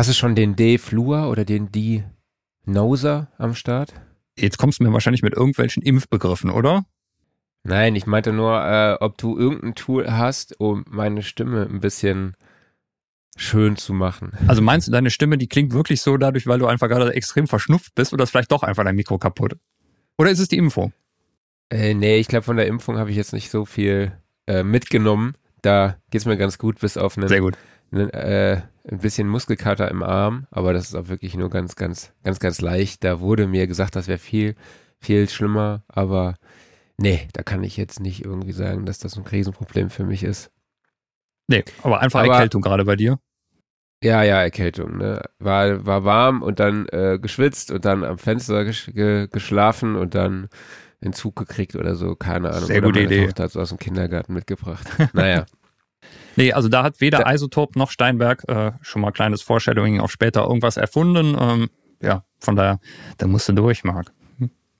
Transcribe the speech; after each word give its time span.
Hast 0.00 0.08
du 0.08 0.14
schon 0.14 0.34
den 0.34 0.56
D-Flur 0.56 1.28
oder 1.28 1.44
den 1.44 1.72
D-Noser 1.72 3.28
am 3.36 3.54
Start? 3.54 3.92
Jetzt 4.34 4.56
kommst 4.56 4.80
du 4.80 4.84
mir 4.84 4.94
wahrscheinlich 4.94 5.20
mit 5.20 5.34
irgendwelchen 5.34 5.82
Impfbegriffen, 5.82 6.48
oder? 6.48 6.86
Nein, 7.64 7.94
ich 7.94 8.06
meinte 8.06 8.32
nur, 8.32 8.64
äh, 8.64 8.96
ob 8.98 9.18
du 9.18 9.36
irgendein 9.36 9.74
Tool 9.74 10.10
hast, 10.10 10.58
um 10.58 10.86
meine 10.88 11.22
Stimme 11.22 11.68
ein 11.70 11.80
bisschen 11.80 12.34
schön 13.36 13.76
zu 13.76 13.92
machen. 13.92 14.32
Also 14.48 14.62
meinst 14.62 14.88
du, 14.88 14.90
deine 14.90 15.10
Stimme, 15.10 15.36
die 15.36 15.48
klingt 15.48 15.74
wirklich 15.74 16.00
so 16.00 16.16
dadurch, 16.16 16.46
weil 16.46 16.58
du 16.58 16.66
einfach 16.66 16.88
gerade 16.88 17.12
extrem 17.12 17.46
verschnupft 17.46 17.94
bist 17.94 18.14
oder 18.14 18.22
ist 18.22 18.30
vielleicht 18.30 18.52
doch 18.52 18.62
einfach 18.62 18.84
dein 18.84 18.96
Mikro 18.96 19.18
kaputt? 19.18 19.58
Oder 20.16 20.30
ist 20.30 20.38
es 20.38 20.48
die 20.48 20.56
Impfung? 20.56 20.94
Äh, 21.68 21.92
nee, 21.92 22.16
ich 22.16 22.28
glaube, 22.28 22.44
von 22.44 22.56
der 22.56 22.68
Impfung 22.68 22.96
habe 22.96 23.10
ich 23.10 23.18
jetzt 23.18 23.34
nicht 23.34 23.50
so 23.50 23.66
viel 23.66 24.12
äh, 24.46 24.62
mitgenommen. 24.62 25.34
Da 25.60 25.98
geht 26.10 26.22
es 26.22 26.26
mir 26.26 26.38
ganz 26.38 26.56
gut, 26.56 26.80
bis 26.80 26.96
auf 26.96 27.18
einen, 27.18 27.28
Sehr 27.28 27.42
gut. 27.42 27.58
Einen 27.92 28.10
äh, 28.10 28.62
ein 28.88 28.98
bisschen 28.98 29.28
Muskelkater 29.28 29.90
im 29.90 30.02
Arm, 30.02 30.46
aber 30.50 30.72
das 30.72 30.84
ist 30.88 30.94
auch 30.94 31.08
wirklich 31.08 31.36
nur 31.36 31.50
ganz, 31.50 31.76
ganz, 31.76 32.12
ganz, 32.24 32.38
ganz 32.40 32.60
leicht. 32.60 33.04
Da 33.04 33.20
wurde 33.20 33.46
mir 33.46 33.66
gesagt, 33.66 33.96
das 33.96 34.08
wäre 34.08 34.18
viel, 34.18 34.54
viel 35.00 35.28
schlimmer, 35.28 35.82
aber 35.88 36.36
nee, 36.96 37.28
da 37.32 37.42
kann 37.42 37.62
ich 37.62 37.76
jetzt 37.76 38.00
nicht 38.00 38.24
irgendwie 38.24 38.52
sagen, 38.52 38.86
dass 38.86 38.98
das 38.98 39.16
ein 39.16 39.26
Riesenproblem 39.26 39.90
für 39.90 40.04
mich 40.04 40.22
ist. 40.22 40.50
Nee, 41.48 41.64
aber 41.82 42.00
einfach 42.00 42.20
Aber- 42.22 42.32
Erkältung 42.34 42.62
gerade 42.62 42.84
bei 42.84 42.96
dir. 42.96 43.18
Ja, 44.02 44.22
ja, 44.22 44.40
Erkältung, 44.40 44.96
ne? 44.96 45.20
War, 45.38 45.84
war 45.84 46.04
warm 46.04 46.40
und 46.42 46.58
dann 46.58 46.86
äh, 46.88 47.18
geschwitzt 47.20 47.70
und 47.70 47.84
dann 47.84 48.02
am 48.02 48.16
Fenster 48.16 48.64
gesch 48.64 48.86
ge 48.94 49.28
geschlafen 49.30 49.94
und 49.94 50.14
dann 50.14 50.48
einen 51.02 51.12
Zug 51.12 51.36
gekriegt 51.36 51.76
oder 51.76 51.94
so, 51.96 52.14
keine 52.16 52.48
Ahnung. 52.50 52.64
Sehr 52.66 52.80
gute 52.80 53.00
Idee. 53.00 53.26
Tochter 53.26 53.44
hat 53.44 53.56
aus 53.58 53.68
dem 53.68 53.78
Kindergarten 53.78 54.32
mitgebracht. 54.32 54.86
naja. 55.12 55.44
Nee, 56.36 56.52
also 56.52 56.68
da 56.68 56.82
hat 56.82 57.00
weder 57.00 57.18
Da- 57.18 57.32
Isotop 57.32 57.76
noch 57.76 57.90
Steinberg 57.90 58.44
äh, 58.48 58.72
schon 58.82 59.02
mal 59.02 59.10
kleines 59.10 59.42
Foreshadowing 59.42 60.00
auf 60.00 60.10
später 60.12 60.42
irgendwas 60.42 60.76
erfunden. 60.76 61.36
Ähm, 61.38 61.70
ja, 62.02 62.24
von 62.38 62.56
daher, 62.56 62.78
da 63.18 63.26
musst 63.26 63.48
du 63.48 63.52
durch, 63.52 63.84
Marc. 63.84 64.12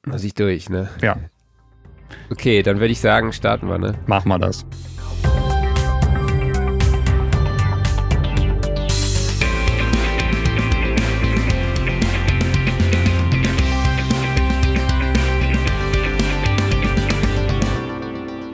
Muss 0.06 0.25
ich 0.25 0.34
durch, 0.34 0.69
ne? 0.71 0.89
Ja, 1.03 1.17
Okay, 2.28 2.62
dann 2.65 2.81
würde 2.81 2.91
ich 2.93 3.01
sagen, 3.01 3.33
starten 3.33 3.69
wir, 3.69 3.78
ne? 3.78 3.95
mach 4.06 4.25
mal 4.25 4.39
das. 4.39 4.67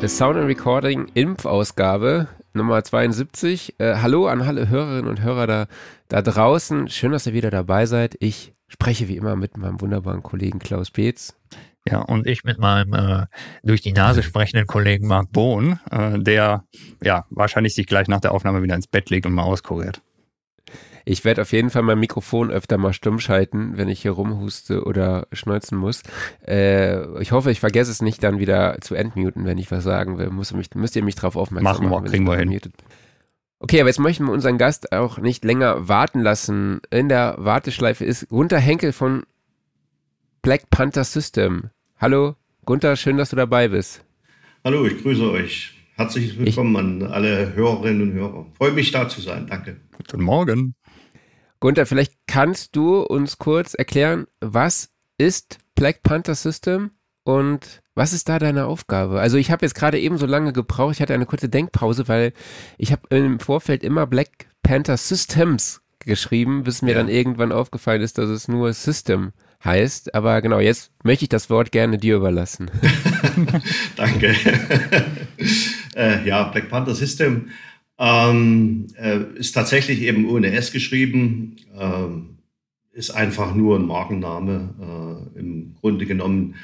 Das 0.01 0.17
Sound 0.17 0.37
and 0.37 0.47
Recording 0.47 1.07
Impfausgabe 1.15 2.29
Nummer 2.57 2.83
72. 2.83 3.79
Äh, 3.79 3.97
hallo 3.97 4.27
an 4.27 4.43
alle 4.43 4.69
Hörerinnen 4.69 5.09
und 5.09 5.23
Hörer 5.23 5.47
da, 5.47 5.67
da 6.09 6.23
draußen. 6.23 6.89
Schön, 6.89 7.13
dass 7.13 7.27
ihr 7.27 7.33
wieder 7.35 7.51
dabei 7.51 7.87
seid. 7.87 8.17
Ich 8.21 8.53
spreche 8.67 9.09
wie 9.09 9.17
immer 9.17 9.37
mit 9.37 9.57
meinem 9.57 9.81
wunderbaren 9.81 10.23
Kollegen 10.23 10.59
Klaus 10.59 10.91
Beetz. 10.91 11.37
Ja, 11.89 12.01
und 12.01 12.27
ich 12.27 12.43
mit 12.43 12.59
meinem 12.59 12.95
äh, 12.95 13.27
durch 13.63 13.81
die 13.81 13.93
Nase 13.93 14.23
sprechenden 14.25 14.67
Kollegen 14.67 15.07
Marc 15.07 15.31
Bohn, 15.31 15.79
äh, 15.91 16.19
der 16.19 16.65
ja 17.03 17.27
wahrscheinlich 17.31 17.75
sich 17.75 17.87
gleich 17.87 18.09
nach 18.09 18.21
der 18.21 18.33
Aufnahme 18.33 18.63
wieder 18.63 18.75
ins 18.75 18.89
Bett 18.89 19.11
legt 19.11 19.27
und 19.27 19.35
mal 19.35 19.45
auskuriert. 19.45 20.03
Ich 21.09 21.25
werde 21.25 21.43
auf 21.43 21.53
jeden 21.53 21.71
Fall 21.71 21.83
mein 21.83 22.01
Mikrofon 22.01 22.51
öfter 22.51 22.79
mal 22.79 22.93
stumm 22.93 23.21
schalten, 23.21 23.77
wenn 23.77 23.89
ich 23.89 24.03
hier 24.03 24.11
rumhuste 24.11 24.83
oder 24.83 25.29
schneuzen 25.31 25.79
muss. 25.79 26.03
Äh, 26.45 27.23
ich 27.23 27.31
hoffe, 27.31 27.53
ich 27.53 27.61
vergesse 27.61 27.93
es 27.93 28.03
nicht 28.03 28.25
dann 28.25 28.41
wieder 28.41 28.79
zu 28.81 28.97
entmuten, 28.97 29.45
wenn 29.45 29.57
ich 29.57 29.71
was 29.71 29.85
sagen 29.85 30.19
will. 30.19 30.31
Muss 30.31 30.53
mich, 30.53 30.75
müsst 30.75 30.97
ihr 30.97 31.05
mich 31.05 31.15
drauf 31.15 31.37
aufmerksam 31.37 31.73
Machen 31.73 31.85
wir, 31.85 31.91
machen. 31.91 32.05
wenn 32.07 32.11
kriegen 32.11 32.25
ich 32.25 32.31
wir 32.31 32.39
hin. 32.39 32.49
bin. 32.51 32.73
Okay, 33.61 33.81
aber 33.81 33.89
jetzt 33.89 34.01
möchten 34.01 34.25
wir 34.27 34.33
unseren 34.33 34.59
Gast 34.59 34.91
auch 34.91 35.19
nicht 35.19 35.45
länger 35.45 35.87
warten 35.89 36.21
lassen. 36.23 36.81
In 36.91 37.09
der 37.09 37.37
Warteschleife 37.39 38.05
ist 38.05 38.29
Gunther 38.29 38.59
Henkel 38.59 38.91
von 38.93 39.23
Black 40.43 40.71
Panther 40.71 41.05
System. 41.05 41.71
Hallo, 42.01 42.35
Gunther, 42.65 42.97
schön, 42.97 43.17
dass 43.17 43.31
du 43.31 43.37
dabei 43.37 43.69
bist. 43.69 44.05
Hallo, 44.65 44.85
ich 44.85 45.01
grüße 45.01 45.31
euch. 45.31 45.73
Herzlich 45.95 46.37
willkommen 46.37 46.77
an 46.77 47.03
alle 47.13 47.55
Hörerinnen 47.55 48.03
und 48.11 48.13
Hörer. 48.13 48.47
Freue 48.59 48.73
mich 48.73 48.91
da 48.91 49.09
zu 49.09 49.21
sein. 49.21 49.47
Danke. 49.47 49.77
Guten 49.97 50.23
Morgen. 50.25 50.75
Gunther, 51.61 51.87
vielleicht 51.87 52.13
kannst 52.27 52.77
du 52.77 53.01
uns 53.01 53.39
kurz 53.39 53.75
erklären, 53.75 54.27
was 54.41 54.91
ist 55.19 55.59
Black 55.75 56.03
Panther 56.03 56.35
System 56.35 56.91
und 57.25 57.83
was 57.95 58.13
ist 58.13 58.29
da 58.29 58.39
deine 58.39 58.67
Aufgabe? 58.67 59.21
Also 59.21 59.39
ich 59.39 59.51
habe 59.51 59.65
jetzt 59.65 59.75
gerade 59.75 59.99
eben 59.99 60.19
so 60.19 60.27
lange 60.27 60.53
gebraucht, 60.53 60.95
ich 60.97 61.01
hatte 61.01 61.15
eine 61.15 61.27
kurze 61.27 61.49
Denkpause, 61.49 62.09
weil 62.09 62.33
ich 62.79 62.93
habe 62.93 63.03
im 63.15 63.41
Vorfeld 63.41 63.83
immer 63.83 64.07
Black 64.07 64.49
Panther 64.63 64.97
Systems 64.97 65.81
geschrieben, 66.01 66.63
bis 66.63 66.83
mir 66.83 66.93
Ja. 66.93 66.99
dann 66.99 67.09
irgendwann 67.09 67.53
aufgefallen 67.53 68.03
ist, 68.03 68.19
dass 68.19 68.29
es 68.29 68.49
nur 68.49 68.73
System 68.73 69.33
heißt. 69.65 70.15
Aber 70.15 70.41
genau, 70.43 70.61
jetzt 70.61 70.93
möchte 71.03 71.25
ich 71.25 71.29
das 71.31 71.51
Wort 71.51 71.73
gerne 71.73 71.99
dir 71.99 72.17
überlassen. 72.17 72.71
Danke. 73.97 74.35
äh, 75.97 76.25
ja, 76.27 76.45
Black 76.45 76.69
Panther 76.69 76.95
System 76.95 77.49
ähm, 77.99 78.87
äh, 78.97 79.21
ist 79.35 79.53
tatsächlich 79.53 80.03
eben 80.03 80.29
ohne 80.29 80.53
S 80.53 80.73
geschrieben. 80.73 81.57
Ähm, 81.79 82.39
ist 82.93 83.11
einfach 83.11 83.55
nur 83.55 83.79
ein 83.79 83.87
Markenname. 83.87 85.29
Äh, 85.35 85.39
Im 85.39 85.75
Grunde 85.75 86.07
genommen 86.07 86.55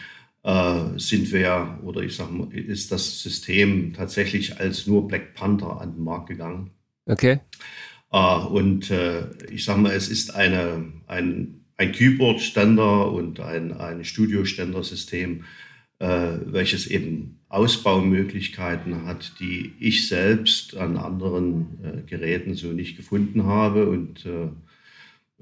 äh, 0.43 0.98
sind 0.98 1.31
wir 1.32 1.78
oder 1.82 2.03
ich 2.03 2.16
sag 2.16 2.31
mal, 2.31 2.53
ist 2.53 2.91
das 2.91 3.22
System 3.22 3.93
tatsächlich 3.94 4.59
als 4.59 4.87
nur 4.87 5.06
Black 5.06 5.34
Panther 5.34 5.81
an 5.81 5.94
den 5.94 6.04
Markt 6.04 6.28
gegangen. 6.28 6.70
Okay? 7.06 7.41
Äh, 8.12 8.38
und 8.47 8.91
äh, 8.91 9.26
ich 9.50 9.64
sage 9.64 9.81
mal, 9.81 9.93
es 9.93 10.09
ist 10.09 10.34
eine, 10.34 10.93
ein, 11.06 11.64
ein 11.76 11.93
Keyboard-Ständer 11.93 13.12
und 13.12 13.41
ein, 13.41 13.72
ein 13.72 14.04
Studio-Ständer-System, 14.04 15.44
äh, 15.99 16.06
welches 16.47 16.87
eben 16.87 17.41
Ausbaumöglichkeiten 17.52 19.04
hat, 19.04 19.34
die 19.38 19.74
ich 19.78 20.08
selbst 20.08 20.76
an 20.76 20.96
anderen 20.96 21.78
äh, 21.84 22.02
Geräten 22.08 22.54
so 22.54 22.68
nicht 22.68 22.96
gefunden 22.96 23.44
habe 23.44 23.88
und 23.88 24.24
äh, 24.24 24.48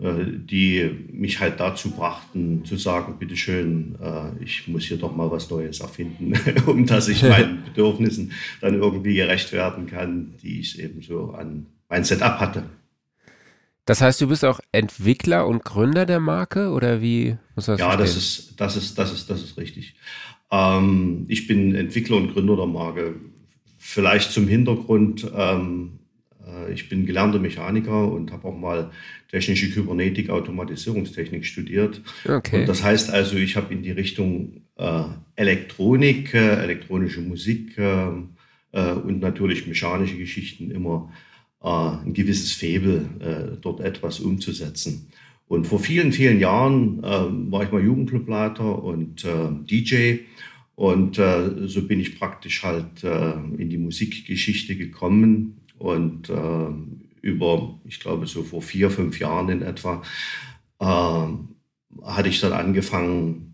äh, 0.02 0.24
die 0.26 0.90
mich 1.12 1.40
halt 1.40 1.60
dazu 1.60 1.90
brachten, 1.90 2.64
zu 2.64 2.76
sagen, 2.76 3.18
bitteschön, 3.18 3.96
äh, 4.02 4.42
ich 4.42 4.66
muss 4.66 4.84
hier 4.84 4.96
doch 4.96 5.14
mal 5.14 5.30
was 5.30 5.50
Neues 5.50 5.80
erfinden, 5.80 6.32
um 6.66 6.84
dass 6.84 7.08
ich 7.08 7.22
meinen 7.28 7.62
Bedürfnissen 7.64 8.32
dann 8.60 8.74
irgendwie 8.74 9.14
gerecht 9.14 9.52
werden 9.52 9.86
kann, 9.86 10.34
die 10.42 10.60
ich 10.60 10.80
eben 10.80 11.02
so 11.02 11.30
an 11.30 11.66
mein 11.88 12.04
Setup 12.04 12.40
hatte. 12.40 12.64
Das 13.84 14.00
heißt, 14.00 14.20
du 14.20 14.28
bist 14.28 14.44
auch 14.44 14.60
Entwickler 14.72 15.46
und 15.46 15.64
Gründer 15.64 16.06
der 16.06 16.20
Marke 16.20 16.70
oder 16.70 17.00
wie 17.02 17.36
muss 17.54 17.66
das 17.66 17.80
Ja, 17.80 17.96
das 17.96 18.16
ist, 18.16 18.60
das 18.60 18.76
ist, 18.76 18.98
das 18.98 19.12
ist, 19.12 19.28
das 19.28 19.42
ist 19.42 19.58
richtig. 19.58 19.94
Ähm, 20.50 21.26
ich 21.28 21.46
bin 21.46 21.74
Entwickler 21.74 22.16
und 22.16 22.32
Gründer 22.32 22.56
der 22.56 22.66
Marke. 22.66 23.14
Vielleicht 23.78 24.32
zum 24.32 24.46
Hintergrund, 24.46 25.30
ähm, 25.34 26.00
äh, 26.46 26.72
ich 26.72 26.88
bin 26.88 27.06
gelernter 27.06 27.38
Mechaniker 27.38 28.10
und 28.10 28.32
habe 28.32 28.48
auch 28.48 28.56
mal 28.56 28.90
technische 29.30 29.70
Kybernetik, 29.70 30.28
Automatisierungstechnik 30.30 31.46
studiert. 31.46 32.02
Okay. 32.24 32.60
Und 32.60 32.68
das 32.68 32.82
heißt 32.82 33.10
also, 33.10 33.36
ich 33.36 33.56
habe 33.56 33.72
in 33.72 33.82
die 33.82 33.92
Richtung 33.92 34.62
äh, 34.76 35.04
Elektronik, 35.36 36.34
äh, 36.34 36.62
elektronische 36.62 37.20
Musik 37.20 37.78
äh, 37.78 38.08
äh, 38.72 38.92
und 38.92 39.20
natürlich 39.20 39.66
mechanische 39.66 40.18
Geschichten 40.18 40.70
immer 40.70 41.12
äh, 41.62 41.68
ein 41.68 42.12
gewisses 42.12 42.52
Faible, 42.52 43.08
äh, 43.20 43.56
dort 43.60 43.80
etwas 43.80 44.20
umzusetzen. 44.20 45.08
Und 45.50 45.66
vor 45.66 45.80
vielen, 45.80 46.12
vielen 46.12 46.38
Jahren 46.38 47.02
äh, 47.02 47.50
war 47.50 47.64
ich 47.64 47.72
mal 47.72 47.82
Jugendclubleiter 47.82 48.84
und 48.84 49.24
äh, 49.24 49.50
DJ. 49.68 50.18
Und 50.76 51.18
äh, 51.18 51.66
so 51.66 51.88
bin 51.88 51.98
ich 51.98 52.20
praktisch 52.20 52.62
halt 52.62 53.02
äh, 53.02 53.32
in 53.58 53.68
die 53.68 53.76
Musikgeschichte 53.76 54.76
gekommen. 54.76 55.60
Und 55.76 56.30
äh, 56.30 56.68
über, 57.20 57.80
ich 57.84 57.98
glaube, 57.98 58.28
so 58.28 58.44
vor 58.44 58.62
vier, 58.62 58.90
fünf 58.92 59.18
Jahren 59.18 59.48
in 59.48 59.62
etwa, 59.62 60.02
äh, 60.78 60.84
hatte 62.04 62.28
ich 62.28 62.38
dann 62.38 62.52
angefangen, 62.52 63.49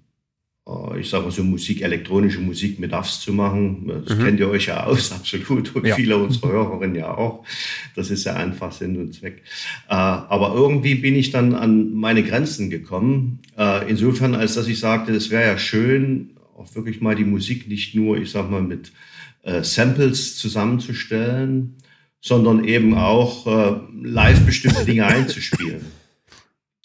ich 0.99 1.09
sage 1.09 1.25
mal 1.25 1.31
so 1.31 1.45
Musik, 1.45 1.83
elektronische 1.83 2.41
Musik 2.41 2.81
mit 2.81 2.91
DAFs 2.93 3.21
zu 3.21 3.33
machen. 3.33 3.87
Das 4.05 4.17
Mhm. 4.19 4.25
kennt 4.25 4.41
ihr 4.41 4.49
euch 4.49 4.67
ja 4.67 4.85
aus, 4.85 5.13
absolut. 5.13 5.75
Und 5.77 5.87
Ja. 5.87 5.95
viele 5.95 6.17
unserer 6.17 6.51
Hörerinnen 6.51 6.97
ja 6.97 7.15
auch. 7.17 7.45
Das 7.95 8.11
ist 8.11 8.25
ja 8.25 8.35
einfach 8.35 8.73
Sinn 8.73 8.97
und 8.99 9.15
Zweck. 9.15 9.43
Äh, 9.89 9.95
aber 9.95 10.55
irgendwie 10.55 10.97
bin 10.97 11.15
ich 11.15 11.31
dann 11.31 11.55
an 11.55 11.93
meine 11.95 12.25
Grenzen 12.25 12.69
gekommen. 12.71 13.39
Äh, 13.57 13.89
insofern, 13.89 14.35
als 14.35 14.55
dass 14.55 14.67
ich 14.67 14.81
sagte, 14.81 15.13
es 15.13 15.31
wäre 15.31 15.45
ja 15.53 15.59
schön, 15.59 16.31
auch 16.59 16.75
wirklich 16.75 17.01
mal 17.01 17.15
die 17.15 17.25
Musik 17.25 17.69
nicht 17.69 17.95
nur, 17.95 18.17
ich 18.19 18.31
sag 18.31 18.51
mal, 18.51 18.63
mit 18.63 18.91
äh, 19.43 19.63
Samples 19.63 20.37
zusammenzustellen, 20.37 21.77
sondern 22.21 22.65
eben 22.65 22.95
auch 22.95 23.47
äh, 23.47 23.77
live 24.03 24.41
bestimmte 24.41 24.85
Dinge 24.85 25.07
einzuspielen. 25.07 25.83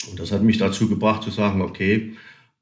Und 0.09 0.19
das 0.19 0.31
hat 0.31 0.43
mich 0.43 0.57
dazu 0.59 0.87
gebracht 0.87 1.23
zu 1.23 1.31
sagen, 1.31 1.61
okay, 1.61 2.13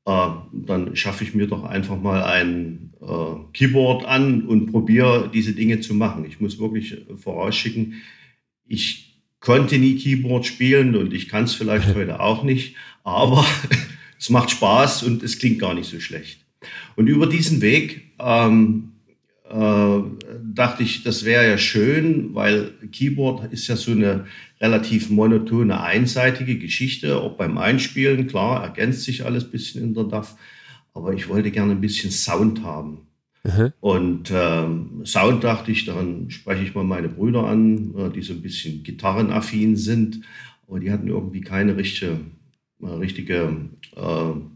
äh, 0.06 0.30
dann 0.54 0.96
schaffe 0.96 1.24
ich 1.24 1.34
mir 1.34 1.48
doch 1.48 1.64
einfach 1.64 2.00
mal 2.00 2.24
ein 2.24 2.94
äh, 3.02 3.36
Keyboard 3.54 4.06
an 4.06 4.44
und 4.44 4.72
probiere 4.72 5.30
diese 5.34 5.54
Dinge 5.54 5.80
zu 5.80 5.94
machen. 5.94 6.26
Ich 6.26 6.40
muss 6.40 6.60
wirklich 6.60 6.98
vorausschicken, 7.18 7.96
ich 8.68 9.22
konnte 9.40 9.78
nie 9.78 9.96
Keyboard 9.96 10.46
spielen 10.46 10.96
und 10.96 11.14
ich 11.14 11.28
kann 11.28 11.46
es 11.46 11.54
vielleicht 11.54 11.96
heute 11.96 12.20
auch 12.20 12.44
nicht, 12.44 12.76
aber 13.04 13.46
es 14.20 14.30
macht 14.30 14.52
Spaß 14.52 15.04
und 15.04 15.24
es 15.24 15.40
klingt 15.40 15.60
gar 15.60 15.74
nicht 15.74 15.90
so 15.90 16.00
schlecht. 16.00 16.46
Und 16.96 17.08
über 17.08 17.28
diesen 17.28 17.62
Weg 17.62 18.12
ähm, 18.20 18.92
äh, 19.50 20.04
dachte 20.54 20.84
ich, 20.84 21.04
das 21.04 21.26
wäre 21.26 21.48
ja 21.48 21.58
schön, 21.58 22.36
weil 22.36 22.72
Keyboard 22.92 23.52
ist 23.52 23.68
ja 23.68 23.76
so 23.76 23.92
eine 23.92 24.26
relativ 24.62 25.10
monotone, 25.10 25.82
einseitige 25.82 26.60
Geschichte, 26.60 27.18
auch 27.18 27.36
beim 27.36 27.58
Einspielen. 27.58 28.28
Klar, 28.28 28.64
ergänzt 28.64 29.04
sich 29.04 29.26
alles 29.26 29.46
ein 29.46 29.52
bisschen 29.52 29.84
in 29.84 29.94
der 29.94 30.04
DAF, 30.04 30.36
aber 30.94 31.14
ich 31.14 31.30
wollte 31.30 31.50
gerne 31.50 31.72
ein 31.72 31.82
bisschen 31.82 32.12
Sound 32.12 32.64
haben. 32.64 33.08
Mhm. 33.44 33.74
Und 33.80 34.32
ähm, 34.32 35.02
Sound 35.06 35.44
dachte 35.44 35.72
ich, 35.72 35.86
dann 35.86 36.30
spreche 36.30 36.64
ich 36.64 36.76
mal 36.76 36.84
meine 36.84 37.10
Brüder 37.10 37.46
an, 37.46 37.96
äh, 37.98 38.10
die 38.12 38.22
so 38.22 38.34
ein 38.34 38.42
bisschen 38.42 38.84
gitarrenaffin 38.84 39.76
sind, 39.78 40.22
aber 40.68 40.80
die 40.80 40.92
hatten 40.92 41.08
irgendwie 41.08 41.42
keine 41.42 41.76
richtige 41.76 42.20
richtige 42.82 43.56
äh, 43.96 44.02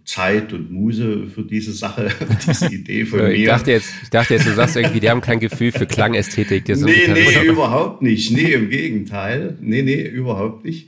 Zeit 0.05 0.53
und 0.53 0.71
Muse 0.71 1.27
für 1.27 1.43
diese 1.43 1.73
Sache, 1.73 2.09
diese 2.47 2.73
Idee 2.73 3.05
von 3.05 3.31
ich 3.31 3.41
mir. 3.41 3.47
Dachte 3.47 3.71
jetzt, 3.71 3.93
ich 4.03 4.09
dachte 4.09 4.35
jetzt, 4.35 4.47
du 4.47 4.53
sagst 4.53 4.75
irgendwie, 4.75 4.99
die 4.99 5.09
haben 5.09 5.21
kein 5.21 5.39
Gefühl 5.39 5.71
für 5.71 5.85
Klangästhetik. 5.85 6.67
Nee, 6.67 7.07
nee, 7.07 7.45
überhaupt 7.45 8.01
nicht. 8.01 8.31
Nee, 8.31 8.53
im 8.53 8.69
Gegenteil. 8.69 9.57
Nee, 9.59 9.81
nee, 9.81 10.01
überhaupt 10.01 10.63
nicht. 10.63 10.87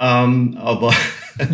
Ähm, 0.00 0.56
aber 0.58 0.92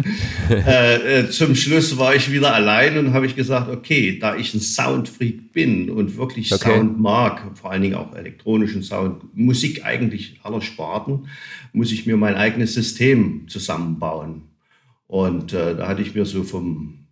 äh, 0.51 1.21
äh, 1.21 1.31
zum 1.31 1.55
Schluss 1.55 1.99
war 1.99 2.15
ich 2.15 2.33
wieder 2.33 2.55
allein 2.55 2.99
und 2.99 3.13
habe 3.13 3.27
ich 3.27 3.37
gesagt, 3.37 3.71
okay, 3.71 4.19
da 4.19 4.35
ich 4.35 4.55
ein 4.55 4.61
Soundfreak 4.61 5.53
bin 5.53 5.91
und 5.91 6.17
wirklich 6.17 6.53
okay. 6.53 6.71
Sound 6.71 6.99
mag, 6.99 7.43
vor 7.55 7.71
allen 7.71 7.83
Dingen 7.83 7.95
auch 7.95 8.15
elektronischen 8.15 8.83
Sound, 8.83 9.37
Musik 9.37 9.85
eigentlich 9.85 10.41
aller 10.43 10.63
Sparten, 10.63 11.29
muss 11.73 11.93
ich 11.93 12.07
mir 12.07 12.17
mein 12.17 12.35
eigenes 12.35 12.75
System 12.75 13.47
zusammenbauen. 13.47 14.50
Und 15.11 15.53
äh, 15.55 15.75
da 15.75 15.89
hatte 15.89 16.03
ich 16.03 16.15
mir 16.15 16.25
so 16.25 16.45
vom 16.45 17.09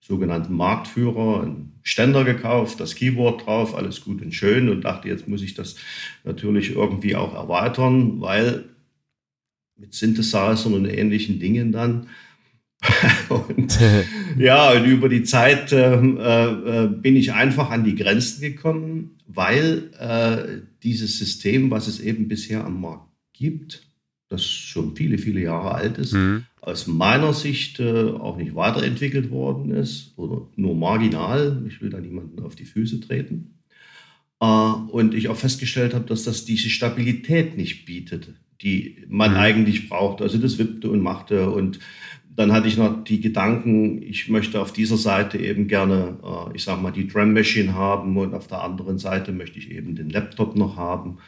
sogenannten 0.00 0.54
Marktführer 0.54 1.42
einen 1.42 1.78
Ständer 1.82 2.24
gekauft, 2.24 2.80
das 2.80 2.94
Keyboard 2.94 3.44
drauf, 3.44 3.74
alles 3.74 4.00
gut 4.00 4.22
und 4.22 4.32
schön 4.32 4.70
und 4.70 4.86
dachte, 4.86 5.08
jetzt 5.08 5.28
muss 5.28 5.42
ich 5.42 5.52
das 5.52 5.76
natürlich 6.24 6.74
irgendwie 6.74 7.14
auch 7.14 7.34
erweitern, 7.34 8.22
weil 8.22 8.70
mit 9.76 9.92
Synthesizern 9.92 10.72
und 10.72 10.86
ähnlichen 10.86 11.38
Dingen 11.38 11.72
dann. 11.72 12.06
und 13.28 13.78
ja, 14.38 14.72
und 14.72 14.86
über 14.86 15.10
die 15.10 15.24
Zeit 15.24 15.72
äh, 15.72 15.96
äh, 15.96 16.88
bin 16.88 17.16
ich 17.16 17.34
einfach 17.34 17.68
an 17.70 17.84
die 17.84 17.96
Grenzen 17.96 18.40
gekommen, 18.40 19.18
weil 19.26 19.90
äh, 19.98 20.62
dieses 20.82 21.18
System, 21.18 21.70
was 21.70 21.86
es 21.86 22.00
eben 22.00 22.28
bisher 22.28 22.64
am 22.64 22.80
Markt 22.80 23.10
gibt, 23.34 23.86
das 24.30 24.46
schon 24.46 24.96
viele, 24.96 25.18
viele 25.18 25.42
Jahre 25.42 25.74
alt 25.74 25.98
ist, 25.98 26.14
mhm. 26.14 26.46
Aus 26.64 26.86
meiner 26.86 27.34
Sicht 27.34 27.78
äh, 27.78 28.10
auch 28.10 28.36
nicht 28.36 28.54
weiterentwickelt 28.54 29.30
worden 29.30 29.70
ist 29.70 30.14
oder 30.16 30.48
nur 30.56 30.74
marginal. 30.74 31.62
Ich 31.68 31.82
will 31.82 31.90
da 31.90 32.00
niemanden 32.00 32.42
auf 32.42 32.56
die 32.56 32.64
Füße 32.64 33.00
treten. 33.00 33.58
Äh, 34.40 34.46
und 34.46 35.14
ich 35.14 35.28
auch 35.28 35.36
festgestellt 35.36 35.92
habe, 35.94 36.06
dass 36.06 36.24
das 36.24 36.44
diese 36.44 36.70
Stabilität 36.70 37.56
nicht 37.56 37.84
bietet, 37.84 38.32
die 38.62 38.96
man 39.08 39.32
mhm. 39.32 39.36
eigentlich 39.36 39.88
braucht. 39.90 40.22
Also 40.22 40.38
das 40.38 40.58
wippte 40.58 40.90
und 40.90 41.00
machte 41.00 41.50
und 41.50 41.80
dann 42.36 42.52
hatte 42.52 42.66
ich 42.66 42.76
noch 42.76 43.04
die 43.04 43.20
Gedanken, 43.20 44.02
ich 44.02 44.28
möchte 44.28 44.60
auf 44.60 44.72
dieser 44.72 44.96
Seite 44.96 45.38
eben 45.38 45.68
gerne, 45.68 46.18
äh, 46.24 46.56
ich 46.56 46.64
sage 46.64 46.80
mal, 46.80 46.90
die 46.90 47.06
Drum 47.06 47.32
Machine 47.32 47.74
haben 47.74 48.16
und 48.16 48.34
auf 48.34 48.48
der 48.48 48.62
anderen 48.62 48.98
Seite 48.98 49.32
möchte 49.32 49.58
ich 49.58 49.70
eben 49.70 49.94
den 49.94 50.10
Laptop 50.10 50.56
noch 50.56 50.76
haben. 50.76 51.18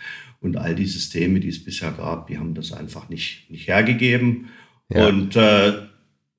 Und 0.41 0.57
all 0.57 0.75
die 0.75 0.87
Systeme, 0.87 1.41
die 1.41 1.49
es 1.49 1.63
bisher 1.63 1.93
gab, 1.93 2.27
die 2.27 2.39
haben 2.39 2.55
das 2.55 2.73
einfach 2.73 3.09
nicht, 3.09 3.51
nicht 3.51 3.69
hergegeben. 3.69 4.47
Ja. 4.89 5.09
Und 5.09 5.37
äh, 5.37 5.73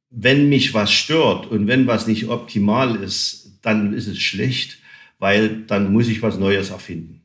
wenn 0.09 0.49
mich 0.49 0.73
was 0.73 0.91
stört 0.91 1.47
und 1.47 1.67
wenn 1.67 1.87
was 1.87 2.07
nicht 2.07 2.27
optimal 2.27 2.95
ist, 2.95 3.59
dann 3.61 3.93
ist 3.93 4.07
es 4.07 4.19
schlecht, 4.19 4.79
weil 5.19 5.63
dann 5.63 5.91
muss 5.91 6.07
ich 6.07 6.21
was 6.21 6.37
Neues 6.37 6.69
erfinden. 6.69 7.17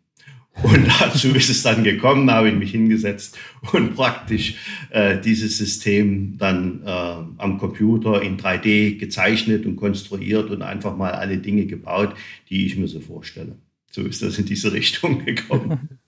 Und 0.63 0.87
dazu 1.01 1.29
ist 1.29 1.49
es 1.49 1.63
dann 1.63 1.85
gekommen, 1.85 2.27
da 2.27 2.35
habe 2.35 2.51
ich 2.51 2.55
mich 2.55 2.73
hingesetzt 2.73 3.39
und 3.73 3.95
praktisch 3.95 4.57
äh, 4.91 5.19
dieses 5.19 5.57
System 5.59 6.37
dann 6.39 6.83
äh, 6.85 6.89
am 6.89 7.59
Computer 7.59 8.21
in 8.21 8.37
3D 8.37 8.99
gezeichnet 8.99 9.65
und 9.65 9.77
konstruiert 9.77 10.51
und 10.51 10.63
einfach 10.63 10.97
mal 10.97 11.13
alle 11.13 11.39
Dinge 11.39 11.67
gebaut, 11.67 12.15
die 12.51 12.67
ich 12.67 12.77
mir 12.77 12.89
so 12.89 13.01
vorstelle. 13.01 13.57
So 13.91 14.03
ist 14.03 14.23
das 14.23 14.39
in 14.39 14.47
diese 14.47 14.73
Richtung 14.73 15.25
gekommen. 15.25 16.01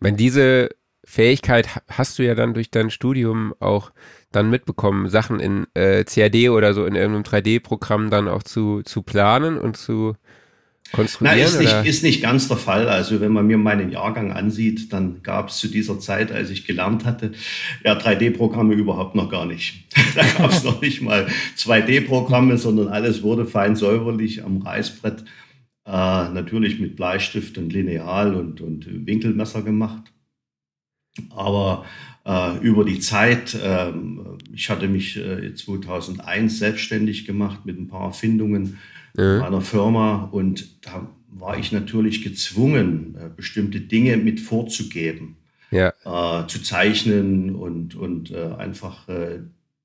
Wenn 0.00 0.16
diese 0.16 0.70
Fähigkeit 1.04 1.68
hast 1.88 2.18
du 2.18 2.24
ja 2.24 2.34
dann 2.34 2.54
durch 2.54 2.70
dein 2.70 2.90
Studium 2.90 3.54
auch 3.60 3.92
dann 4.34 4.50
mitbekommen, 4.50 5.08
Sachen 5.08 5.40
in 5.40 5.66
äh, 5.74 6.04
CAD 6.04 6.50
oder 6.50 6.74
so 6.74 6.84
in 6.86 6.94
irgendeinem 6.94 7.24
3D-Programm 7.24 8.10
dann 8.10 8.28
auch 8.28 8.42
zu, 8.42 8.82
zu 8.82 9.02
planen 9.02 9.58
und 9.58 9.76
zu 9.76 10.16
konstruieren? 10.92 11.38
Nein, 11.38 11.46
ist 11.46 11.58
nicht, 11.58 11.84
ist 11.84 12.02
nicht 12.02 12.22
ganz 12.22 12.48
der 12.48 12.56
Fall. 12.56 12.88
Also 12.88 13.20
wenn 13.20 13.32
man 13.32 13.46
mir 13.46 13.58
meinen 13.58 13.90
Jahrgang 13.90 14.32
ansieht, 14.32 14.92
dann 14.92 15.22
gab 15.22 15.48
es 15.48 15.58
zu 15.58 15.68
dieser 15.68 15.98
Zeit, 15.98 16.32
als 16.32 16.50
ich 16.50 16.66
gelernt 16.66 17.04
hatte, 17.04 17.32
ja 17.84 17.98
3D-Programme 17.98 18.74
überhaupt 18.74 19.14
noch 19.14 19.30
gar 19.30 19.46
nicht. 19.46 19.84
da 20.14 20.24
gab 20.38 20.50
es 20.50 20.64
noch 20.64 20.80
nicht 20.80 21.02
mal 21.02 21.26
2D-Programme, 21.56 22.58
sondern 22.58 22.88
alles 22.88 23.22
wurde 23.22 23.46
fein 23.46 23.76
säuberlich 23.76 24.44
am 24.44 24.58
Reißbrett 24.58 25.24
äh, 25.86 25.90
natürlich 25.90 26.80
mit 26.80 26.96
Bleistift 26.96 27.58
und 27.58 27.72
Lineal 27.72 28.34
und, 28.34 28.60
und 28.60 29.06
Winkelmesser 29.06 29.62
gemacht. 29.62 30.12
Aber 31.30 31.84
äh, 32.26 32.58
über 32.58 32.84
die 32.84 33.00
Zeit, 33.00 33.54
äh, 33.54 33.92
ich 34.52 34.70
hatte 34.70 34.88
mich 34.88 35.16
äh, 35.16 35.54
2001 35.54 36.58
selbstständig 36.58 37.26
gemacht 37.26 37.66
mit 37.66 37.78
ein 37.78 37.88
paar 37.88 38.06
Erfindungen 38.06 38.78
ja. 39.16 39.40
meiner 39.40 39.60
Firma 39.60 40.24
und 40.32 40.84
da 40.84 41.10
war 41.28 41.58
ich 41.58 41.72
natürlich 41.72 42.22
gezwungen, 42.22 43.16
äh, 43.18 43.28
bestimmte 43.34 43.80
Dinge 43.80 44.16
mit 44.16 44.40
vorzugeben, 44.40 45.36
ja. 45.70 45.92
Äh, 46.04 46.46
zu 46.46 46.62
zeichnen 46.62 47.54
und, 47.54 47.94
und 47.94 48.32
einfach 48.34 49.08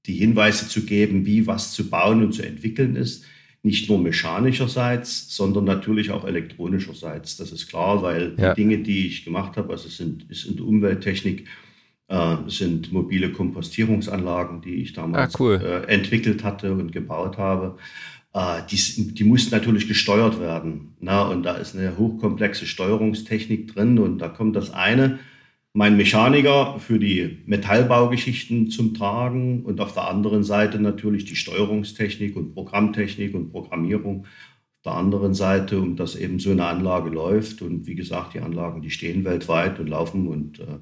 die 0.06 0.14
Hinweise 0.14 0.68
zu 0.68 0.86
geben, 0.86 1.26
wie 1.26 1.48
was 1.48 1.74
zu 1.74 1.90
bauen 1.90 2.24
und 2.24 2.34
zu 2.34 2.44
entwickeln 2.44 2.96
ist 2.96 3.26
nicht 3.62 3.90
nur 3.90 4.00
mechanischerseits, 4.00 5.36
sondern 5.36 5.66
natürlich 5.66 6.12
auch 6.12 6.24
elektronischerseits. 6.24 7.36
Das 7.38 7.52
ist 7.52 7.68
klar, 7.68 8.02
weil 8.02 8.34
ja. 8.38 8.54
die 8.54 8.62
Dinge, 8.62 8.78
die 8.80 9.08
ich 9.08 9.26
gemacht 9.26 9.58
habe, 9.58 9.74
also 9.74 9.90
sind, 9.90 10.30
ist 10.30 10.46
in 10.46 10.56
der 10.56 10.66
Umwelttechnik, 10.66 11.46
äh, 12.10 12.36
sind 12.48 12.92
mobile 12.92 13.32
Kompostierungsanlagen, 13.32 14.62
die 14.62 14.76
ich 14.76 14.94
damals 14.94 15.36
ah, 15.36 15.38
cool. 15.40 15.62
äh, 15.64 15.92
entwickelt 15.92 16.44
hatte 16.44 16.74
und 16.74 16.92
gebaut 16.92 17.38
habe. 17.38 17.78
Äh, 18.34 18.62
die, 18.70 19.14
die 19.14 19.24
mussten 19.24 19.56
natürlich 19.56 19.88
gesteuert 19.88 20.40
werden. 20.40 20.96
Na, 21.00 21.24
und 21.24 21.44
da 21.44 21.56
ist 21.56 21.76
eine 21.76 21.98
hochkomplexe 21.98 22.66
Steuerungstechnik 22.66 23.74
drin 23.74 23.98
und 23.98 24.20
da 24.20 24.28
kommt 24.28 24.56
das 24.56 24.72
eine 24.72 25.20
mein 25.74 25.98
Mechaniker 25.98 26.80
für 26.80 27.00
die 27.00 27.40
Metallbaugeschichten 27.46 28.70
zum 28.70 28.94
Tragen 28.94 29.64
und 29.64 29.80
auf 29.80 29.94
der 29.94 30.08
anderen 30.08 30.44
Seite 30.44 30.80
natürlich 30.80 31.26
die 31.26 31.36
Steuerungstechnik 31.36 32.36
und 32.36 32.54
Programmtechnik 32.54 33.36
und 33.36 33.52
Programmierung. 33.52 34.26
Auf 34.26 34.84
der 34.84 34.94
anderen 34.94 35.34
Seite, 35.34 35.80
um 35.80 35.96
dass 35.96 36.16
eben 36.16 36.40
so 36.40 36.52
eine 36.52 36.66
Anlage 36.66 37.10
läuft. 37.10 37.62
Und 37.62 37.86
wie 37.86 37.96
gesagt, 37.96 38.34
die 38.34 38.40
Anlagen, 38.40 38.82
die 38.82 38.90
stehen 38.90 39.26
weltweit 39.26 39.80
und 39.80 39.88
laufen. 39.88 40.28
Und 40.28 40.60
äh, 40.60 40.80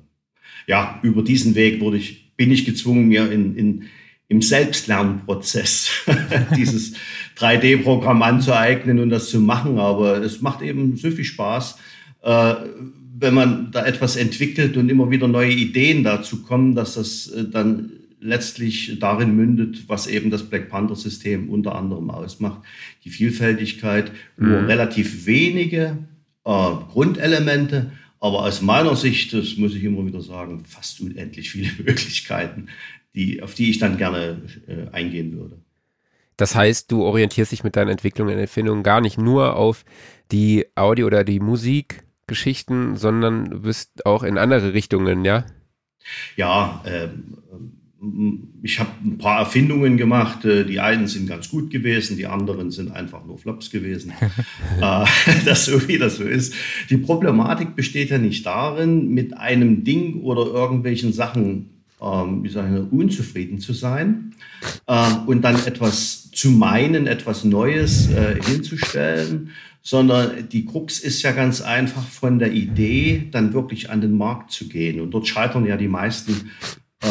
ja, 0.67 0.99
über 1.01 1.23
diesen 1.23 1.55
Weg 1.55 1.79
wurde 1.79 1.97
ich, 1.97 2.35
bin 2.35 2.51
ich 2.51 2.65
gezwungen, 2.65 3.07
mir 3.07 3.31
in, 3.31 3.55
in, 3.55 3.83
im 4.27 4.41
Selbstlernprozess 4.41 5.89
dieses 6.57 6.93
3D-Programm 7.37 8.21
anzueignen 8.21 8.99
und 8.99 9.09
das 9.09 9.29
zu 9.29 9.39
machen. 9.39 9.79
Aber 9.79 10.17
es 10.17 10.41
macht 10.41 10.61
eben 10.61 10.97
so 10.97 11.11
viel 11.11 11.25
Spaß. 11.25 11.77
Äh, 12.23 12.55
wenn 13.19 13.33
man 13.33 13.71
da 13.71 13.85
etwas 13.85 14.15
entwickelt 14.15 14.77
und 14.77 14.89
immer 14.89 15.09
wieder 15.09 15.27
neue 15.27 15.51
Ideen 15.51 16.03
dazu 16.03 16.43
kommen, 16.43 16.75
dass 16.75 16.95
das 16.95 17.27
äh, 17.27 17.45
dann 17.49 17.91
letztlich 18.19 18.97
darin 18.99 19.35
mündet, 19.35 19.83
was 19.87 20.07
eben 20.07 20.29
das 20.29 20.43
Black 20.43 20.69
Panther-System 20.69 21.49
unter 21.49 21.75
anderem 21.75 22.09
ausmacht. 22.09 22.61
Die 23.05 23.09
Vielfältigkeit, 23.09 24.11
mhm. 24.37 24.49
nur 24.49 24.67
relativ 24.67 25.25
wenige 25.25 25.97
äh, 26.43 26.69
Grundelemente, 26.91 27.91
aber 28.19 28.43
aus 28.43 28.61
meiner 28.61 28.95
Sicht, 28.95 29.33
das 29.33 29.57
muss 29.57 29.75
ich 29.75 29.83
immer 29.83 30.05
wieder 30.05 30.21
sagen, 30.21 30.65
fast 30.65 30.99
unendlich 31.01 31.51
viele 31.51 31.71
Möglichkeiten, 31.83 32.69
die, 33.15 33.41
auf 33.41 33.53
die 33.53 33.69
ich 33.69 33.79
dann 33.79 33.97
gerne 33.97 34.41
äh, 34.67 34.87
eingehen 34.91 35.37
würde. 35.37 35.57
Das 36.35 36.55
heißt, 36.55 36.91
du 36.91 37.03
orientierst 37.03 37.51
dich 37.51 37.63
mit 37.63 37.75
deinen 37.75 37.89
Entwicklungen 37.89 38.35
und 38.35 38.39
Erfindungen 38.39 38.83
gar 38.83 39.01
nicht 39.01 39.17
nur 39.17 39.55
auf 39.55 39.85
die 40.31 40.67
Audio 40.75 41.07
oder 41.07 41.23
die 41.23 41.39
Musik, 41.39 42.03
Geschichten, 42.27 42.97
sondern 42.97 43.45
du 43.45 43.61
bist 43.61 44.05
auch 44.05 44.21
in 44.21 44.37
andere 44.37 44.73
Richtungen, 44.73 45.23
ja? 45.23 45.45
Ja, 46.35 46.83
ähm, 46.85 47.37
ich 48.61 48.79
habe 48.79 48.91
ein 49.03 49.17
paar 49.17 49.39
Erfindungen 49.39 49.97
gemacht. 49.97 50.45
Äh, 50.45 50.65
die 50.65 50.79
einen 50.79 51.07
sind 51.07 51.27
ganz 51.27 51.49
gut 51.49 51.71
gewesen, 51.71 52.17
die 52.17 52.27
anderen 52.27 52.71
sind 52.71 52.91
einfach 52.91 53.25
nur 53.25 53.37
Flops 53.37 53.69
gewesen. 53.69 54.13
Äh, 54.79 55.05
das 55.45 55.65
so 55.65 55.87
wie 55.87 55.97
das 55.97 56.17
so 56.17 56.23
ist. 56.23 56.53
Die 56.89 56.97
Problematik 56.97 57.75
besteht 57.75 58.11
ja 58.11 58.19
nicht 58.19 58.45
darin, 58.45 59.09
mit 59.09 59.35
einem 59.35 59.83
Ding 59.83 60.21
oder 60.21 60.45
irgendwelchen 60.45 61.13
Sachen 61.13 61.69
ähm, 62.01 62.43
wie 62.43 62.49
sagen 62.49 62.73
wir, 62.73 62.93
unzufrieden 62.93 63.59
zu 63.59 63.73
sein 63.73 64.35
äh, 64.85 65.13
und 65.25 65.41
dann 65.41 65.55
etwas 65.65 66.29
zu 66.31 66.51
meinen, 66.51 67.07
etwas 67.07 67.43
Neues 67.43 68.09
äh, 68.11 68.39
hinzustellen, 68.43 69.49
sondern 69.81 70.47
die 70.49 70.65
Krux 70.65 70.99
ist 70.99 71.23
ja 71.23 71.31
ganz 71.31 71.61
einfach 71.61 72.03
von 72.03 72.37
der 72.37 72.51
Idee 72.51 73.27
dann 73.31 73.53
wirklich 73.53 73.89
an 73.89 74.01
den 74.01 74.15
Markt 74.15 74.51
zu 74.51 74.67
gehen. 74.67 75.01
Und 75.01 75.11
dort 75.11 75.27
scheitern 75.27 75.65
ja 75.65 75.77
die 75.77 75.87
meisten 75.87 76.51
äh, 77.03 77.07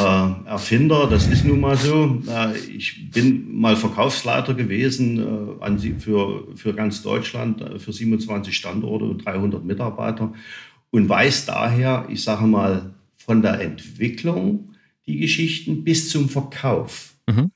Erfinder. 0.46 1.06
Das 1.08 1.26
ist 1.28 1.44
nun 1.44 1.60
mal 1.60 1.76
so. 1.76 2.22
Äh, 2.28 2.56
ich 2.58 3.10
bin 3.10 3.58
mal 3.58 3.76
Verkaufsleiter 3.76 4.54
gewesen 4.54 5.18
äh, 5.18 5.64
an, 5.64 5.78
für, 5.78 6.48
für 6.56 6.74
ganz 6.74 7.02
Deutschland, 7.02 7.60
äh, 7.60 7.78
für 7.78 7.92
27 7.92 8.56
Standorte 8.56 9.04
und 9.04 9.24
300 9.24 9.64
Mitarbeiter 9.64 10.32
und 10.90 11.08
weiß 11.08 11.46
daher, 11.46 12.06
ich 12.10 12.22
sage 12.22 12.46
mal, 12.46 12.94
von 13.16 13.42
der 13.42 13.60
Entwicklung 13.60 14.72
die 15.06 15.18
Geschichten 15.18 15.84
bis 15.84 16.10
zum 16.10 16.28
Verkauf. 16.28 17.14
Mhm. 17.28 17.50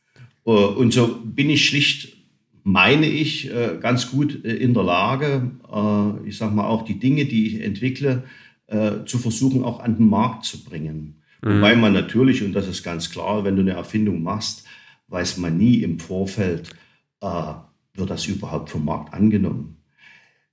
Äh, 0.47 0.51
und 0.51 0.93
so 0.93 1.19
bin 1.25 1.51
ich 1.51 1.67
schlicht, 1.67 2.17
meine 2.63 3.07
ich, 3.07 3.51
ganz 3.81 4.11
gut 4.11 4.45
in 4.45 4.75
der 4.75 4.83
Lage, 4.83 5.51
ich 6.27 6.37
sage 6.37 6.55
mal, 6.55 6.67
auch 6.67 6.85
die 6.85 6.99
Dinge, 6.99 7.25
die 7.25 7.47
ich 7.47 7.63
entwickle, 7.63 8.25
zu 9.07 9.19
versuchen, 9.19 9.65
auch 9.65 9.81
an 9.81 9.97
den 9.97 10.11
Markt 10.11 10.45
zu 10.45 10.63
bringen. 10.63 11.20
Mhm. 11.43 11.57
Wobei 11.57 11.77
man 11.77 11.93
natürlich, 11.93 12.43
und 12.43 12.53
das 12.53 12.69
ist 12.69 12.83
ganz 12.83 13.11
klar, 13.11 13.45
wenn 13.45 13.57
du 13.57 13.63
eine 13.63 13.73
Erfindung 13.73 14.23
machst, 14.23 14.65
weiß 15.09 15.39
man 15.39 15.57
nie 15.57 15.83
im 15.83 15.99
Vorfeld, 15.99 16.71
äh, 17.21 17.53
wird 17.95 18.11
das 18.11 18.27
überhaupt 18.27 18.71
vom 18.71 18.85
Markt 18.85 19.13
angenommen. 19.13 19.77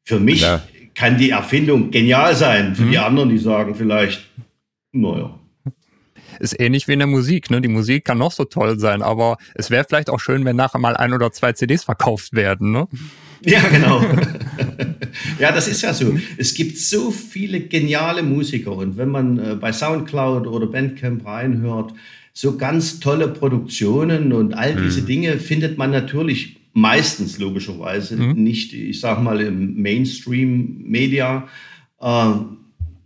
Für 0.04 0.20
mich 0.20 0.40
Klar. 0.40 0.64
kann 0.96 1.18
die 1.18 1.32
Erfindung 1.32 1.92
genial 1.92 2.36
sein. 2.36 2.76
Für 2.76 2.84
mhm. 2.84 2.92
die 2.92 2.98
anderen, 2.98 3.30
die 3.30 3.38
sagen 3.38 3.76
vielleicht, 3.76 4.28
naja. 4.92 5.38
Ist 6.40 6.60
ähnlich 6.60 6.88
wie 6.88 6.94
in 6.94 7.00
der 7.00 7.08
Musik. 7.08 7.50
Ne? 7.50 7.62
Die 7.62 7.68
Musik 7.68 8.06
kann 8.06 8.18
noch 8.18 8.32
so 8.32 8.46
toll 8.46 8.80
sein, 8.80 9.02
aber 9.02 9.38
es 9.56 9.72
wäre 9.72 9.86
vielleicht 9.88 10.10
auch 10.10 10.20
schön, 10.20 10.46
wenn 10.46 10.56
nachher 10.56 10.80
mal 10.80 10.96
ein 10.96 11.14
oder 11.14 11.32
zwei 11.32 11.54
CDs 11.54 11.84
verkauft 11.84 12.34
werden. 12.34 12.72
Ne? 12.72 12.88
Ja, 13.52 13.62
genau. 13.70 14.02
ja, 15.40 15.54
das 15.54 15.70
ist 15.70 15.82
ja 15.82 15.94
so. 15.94 16.18
Es 16.36 16.54
gibt 16.54 16.78
so 16.78 17.12
viele 17.12 17.62
geniale 17.62 18.22
Musiker 18.22 18.74
und 18.74 18.98
wenn 18.98 19.08
man 19.08 19.40
äh, 19.40 19.56
bei 19.56 19.72
Soundcloud 19.72 20.48
oder 20.48 20.68
Bandcamp 20.68 21.26
reinhört, 21.26 21.94
so 22.34 22.58
ganz 22.58 23.00
tolle 23.00 23.30
Produktionen 23.30 24.34
und 24.34 24.54
all 24.54 24.76
diese 24.76 25.02
mhm. 25.02 25.06
Dinge 25.06 25.38
findet 25.38 25.78
man 25.78 25.92
natürlich 25.92 26.58
meistens 26.74 27.40
logischerweise 27.40 28.18
mhm. 28.18 28.44
nicht, 28.44 28.74
ich 28.74 29.00
sag 29.00 29.24
mal, 29.24 29.40
im 29.40 29.82
Mainstream-Media. 29.82 31.48
Äh, 32.02 32.34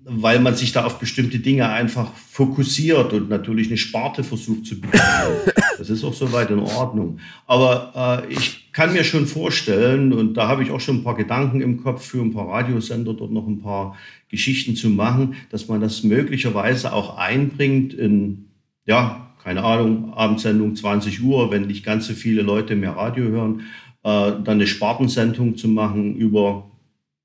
weil 0.04 0.40
man 0.40 0.56
sich 0.56 0.72
da 0.72 0.86
auf 0.86 0.98
bestimmte 0.98 1.40
Dinge 1.40 1.70
einfach 1.70 2.12
fokussiert 2.16 3.14
und 3.14 3.30
natürlich 3.30 3.68
eine 3.68 3.78
Sparte 3.78 4.24
versucht 4.24 4.66
zu 4.66 4.82
bedienen. 4.82 5.04
Das 5.82 5.90
ist 5.90 6.04
auch 6.04 6.14
soweit 6.14 6.52
in 6.52 6.60
Ordnung. 6.60 7.18
Aber 7.48 8.24
äh, 8.30 8.32
ich 8.32 8.72
kann 8.72 8.94
mir 8.94 9.04
schon 9.04 9.26
vorstellen, 9.26 10.14
und 10.14 10.36
da 10.36 10.48
habe 10.48 10.62
ich 10.62 10.70
auch 10.70 10.80
schon 10.80 10.98
ein 10.98 11.04
paar 11.04 11.16
Gedanken 11.16 11.60
im 11.60 11.82
Kopf 11.82 12.06
für 12.06 12.22
ein 12.22 12.32
paar 12.32 12.48
Radiosender, 12.50 13.16
dort 13.16 13.32
noch 13.32 13.48
ein 13.48 13.64
paar 13.64 13.98
Geschichten 14.30 14.76
zu 14.76 14.92
machen, 14.92 15.34
dass 15.50 15.68
man 15.70 15.82
das 15.82 16.04
möglicherweise 16.04 16.94
auch 16.94 17.18
einbringt 17.18 17.96
in, 17.96 18.50
ja, 18.86 19.34
keine 19.44 19.64
Ahnung, 19.64 20.14
Abendsendung 20.14 20.76
20 20.76 21.24
Uhr, 21.24 21.50
wenn 21.50 21.66
nicht 21.66 21.84
ganz 21.84 22.06
so 22.06 22.14
viele 22.14 22.44
Leute 22.44 22.76
mehr 22.76 22.92
Radio 22.92 23.24
hören, 23.24 23.62
äh, 24.04 24.34
dann 24.44 24.46
eine 24.48 24.68
Spartensendung 24.68 25.58
zu 25.58 25.68
machen 25.68 26.16
über 26.16 26.70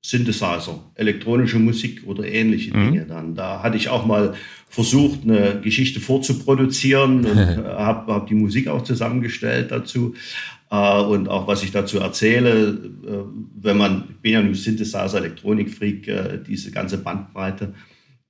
Synthesizer, 0.01 0.79
elektronische 0.95 1.59
Musik 1.59 2.07
oder 2.07 2.25
ähnliche 2.25 2.75
mhm. 2.75 2.85
Dinge 2.85 3.05
dann. 3.05 3.35
Da 3.35 3.61
hatte 3.61 3.77
ich 3.77 3.89
auch 3.89 4.07
mal 4.07 4.33
versucht, 4.69 5.23
eine 5.23 5.59
Geschichte 5.61 5.99
vorzuproduzieren 5.99 7.25
und 7.25 7.37
habe 7.65 8.13
hab 8.13 8.27
die 8.27 8.35
Musik 8.35 8.67
auch 8.67 8.83
zusammengestellt 8.83 9.71
dazu. 9.71 10.13
Äh, 10.69 11.01
und 11.01 11.29
auch 11.29 11.47
was 11.47 11.63
ich 11.63 11.71
dazu 11.71 11.99
erzähle, 11.99 12.69
äh, 13.05 13.09
wenn 13.61 13.77
man, 13.77 14.03
ich 14.09 14.17
bin 14.17 14.33
ja 14.33 14.41
nur 14.41 14.55
Synthesizer, 14.55 15.17
Elektronikfreak, 15.17 16.07
äh, 16.07 16.39
diese 16.45 16.71
ganze 16.71 16.97
Bandbreite 16.97 17.73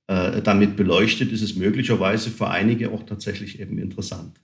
äh, 0.06 0.40
damit 0.42 0.76
beleuchtet, 0.76 1.32
ist 1.32 1.42
es 1.42 1.56
möglicherweise 1.56 2.30
für 2.30 2.48
einige 2.48 2.90
auch 2.90 3.04
tatsächlich 3.04 3.60
eben 3.60 3.78
interessant. 3.78 4.40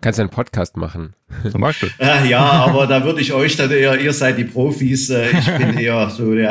Kannst 0.00 0.18
du 0.18 0.22
einen 0.22 0.30
Podcast 0.30 0.76
machen? 0.76 1.14
Zum 1.50 1.60
Beispiel. 1.60 1.90
Äh, 1.98 2.28
ja, 2.28 2.40
aber 2.40 2.88
da 2.88 3.04
würde 3.04 3.20
ich 3.20 3.32
euch 3.32 3.56
dann 3.56 3.70
eher, 3.70 4.00
ihr 4.00 4.12
seid 4.12 4.36
die 4.36 4.44
Profis, 4.44 5.10
äh, 5.10 5.30
ich 5.30 5.46
bin 5.46 5.78
eher 5.78 6.10
so 6.10 6.34
der, 6.34 6.50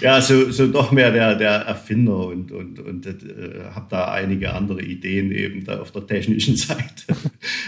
ja, 0.00 0.20
so, 0.20 0.50
so 0.50 0.66
doch 0.66 0.92
mehr 0.92 1.10
der, 1.12 1.34
der 1.34 1.50
Erfinder 1.50 2.26
und, 2.26 2.52
und, 2.52 2.78
und 2.78 3.06
äh, 3.06 3.64
habe 3.74 3.86
da 3.90 4.12
einige 4.12 4.52
andere 4.52 4.82
Ideen 4.82 5.32
eben 5.32 5.64
da 5.64 5.80
auf 5.80 5.92
der 5.92 6.06
technischen 6.06 6.56
Seite. 6.56 7.14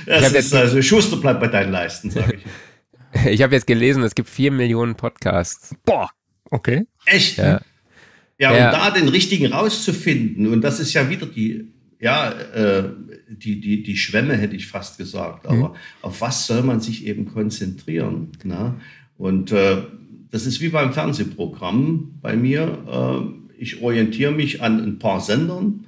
Das 0.07 0.33
ist 0.33 0.55
also, 0.55 0.81
Schuster 0.83 1.17
bleibt 1.17 1.41
bei 1.41 1.49
deinen 1.49 1.73
Leisten, 1.73 2.11
sage 2.11 2.37
ich. 2.37 2.43
Ich 3.27 3.43
habe 3.43 3.55
jetzt 3.55 3.67
gelesen, 3.67 4.03
es 4.05 4.15
gibt 4.15 4.31
vier 4.31 4.51
Millionen 4.51 4.95
Podcasts. 4.95 5.75
Boah, 5.85 6.09
okay. 6.51 6.87
Echt? 7.05 7.37
Ja. 7.37 7.61
Ja, 8.39 8.57
ja, 8.57 8.67
um 8.67 8.73
da 8.73 8.91
den 8.91 9.09
richtigen 9.09 9.53
rauszufinden, 9.53 10.47
und 10.47 10.63
das 10.63 10.81
ist 10.81 10.95
ja 10.95 11.11
wieder 11.11 11.27
die, 11.27 11.73
ja, 12.01 12.33
äh, 12.33 12.89
die, 13.29 13.61
die, 13.61 13.83
die 13.83 13.97
Schwemme, 13.97 14.37
hätte 14.37 14.57
ich 14.57 14.67
fast 14.67 14.99
gesagt. 14.99 15.47
Aber 15.47 15.69
mhm. 15.69 15.77
auf 16.01 16.21
was 16.21 16.47
soll 16.47 16.63
man 16.63 16.81
sich 16.81 17.07
eben 17.07 17.27
konzentrieren? 17.27 18.33
Na? 18.43 18.81
Und 19.17 19.53
äh, 19.53 19.83
das 20.33 20.47
ist 20.47 20.61
wie 20.61 20.71
beim 20.71 20.93
Fernsehprogramm 20.93 22.19
bei 22.21 22.37
mir. 22.37 22.79
Äh, 22.89 23.61
ich 23.61 23.83
orientiere 23.83 24.33
mich 24.33 24.63
an 24.63 24.83
ein 24.83 24.99
paar 24.99 25.21
Sendern 25.21 25.85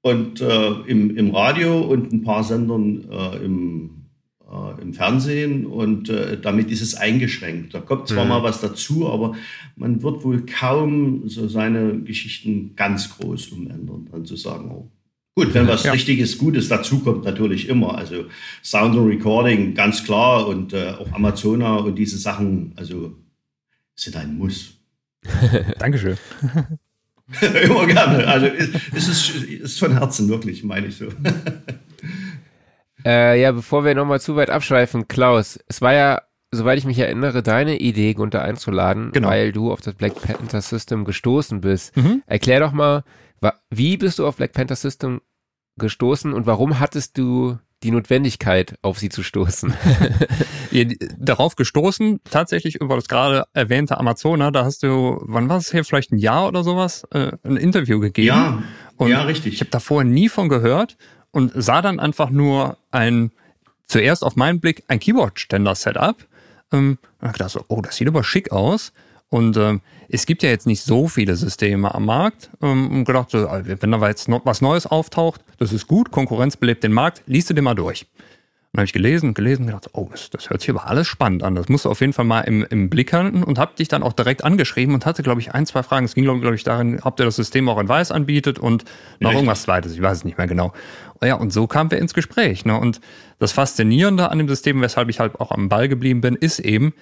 und 0.00 0.40
äh, 0.40 0.70
im, 0.86 1.14
im 1.16 1.34
Radio 1.34 1.80
und 1.80 2.12
ein 2.12 2.22
paar 2.22 2.42
Sendern 2.44 3.04
äh, 3.10 3.44
im, 3.44 3.90
im 4.82 4.94
Fernsehen 4.94 5.64
und 5.64 6.12
damit 6.42 6.72
ist 6.72 6.80
es 6.80 6.96
eingeschränkt. 6.96 7.72
Da 7.72 7.78
kommt 7.78 8.08
zwar 8.08 8.24
mhm. 8.24 8.30
mal 8.30 8.42
was 8.42 8.60
dazu, 8.60 9.08
aber 9.08 9.36
man 9.76 10.02
wird 10.02 10.24
wohl 10.24 10.44
kaum 10.44 11.28
so 11.28 11.46
seine 11.46 12.00
Geschichten 12.00 12.74
ganz 12.74 13.16
groß 13.16 13.50
umändern, 13.52 14.08
dann 14.10 14.24
zu 14.24 14.34
sagen, 14.34 14.72
oh, 14.72 14.90
Gut, 15.36 15.54
wenn 15.54 15.68
was 15.68 15.84
ja. 15.84 15.92
richtiges, 15.92 16.36
Gutes 16.36 16.68
dazukommt, 16.68 17.24
natürlich 17.24 17.68
immer. 17.68 17.96
Also 17.96 18.24
Sound 18.64 18.96
und 18.96 19.06
Recording, 19.06 19.74
ganz 19.74 20.02
klar. 20.02 20.48
Und 20.48 20.72
äh, 20.72 20.94
auch 20.98 21.12
Amazona 21.12 21.76
und 21.76 21.96
diese 21.96 22.18
Sachen, 22.18 22.72
also 22.74 23.16
sind 24.02 24.16
ein 24.16 24.36
Muss. 24.36 24.74
Dankeschön. 25.78 26.16
immer 27.40 27.86
gerne. 27.86 28.26
Also 28.26 28.46
es 28.94 29.08
ist, 29.08 29.44
ist 29.44 29.78
von 29.78 29.92
Herzen 29.92 30.28
wirklich, 30.28 30.64
meine 30.64 30.88
ich 30.88 30.96
so. 30.96 31.06
äh, 33.04 33.40
ja, 33.40 33.52
bevor 33.52 33.84
wir 33.84 33.94
nochmal 33.94 34.20
zu 34.20 34.36
weit 34.36 34.50
abschweifen, 34.50 35.08
Klaus, 35.08 35.58
es 35.68 35.80
war 35.80 35.92
ja, 35.92 36.22
soweit 36.50 36.78
ich 36.78 36.84
mich 36.84 36.98
erinnere, 36.98 37.42
deine 37.42 37.78
Idee, 37.78 38.14
Gunther 38.14 38.42
einzuladen, 38.42 39.12
genau. 39.12 39.28
weil 39.28 39.52
du 39.52 39.70
auf 39.70 39.80
das 39.80 39.94
Black 39.94 40.20
Panther 40.20 40.62
System 40.62 41.04
gestoßen 41.04 41.60
bist. 41.60 41.96
Mhm. 41.96 42.22
Erklär 42.26 42.60
doch 42.60 42.72
mal, 42.72 43.04
wie 43.70 43.96
bist 43.96 44.18
du 44.18 44.26
auf 44.26 44.36
Black 44.36 44.52
Panther 44.52 44.76
System 44.76 45.20
gestoßen 45.76 46.32
und 46.32 46.46
warum 46.46 46.80
hattest 46.80 47.16
du 47.16 47.58
die 47.82 47.90
Notwendigkeit, 47.90 48.74
auf 48.82 48.98
sie 48.98 49.08
zu 49.08 49.22
stoßen? 49.22 49.74
Darauf 51.18 51.56
gestoßen, 51.56 52.20
tatsächlich 52.30 52.76
über 52.76 52.96
das 52.96 53.08
gerade 53.08 53.44
erwähnte 53.52 53.98
Amazona, 53.98 54.50
da 54.50 54.64
hast 54.64 54.82
du, 54.82 55.18
wann 55.22 55.48
war 55.48 55.58
es 55.58 55.70
hier, 55.70 55.84
vielleicht 55.84 56.12
ein 56.12 56.18
Jahr 56.18 56.48
oder 56.48 56.62
sowas, 56.62 57.04
äh, 57.12 57.32
ein 57.42 57.56
Interview 57.56 58.00
gegeben. 58.00 58.26
Ja, 58.26 58.62
und 58.96 59.10
ja 59.10 59.22
richtig. 59.22 59.54
Ich 59.54 59.60
habe 59.60 59.70
davor 59.70 60.04
nie 60.04 60.28
von 60.28 60.48
gehört 60.48 60.96
und 61.30 61.52
sah 61.54 61.82
dann 61.82 62.00
einfach 62.00 62.30
nur 62.30 62.76
ein, 62.90 63.32
zuerst 63.86 64.24
auf 64.24 64.36
meinen 64.36 64.60
Blick, 64.60 64.84
ein 64.88 65.00
Keyboard-Ständer-Setup. 65.00 66.16
Ähm, 66.72 66.98
und 67.20 67.32
gedacht 67.32 67.50
so, 67.50 67.64
oh, 67.68 67.80
das 67.80 67.96
sieht 67.96 68.08
aber 68.08 68.24
schick 68.24 68.52
aus. 68.52 68.92
Und 69.30 69.56
ähm, 69.56 69.80
es 70.08 70.26
gibt 70.26 70.42
ja 70.42 70.50
jetzt 70.50 70.66
nicht 70.66 70.82
so 70.82 71.06
viele 71.06 71.36
Systeme 71.36 71.94
am 71.94 72.04
Markt. 72.04 72.50
Ähm, 72.60 72.90
und 72.90 73.04
gedacht, 73.04 73.32
äh, 73.32 73.80
wenn 73.80 73.92
da 73.92 74.08
jetzt 74.08 74.28
noch 74.28 74.44
was 74.44 74.60
Neues 74.60 74.86
auftaucht, 74.86 75.40
das 75.58 75.72
ist 75.72 75.86
gut, 75.86 76.10
Konkurrenz 76.10 76.56
belebt 76.56 76.82
den 76.82 76.92
Markt, 76.92 77.22
liest 77.26 77.48
du 77.48 77.54
den 77.54 77.64
mal 77.64 77.74
durch. 77.74 78.06
Und 78.72 78.76
dann 78.76 78.80
habe 78.82 78.86
ich 78.86 78.92
gelesen 78.92 79.30
und 79.30 79.34
gelesen 79.34 79.62
und 79.62 79.66
gedacht, 79.68 79.90
oh, 79.94 80.08
das, 80.10 80.30
das 80.30 80.50
hört 80.50 80.60
sich 80.60 80.70
aber 80.70 80.86
alles 80.86 81.06
spannend 81.06 81.42
an. 81.44 81.54
Das 81.54 81.68
musst 81.68 81.84
du 81.84 81.90
auf 81.90 82.00
jeden 82.00 82.12
Fall 82.12 82.24
mal 82.24 82.42
im, 82.42 82.64
im 82.70 82.90
Blick 82.90 83.12
halten 83.12 83.42
und 83.42 83.58
habe 83.58 83.74
dich 83.76 83.88
dann 83.88 84.02
auch 84.02 84.12
direkt 84.12 84.44
angeschrieben 84.44 84.94
und 84.94 85.06
hatte, 85.06 85.22
glaube 85.22 85.40
ich, 85.40 85.54
ein, 85.54 85.66
zwei 85.66 85.82
Fragen. 85.82 86.04
Es 86.04 86.14
ging, 86.14 86.24
glaube 86.24 86.40
glaub 86.40 86.54
ich, 86.54 86.62
darin, 86.62 87.00
ob 87.02 87.18
ihr 87.18 87.24
das 87.24 87.36
System 87.36 87.68
auch 87.68 87.78
in 87.78 87.88
Weiß 87.88 88.12
anbietet 88.12 88.58
und 88.58 88.84
noch 89.18 89.30
Richtig. 89.30 89.34
irgendwas 89.34 89.62
zweites, 89.62 89.92
ich 89.94 90.02
weiß 90.02 90.18
es 90.18 90.24
nicht 90.24 90.38
mehr 90.38 90.46
genau. 90.46 90.72
Ja, 91.22 91.34
und 91.34 91.52
so 91.52 91.66
kamen 91.66 91.90
wir 91.90 91.98
ins 91.98 92.14
Gespräch. 92.14 92.64
Ne? 92.64 92.78
Und 92.78 93.00
das 93.38 93.52
Faszinierende 93.52 94.30
an 94.30 94.38
dem 94.38 94.48
System, 94.48 94.80
weshalb 94.80 95.08
ich 95.08 95.18
halt 95.18 95.40
auch 95.40 95.50
am 95.50 95.68
Ball 95.68 95.88
geblieben 95.88 96.20
bin, 96.20 96.36
ist 96.36 96.60
eben, 96.60 96.94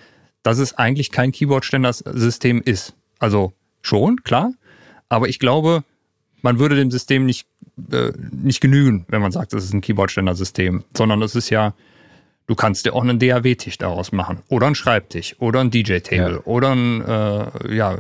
dass 0.42 0.59
es 0.59 0.76
eigentlich 0.78 1.11
kein 1.11 1.33
Keyboard-Ständer-System 1.33 2.62
ist. 2.64 2.95
Also 3.18 3.52
schon, 3.83 4.23
klar. 4.23 4.52
Aber 5.09 5.28
ich 5.28 5.38
glaube, 5.38 5.85
man 6.42 6.59
würde 6.59 6.76
dem 6.76 6.90
System 6.90 7.26
nicht, 7.26 7.47
äh, 7.90 8.12
nicht 8.30 8.61
genügen, 8.61 9.04
wenn 9.09 9.21
man 9.21 9.33
sagt, 9.33 9.52
das 9.52 9.64
ist 9.64 9.73
ein 9.73 9.80
Keyboard-Ständer-System, 9.80 10.85
sondern 10.97 11.23
es 11.23 11.35
ist 11.35 11.50
ja, 11.50 11.75
du 12.47 12.54
kannst 12.54 12.87
dir 12.87 12.95
auch 12.95 13.02
einen 13.02 13.18
DAW-Tisch 13.18 13.78
daraus 13.78 14.12
machen 14.12 14.40
oder 14.49 14.66
einen 14.66 14.75
Schreibtisch 14.75 15.37
oder 15.38 15.61
ein 15.61 15.71
DJ-Table 15.71 16.35
ja. 16.35 16.45
oder 16.45 16.75
ein, 16.75 17.02
äh, 17.04 17.76
ja, 17.76 17.99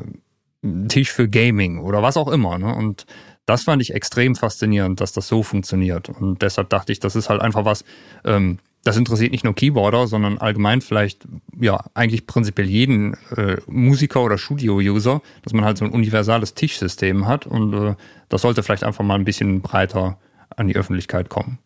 Tisch 0.88 1.12
für 1.12 1.28
Gaming 1.28 1.78
oder 1.78 2.02
was 2.02 2.16
auch 2.16 2.28
immer. 2.28 2.58
Ne? 2.58 2.74
Und 2.74 3.06
das 3.46 3.62
fand 3.62 3.80
ich 3.80 3.94
extrem 3.94 4.34
faszinierend, 4.34 5.00
dass 5.00 5.12
das 5.12 5.28
so 5.28 5.42
funktioniert. 5.42 6.08
Und 6.08 6.42
deshalb 6.42 6.68
dachte 6.68 6.92
ich, 6.92 7.00
das 7.00 7.16
ist 7.16 7.30
halt 7.30 7.40
einfach 7.40 7.64
was, 7.64 7.84
ähm, 8.24 8.58
das 8.88 8.96
interessiert 8.96 9.32
nicht 9.32 9.44
nur 9.44 9.54
Keyboarder, 9.54 10.06
sondern 10.06 10.38
allgemein 10.38 10.80
vielleicht, 10.80 11.28
ja, 11.60 11.84
eigentlich 11.92 12.26
prinzipiell 12.26 12.66
jeden 12.66 13.12
äh, 13.36 13.58
Musiker 13.66 14.22
oder 14.22 14.38
Studio-User, 14.38 15.20
dass 15.42 15.52
man 15.52 15.66
halt 15.66 15.76
so 15.76 15.84
ein 15.84 15.90
universales 15.90 16.54
Tischsystem 16.54 17.26
hat 17.26 17.46
und 17.46 17.74
äh, 17.74 17.96
das 18.30 18.40
sollte 18.40 18.62
vielleicht 18.62 18.84
einfach 18.84 19.04
mal 19.04 19.16
ein 19.16 19.26
bisschen 19.26 19.60
breiter 19.60 20.18
an 20.56 20.68
die 20.68 20.76
Öffentlichkeit 20.76 21.28
kommen. 21.28 21.58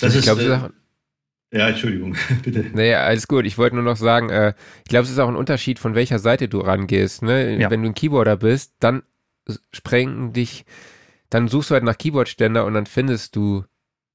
Das 0.00 0.12
ich 0.16 0.22
glaube, 0.22 0.72
äh, 1.52 1.56
ja, 1.56 1.68
Entschuldigung, 1.68 2.16
bitte. 2.42 2.66
Naja, 2.74 3.04
alles 3.04 3.28
gut. 3.28 3.46
Ich 3.46 3.56
wollte 3.56 3.76
nur 3.76 3.84
noch 3.84 3.96
sagen, 3.96 4.28
äh, 4.28 4.54
ich 4.78 4.88
glaube, 4.88 5.04
es 5.04 5.10
ist 5.10 5.20
auch 5.20 5.28
ein 5.28 5.36
Unterschied, 5.36 5.78
von 5.78 5.94
welcher 5.94 6.18
Seite 6.18 6.48
du 6.48 6.58
rangehst. 6.58 7.22
Ne? 7.22 7.60
Ja. 7.60 7.70
Wenn 7.70 7.82
du 7.82 7.90
ein 7.90 7.94
Keyboarder 7.94 8.36
bist, 8.36 8.74
dann 8.80 9.04
sprengen 9.72 10.32
dich, 10.32 10.66
dann 11.30 11.46
suchst 11.46 11.70
du 11.70 11.74
halt 11.74 11.84
nach 11.84 11.96
Keyboardständer 11.96 12.64
und 12.64 12.74
dann 12.74 12.86
findest 12.86 13.36
du 13.36 13.64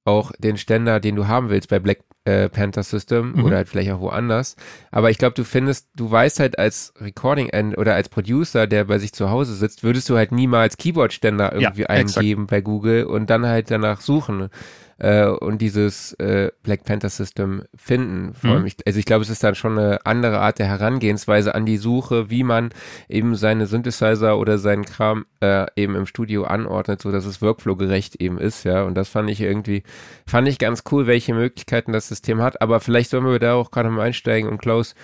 auch 0.05 0.31
den 0.37 0.57
Ständer, 0.57 0.99
den 0.99 1.15
du 1.15 1.27
haben 1.27 1.49
willst 1.49 1.69
bei 1.69 1.79
Black 1.79 1.99
äh, 2.25 2.49
Panther 2.49 2.83
System 2.83 3.33
mhm. 3.33 3.45
oder 3.45 3.57
halt 3.57 3.69
vielleicht 3.69 3.91
auch 3.91 3.99
woanders. 3.99 4.55
Aber 4.91 5.09
ich 5.09 5.17
glaube, 5.17 5.33
du 5.35 5.43
findest, 5.43 5.89
du 5.95 6.09
weißt 6.09 6.39
halt 6.39 6.57
als 6.57 6.93
Recording 6.99 7.49
End 7.49 7.77
oder 7.77 7.95
als 7.95 8.09
Producer, 8.09 8.67
der 8.67 8.85
bei 8.85 8.99
sich 8.99 9.13
zu 9.13 9.29
Hause 9.29 9.53
sitzt, 9.55 9.83
würdest 9.83 10.09
du 10.09 10.15
halt 10.15 10.31
niemals 10.31 10.77
Keyboardständer 10.77 11.53
irgendwie 11.53 11.81
ja, 11.81 11.89
eingeben 11.89 12.47
bei 12.47 12.61
Google 12.61 13.05
und 13.05 13.29
dann 13.29 13.45
halt 13.45 13.71
danach 13.71 14.01
suchen 14.01 14.49
äh, 14.97 15.25
und 15.25 15.61
dieses 15.61 16.13
äh, 16.13 16.51
Black 16.63 16.83
Panther 16.83 17.09
System 17.09 17.63
finden. 17.75 18.35
Mhm. 18.41 18.65
ich, 18.65 18.75
also 18.85 18.99
ich 18.99 19.05
glaube, 19.05 19.23
es 19.23 19.29
ist 19.29 19.43
dann 19.43 19.55
schon 19.55 19.77
eine 19.77 20.05
andere 20.05 20.39
Art 20.39 20.59
der 20.59 20.67
Herangehensweise 20.67 21.55
an 21.55 21.65
die 21.65 21.77
Suche, 21.77 22.29
wie 22.29 22.43
man 22.43 22.69
eben 23.09 23.35
seine 23.35 23.67
Synthesizer 23.67 24.37
oder 24.37 24.57
seinen 24.57 24.85
Kram 24.85 25.25
äh, 25.41 25.65
eben 25.75 25.95
im 25.95 26.05
Studio 26.05 26.43
anordnet, 26.43 27.01
so 27.01 27.11
dass 27.11 27.25
es 27.25 27.41
workflow-gerecht 27.41 28.15
eben 28.17 28.37
ist, 28.37 28.63
ja. 28.63 28.83
Und 28.83 28.95
das 28.95 29.09
fand 29.09 29.29
ich 29.29 29.41
irgendwie, 29.41 29.83
fand 30.25 30.47
ich 30.47 30.59
ganz 30.59 30.83
cool, 30.91 31.07
welche 31.07 31.33
Möglichkeiten 31.33 31.91
das 31.91 32.07
System 32.07 32.41
hat. 32.41 32.61
Aber 32.61 32.79
vielleicht 32.79 33.09
sollen 33.09 33.25
wir 33.25 33.39
da 33.39 33.55
auch 33.55 33.71
gerade 33.71 33.89
mal 33.89 34.03
einsteigen 34.03 34.49
und 34.49 34.61
Klaus, 34.61 34.95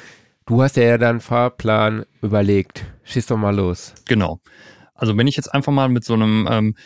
du 0.46 0.62
hast 0.62 0.78
ja 0.78 0.98
dann 0.98 1.20
Fahrplan 1.20 2.06
überlegt. 2.22 2.86
Schieß 3.04 3.28
doch 3.28 3.38
mal 3.38 3.56
los. 3.56 3.94
Genau. 4.08 4.40
Also 5.00 5.18
wenn 5.18 5.28
ich 5.28 5.38
jetzt 5.38 5.54
einfach 5.54 5.72
mal 5.72 5.88
mit 5.88 6.04
so 6.04 6.14
einem 6.14 6.48
ähm, 6.52 6.76
äh, 6.76 6.82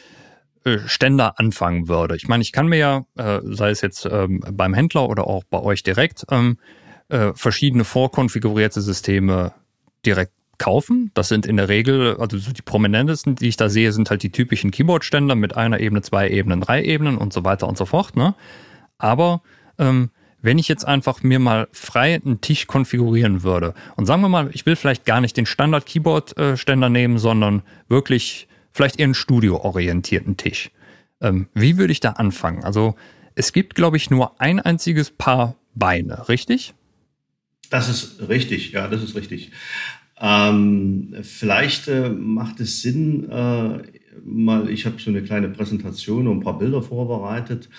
Ständer 0.86 1.40
anfangen 1.40 1.88
würde. 1.88 2.16
Ich 2.16 2.28
meine, 2.28 2.42
ich 2.42 2.52
kann 2.52 2.68
mir 2.68 2.78
ja, 2.78 3.06
äh, 3.18 3.40
sei 3.44 3.70
es 3.70 3.82
jetzt 3.82 4.06
ähm, 4.10 4.42
beim 4.52 4.74
Händler 4.74 5.10
oder 5.10 5.28
auch 5.28 5.44
bei 5.44 5.60
euch 5.60 5.84
direkt, 5.84 6.26
ähm, 6.32 6.58
äh, 7.10 7.34
verschiedene 7.36 7.84
vorkonfigurierte 7.84 8.82
Systeme 8.82 9.54
direkt 10.06 10.32
kaufen. 10.58 11.12
Das 11.14 11.28
sind 11.28 11.46
in 11.46 11.58
der 11.58 11.68
Regel, 11.68 12.16
also 12.18 12.38
die 12.38 12.62
prominentesten, 12.62 13.36
die 13.36 13.50
ich 13.50 13.58
da 13.58 13.70
sehe, 13.70 13.92
sind 13.92 14.10
halt 14.10 14.24
die 14.24 14.32
typischen 14.32 14.72
Keyboard-Ständer 14.72 15.36
mit 15.36 15.58
einer 15.58 15.80
Ebene, 15.80 16.02
zwei 16.02 16.30
Ebenen, 16.30 16.62
drei 16.62 16.84
Ebenen 16.84 17.18
und 17.18 17.34
so 17.34 17.44
weiter 17.44 17.68
und 17.68 17.78
so 17.78 17.86
fort. 17.86 18.16
Ne? 18.16 18.36
Aber 18.98 19.42
ähm, 19.78 20.12
wenn 20.42 20.58
ich 20.58 20.68
jetzt 20.68 20.86
einfach 20.86 21.24
mir 21.24 21.40
mal 21.40 21.68
frei 21.72 22.16
einen 22.24 22.42
Tisch 22.42 22.68
konfigurieren 22.68 23.44
würde 23.44 23.74
und 23.96 24.06
sagen 24.06 24.22
wir 24.22 24.30
mal, 24.30 24.50
ich 24.54 24.66
will 24.66 24.76
vielleicht 24.76 25.06
gar 25.06 25.22
nicht 25.22 25.36
den 25.38 25.46
Standard-Keyboard-Ständer 25.46 26.90
nehmen, 26.90 27.18
sondern 27.18 27.64
wirklich 27.88 28.48
vielleicht 28.74 29.00
eher 29.00 29.06
einen 29.06 29.14
studioorientierten 29.14 30.38
Tisch. 30.38 30.72
Ähm, 31.22 31.48
wie 31.54 31.78
würde 31.78 31.94
ich 31.94 32.00
da 32.00 32.12
anfangen? 32.12 32.64
Also 32.64 32.96
es 33.36 33.54
gibt, 33.54 33.76
glaube 33.76 33.98
ich, 33.98 34.10
nur 34.10 34.40
ein 34.42 34.60
einziges 34.60 35.10
Paar 35.10 35.56
Beine, 35.76 36.28
richtig? 36.30 36.74
Das 37.70 37.90
ist 37.90 38.28
richtig, 38.30 38.72
ja, 38.74 38.88
das 38.88 39.02
ist 39.02 39.16
richtig. 39.16 39.52
Ähm, 40.20 41.16
vielleicht 41.24 41.88
äh, 41.88 42.10
macht 42.10 42.60
es 42.60 42.82
Sinn, 42.82 43.30
äh, 43.30 43.80
mal, 44.24 44.70
ich 44.70 44.86
habe 44.86 45.02
so 45.02 45.10
eine 45.10 45.24
kleine 45.24 45.50
Präsentation 45.50 46.28
und 46.28 46.38
ein 46.38 46.44
paar 46.44 46.60
Bilder 46.60 46.82
vorbereitet, 46.82 47.70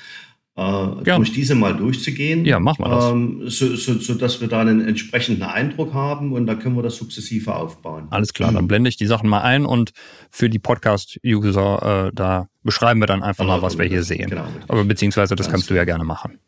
äh, 0.56 1.02
durch 1.04 1.32
diese 1.32 1.54
mal 1.54 1.74
durchzugehen. 1.74 2.44
Ja, 2.44 2.60
machen 2.60 2.84
wir 2.84 2.88
das. 2.88 3.10
Ähm, 3.10 3.42
so, 3.46 3.74
so, 3.74 3.98
so, 3.98 4.14
dass 4.14 4.40
wir 4.40 4.48
da 4.48 4.60
einen 4.60 4.80
entsprechenden 4.80 5.42
Eindruck 5.42 5.92
haben 5.94 6.32
und 6.32 6.46
da 6.46 6.54
können 6.54 6.76
wir 6.76 6.82
das 6.82 6.96
sukzessive 6.96 7.54
aufbauen. 7.54 8.06
Alles 8.10 8.32
klar, 8.32 8.52
dann 8.52 8.68
blende 8.68 8.88
ich 8.88 8.96
die 8.96 9.06
Sachen 9.06 9.28
mal 9.28 9.42
ein 9.42 9.66
und 9.66 9.92
für 10.30 10.48
die 10.48 10.60
Podcast-User, 10.60 12.06
äh, 12.08 12.14
da 12.14 12.48
beschreiben 12.62 13.00
wir 13.00 13.06
dann 13.06 13.22
einfach 13.22 13.44
mal, 13.44 13.62
was 13.62 13.78
wir 13.78 13.86
hier 13.86 14.04
sehen. 14.04 14.30
Genau, 14.30 14.46
Aber 14.68 14.84
beziehungsweise 14.84 15.34
das 15.34 15.50
kannst 15.50 15.70
du 15.70 15.74
ja 15.74 15.84
gerne 15.84 16.04
machen. 16.04 16.38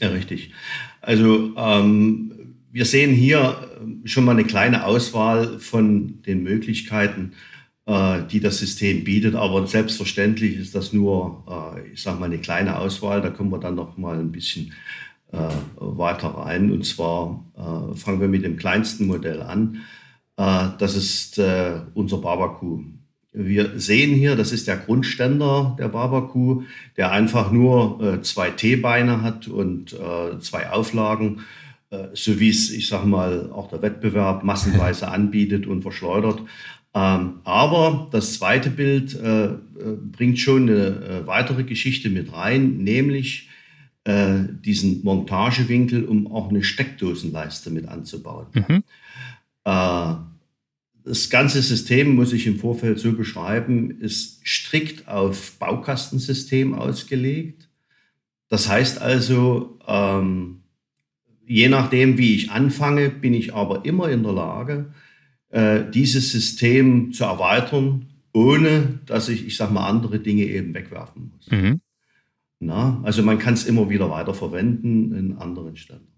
Ja, 0.00 0.08
richtig. 0.08 0.52
Also 1.02 1.52
ähm, 1.56 2.32
wir 2.72 2.86
sehen 2.86 3.14
hier 3.14 3.56
schon 4.04 4.24
mal 4.24 4.32
eine 4.32 4.44
kleine 4.44 4.84
Auswahl 4.84 5.58
von 5.60 6.22
den 6.22 6.42
Möglichkeiten, 6.42 7.32
äh, 7.32 7.53
die 7.86 8.40
das 8.40 8.58
System 8.58 9.04
bietet. 9.04 9.34
Aber 9.34 9.66
selbstverständlich 9.66 10.56
ist 10.56 10.74
das 10.74 10.92
nur, 10.92 11.44
äh, 11.76 11.92
ich 11.92 12.02
sage 12.02 12.18
mal, 12.18 12.26
eine 12.26 12.38
kleine 12.38 12.78
Auswahl. 12.78 13.20
Da 13.20 13.28
kommen 13.28 13.50
wir 13.50 13.58
dann 13.58 13.74
noch 13.74 13.98
mal 13.98 14.18
ein 14.18 14.32
bisschen 14.32 14.72
äh, 15.32 15.38
weiter 15.76 16.28
rein. 16.28 16.72
Und 16.72 16.86
zwar 16.86 17.44
fangen 17.94 18.20
wir 18.20 18.28
mit 18.28 18.44
dem 18.44 18.56
kleinsten 18.56 19.06
Modell 19.06 19.42
an. 19.42 19.82
das 20.36 20.96
ist 20.96 21.40
unser 21.94 22.18
Barbaku. 22.18 22.82
Wir 23.32 23.78
sehen 23.78 24.14
hier, 24.14 24.34
das 24.34 24.50
ist 24.50 24.66
der 24.66 24.76
Grundständer 24.76 25.76
der 25.78 25.88
Barbaku, 25.88 26.62
der 26.96 27.12
einfach 27.12 27.52
nur 27.52 28.20
zwei 28.22 28.50
T-Beine 28.50 29.22
hat 29.22 29.46
und 29.46 29.96
zwei 30.40 30.70
Auflagen, 30.70 31.42
so 32.12 32.40
wie 32.40 32.48
es, 32.48 32.72
ich 32.72 32.88
sage 32.88 33.06
mal, 33.06 33.52
auch 33.52 33.68
der 33.68 33.82
Wettbewerb 33.82 34.42
massenweise 34.42 35.06
anbietet 35.12 35.68
und 35.68 35.82
verschleudert. 35.82 36.42
Ähm, 36.94 37.40
aber 37.42 38.08
das 38.12 38.34
zweite 38.34 38.70
Bild 38.70 39.14
äh, 39.14 39.46
äh, 39.46 39.56
bringt 40.12 40.38
schon 40.38 40.68
eine 40.68 40.76
äh, 40.76 41.26
weitere 41.26 41.64
Geschichte 41.64 42.08
mit 42.08 42.32
rein, 42.32 42.78
nämlich 42.78 43.48
diesen 44.06 45.02
Montagewinkel, 45.02 46.04
um 46.04 46.30
auch 46.30 46.50
eine 46.50 46.62
Steckdosenleiste 46.62 47.70
mit 47.70 47.88
anzubauen. 47.88 48.48
Mhm. 48.52 48.82
Das 49.64 51.30
ganze 51.30 51.62
System, 51.62 52.14
muss 52.14 52.34
ich 52.34 52.46
im 52.46 52.58
Vorfeld 52.58 52.98
so 52.98 53.14
beschreiben, 53.14 53.98
ist 54.02 54.46
strikt 54.46 55.08
auf 55.08 55.58
Baukastensystem 55.58 56.74
ausgelegt. 56.74 57.70
Das 58.50 58.68
heißt 58.68 59.00
also, 59.00 59.78
ähm, 59.88 60.64
je 61.46 61.70
nachdem, 61.70 62.18
wie 62.18 62.34
ich 62.34 62.50
anfange, 62.50 63.08
bin 63.08 63.32
ich 63.32 63.54
aber 63.54 63.86
immer 63.86 64.10
in 64.10 64.22
der 64.22 64.32
Lage, 64.32 64.92
dieses 65.92 66.32
System 66.32 67.12
zu 67.12 67.24
erweitern, 67.24 68.06
ohne 68.32 68.98
dass 69.06 69.28
ich, 69.28 69.46
ich 69.46 69.56
sag 69.56 69.70
mal, 69.70 69.86
andere 69.88 70.18
Dinge 70.18 70.42
eben 70.42 70.74
wegwerfen 70.74 71.30
muss. 71.32 71.50
Mhm. 71.50 71.80
Na, 72.58 73.00
also 73.04 73.22
man 73.22 73.38
kann 73.38 73.54
es 73.54 73.64
immer 73.64 73.88
wieder 73.88 74.10
weiter 74.10 74.34
verwenden 74.34 75.14
in 75.14 75.36
anderen 75.36 75.76
Ständen. 75.76 76.08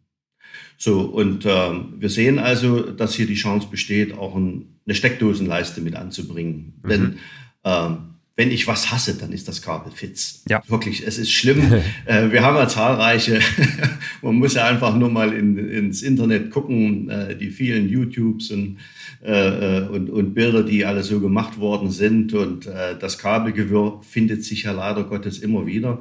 So, 0.79 1.01
und 1.03 1.45
ähm, 1.47 1.95
wir 1.99 2.09
sehen 2.09 2.39
also, 2.39 2.81
dass 2.93 3.15
hier 3.15 3.27
die 3.27 3.35
Chance 3.35 3.69
besteht, 3.71 4.17
auch 4.17 4.37
ein, 4.37 4.79
eine 4.87 4.95
Steckdosenleiste 4.95 5.81
mit 5.81 5.97
anzubringen. 5.97 6.81
Mhm. 6.83 6.89
Denn 6.89 7.19
ähm, 7.65 7.97
wenn 8.37 8.51
ich 8.51 8.67
was 8.67 8.93
hasse, 8.93 9.15
dann 9.15 9.33
ist 9.33 9.49
das 9.49 9.63
Kabel 9.63 9.91
Fitz. 9.91 10.43
Ja. 10.49 10.63
Wirklich, 10.69 11.07
es 11.07 11.17
ist 11.17 11.33
schlimm. 11.33 11.73
äh, 12.05 12.31
wir 12.31 12.45
haben 12.45 12.57
ja 12.57 12.69
zahlreiche, 12.69 13.41
man 14.23 14.35
muss 14.35 14.55
ja 14.55 14.67
einfach 14.67 14.95
nur 14.95 15.09
mal 15.09 15.33
in, 15.33 15.57
ins 15.57 16.03
Internet 16.03 16.51
gucken, 16.51 17.09
äh, 17.09 17.35
die 17.35 17.49
vielen 17.49 17.89
YouTubes 17.89 18.51
und, 18.51 18.77
äh, 19.23 19.81
und, 19.81 20.11
und 20.11 20.35
Bilder, 20.35 20.63
die 20.63 20.85
alle 20.85 21.03
so 21.03 21.19
gemacht 21.21 21.59
worden 21.59 21.91
sind. 21.91 22.35
Und 22.35 22.67
das 22.67 23.19
Kabelgewirr 23.19 24.01
findet 24.03 24.45
sich 24.45 24.65
ja 24.65 24.73
leider 24.73 25.05
Gottes 25.05 25.39
immer 25.39 25.67
wieder. 25.67 26.01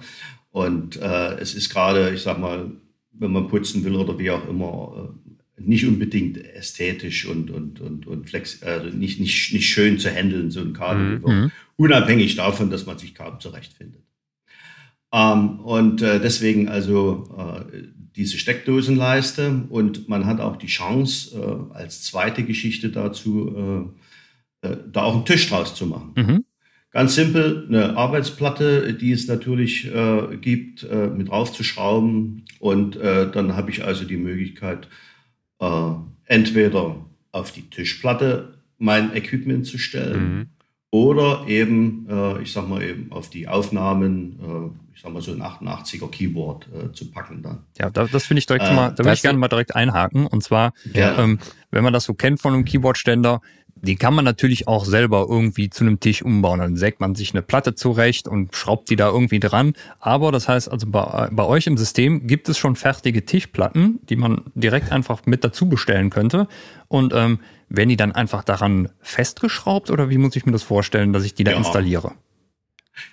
Und 0.52 0.98
es 0.98 1.54
ist 1.54 1.69
gerade, 1.69 2.12
ich 2.13 2.21
sag 2.21 2.39
mal, 2.39 2.71
wenn 3.13 3.32
man 3.32 3.48
putzen 3.48 3.84
will 3.84 3.95
oder 3.95 4.17
wie 4.19 4.32
auch 4.32 4.48
immer, 4.48 5.13
nicht 5.57 5.87
unbedingt 5.87 6.37
ästhetisch 6.37 7.25
und, 7.25 7.49
und, 7.49 7.79
und, 7.79 8.07
und 8.07 8.29
flex, 8.29 8.61
also 8.63 8.95
nicht, 8.95 9.19
nicht, 9.19 9.53
nicht 9.53 9.69
schön 9.69 9.99
zu 9.99 10.09
handeln, 10.09 10.51
so 10.51 10.61
ein 10.61 10.73
Kabel. 10.73 11.19
Mhm. 11.19 11.51
Unabhängig 11.77 12.35
davon, 12.35 12.69
dass 12.69 12.85
man 12.85 12.97
sich 12.97 13.15
kaum 13.15 13.39
zurechtfindet. 13.39 14.01
Ähm, 15.13 15.59
und 15.61 16.01
äh, 16.01 16.19
deswegen 16.19 16.67
also 16.67 17.23
äh, 17.37 17.83
diese 18.15 18.37
Steckdosenleiste 18.37 19.65
und 19.69 20.09
man 20.09 20.25
hat 20.25 20.39
auch 20.39 20.57
die 20.57 20.67
Chance, 20.67 21.37
äh, 21.37 21.75
als 21.75 22.03
zweite 22.03 22.43
Geschichte 22.43 22.89
dazu, 22.89 23.93
äh, 24.61 24.67
äh, 24.67 24.77
da 24.91 25.03
auch 25.03 25.15
einen 25.15 25.25
Tisch 25.25 25.49
draus 25.49 25.75
zu 25.75 25.85
machen. 25.85 26.13
Mhm. 26.15 26.45
Ganz 26.91 27.15
simpel, 27.15 27.65
eine 27.67 27.97
Arbeitsplatte, 27.97 28.93
die 28.93 29.11
es 29.11 29.27
natürlich 29.27 29.85
äh, 29.85 30.37
gibt, 30.39 30.87
mit 30.89 31.27
draufzuschrauben 31.27 32.45
und 32.59 32.95
dann 32.95 33.57
habe 33.57 33.69
ich 33.69 33.83
also 33.83 34.05
die 34.05 34.15
Möglichkeit, 34.15 34.87
äh, 35.59 35.91
entweder 36.25 37.05
auf 37.31 37.51
die 37.51 37.69
Tischplatte 37.69 38.59
mein 38.77 39.15
Equipment 39.15 39.65
zu 39.65 39.77
stellen 39.77 40.37
mhm. 40.37 40.47
Oder 40.95 41.43
eben, 41.45 42.08
äh, 42.10 42.41
ich 42.41 42.53
sag 42.53 42.69
mal 42.69 42.81
eben 42.81 43.12
auf 43.12 43.29
die 43.29 43.49
Aufnahmen, 43.49 44.39
äh, 44.39 44.95
ich 44.95 45.01
sag 45.01 45.12
mal 45.12 45.21
so 45.21 45.34
ein 45.34 45.41
88er 45.41 46.10
Keyboard 46.10 46.69
äh, 46.73 46.93
zu 46.93 47.12
packen 47.12 47.43
dann. 47.43 47.63
Ja, 47.77 47.89
das, 47.89 48.12
das 48.12 48.23
finde 48.23 48.39
ich 48.39 48.45
direkt 48.45 48.71
mal, 48.71 48.91
da 48.91 48.99
würde 48.99 49.13
ich 49.13 49.21
gerne 49.21 49.38
mal 49.38 49.49
direkt 49.49 49.75
einhaken. 49.75 50.25
Und 50.25 50.41
zwar, 50.41 50.71
ähm, 50.93 51.39
wenn 51.69 51.84
man 51.84 51.91
das 51.91 52.05
so 52.05 52.13
kennt 52.13 52.39
von 52.39 52.53
einem 52.53 52.63
Keyboardständer, 52.63 53.41
die 53.81 53.97
kann 53.97 54.13
man 54.13 54.23
natürlich 54.23 54.69
auch 54.69 54.86
selber 54.86 55.27
irgendwie 55.29 55.69
zu 55.69 55.84
einem 55.84 55.99
Tisch 55.99 56.21
umbauen. 56.21 56.60
Dann 56.60 56.77
sägt 56.77 57.01
man 57.01 57.13
sich 57.13 57.34
eine 57.34 57.41
Platte 57.41 57.75
zurecht 57.75 58.29
und 58.29 58.55
schraubt 58.55 58.89
die 58.89 58.95
da 58.95 59.10
irgendwie 59.10 59.41
dran. 59.41 59.73
Aber 59.99 60.31
das 60.31 60.47
heißt 60.47 60.71
also, 60.71 60.88
bei, 60.88 61.27
bei 61.29 61.43
euch 61.43 61.67
im 61.67 61.75
System 61.75 62.25
gibt 62.25 62.47
es 62.47 62.58
schon 62.58 62.77
fertige 62.77 63.25
Tischplatten, 63.25 63.99
die 64.08 64.15
man 64.15 64.43
direkt 64.55 64.93
einfach 64.93 65.25
mit 65.25 65.43
dazu 65.43 65.67
bestellen 65.67 66.10
könnte. 66.10 66.47
Und 66.88 67.13
ähm, 67.13 67.39
werden 67.69 67.89
die 67.89 67.97
dann 67.97 68.12
einfach 68.12 68.43
daran 68.43 68.89
festgeschraubt 69.01 69.89
oder 69.89 70.10
wie 70.10 70.17
muss 70.17 70.36
ich 70.36 70.45
mir 70.45 70.51
das 70.51 70.63
vorstellen, 70.63 71.13
dass 71.13 71.23
ich 71.23 71.34
die 71.34 71.43
da 71.43 71.51
ja. 71.51 71.58
installiere? 71.58 72.13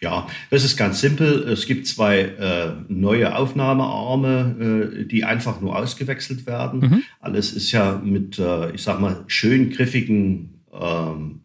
Ja, 0.00 0.28
das 0.50 0.64
ist 0.64 0.76
ganz 0.76 1.00
simpel. 1.00 1.48
Es 1.48 1.66
gibt 1.66 1.86
zwei 1.86 2.20
äh, 2.20 2.72
neue 2.88 3.34
Aufnahmearme, 3.34 5.00
äh, 5.00 5.04
die 5.04 5.24
einfach 5.24 5.60
nur 5.60 5.76
ausgewechselt 5.76 6.46
werden. 6.46 6.80
Mhm. 6.80 7.02
Alles 7.20 7.52
ist 7.52 7.72
ja 7.72 8.00
mit, 8.02 8.38
äh, 8.38 8.70
ich 8.72 8.82
sag 8.82 9.00
mal, 9.00 9.24
schön 9.26 9.70
griffigen 9.70 10.62
ähm, 10.72 11.40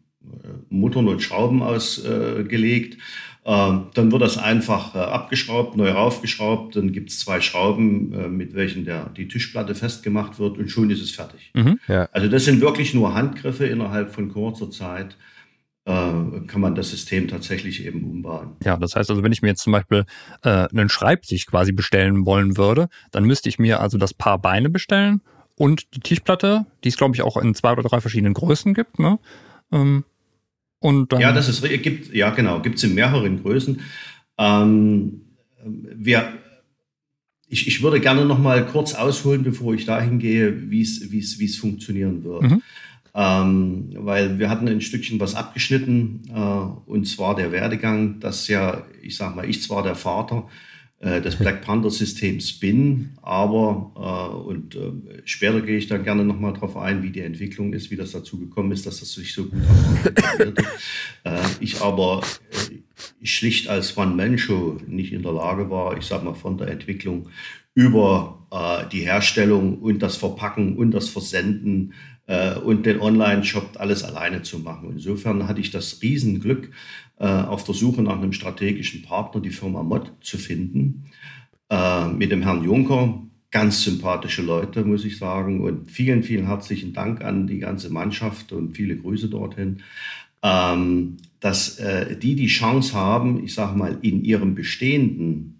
Muttern 0.69 1.07
und 1.07 1.21
Schrauben 1.21 1.63
ausgelegt. 1.63 2.97
Ähm, 3.47 3.87
dann 3.93 4.11
wird 4.11 4.21
das 4.21 4.37
einfach 4.37 4.93
äh, 4.93 4.97
abgeschraubt, 4.97 5.77
neu 5.77 5.89
raufgeschraubt. 5.91 6.75
Dann 6.75 6.91
gibt 6.91 7.11
es 7.11 7.19
zwei 7.19 7.39
Schrauben, 7.39 8.11
äh, 8.11 8.27
mit 8.27 8.53
welchen 8.53 8.83
der, 8.83 9.09
die 9.15 9.29
Tischplatte 9.29 9.73
festgemacht 9.73 10.37
wird 10.37 10.57
und 10.57 10.69
schon 10.69 10.89
ist 10.89 11.01
es 11.01 11.11
fertig. 11.11 11.51
Mhm, 11.53 11.79
ja. 11.87 12.09
Also 12.11 12.27
das 12.27 12.43
sind 12.43 12.59
wirklich 12.59 12.93
nur 12.93 13.13
Handgriffe 13.13 13.65
innerhalb 13.65 14.13
von 14.13 14.33
kurzer 14.33 14.69
Zeit 14.69 15.15
äh, 15.85 16.41
kann 16.47 16.59
man 16.59 16.75
das 16.75 16.89
System 16.89 17.29
tatsächlich 17.29 17.85
eben 17.85 18.03
umbauen. 18.03 18.57
Ja, 18.65 18.75
das 18.75 18.97
heißt 18.97 19.09
also, 19.09 19.23
wenn 19.23 19.31
ich 19.31 19.41
mir 19.41 19.47
jetzt 19.47 19.63
zum 19.63 19.71
Beispiel 19.71 20.03
äh, 20.43 20.67
einen 20.67 20.89
Schreibtisch 20.89 21.45
quasi 21.45 21.71
bestellen 21.71 22.25
wollen 22.25 22.57
würde, 22.57 22.89
dann 23.11 23.23
müsste 23.23 23.47
ich 23.47 23.57
mir 23.57 23.79
also 23.79 23.97
das 23.97 24.13
Paar 24.13 24.39
Beine 24.39 24.69
bestellen 24.69 25.21
und 25.55 25.95
die 25.95 26.01
Tischplatte, 26.01 26.65
die 26.83 26.89
es 26.89 26.97
glaube 26.97 27.15
ich 27.15 27.21
auch 27.21 27.37
in 27.37 27.55
zwei 27.55 27.71
oder 27.71 27.83
drei 27.83 28.01
verschiedenen 28.01 28.33
Größen 28.33 28.73
gibt. 28.73 28.99
Ne? 28.99 29.17
Ähm, 29.71 30.03
und 30.79 31.11
dann 31.11 31.21
ja, 31.21 31.31
das 31.31 31.49
ist 31.49 31.63
gibt 31.81 32.13
ja 32.13 32.29
genau, 32.31 32.61
gibt 32.61 32.77
es 32.77 32.83
in 32.83 32.95
mehreren 32.95 33.41
Größen. 33.41 33.81
Ähm, 34.37 35.21
wir, 35.63 36.33
ich, 37.47 37.67
ich 37.67 37.81
würde 37.81 37.99
gerne 37.99 38.25
noch 38.25 38.39
mal 38.39 38.65
kurz 38.65 38.93
ausholen, 38.93 39.43
bevor 39.43 39.73
ich 39.73 39.85
dahin 39.85 40.19
gehe, 40.19 40.69
wie 40.69 40.81
es 40.81 41.57
funktionieren 41.57 42.23
wird. 42.23 42.43
Mhm. 42.43 42.61
Ähm, 43.19 43.89
weil 43.95 44.37
wir 44.37 44.49
hatten 44.49 44.67
ein 44.67 44.81
Stückchen 44.81 45.19
was 45.19 45.33
abgeschnitten, 45.33 46.21
äh, 46.29 46.89
und 46.89 47.07
zwar 47.07 47.35
der 47.35 47.51
Werdegang, 47.51 48.19
dass 48.19 48.47
ja, 48.47 48.83
ich 49.01 49.17
sag 49.17 49.35
mal, 49.35 49.49
ich 49.49 49.63
zwar 49.63 49.81
der 49.81 49.95
Vater 49.95 50.47
des 50.99 51.35
Black 51.35 51.61
Panther 51.61 51.91
Systems 51.91 52.53
bin, 52.53 53.11
aber, 53.21 53.91
äh, 53.95 54.35
und 54.35 54.75
äh, 54.75 55.21
später 55.25 55.61
gehe 55.61 55.77
ich 55.77 55.85
dann 55.85 56.03
gerne 56.03 56.25
nochmal 56.25 56.53
drauf 56.53 56.75
ein, 56.75 57.03
wie 57.03 57.11
die 57.11 57.21
Entwicklung 57.21 57.73
ist, 57.73 57.91
wie 57.91 57.95
das 57.95 58.13
dazu 58.13 58.39
gekommen 58.39 58.71
ist, 58.71 58.87
dass 58.87 58.99
das 58.99 59.13
sich 59.13 59.33
so 59.33 59.45
gut 59.45 59.61
hat. 59.63 60.53
Äh, 61.23 61.39
ich 61.59 61.81
aber 61.81 62.21
äh, 62.51 63.25
schlicht 63.25 63.67
als 63.67 63.97
One-Man-Show 63.97 64.77
nicht 64.87 65.11
in 65.11 65.23
der 65.23 65.33
Lage 65.33 65.69
war, 65.69 65.97
ich 65.97 66.05
sag 66.05 66.23
mal, 66.23 66.33
von 66.33 66.57
der 66.57 66.69
Entwicklung 66.69 67.29
über 67.73 68.47
äh, 68.51 68.89
die 68.91 69.01
Herstellung 69.01 69.79
und 69.79 69.99
das 69.99 70.15
Verpacken 70.15 70.77
und 70.77 70.91
das 70.91 71.09
Versenden 71.09 71.93
äh, 72.27 72.55
und 72.55 72.85
den 72.85 72.99
Online-Shop 73.01 73.71
alles 73.75 74.03
alleine 74.03 74.41
zu 74.41 74.59
machen. 74.59 74.91
Insofern 74.93 75.47
hatte 75.47 75.61
ich 75.61 75.71
das 75.71 76.01
Riesenglück, 76.01 76.65
äh, 76.65 76.69
auf 77.25 77.63
der 77.63 77.73
Suche 77.73 78.01
nach 78.01 78.17
einem 78.17 78.33
strategischen 78.33 79.01
Partner 79.01 79.41
die 79.41 79.49
Firma 79.49 79.83
Mod 79.83 80.11
zu 80.21 80.37
finden. 80.37 81.05
Äh, 81.69 82.07
mit 82.09 82.31
dem 82.31 82.43
Herrn 82.43 82.63
Juncker, 82.63 83.21
ganz 83.51 83.83
sympathische 83.83 84.41
Leute, 84.41 84.83
muss 84.83 85.05
ich 85.05 85.17
sagen. 85.17 85.61
Und 85.61 85.91
vielen, 85.91 86.23
vielen 86.23 86.45
herzlichen 86.45 86.93
Dank 86.93 87.23
an 87.23 87.47
die 87.47 87.59
ganze 87.59 87.89
Mannschaft 87.89 88.51
und 88.51 88.75
viele 88.75 88.97
Grüße 88.97 89.29
dorthin. 89.29 89.83
Ähm, 90.43 91.17
dass 91.39 91.79
äh, 91.79 92.15
die 92.17 92.35
die 92.35 92.47
Chance 92.47 92.93
haben, 92.93 93.43
ich 93.43 93.53
sage 93.53 93.77
mal, 93.77 93.97
in 94.01 94.23
ihrem 94.23 94.55
bestehenden 94.55 95.59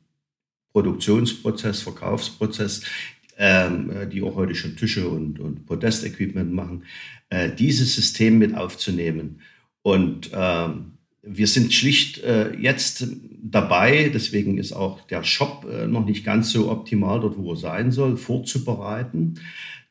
Produktionsprozess, 0.71 1.81
Verkaufsprozess 1.81 2.83
ähm, 3.37 3.91
äh, 3.91 4.07
die 4.07 4.21
auch 4.21 4.35
heute 4.35 4.55
schon 4.55 4.75
Tische 4.75 5.07
und, 5.07 5.39
und 5.39 5.65
Podest-Equipment 5.65 6.51
machen, 6.51 6.83
äh, 7.29 7.51
dieses 7.51 7.95
System 7.95 8.37
mit 8.39 8.55
aufzunehmen. 8.55 9.41
Und 9.81 10.31
ähm, 10.33 10.96
wir 11.29 11.47
sind 11.47 11.73
schlicht 11.73 12.19
äh, 12.19 12.55
jetzt 12.55 13.07
dabei, 13.41 14.09
deswegen 14.13 14.57
ist 14.57 14.73
auch 14.73 15.01
der 15.07 15.23
Shop 15.23 15.65
äh, 15.69 15.87
noch 15.87 16.05
nicht 16.05 16.25
ganz 16.25 16.51
so 16.51 16.71
optimal 16.71 17.19
dort, 17.19 17.37
wo 17.37 17.51
er 17.51 17.57
sein 17.57 17.91
soll, 17.91 18.17
vorzubereiten, 18.17 19.35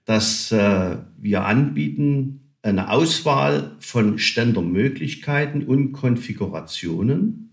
dass 0.04 0.52
äh, 0.52 0.96
wir 1.18 1.44
anbieten 1.44 2.40
eine 2.62 2.90
Auswahl 2.90 3.76
von 3.78 4.18
Ständermöglichkeiten 4.18 5.64
und 5.64 5.92
Konfigurationen 5.92 7.46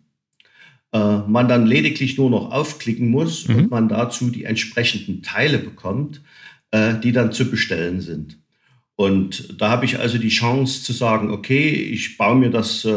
äh, 0.92 1.18
man 1.28 1.48
dann 1.48 1.66
lediglich 1.66 2.18
nur 2.18 2.30
noch 2.30 2.52
aufklicken 2.52 3.10
muss 3.10 3.48
mhm. 3.48 3.56
und 3.56 3.72
man 3.72 3.90
dazu 3.90 4.30
die 4.30 4.46
entsprechenden 4.46 5.22
Teile 5.22 5.60
bekommt, 5.60 6.22
äh, 6.72 6.96
die 7.00 7.12
dann 7.12 7.32
zu 7.32 7.50
bestellen 7.50 8.02
sind. 8.02 8.38
Und 8.96 9.60
da 9.60 9.72
habe 9.72 9.86
ich 9.86 10.00
also 10.00 10.18
die 10.18 10.30
Chance 10.30 10.84
zu 10.84 10.94
sagen, 10.94 11.32
okay, 11.32 11.70
ich 11.70 12.18
baue 12.18 12.36
mir 12.36 12.52
das 12.52 12.86
äh, 12.86 12.92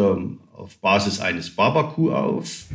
auf 0.56 0.78
Basis 0.78 1.20
eines 1.20 1.54
Barbaku 1.54 2.12
auf 2.12 2.66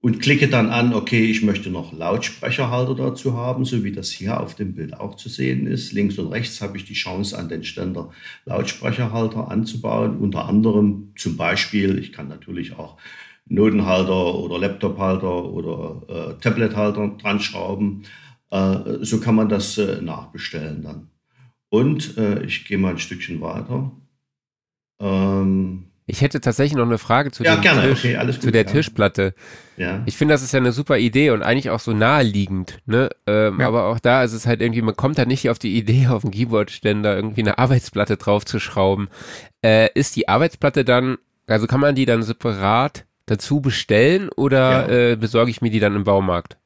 und 0.00 0.20
klicke 0.20 0.48
dann 0.48 0.70
an, 0.70 0.94
okay, 0.94 1.24
ich 1.24 1.42
möchte 1.42 1.68
noch 1.70 1.92
Lautsprecherhalter 1.92 2.94
dazu 2.94 3.36
haben, 3.36 3.64
so 3.64 3.82
wie 3.82 3.90
das 3.90 4.10
hier 4.10 4.40
auf 4.40 4.54
dem 4.54 4.74
Bild 4.74 4.94
auch 4.94 5.16
zu 5.16 5.28
sehen 5.28 5.66
ist. 5.66 5.92
Links 5.92 6.18
und 6.18 6.28
rechts 6.28 6.60
habe 6.60 6.76
ich 6.76 6.84
die 6.84 6.94
Chance, 6.94 7.36
an 7.36 7.48
den 7.48 7.64
Ständer 7.64 8.10
Lautsprecherhalter 8.44 9.50
anzubauen. 9.50 10.18
Unter 10.18 10.48
anderem 10.48 11.12
zum 11.16 11.36
Beispiel, 11.36 11.98
ich 11.98 12.12
kann 12.12 12.28
natürlich 12.28 12.78
auch 12.78 12.98
Notenhalter 13.46 14.36
oder 14.36 14.58
Laptophalter 14.58 15.44
oder 15.44 16.02
äh, 16.08 16.40
Tablethalter 16.40 17.16
dran 17.20 17.40
schrauben. 17.40 18.04
Äh, 18.50 18.98
so 19.00 19.18
kann 19.18 19.34
man 19.34 19.48
das 19.48 19.76
äh, 19.78 20.00
nachbestellen 20.02 20.82
dann. 20.82 21.08
Und 21.68 22.16
äh, 22.16 22.44
ich 22.44 22.64
gehe 22.64 22.78
mal 22.78 22.90
ein 22.90 22.98
Stückchen 22.98 23.40
weiter. 23.40 23.90
Ähm, 25.00 25.85
ich 26.06 26.20
hätte 26.20 26.40
tatsächlich 26.40 26.76
noch 26.76 26.86
eine 26.86 26.98
Frage 26.98 27.32
zu, 27.32 27.42
ja, 27.42 27.56
gerne. 27.56 27.82
Tisch, 27.82 28.04
okay, 28.04 28.24
gut, 28.24 28.40
zu 28.40 28.52
der 28.52 28.64
ja. 28.64 28.70
Tischplatte. 28.70 29.34
Ja. 29.76 30.02
Ich 30.06 30.16
finde, 30.16 30.34
das 30.34 30.42
ist 30.42 30.52
ja 30.52 30.60
eine 30.60 30.70
super 30.70 30.98
Idee 30.98 31.30
und 31.30 31.42
eigentlich 31.42 31.70
auch 31.70 31.80
so 31.80 31.92
naheliegend. 31.92 32.78
Ne? 32.86 33.10
Ähm, 33.26 33.60
ja. 33.60 33.66
Aber 33.66 33.86
auch 33.86 33.98
da 33.98 34.22
ist 34.22 34.32
es 34.32 34.46
halt 34.46 34.62
irgendwie, 34.62 34.82
man 34.82 34.96
kommt 34.96 35.18
halt 35.18 35.26
nicht 35.26 35.50
auf 35.50 35.58
die 35.58 35.76
Idee, 35.76 36.06
auf 36.06 36.22
dem 36.22 36.30
Keyboardständer 36.30 37.16
irgendwie 37.16 37.40
eine 37.40 37.58
Arbeitsplatte 37.58 38.16
draufzuschrauben. 38.16 39.08
Äh, 39.62 39.88
ist 39.94 40.14
die 40.14 40.28
Arbeitsplatte 40.28 40.84
dann, 40.84 41.18
also 41.48 41.66
kann 41.66 41.80
man 41.80 41.96
die 41.96 42.06
dann 42.06 42.22
separat 42.22 43.04
dazu 43.26 43.60
bestellen 43.60 44.28
oder 44.36 44.88
ja. 44.88 45.10
äh, 45.12 45.16
besorge 45.16 45.50
ich 45.50 45.60
mir 45.60 45.70
die 45.70 45.80
dann 45.80 45.96
im 45.96 46.04
Baumarkt? 46.04 46.56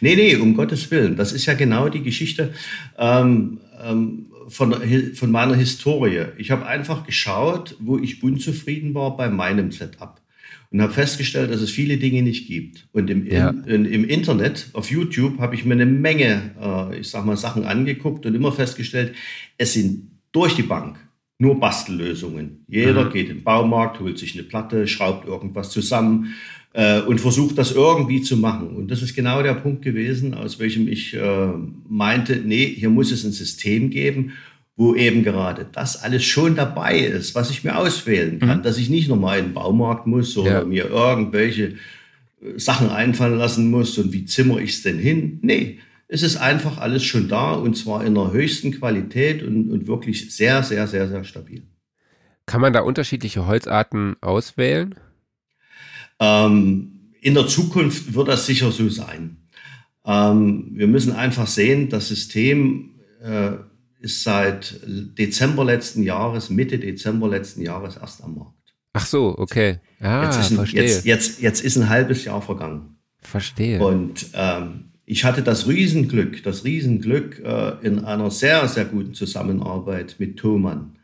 Nee, 0.00 0.16
nee, 0.16 0.36
um 0.36 0.54
Gottes 0.54 0.90
Willen. 0.90 1.16
Das 1.16 1.32
ist 1.32 1.46
ja 1.46 1.54
genau 1.54 1.88
die 1.88 2.02
Geschichte 2.02 2.52
ähm, 2.98 3.60
ähm, 3.82 4.26
von, 4.48 4.74
von 5.14 5.30
meiner 5.30 5.54
Historie. 5.54 6.26
Ich 6.38 6.50
habe 6.50 6.66
einfach 6.66 7.04
geschaut, 7.04 7.76
wo 7.80 7.98
ich 7.98 8.22
unzufrieden 8.22 8.94
war 8.94 9.16
bei 9.16 9.28
meinem 9.28 9.72
Setup 9.72 10.20
und 10.70 10.82
habe 10.82 10.92
festgestellt, 10.92 11.50
dass 11.50 11.60
es 11.60 11.70
viele 11.70 11.96
Dinge 11.96 12.22
nicht 12.22 12.46
gibt. 12.46 12.88
Und 12.92 13.08
im, 13.10 13.26
ja. 13.26 13.50
in, 13.66 13.84
im 13.84 14.04
Internet, 14.04 14.70
auf 14.72 14.90
YouTube, 14.90 15.38
habe 15.38 15.54
ich 15.54 15.64
mir 15.64 15.74
eine 15.74 15.86
Menge, 15.86 16.50
äh, 16.60 16.98
ich 16.98 17.08
sag 17.08 17.24
mal, 17.24 17.36
Sachen 17.36 17.64
angeguckt 17.64 18.26
und 18.26 18.34
immer 18.34 18.52
festgestellt, 18.52 19.14
es 19.58 19.74
sind 19.74 20.10
durch 20.32 20.54
die 20.54 20.62
Bank 20.62 20.98
nur 21.38 21.60
Bastellösungen. 21.60 22.64
Jeder 22.66 23.04
mhm. 23.04 23.12
geht 23.12 23.28
in 23.28 23.36
den 23.36 23.44
Baumarkt, 23.44 24.00
holt 24.00 24.18
sich 24.18 24.34
eine 24.34 24.42
Platte, 24.42 24.86
schraubt 24.88 25.26
irgendwas 25.26 25.70
zusammen 25.70 26.34
äh, 26.76 27.00
und 27.00 27.20
versucht 27.20 27.56
das 27.56 27.72
irgendwie 27.72 28.20
zu 28.20 28.36
machen. 28.36 28.76
Und 28.76 28.90
das 28.90 29.00
ist 29.00 29.16
genau 29.16 29.42
der 29.42 29.54
Punkt 29.54 29.80
gewesen, 29.80 30.34
aus 30.34 30.58
welchem 30.58 30.86
ich 30.88 31.14
äh, 31.14 31.48
meinte, 31.88 32.36
nee, 32.36 32.66
hier 32.66 32.90
muss 32.90 33.10
es 33.10 33.24
ein 33.24 33.32
System 33.32 33.88
geben, 33.88 34.32
wo 34.76 34.94
eben 34.94 35.24
gerade 35.24 35.66
das 35.72 36.02
alles 36.02 36.24
schon 36.24 36.54
dabei 36.54 36.98
ist, 36.98 37.34
was 37.34 37.50
ich 37.50 37.64
mir 37.64 37.78
auswählen 37.78 38.38
kann, 38.40 38.58
mhm. 38.58 38.62
dass 38.62 38.76
ich 38.76 38.90
nicht 38.90 39.08
nochmal 39.08 39.38
in 39.38 39.46
den 39.46 39.54
Baumarkt 39.54 40.06
muss 40.06 40.36
oder 40.36 40.60
ja. 40.60 40.64
mir 40.64 40.90
irgendwelche 40.90 41.76
äh, 42.42 42.58
Sachen 42.58 42.90
einfallen 42.90 43.38
lassen 43.38 43.70
muss 43.70 43.96
und 43.96 44.12
wie 44.12 44.26
zimmer 44.26 44.58
ich 44.58 44.72
es 44.72 44.82
denn 44.82 44.98
hin? 44.98 45.38
Nee, 45.40 45.78
es 46.08 46.22
ist 46.22 46.36
einfach 46.36 46.76
alles 46.76 47.04
schon 47.04 47.26
da 47.26 47.54
und 47.54 47.74
zwar 47.74 48.04
in 48.04 48.14
der 48.14 48.32
höchsten 48.32 48.70
Qualität 48.72 49.42
und, 49.42 49.70
und 49.70 49.86
wirklich 49.86 50.30
sehr, 50.30 50.62
sehr, 50.62 50.86
sehr, 50.86 51.08
sehr 51.08 51.24
stabil. 51.24 51.62
Kann 52.44 52.60
man 52.60 52.74
da 52.74 52.80
unterschiedliche 52.80 53.46
Holzarten 53.46 54.16
auswählen? 54.20 54.94
Ähm, 56.20 57.12
in 57.20 57.34
der 57.34 57.46
Zukunft 57.46 58.14
wird 58.14 58.28
das 58.28 58.46
sicher 58.46 58.70
so 58.72 58.88
sein. 58.88 59.38
Ähm, 60.04 60.70
wir 60.72 60.86
müssen 60.86 61.12
einfach 61.12 61.46
sehen, 61.46 61.88
das 61.88 62.08
System 62.08 63.00
äh, 63.22 63.52
ist 64.00 64.22
seit 64.22 64.80
Dezember 64.86 65.64
letzten 65.64 66.02
Jahres, 66.02 66.50
Mitte 66.50 66.78
Dezember 66.78 67.28
letzten 67.28 67.62
Jahres 67.62 67.96
erst 67.96 68.22
am 68.22 68.36
Markt. 68.36 68.52
Ach 68.92 69.06
so, 69.06 69.36
okay. 69.36 69.80
Ja, 70.00 70.24
jetzt, 70.24 70.40
ist 70.40 70.50
ein, 70.52 70.56
verstehe. 70.56 70.82
Jetzt, 70.82 71.04
jetzt, 71.04 71.40
jetzt 71.40 71.64
ist 71.64 71.76
ein 71.76 71.88
halbes 71.88 72.24
Jahr 72.24 72.40
vergangen. 72.40 72.96
Verstehe. 73.20 73.80
Und 73.82 74.28
ähm, 74.34 74.92
ich 75.04 75.24
hatte 75.24 75.42
das 75.42 75.68
Riesenglück, 75.68 76.42
das 76.44 76.64
Riesenglück 76.64 77.42
äh, 77.44 77.72
in 77.82 78.04
einer 78.04 78.30
sehr, 78.30 78.66
sehr 78.68 78.84
guten 78.84 79.14
Zusammenarbeit 79.14 80.16
mit 80.18 80.36
Thomann, 80.36 80.98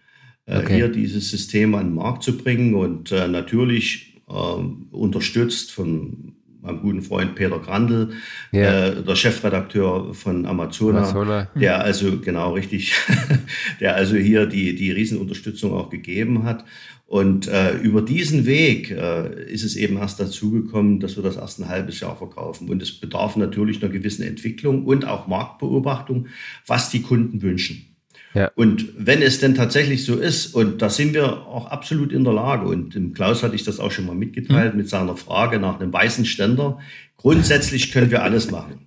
äh, 0.46 0.59
okay. 0.59 0.77
hier 0.77 0.88
dieses 0.88 1.31
System 1.31 1.75
an 1.75 1.88
den 1.88 1.94
Markt 1.94 2.22
zu 2.22 2.37
bringen 2.37 2.75
und 2.75 3.12
äh, 3.12 3.29
natürlich 3.29 4.12
unterstützt 4.90 5.72
von 5.72 6.34
meinem 6.62 6.80
guten 6.80 7.02
Freund 7.02 7.34
Peter 7.34 7.58
Grandl, 7.58 8.12
yeah. 8.52 8.86
äh, 8.86 9.02
der 9.02 9.16
Chefredakteur 9.16 10.14
von 10.14 10.46
Amazona, 10.46 10.98
Amazona. 10.98 11.48
der 11.56 11.80
also 11.80 12.18
genau 12.20 12.54
richtig, 12.54 12.94
der 13.80 13.96
also 13.96 14.16
hier 14.16 14.46
die, 14.46 14.74
die 14.74 14.92
Riesenunterstützung 14.92 15.72
auch 15.72 15.90
gegeben 15.90 16.44
hat. 16.44 16.64
Und 17.06 17.46
äh, 17.46 17.76
über 17.76 18.00
diesen 18.00 18.46
Weg 18.46 18.90
äh, 18.90 19.44
ist 19.52 19.64
es 19.64 19.76
eben 19.76 19.98
erst 19.98 20.18
dazu 20.18 20.50
gekommen, 20.50 20.98
dass 20.98 21.16
wir 21.16 21.22
das 21.22 21.36
erst 21.36 21.60
ein 21.60 21.68
halbes 21.68 22.00
Jahr 22.00 22.16
verkaufen. 22.16 22.70
Und 22.70 22.80
es 22.80 22.92
bedarf 22.92 23.36
natürlich 23.36 23.82
einer 23.82 23.92
gewissen 23.92 24.22
Entwicklung 24.22 24.86
und 24.86 25.04
auch 25.04 25.26
Marktbeobachtung, 25.26 26.28
was 26.66 26.88
die 26.88 27.02
Kunden 27.02 27.42
wünschen. 27.42 27.91
Ja. 28.34 28.50
Und 28.54 28.88
wenn 28.96 29.20
es 29.20 29.40
denn 29.40 29.54
tatsächlich 29.54 30.04
so 30.04 30.16
ist, 30.16 30.54
und 30.54 30.80
da 30.80 30.88
sind 30.88 31.14
wir 31.14 31.46
auch 31.46 31.66
absolut 31.66 32.12
in 32.12 32.24
der 32.24 32.32
Lage, 32.32 32.66
und 32.66 32.94
dem 32.94 33.12
Klaus 33.12 33.42
hatte 33.42 33.54
ich 33.54 33.64
das 33.64 33.78
auch 33.78 33.90
schon 33.90 34.06
mal 34.06 34.14
mitgeteilt 34.14 34.72
mhm. 34.72 34.78
mit 34.78 34.88
seiner 34.88 35.16
Frage 35.16 35.58
nach 35.58 35.80
einem 35.80 35.92
weißen 35.92 36.24
Ständer, 36.24 36.78
grundsätzlich 37.16 37.92
können 37.92 38.10
wir 38.10 38.22
alles 38.22 38.50
machen. 38.50 38.86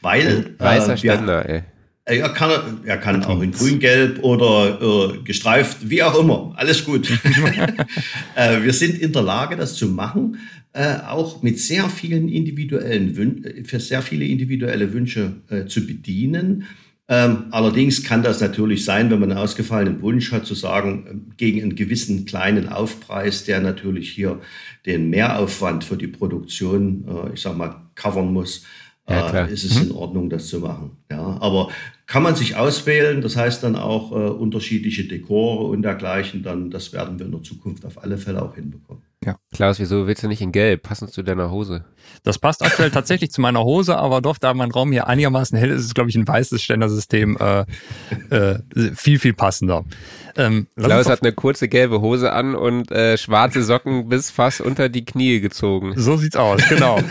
Weil. 0.00 0.54
Weißer 0.58 0.94
äh, 0.94 0.98
Ständer, 0.98 1.48
ey. 1.48 1.62
Er 2.08 2.28
kann, 2.28 2.82
er 2.84 2.98
kann 2.98 3.24
auch 3.24 3.42
in 3.42 3.50
grün-gelb 3.50 4.22
oder 4.22 5.14
äh, 5.14 5.18
gestreift, 5.24 5.90
wie 5.90 6.04
auch 6.04 6.16
immer. 6.16 6.54
Alles 6.56 6.84
gut. 6.84 7.10
äh, 8.36 8.62
wir 8.62 8.72
sind 8.72 8.96
in 8.98 9.12
der 9.12 9.22
Lage, 9.22 9.56
das 9.56 9.74
zu 9.74 9.88
machen, 9.88 10.38
äh, 10.72 10.98
auch 11.08 11.42
mit 11.42 11.58
sehr 11.58 11.88
vielen 11.88 12.28
individuellen 12.28 13.16
Wünschen, 13.16 13.64
für 13.64 13.80
sehr 13.80 14.02
viele 14.02 14.24
individuelle 14.24 14.92
Wünsche 14.92 15.32
äh, 15.48 15.66
zu 15.66 15.84
bedienen. 15.84 16.66
Ähm, 17.08 17.44
allerdings 17.52 18.02
kann 18.02 18.24
das 18.24 18.40
natürlich 18.40 18.84
sein, 18.84 19.10
wenn 19.10 19.20
man 19.20 19.30
einen 19.30 19.38
ausgefallenen 19.38 20.02
Wunsch 20.02 20.32
hat, 20.32 20.44
zu 20.44 20.54
sagen, 20.54 21.06
ähm, 21.08 21.32
gegen 21.36 21.62
einen 21.62 21.76
gewissen 21.76 22.24
kleinen 22.24 22.68
Aufpreis, 22.68 23.44
der 23.44 23.60
natürlich 23.60 24.10
hier 24.10 24.40
den 24.86 25.10
Mehraufwand 25.10 25.84
für 25.84 25.96
die 25.96 26.08
Produktion, 26.08 27.04
äh, 27.06 27.34
ich 27.34 27.42
sag 27.42 27.56
mal, 27.56 27.76
covern 27.94 28.32
muss, 28.32 28.64
ja, 29.08 29.46
äh, 29.46 29.52
ist 29.52 29.62
es 29.62 29.76
mhm. 29.76 29.90
in 29.90 29.92
Ordnung, 29.92 30.30
das 30.30 30.48
zu 30.48 30.58
machen. 30.58 30.96
Ja, 31.08 31.38
aber 31.40 31.68
kann 32.06 32.24
man 32.24 32.34
sich 32.34 32.56
auswählen, 32.56 33.20
das 33.20 33.36
heißt 33.36 33.62
dann 33.62 33.76
auch 33.76 34.10
äh, 34.10 34.14
unterschiedliche 34.14 35.04
Dekore 35.04 35.66
und 35.66 35.82
dergleichen, 35.82 36.42
dann 36.42 36.70
das 36.70 36.92
werden 36.92 37.20
wir 37.20 37.26
in 37.26 37.32
der 37.32 37.42
Zukunft 37.42 37.84
auf 37.84 38.02
alle 38.02 38.18
Fälle 38.18 38.42
auch 38.42 38.56
hinbekommen. 38.56 39.02
Ja. 39.26 39.36
Klaus, 39.52 39.80
wieso 39.80 40.06
willst 40.06 40.22
du 40.22 40.28
nicht 40.28 40.40
in 40.40 40.52
Gelb? 40.52 40.84
Passend 40.84 41.10
zu 41.12 41.24
deiner 41.24 41.50
Hose? 41.50 41.84
Das 42.22 42.38
passt 42.38 42.64
aktuell 42.64 42.92
tatsächlich 42.92 43.32
zu 43.32 43.40
meiner 43.40 43.64
Hose, 43.64 43.98
aber 43.98 44.20
doch, 44.20 44.38
da 44.38 44.54
mein 44.54 44.70
Raum 44.70 44.92
hier 44.92 45.08
einigermaßen 45.08 45.58
hell 45.58 45.72
ist, 45.72 45.84
ist 45.84 45.96
glaube 45.96 46.10
ich, 46.10 46.16
ein 46.16 46.28
weißes 46.28 46.62
Ständersystem 46.62 47.36
äh, 47.36 47.64
äh, 48.30 48.60
viel, 48.94 49.18
viel 49.18 49.34
passender. 49.34 49.84
Ähm, 50.36 50.68
Klaus 50.76 51.08
hat 51.08 51.22
eine 51.22 51.32
kurze 51.32 51.66
gelbe 51.66 52.00
Hose 52.00 52.32
an 52.32 52.54
und 52.54 52.92
äh, 52.92 53.18
schwarze 53.18 53.64
Socken 53.64 54.08
bis 54.08 54.30
fast 54.30 54.60
unter 54.60 54.88
die 54.88 55.04
Knie 55.04 55.40
gezogen. 55.40 55.94
So 55.96 56.16
sieht's 56.16 56.36
aus, 56.36 56.62
genau. 56.68 57.00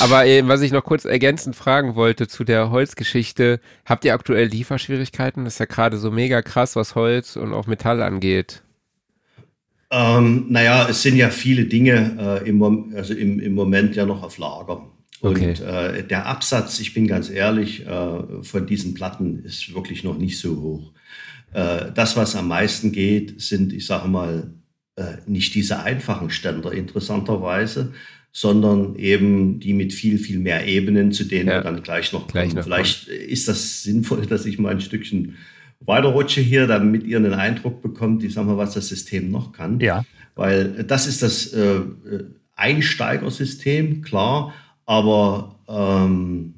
Aber 0.00 0.24
äh, 0.26 0.46
was 0.46 0.60
ich 0.60 0.70
noch 0.70 0.84
kurz 0.84 1.04
ergänzend 1.04 1.56
fragen 1.56 1.96
wollte 1.96 2.28
zu 2.28 2.44
der 2.44 2.70
Holzgeschichte, 2.70 3.58
habt 3.84 4.04
ihr 4.04 4.14
aktuell 4.14 4.46
Lieferschwierigkeiten? 4.46 5.44
Das 5.44 5.54
ist 5.54 5.58
ja 5.58 5.66
gerade 5.66 5.96
so 5.98 6.12
mega 6.12 6.42
krass, 6.42 6.76
was 6.76 6.94
Holz 6.94 7.34
und 7.34 7.52
auch 7.52 7.66
Metall 7.66 8.00
angeht. 8.00 8.63
Ähm, 9.94 10.46
naja, 10.48 10.88
es 10.88 11.02
sind 11.02 11.16
ja 11.16 11.30
viele 11.30 11.66
Dinge 11.66 12.40
äh, 12.44 12.48
im, 12.48 12.92
also 12.94 13.14
im, 13.14 13.38
im 13.38 13.54
Moment 13.54 13.94
ja 13.94 14.04
noch 14.04 14.24
auf 14.24 14.38
Lager. 14.38 14.90
Okay. 15.20 15.50
Und 15.50 15.60
äh, 15.60 16.04
der 16.04 16.26
Absatz, 16.26 16.80
ich 16.80 16.94
bin 16.94 17.06
ganz 17.06 17.30
ehrlich, 17.30 17.86
äh, 17.86 18.42
von 18.42 18.66
diesen 18.66 18.94
Platten 18.94 19.44
ist 19.44 19.72
wirklich 19.72 20.02
noch 20.02 20.18
nicht 20.18 20.38
so 20.38 20.60
hoch. 20.60 20.92
Äh, 21.52 21.92
das, 21.94 22.16
was 22.16 22.34
am 22.34 22.48
meisten 22.48 22.90
geht, 22.90 23.40
sind, 23.40 23.72
ich 23.72 23.86
sage 23.86 24.08
mal, 24.08 24.52
äh, 24.96 25.18
nicht 25.26 25.54
diese 25.54 25.80
einfachen 25.80 26.30
Ständer 26.30 26.72
interessanterweise, 26.72 27.92
sondern 28.32 28.96
eben 28.96 29.60
die 29.60 29.74
mit 29.74 29.92
viel, 29.92 30.18
viel 30.18 30.40
mehr 30.40 30.66
Ebenen, 30.66 31.12
zu 31.12 31.22
denen 31.22 31.48
ja. 31.48 31.58
wir 31.58 31.60
dann 31.62 31.82
gleich 31.84 32.12
noch 32.12 32.26
gleich 32.26 32.48
kommen. 32.48 32.56
Noch 32.56 32.64
Vielleicht 32.64 33.06
kommen. 33.06 33.20
ist 33.20 33.46
das 33.46 33.84
sinnvoll, 33.84 34.26
dass 34.28 34.44
ich 34.44 34.58
mal 34.58 34.72
ein 34.72 34.80
Stückchen 34.80 35.36
weiterrutsche 35.86 36.40
hier, 36.40 36.66
damit 36.66 37.04
ihr 37.04 37.18
einen 37.18 37.34
Eindruck 37.34 37.82
bekommt, 37.82 38.24
ich 38.24 38.34
sag 38.34 38.46
mal, 38.46 38.56
was 38.56 38.74
das 38.74 38.88
System 38.88 39.30
noch 39.30 39.52
kann. 39.52 39.80
Ja. 39.80 40.04
Weil 40.34 40.84
das 40.84 41.06
ist 41.06 41.22
das 41.22 41.52
äh, 41.52 41.80
Einsteigersystem, 42.56 44.02
klar, 44.02 44.54
aber 44.86 45.56
ähm, 45.68 46.53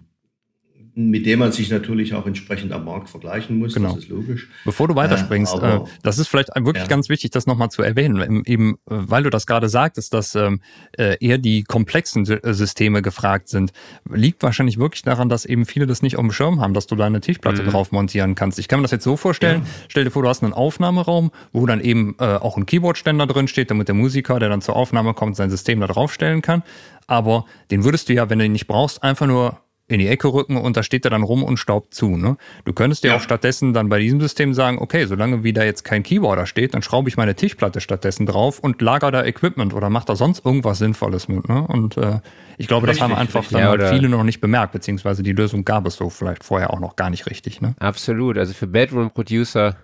mit 0.98 1.26
dem 1.26 1.40
man 1.40 1.52
sich 1.52 1.70
natürlich 1.70 2.14
auch 2.14 2.26
entsprechend 2.26 2.72
am 2.72 2.86
Markt 2.86 3.10
vergleichen 3.10 3.58
muss. 3.58 3.74
Genau. 3.74 3.90
Das 3.90 4.04
ist 4.04 4.08
logisch. 4.08 4.48
Bevor 4.64 4.88
du 4.88 4.96
weiterspringst, 4.96 5.54
äh, 5.62 5.76
äh, 5.76 5.80
das 6.02 6.18
ist 6.18 6.28
vielleicht 6.28 6.48
wirklich 6.56 6.84
ja. 6.84 6.88
ganz 6.88 7.10
wichtig, 7.10 7.30
das 7.32 7.46
nochmal 7.46 7.70
zu 7.70 7.82
erwähnen, 7.82 8.42
eben 8.46 8.78
weil 8.86 9.22
du 9.22 9.28
das 9.28 9.46
gerade 9.46 9.68
sagtest, 9.68 10.14
dass 10.14 10.34
ähm, 10.34 10.62
äh, 10.96 11.18
eher 11.20 11.36
die 11.36 11.64
komplexen 11.64 12.26
äh, 12.26 12.54
Systeme 12.54 13.02
gefragt 13.02 13.48
sind, 13.48 13.74
liegt 14.10 14.42
wahrscheinlich 14.42 14.78
wirklich 14.78 15.02
daran, 15.02 15.28
dass 15.28 15.44
eben 15.44 15.66
viele 15.66 15.86
das 15.86 16.00
nicht 16.00 16.16
auf 16.16 16.22
dem 16.22 16.32
Schirm 16.32 16.62
haben, 16.62 16.72
dass 16.72 16.86
du 16.86 16.96
da 16.96 17.04
eine 17.04 17.20
Tischplatte 17.20 17.62
mhm. 17.62 17.68
drauf 17.68 17.92
montieren 17.92 18.34
kannst. 18.34 18.58
Ich 18.58 18.66
kann 18.66 18.80
mir 18.80 18.84
das 18.84 18.92
jetzt 18.92 19.04
so 19.04 19.18
vorstellen, 19.18 19.64
ja. 19.66 19.70
stell 19.88 20.04
dir 20.04 20.10
vor, 20.10 20.22
du 20.22 20.30
hast 20.30 20.42
einen 20.42 20.54
Aufnahmeraum, 20.54 21.30
wo 21.52 21.66
dann 21.66 21.82
eben 21.82 22.16
äh, 22.20 22.24
auch 22.24 22.56
ein 22.56 22.64
Keyboardständer 22.64 23.26
drin 23.26 23.48
steht, 23.48 23.70
damit 23.70 23.88
der 23.88 23.94
Musiker, 23.94 24.38
der 24.38 24.48
dann 24.48 24.62
zur 24.62 24.76
Aufnahme 24.76 25.12
kommt, 25.12 25.36
sein 25.36 25.50
System 25.50 25.80
da 25.80 25.88
draufstellen 25.88 26.40
kann. 26.40 26.62
Aber 27.06 27.44
den 27.70 27.84
würdest 27.84 28.08
du 28.08 28.14
ja, 28.14 28.30
wenn 28.30 28.38
du 28.38 28.46
ihn 28.46 28.52
nicht 28.52 28.66
brauchst, 28.66 29.02
einfach 29.02 29.26
nur 29.26 29.60
in 29.88 30.00
die 30.00 30.08
Ecke 30.08 30.32
rücken 30.32 30.56
und 30.56 30.76
da 30.76 30.82
steht 30.82 31.04
er 31.04 31.10
dann 31.10 31.22
rum 31.22 31.44
und 31.44 31.58
staubt 31.58 31.94
zu. 31.94 32.16
Ne? 32.16 32.36
Du 32.64 32.72
könntest 32.72 33.04
ja. 33.04 33.16
auch 33.16 33.20
stattdessen 33.20 33.72
dann 33.72 33.88
bei 33.88 34.00
diesem 34.00 34.20
System 34.20 34.52
sagen, 34.52 34.78
okay, 34.80 35.06
solange 35.06 35.44
wie 35.44 35.52
da 35.52 35.62
jetzt 35.62 35.84
kein 35.84 36.02
Keyboarder 36.02 36.46
steht, 36.46 36.74
dann 36.74 36.82
schraube 36.82 37.08
ich 37.08 37.16
meine 37.16 37.36
Tischplatte 37.36 37.80
stattdessen 37.80 38.26
drauf 38.26 38.58
und 38.58 38.82
lager 38.82 39.12
da 39.12 39.24
Equipment 39.24 39.74
oder 39.74 39.88
mach 39.88 40.04
da 40.04 40.16
sonst 40.16 40.44
irgendwas 40.44 40.78
Sinnvolles 40.78 41.28
mit. 41.28 41.48
Ne? 41.48 41.64
Und 41.68 41.96
äh, 41.98 42.18
ich 42.58 42.66
glaube, 42.66 42.88
richtig, 42.88 43.00
das 43.00 43.10
haben 43.10 43.18
einfach 43.18 43.46
dann 43.48 43.60
ja, 43.60 43.68
halt 43.68 43.88
viele 43.88 44.08
noch 44.08 44.24
nicht 44.24 44.40
bemerkt, 44.40 44.72
beziehungsweise 44.72 45.22
die 45.22 45.32
Lösung 45.32 45.64
gab 45.64 45.86
es 45.86 45.94
so 45.96 46.10
vielleicht 46.10 46.42
vorher 46.42 46.72
auch 46.72 46.80
noch 46.80 46.96
gar 46.96 47.10
nicht 47.10 47.26
richtig. 47.26 47.60
Ne? 47.60 47.76
Absolut. 47.78 48.38
Also 48.38 48.54
für 48.54 48.66
Bedroom-Producer 48.66 49.76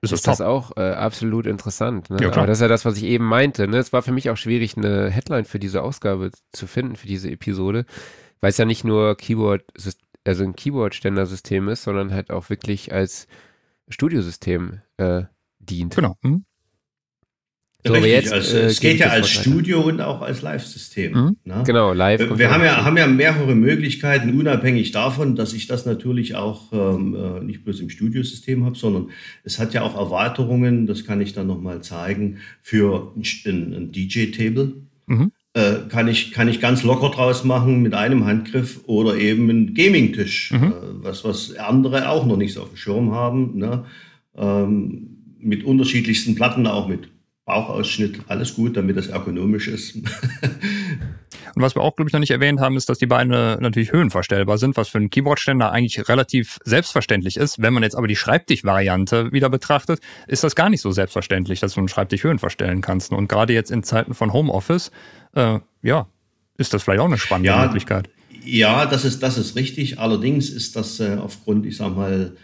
ist, 0.00 0.12
ist 0.12 0.26
das 0.26 0.40
auch 0.40 0.76
äh, 0.76 0.80
absolut 0.80 1.46
interessant. 1.46 2.10
Ne? 2.10 2.18
Ja, 2.20 2.32
Aber 2.32 2.46
das 2.46 2.58
ist 2.58 2.62
ja 2.62 2.68
das, 2.68 2.84
was 2.84 2.96
ich 2.96 3.04
eben 3.04 3.24
meinte. 3.24 3.68
Ne? 3.68 3.78
Es 3.78 3.92
war 3.92 4.02
für 4.02 4.12
mich 4.12 4.30
auch 4.30 4.36
schwierig, 4.36 4.76
eine 4.76 5.10
Headline 5.10 5.44
für 5.44 5.58
diese 5.58 5.82
Ausgabe 5.82 6.30
zu 6.52 6.66
finden, 6.66 6.96
für 6.96 7.06
diese 7.06 7.30
Episode 7.30 7.84
weil 8.40 8.50
es 8.50 8.58
ja 8.58 8.64
nicht 8.64 8.84
nur 8.84 9.16
Keyboard, 9.16 9.64
also 10.24 10.44
ein 10.44 10.56
Keyboard-Ständersystem 10.56 11.68
ist, 11.68 11.84
sondern 11.84 12.12
halt 12.12 12.30
auch 12.30 12.50
wirklich 12.50 12.92
als 12.92 13.26
Studiosystem 13.88 14.80
äh, 14.96 15.24
dient. 15.58 15.94
Genau. 15.96 16.16
Mhm. 16.22 16.44
So, 17.86 17.92
Richtig, 17.92 18.10
jetzt, 18.10 18.32
also, 18.32 18.56
äh, 18.56 18.62
es 18.62 18.80
geht 18.80 18.98
ja 18.98 19.06
als 19.06 19.30
Studio 19.30 19.80
und 19.80 20.00
auch 20.00 20.20
als 20.20 20.42
Live-System. 20.42 21.12
Mhm. 21.12 21.36
Ne? 21.44 21.62
Genau, 21.64 21.92
live. 21.92 22.36
Wir 22.36 22.50
haben 22.50 22.64
ja, 22.64 22.84
haben 22.84 22.96
ja 22.96 23.06
mehrere 23.06 23.54
Möglichkeiten, 23.54 24.36
unabhängig 24.38 24.90
davon, 24.90 25.36
dass 25.36 25.52
ich 25.52 25.68
das 25.68 25.86
natürlich 25.86 26.34
auch 26.34 26.72
ähm, 26.72 27.14
äh, 27.14 27.40
nicht 27.40 27.64
bloß 27.64 27.78
im 27.78 27.88
Studiosystem 27.88 28.64
habe, 28.64 28.76
sondern 28.76 29.10
es 29.44 29.60
hat 29.60 29.74
ja 29.74 29.82
auch 29.82 29.94
Erweiterungen, 29.94 30.88
das 30.88 31.04
kann 31.04 31.20
ich 31.20 31.34
dann 31.34 31.46
nochmal 31.46 31.80
zeigen, 31.80 32.38
für 32.62 33.12
ein, 33.16 33.72
ein 33.72 33.92
DJ-Table. 33.92 34.82
Mhm. 35.06 35.30
Äh, 35.58 35.88
kann, 35.88 36.06
ich, 36.06 36.30
kann 36.30 36.46
ich 36.46 36.60
ganz 36.60 36.84
locker 36.84 37.10
draus 37.10 37.42
machen 37.42 37.82
mit 37.82 37.92
einem 37.92 38.26
Handgriff 38.26 38.80
oder 38.86 39.16
eben 39.16 39.50
einen 39.50 39.74
Gaming-Tisch, 39.74 40.52
mhm. 40.52 40.68
äh, 40.68 40.72
was, 41.02 41.24
was 41.24 41.56
andere 41.56 42.08
auch 42.08 42.24
noch 42.26 42.36
nicht 42.36 42.54
so 42.54 42.62
auf 42.62 42.68
dem 42.68 42.76
Schirm 42.76 43.10
haben. 43.12 43.58
Ne? 43.58 43.84
Ähm, 44.36 45.34
mit 45.40 45.64
unterschiedlichsten 45.64 46.36
Platten, 46.36 46.68
auch 46.68 46.86
mit 46.86 47.08
Bauchausschnitt, 47.48 48.20
alles 48.28 48.54
gut, 48.54 48.76
damit 48.76 48.98
das 48.98 49.06
ergonomisch 49.06 49.68
ist. 49.68 49.96
und 51.54 51.62
was 51.62 51.74
wir 51.74 51.80
auch, 51.80 51.96
glaube 51.96 52.10
ich, 52.10 52.12
noch 52.12 52.20
nicht 52.20 52.30
erwähnt 52.30 52.60
haben, 52.60 52.76
ist, 52.76 52.90
dass 52.90 52.98
die 52.98 53.06
Beine 53.06 53.56
natürlich 53.60 53.90
höhenverstellbar 53.90 54.58
sind, 54.58 54.76
was 54.76 54.88
für 54.88 54.98
einen 54.98 55.08
Keyboardständer 55.08 55.72
eigentlich 55.72 56.08
relativ 56.10 56.58
selbstverständlich 56.64 57.38
ist. 57.38 57.60
Wenn 57.60 57.72
man 57.72 57.82
jetzt 57.82 57.96
aber 57.96 58.06
die 58.06 58.16
Schreibtisch-Variante 58.16 59.32
wieder 59.32 59.48
betrachtet, 59.48 60.00
ist 60.26 60.44
das 60.44 60.54
gar 60.54 60.68
nicht 60.68 60.82
so 60.82 60.92
selbstverständlich, 60.92 61.58
dass 61.58 61.72
du 61.72 61.80
einen 61.80 61.88
Schreibtisch 61.88 62.22
Höhen 62.22 62.38
verstellen 62.38 62.82
kannst. 62.82 63.12
Und 63.12 63.28
gerade 63.28 63.54
jetzt 63.54 63.70
in 63.70 63.82
Zeiten 63.82 64.12
von 64.12 64.34
Homeoffice 64.34 64.90
äh, 65.34 65.58
ja, 65.82 66.06
ist 66.58 66.74
das 66.74 66.82
vielleicht 66.82 67.00
auch 67.00 67.06
eine 67.06 67.16
spannende 67.16 67.48
ja, 67.48 67.64
Möglichkeit. 67.64 68.10
Ja, 68.44 68.84
das 68.84 69.06
ist, 69.06 69.22
das 69.22 69.38
ist 69.38 69.56
richtig. 69.56 69.98
Allerdings 69.98 70.50
ist 70.50 70.76
das 70.76 71.00
äh, 71.00 71.16
aufgrund, 71.18 71.64
ich 71.64 71.78
sag 71.78 71.96
mal, 71.96 72.36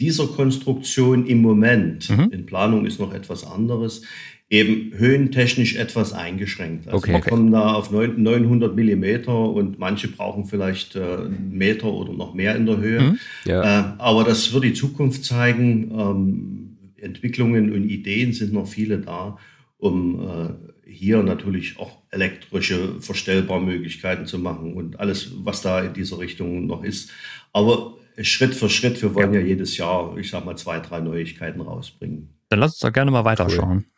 dieser 0.00 0.28
Konstruktion 0.28 1.26
im 1.26 1.42
Moment, 1.42 2.08
mhm. 2.10 2.30
in 2.30 2.46
Planung 2.46 2.86
ist 2.86 3.00
noch 3.00 3.12
etwas 3.12 3.44
anderes, 3.44 4.02
eben 4.50 4.92
höhentechnisch 4.96 5.76
etwas 5.76 6.12
eingeschränkt. 6.12 6.86
Also 6.86 6.98
okay, 6.98 7.10
wir 7.10 7.18
okay. 7.18 7.30
kommen 7.30 7.52
da 7.52 7.74
auf 7.74 7.90
900 7.90 8.74
Millimeter 8.74 9.50
und 9.50 9.78
manche 9.78 10.08
brauchen 10.08 10.46
vielleicht 10.46 10.96
äh, 10.96 11.00
einen 11.00 11.50
Meter 11.52 11.92
oder 11.92 12.12
noch 12.14 12.32
mehr 12.32 12.56
in 12.56 12.64
der 12.64 12.78
Höhe. 12.78 13.00
Mhm. 13.00 13.18
Ja. 13.44 13.62
Äh, 13.62 13.84
aber 13.98 14.24
das 14.24 14.52
wird 14.52 14.64
die 14.64 14.72
Zukunft 14.72 15.24
zeigen. 15.24 15.90
Ähm, 15.92 16.78
Entwicklungen 16.96 17.72
und 17.72 17.84
Ideen 17.84 18.32
sind 18.32 18.52
noch 18.52 18.66
viele 18.66 18.98
da, 18.98 19.38
um 19.76 20.20
äh, 20.20 20.90
hier 20.90 21.22
natürlich 21.22 21.78
auch 21.78 21.98
elektrische 22.10 23.00
Verstellbarmöglichkeiten 23.00 24.24
zu 24.24 24.38
machen 24.38 24.72
und 24.72 24.98
alles, 24.98 25.30
was 25.44 25.60
da 25.60 25.82
in 25.82 25.92
dieser 25.92 26.18
Richtung 26.18 26.66
noch 26.66 26.82
ist. 26.82 27.10
Aber 27.52 27.98
Schritt 28.22 28.54
für 28.54 28.70
Schritt, 28.70 29.00
wir 29.02 29.14
wollen 29.14 29.34
ja, 29.34 29.40
ja 29.40 29.46
jedes 29.46 29.76
Jahr, 29.76 30.16
ich 30.16 30.30
sag 30.30 30.46
mal, 30.46 30.56
zwei, 30.56 30.80
drei 30.80 31.00
Neuigkeiten 31.00 31.60
rausbringen. 31.60 32.30
Dann 32.48 32.60
lass 32.60 32.72
uns 32.72 32.80
doch 32.80 32.92
gerne 32.92 33.10
mal 33.10 33.26
weiterschauen. 33.26 33.84
Cool. 33.86 33.97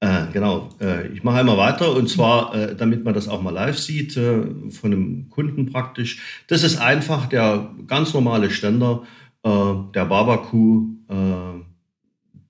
Äh, 0.00 0.26
genau, 0.32 0.68
äh, 0.78 1.08
ich 1.08 1.22
mache 1.22 1.38
einmal 1.38 1.56
weiter 1.56 1.96
und 1.96 2.10
zwar, 2.10 2.54
äh, 2.54 2.76
damit 2.76 3.04
man 3.04 3.14
das 3.14 3.28
auch 3.28 3.40
mal 3.40 3.50
live 3.50 3.78
sieht, 3.78 4.16
äh, 4.16 4.70
von 4.70 4.92
einem 4.92 5.30
Kunden 5.30 5.72
praktisch. 5.72 6.44
Das 6.48 6.62
ist 6.64 6.76
einfach 6.76 7.26
der 7.26 7.74
ganz 7.86 8.12
normale 8.12 8.50
Ständer, 8.50 9.04
äh, 9.42 9.48
der 9.94 10.04
Babaku, 10.04 10.88
äh, 11.08 11.62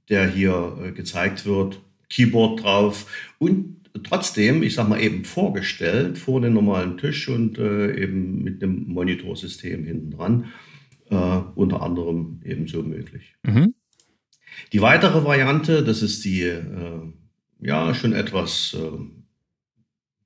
der 0.09 0.29
hier 0.29 0.93
gezeigt 0.95 1.47
wird, 1.47 1.81
Keyboard 2.11 2.63
drauf 2.63 3.35
und 3.39 3.77
trotzdem, 4.05 4.63
ich 4.63 4.75
sag 4.75 4.89
mal, 4.89 5.01
eben 5.01 5.25
vorgestellt 5.25 6.19
vor 6.19 6.41
den 6.41 6.53
normalen 6.55 6.97
Tisch 6.97 7.29
und 7.29 7.59
eben 7.59 8.45
mit 8.45 8.63
einem 8.63 8.85
Monitorsystem 8.87 9.85
hinten 9.85 10.11
dran. 10.13 10.45
unter 11.09 11.83
anderem 11.83 12.41
ebenso 12.45 12.83
möglich. 12.83 13.35
Mhm. 13.45 13.75
Die 14.73 14.81
weitere 14.81 15.25
Variante, 15.25 15.83
das 15.83 16.03
ist 16.03 16.25
die 16.25 16.53
ja 17.61 17.95
schon 17.95 18.13
etwas 18.13 18.75
äh, 18.75 18.99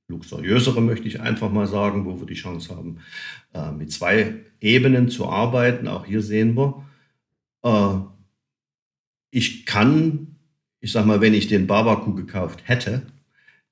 luxuriösere, 0.08 0.80
möchte 0.80 1.08
ich 1.08 1.20
einfach 1.20 1.50
mal 1.50 1.66
sagen, 1.66 2.04
wo 2.04 2.18
wir 2.18 2.26
die 2.26 2.34
Chance 2.34 2.74
haben, 2.74 2.98
äh, 3.54 3.72
mit 3.72 3.92
zwei 3.92 4.34
Ebenen 4.60 5.08
zu 5.08 5.28
arbeiten. 5.28 5.88
Auch 5.88 6.04
hier 6.04 6.22
sehen 6.22 6.56
wir, 6.56 6.84
äh, 7.62 8.00
ich 9.30 9.64
kann, 9.64 10.36
ich 10.80 10.92
sag 10.92 11.06
mal, 11.06 11.20
wenn 11.20 11.34
ich 11.34 11.46
den 11.46 11.66
Babaku 11.66 12.14
gekauft 12.14 12.62
hätte, 12.64 13.06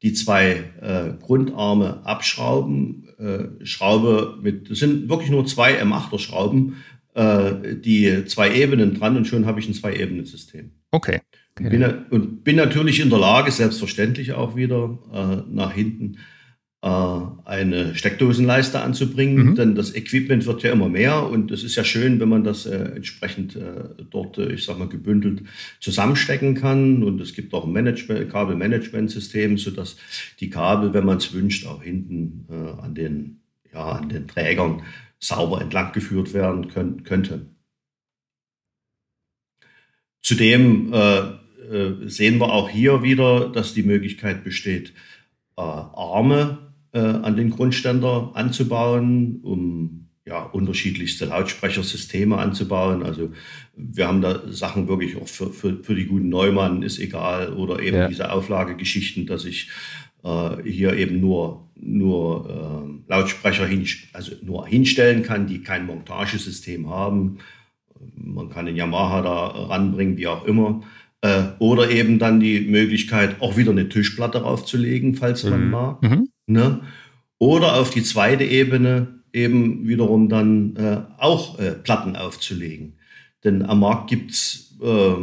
die 0.02 0.12
zwei 0.12 0.64
äh, 0.80 1.20
Grundarme 1.20 2.06
abschrauben, 2.06 3.08
äh, 3.18 3.64
Schraube 3.66 4.38
mit, 4.40 4.70
das 4.70 4.78
sind 4.78 5.08
wirklich 5.08 5.30
nur 5.30 5.44
zwei 5.46 5.82
M8er 5.82 6.20
Schrauben, 6.20 6.76
äh, 7.14 7.74
die 7.76 8.24
zwei 8.26 8.54
Ebenen 8.54 8.94
dran 8.94 9.16
und 9.16 9.26
schon 9.26 9.44
habe 9.46 9.58
ich 9.58 9.68
ein 9.68 9.74
Zwei-Ebenen-System. 9.74 10.70
Okay. 10.92 11.20
Okay. 11.60 11.70
Bin, 11.70 11.84
und 12.10 12.44
bin 12.44 12.56
natürlich 12.56 13.00
in 13.00 13.10
der 13.10 13.18
Lage, 13.18 13.50
selbstverständlich 13.50 14.32
auch 14.32 14.56
wieder 14.56 14.98
äh, 15.12 15.42
nach 15.50 15.72
hinten 15.72 16.18
äh, 16.80 16.88
eine 17.44 17.94
Steckdosenleiste 17.96 18.80
anzubringen, 18.80 19.46
mhm. 19.46 19.54
denn 19.56 19.74
das 19.74 19.96
Equipment 19.96 20.46
wird 20.46 20.62
ja 20.62 20.72
immer 20.72 20.88
mehr 20.88 21.28
und 21.28 21.50
es 21.50 21.64
ist 21.64 21.74
ja 21.74 21.82
schön, 21.82 22.20
wenn 22.20 22.28
man 22.28 22.44
das 22.44 22.66
äh, 22.66 22.92
entsprechend 22.94 23.56
äh, 23.56 24.04
dort, 24.10 24.38
äh, 24.38 24.52
ich 24.52 24.64
sag 24.64 24.78
mal, 24.78 24.88
gebündelt 24.88 25.42
zusammenstecken 25.80 26.54
kann 26.54 27.02
und 27.02 27.20
es 27.20 27.34
gibt 27.34 27.52
auch 27.52 27.64
ein 27.64 27.72
Management, 27.72 28.30
Kabelmanagementsystem, 28.30 29.58
sodass 29.58 29.96
die 30.38 30.50
Kabel, 30.50 30.94
wenn 30.94 31.04
man 31.04 31.16
es 31.16 31.32
wünscht, 31.32 31.66
auch 31.66 31.82
hinten 31.82 32.46
äh, 32.48 32.80
an 32.80 32.94
den, 32.94 33.40
ja, 33.72 33.92
an 33.92 34.08
den 34.08 34.28
Trägern 34.28 34.82
sauber 35.18 35.60
entlang 35.60 35.92
geführt 35.92 36.32
werden 36.32 36.68
können, 36.68 37.02
könnte. 37.02 37.46
Zudem 40.22 40.92
äh, 40.92 41.22
sehen 42.06 42.38
wir 42.38 42.52
auch 42.52 42.68
hier 42.68 43.02
wieder, 43.02 43.48
dass 43.48 43.74
die 43.74 43.82
Möglichkeit 43.82 44.44
besteht, 44.44 44.92
äh, 45.56 45.60
Arme 45.60 46.58
äh, 46.92 47.00
an 47.00 47.36
den 47.36 47.50
Grundständer 47.50 48.30
anzubauen, 48.34 49.40
um 49.42 50.08
ja, 50.24 50.42
unterschiedlichste 50.42 51.24
Lautsprechersysteme 51.24 52.36
anzubauen. 52.36 53.02
Also 53.02 53.32
wir 53.74 54.06
haben 54.06 54.20
da 54.20 54.42
Sachen 54.52 54.86
wirklich 54.86 55.16
auch 55.16 55.26
für, 55.26 55.50
für, 55.50 55.82
für 55.82 55.94
die 55.94 56.06
guten 56.06 56.28
Neumann 56.28 56.82
ist 56.82 56.98
egal 56.98 57.54
oder 57.54 57.80
eben 57.80 57.96
ja. 57.96 58.08
diese 58.08 58.30
Auflagegeschichten, 58.30 59.26
dass 59.26 59.46
ich 59.46 59.70
äh, 60.22 60.62
hier 60.64 60.92
eben 60.94 61.20
nur, 61.20 61.68
nur 61.76 63.00
äh, 63.08 63.10
Lautsprecher 63.10 63.66
hin, 63.66 63.86
also 64.12 64.32
nur 64.42 64.66
hinstellen 64.66 65.22
kann, 65.22 65.46
die 65.46 65.62
kein 65.62 65.86
Montagesystem 65.86 66.88
haben. 66.88 67.38
Man 68.14 68.50
kann 68.50 68.66
den 68.66 68.76
Yamaha 68.76 69.22
da 69.22 69.46
ranbringen, 69.46 70.18
wie 70.18 70.26
auch 70.26 70.44
immer. 70.44 70.82
Äh, 71.20 71.44
oder 71.58 71.90
eben 71.90 72.18
dann 72.18 72.38
die 72.38 72.60
Möglichkeit, 72.60 73.40
auch 73.40 73.56
wieder 73.56 73.72
eine 73.72 73.88
Tischplatte 73.88 74.38
draufzulegen, 74.38 75.14
falls 75.16 75.44
mhm. 75.44 75.50
man 75.50 75.70
mag. 75.70 76.02
Mhm. 76.02 76.28
Ne? 76.46 76.80
Oder 77.38 77.76
auf 77.76 77.90
die 77.90 78.02
zweite 78.02 78.44
Ebene 78.44 79.18
eben 79.32 79.86
wiederum 79.86 80.28
dann 80.28 80.76
äh, 80.76 81.00
auch 81.18 81.58
äh, 81.58 81.72
Platten 81.72 82.16
aufzulegen. 82.16 82.94
Denn 83.44 83.62
am 83.62 83.80
Markt 83.80 84.10
gibt's 84.10 84.76
äh, 84.82 85.14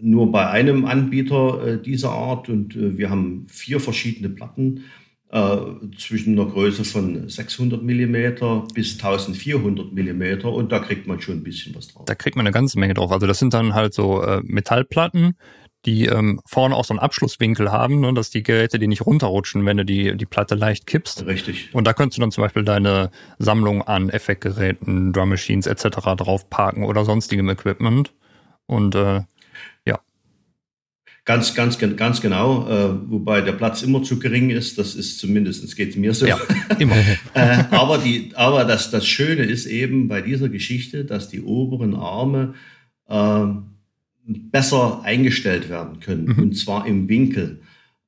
nur 0.00 0.32
bei 0.32 0.48
einem 0.48 0.84
Anbieter 0.84 1.66
äh, 1.66 1.82
dieser 1.82 2.10
Art 2.10 2.48
und 2.48 2.76
äh, 2.76 2.98
wir 2.98 3.10
haben 3.10 3.46
vier 3.48 3.80
verschiedene 3.80 4.28
Platten 4.28 4.84
äh, 5.36 5.58
zwischen 5.98 6.38
einer 6.38 6.50
Größe 6.50 6.84
von 6.84 7.28
600 7.28 7.82
mm 7.82 8.68
bis 8.72 8.94
1400 8.94 9.92
mm 9.92 10.46
und 10.46 10.72
da 10.72 10.78
kriegt 10.78 11.06
man 11.06 11.20
schon 11.20 11.36
ein 11.36 11.42
bisschen 11.42 11.74
was 11.74 11.88
drauf. 11.88 12.06
Da 12.06 12.14
kriegt 12.14 12.36
man 12.36 12.46
eine 12.46 12.54
ganze 12.54 12.78
Menge 12.78 12.94
drauf. 12.94 13.12
Also 13.12 13.26
das 13.26 13.38
sind 13.38 13.52
dann 13.52 13.74
halt 13.74 13.92
so 13.92 14.22
äh, 14.22 14.40
Metallplatten, 14.44 15.36
die 15.84 16.06
ähm, 16.06 16.40
vorne 16.46 16.74
auch 16.74 16.86
so 16.86 16.94
einen 16.94 17.00
Abschlusswinkel 17.00 17.70
haben, 17.70 18.00
ne, 18.00 18.14
dass 18.14 18.30
die 18.30 18.42
Geräte 18.42 18.78
die 18.78 18.88
nicht 18.88 19.04
runterrutschen, 19.04 19.66
wenn 19.66 19.76
du 19.76 19.84
die, 19.84 20.16
die 20.16 20.24
Platte 20.24 20.54
leicht 20.54 20.86
kippst. 20.86 21.26
Richtig. 21.26 21.68
Und 21.74 21.86
da 21.86 21.92
könntest 21.92 22.16
du 22.16 22.22
dann 22.22 22.30
zum 22.30 22.42
Beispiel 22.42 22.64
deine 22.64 23.10
Sammlung 23.38 23.82
an 23.82 24.08
Effektgeräten, 24.08 25.12
Drum 25.12 25.28
Machines 25.28 25.66
etc. 25.66 25.98
drauf 26.16 26.48
parken 26.48 26.82
oder 26.82 27.04
sonstigem 27.04 27.50
Equipment. 27.50 28.14
Und 28.64 28.94
äh, 28.94 29.20
Ganz, 31.26 31.54
ganz, 31.54 31.76
ganz 31.78 32.20
genau. 32.20 32.68
Äh, 32.68 33.10
wobei 33.10 33.40
der 33.40 33.52
Platz 33.52 33.82
immer 33.82 34.00
zu 34.04 34.20
gering 34.20 34.50
ist. 34.50 34.78
Das 34.78 34.94
ist 34.94 35.18
zumindest, 35.18 35.64
es 35.64 35.74
geht 35.74 35.96
mir 35.96 36.14
so. 36.14 36.24
Ja, 36.24 36.38
immer. 36.78 36.94
äh, 37.34 37.64
aber 37.72 37.98
die, 37.98 38.30
aber 38.34 38.64
das, 38.64 38.92
das 38.92 39.08
Schöne 39.08 39.42
ist 39.42 39.66
eben 39.66 40.06
bei 40.06 40.22
dieser 40.22 40.48
Geschichte, 40.48 41.04
dass 41.04 41.28
die 41.28 41.42
oberen 41.42 41.96
Arme 41.96 42.54
äh, 43.08 43.44
besser 44.24 45.02
eingestellt 45.02 45.68
werden 45.68 45.98
können. 45.98 46.26
Mhm. 46.26 46.38
Und 46.38 46.56
zwar 46.56 46.86
im 46.86 47.08
Winkel. 47.08 47.60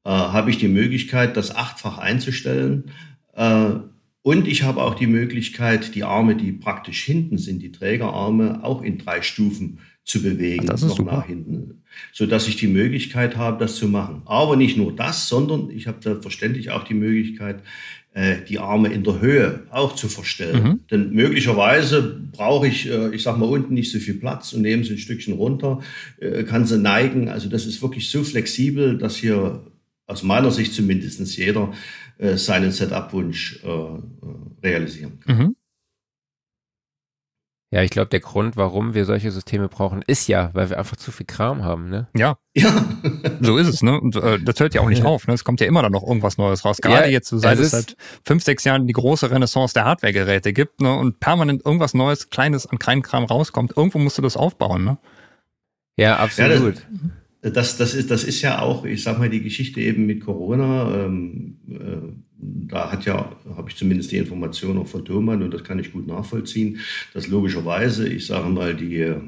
Äh, 0.04 0.10
habe 0.10 0.50
ich 0.50 0.58
die 0.58 0.68
Möglichkeit, 0.68 1.36
das 1.36 1.54
achtfach 1.54 1.98
einzustellen. 1.98 2.84
Äh, 3.34 3.70
und 4.22 4.46
ich 4.46 4.62
habe 4.62 4.80
auch 4.80 4.94
die 4.94 5.08
Möglichkeit, 5.08 5.96
die 5.96 6.04
Arme, 6.04 6.36
die 6.36 6.52
praktisch 6.52 7.02
hinten 7.02 7.36
sind, 7.38 7.62
die 7.62 7.72
Trägerarme, 7.72 8.62
auch 8.62 8.82
in 8.82 8.98
drei 8.98 9.22
Stufen 9.22 9.80
zu 10.08 10.22
bewegen, 10.22 10.66
das 10.66 10.82
ist 10.82 10.88
noch 10.88 10.96
super. 10.96 11.18
nach 11.18 11.26
hinten, 11.26 11.82
so 12.12 12.24
dass 12.24 12.48
ich 12.48 12.56
die 12.56 12.66
Möglichkeit 12.66 13.36
habe, 13.36 13.62
das 13.62 13.76
zu 13.76 13.88
machen. 13.88 14.22
Aber 14.24 14.56
nicht 14.56 14.76
nur 14.76 14.96
das, 14.96 15.28
sondern 15.28 15.70
ich 15.70 15.86
habe 15.86 15.98
selbstverständlich 16.02 16.70
auch 16.70 16.84
die 16.84 16.94
Möglichkeit, 16.94 17.62
äh, 18.14 18.36
die 18.48 18.58
Arme 18.58 18.88
in 18.88 19.04
der 19.04 19.20
Höhe 19.20 19.64
auch 19.70 19.94
zu 19.94 20.08
verstellen. 20.08 20.62
Mhm. 20.62 20.80
Denn 20.90 21.10
möglicherweise 21.10 22.20
brauche 22.32 22.66
ich, 22.66 22.88
äh, 22.88 23.14
ich 23.14 23.22
sag 23.22 23.36
mal, 23.36 23.44
unten 23.48 23.74
nicht 23.74 23.92
so 23.92 23.98
viel 23.98 24.14
Platz 24.14 24.54
und 24.54 24.62
nehme 24.62 24.82
sie 24.82 24.94
ein 24.94 24.98
Stückchen 24.98 25.34
runter, 25.34 25.80
äh, 26.18 26.42
kann 26.44 26.64
sie 26.64 26.78
neigen. 26.78 27.28
Also 27.28 27.50
das 27.50 27.66
ist 27.66 27.82
wirklich 27.82 28.10
so 28.10 28.24
flexibel, 28.24 28.96
dass 28.96 29.16
hier 29.16 29.62
aus 30.06 30.22
meiner 30.22 30.50
Sicht 30.50 30.72
zumindest 30.72 31.36
jeder 31.36 31.72
seinen 32.34 32.72
Setup-Wunsch 32.72 33.60
realisieren 34.60 35.20
kann. 35.20 35.36
Mhm. 35.36 35.56
Ja, 37.70 37.82
ich 37.82 37.90
glaube, 37.90 38.08
der 38.08 38.20
Grund, 38.20 38.56
warum 38.56 38.94
wir 38.94 39.04
solche 39.04 39.30
Systeme 39.30 39.68
brauchen, 39.68 40.02
ist 40.06 40.26
ja, 40.26 40.50
weil 40.54 40.70
wir 40.70 40.78
einfach 40.78 40.96
zu 40.96 41.12
viel 41.12 41.26
Kram 41.26 41.64
haben, 41.64 41.90
ne? 41.90 42.08
Ja. 42.16 42.38
Ja. 42.56 42.88
so 43.42 43.58
ist 43.58 43.68
es, 43.68 43.82
ne? 43.82 44.00
Und 44.00 44.16
äh, 44.16 44.38
das 44.40 44.58
hört 44.58 44.72
ja 44.72 44.80
auch 44.80 44.88
nicht 44.88 45.04
auf, 45.04 45.26
ne? 45.26 45.34
Es 45.34 45.44
kommt 45.44 45.60
ja 45.60 45.66
immer 45.66 45.82
dann 45.82 45.92
noch 45.92 46.02
irgendwas 46.02 46.38
Neues 46.38 46.64
raus. 46.64 46.78
Gerade 46.78 47.06
ja, 47.06 47.12
jetzt, 47.12 47.28
seit 47.28 47.58
es 47.58 47.72
seit 47.72 47.94
fünf, 48.24 48.42
sechs 48.42 48.64
Jahren 48.64 48.86
die 48.86 48.94
große 48.94 49.30
Renaissance 49.30 49.74
der 49.74 49.84
Hardware-Geräte 49.84 50.54
gibt, 50.54 50.80
ne? 50.80 50.96
Und 50.96 51.20
permanent 51.20 51.66
irgendwas 51.66 51.92
Neues, 51.92 52.30
Kleines 52.30 52.66
an 52.66 52.78
kleinen 52.78 53.02
Kram 53.02 53.24
rauskommt. 53.24 53.76
Irgendwo 53.76 53.98
musst 53.98 54.16
du 54.16 54.22
das 54.22 54.38
aufbauen, 54.38 54.84
ne? 54.84 54.98
Ja, 55.98 56.16
absolut. 56.16 56.76
Ja, 57.42 57.50
das, 57.50 57.76
das, 57.76 57.92
ist, 57.92 58.10
das 58.10 58.24
ist 58.24 58.40
ja 58.40 58.62
auch, 58.62 58.86
ich 58.86 59.02
sag 59.02 59.18
mal, 59.18 59.28
die 59.28 59.42
Geschichte 59.42 59.82
eben 59.82 60.06
mit 60.06 60.24
Corona. 60.24 61.04
Ähm, 61.04 61.58
äh, 61.68 62.27
da 62.40 62.92
hat 62.92 63.04
ja, 63.04 63.32
habe 63.56 63.68
ich 63.68 63.76
zumindest 63.76 64.12
die 64.12 64.16
Information 64.16 64.78
auch 64.78 64.86
von 64.86 65.04
Thomann 65.04 65.42
und 65.42 65.52
das 65.52 65.64
kann 65.64 65.78
ich 65.78 65.92
gut 65.92 66.06
nachvollziehen, 66.06 66.78
dass 67.12 67.26
logischerweise, 67.26 68.08
ich 68.08 68.26
sage 68.26 68.48
mal, 68.48 68.74
die 68.74 69.00
äh, 69.00 69.18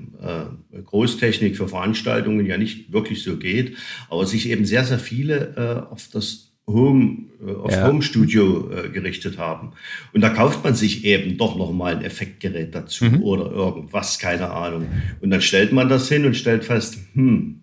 Großtechnik 0.84 1.56
für 1.56 1.68
Veranstaltungen 1.68 2.46
ja 2.46 2.56
nicht 2.56 2.92
wirklich 2.92 3.22
so 3.22 3.36
geht, 3.36 3.76
aber 4.08 4.26
sich 4.26 4.48
eben 4.48 4.64
sehr, 4.64 4.84
sehr 4.84 5.00
viele 5.00 5.54
äh, 5.56 5.92
auf 5.92 6.08
das 6.12 6.52
Home, 6.68 7.26
äh, 7.44 7.52
auf 7.52 7.72
ja. 7.72 7.88
Home 7.88 8.02
Studio 8.02 8.70
äh, 8.70 8.88
gerichtet 8.90 9.38
haben. 9.38 9.72
Und 10.12 10.20
da 10.20 10.28
kauft 10.28 10.62
man 10.62 10.74
sich 10.74 11.04
eben 11.04 11.36
doch 11.36 11.56
noch 11.56 11.72
mal 11.72 11.96
ein 11.96 12.04
Effektgerät 12.04 12.74
dazu 12.74 13.06
mhm. 13.06 13.22
oder 13.22 13.50
irgendwas, 13.50 14.18
keine 14.18 14.50
Ahnung. 14.50 14.86
Und 15.20 15.30
dann 15.30 15.42
stellt 15.42 15.72
man 15.72 15.88
das 15.88 16.08
hin 16.08 16.24
und 16.24 16.36
stellt 16.36 16.64
fest, 16.64 16.98
hm, 17.14 17.62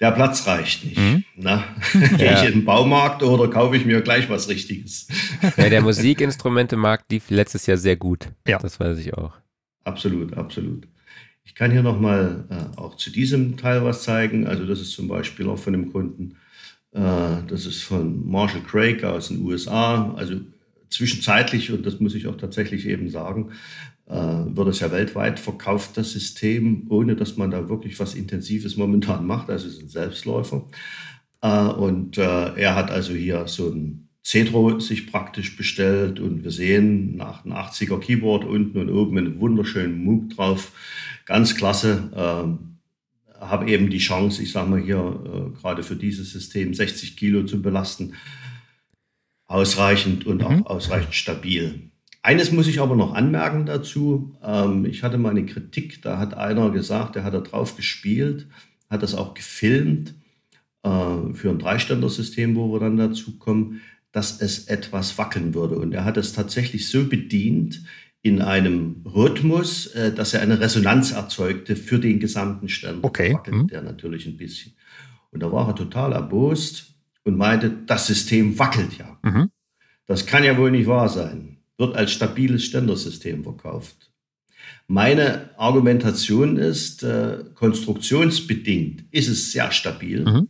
der 0.00 0.12
Platz 0.12 0.46
reicht 0.46 0.84
nicht. 0.84 0.98
Mhm. 0.98 1.24
Na, 1.38 1.64
gehe 1.92 2.02
ja. 2.18 2.42
ich 2.42 2.48
in 2.48 2.60
den 2.60 2.64
Baumarkt 2.64 3.22
oder 3.22 3.48
kaufe 3.50 3.76
ich 3.76 3.84
mir 3.84 4.00
gleich 4.00 4.30
was 4.30 4.48
Richtiges? 4.48 5.06
Ja, 5.56 5.68
der 5.68 5.82
Musikinstrumentemarkt 5.82 7.12
lief 7.12 7.28
letztes 7.28 7.66
Jahr 7.66 7.76
sehr 7.76 7.96
gut. 7.96 8.28
Ja. 8.48 8.58
Das 8.58 8.80
weiß 8.80 8.98
ich 8.98 9.12
auch. 9.12 9.32
Absolut, 9.84 10.34
absolut. 10.34 10.88
Ich 11.44 11.54
kann 11.54 11.70
hier 11.70 11.82
nochmal 11.82 12.44
äh, 12.48 12.78
auch 12.80 12.96
zu 12.96 13.10
diesem 13.10 13.58
Teil 13.58 13.84
was 13.84 14.02
zeigen. 14.02 14.46
Also 14.46 14.66
das 14.66 14.80
ist 14.80 14.92
zum 14.92 15.08
Beispiel 15.08 15.46
auch 15.48 15.58
von 15.58 15.74
dem 15.74 15.92
Kunden, 15.92 16.36
äh, 16.92 17.00
das 17.46 17.66
ist 17.66 17.82
von 17.82 18.26
Marshall 18.28 18.62
Craig 18.62 19.04
aus 19.04 19.28
den 19.28 19.42
USA. 19.42 20.14
Also 20.16 20.40
zwischenzeitlich, 20.88 21.70
und 21.70 21.84
das 21.84 22.00
muss 22.00 22.14
ich 22.14 22.26
auch 22.26 22.36
tatsächlich 22.36 22.86
eben 22.86 23.10
sagen, 23.10 23.52
äh, 24.06 24.14
wird 24.14 24.68
es 24.68 24.80
ja 24.80 24.90
weltweit 24.90 25.38
verkauft, 25.38 25.96
das 25.96 26.12
System, 26.12 26.86
ohne 26.88 27.14
dass 27.14 27.36
man 27.36 27.50
da 27.50 27.68
wirklich 27.68 27.98
was 28.00 28.14
Intensives 28.14 28.76
momentan 28.76 29.26
macht. 29.26 29.50
Also 29.50 29.68
es 29.68 29.74
ist 29.74 29.82
ein 29.82 29.88
Selbstläufer. 29.88 30.66
Äh, 31.42 31.68
und 31.68 32.18
äh, 32.18 32.54
er 32.54 32.74
hat 32.74 32.90
also 32.90 33.12
hier 33.12 33.46
so 33.46 33.70
ein 33.70 34.08
Cedro 34.26 34.80
sich 34.80 35.06
praktisch 35.06 35.56
bestellt 35.56 36.18
und 36.18 36.42
wir 36.42 36.50
sehen 36.50 37.16
nach 37.16 37.44
einem 37.44 37.54
80er 37.54 38.00
Keyboard 38.00 38.44
unten 38.44 38.78
und 38.78 38.90
oben 38.90 39.18
einen 39.18 39.38
wunderschönen 39.38 40.02
Moog 40.02 40.30
drauf. 40.30 40.72
Ganz 41.26 41.54
klasse. 41.54 42.10
Ähm, 42.12 42.78
habe 43.40 43.70
eben 43.70 43.88
die 43.88 43.98
Chance, 43.98 44.42
ich 44.42 44.50
sage 44.50 44.68
mal 44.68 44.80
hier, 44.80 44.96
äh, 44.98 45.60
gerade 45.60 45.84
für 45.84 45.94
dieses 45.94 46.32
System 46.32 46.74
60 46.74 47.16
Kilo 47.16 47.44
zu 47.44 47.62
belasten. 47.62 48.14
Ausreichend 49.46 50.26
und 50.26 50.38
mhm. 50.38 50.46
auch 50.46 50.70
ausreichend 50.70 51.14
stabil. 51.14 51.90
Eines 52.22 52.50
muss 52.50 52.66
ich 52.66 52.80
aber 52.80 52.96
noch 52.96 53.14
anmerken 53.14 53.64
dazu. 53.66 54.36
Ähm, 54.42 54.86
ich 54.86 55.04
hatte 55.04 55.18
mal 55.18 55.30
eine 55.30 55.46
Kritik, 55.46 56.02
da 56.02 56.18
hat 56.18 56.34
einer 56.34 56.70
gesagt, 56.70 57.14
der 57.14 57.22
hat 57.22 57.34
da 57.34 57.40
drauf 57.40 57.76
gespielt, 57.76 58.48
hat 58.90 59.04
das 59.04 59.14
auch 59.14 59.34
gefilmt 59.34 60.16
äh, 60.86 61.34
für 61.34 61.50
ein 61.50 61.58
Dreiständer-System, 61.58 62.56
wo 62.56 62.72
wir 62.72 62.80
dann 62.80 62.96
dazu 62.96 63.38
kommen, 63.38 63.80
dass 64.12 64.40
es 64.40 64.68
etwas 64.68 65.18
wackeln 65.18 65.54
würde. 65.54 65.76
Und 65.76 65.92
er 65.92 66.04
hat 66.04 66.16
es 66.16 66.32
tatsächlich 66.32 66.88
so 66.88 67.04
bedient 67.04 67.82
in 68.22 68.40
einem 68.40 69.04
Rhythmus, 69.04 69.86
äh, 69.88 70.12
dass 70.12 70.32
er 70.32 70.40
eine 70.40 70.60
Resonanz 70.60 71.12
erzeugte 71.12 71.76
für 71.76 71.98
den 71.98 72.20
gesamten 72.20 72.68
Ständer. 72.68 73.04
Okay. 73.04 73.34
Wackelt 73.34 73.56
mhm. 73.56 73.66
der 73.68 73.82
natürlich 73.82 74.26
ein 74.26 74.36
bisschen. 74.36 74.72
Und 75.32 75.42
da 75.42 75.52
war 75.52 75.68
er 75.68 75.74
total 75.74 76.12
erbost 76.12 76.94
und 77.24 77.36
meinte, 77.36 77.70
das 77.86 78.06
System 78.06 78.58
wackelt 78.58 78.96
ja. 78.98 79.18
Mhm. 79.22 79.50
Das 80.06 80.24
kann 80.24 80.44
ja 80.44 80.56
wohl 80.56 80.70
nicht 80.70 80.86
wahr 80.86 81.08
sein 81.08 81.56
wird 81.78 81.96
als 81.96 82.12
stabiles 82.12 82.64
Ständersystem 82.64 83.42
verkauft. 83.42 84.10
Meine 84.88 85.50
Argumentation 85.58 86.56
ist, 86.56 87.02
äh, 87.02 87.44
konstruktionsbedingt 87.54 89.04
ist 89.10 89.28
es 89.28 89.52
sehr 89.52 89.70
stabil, 89.72 90.24
mhm. 90.24 90.48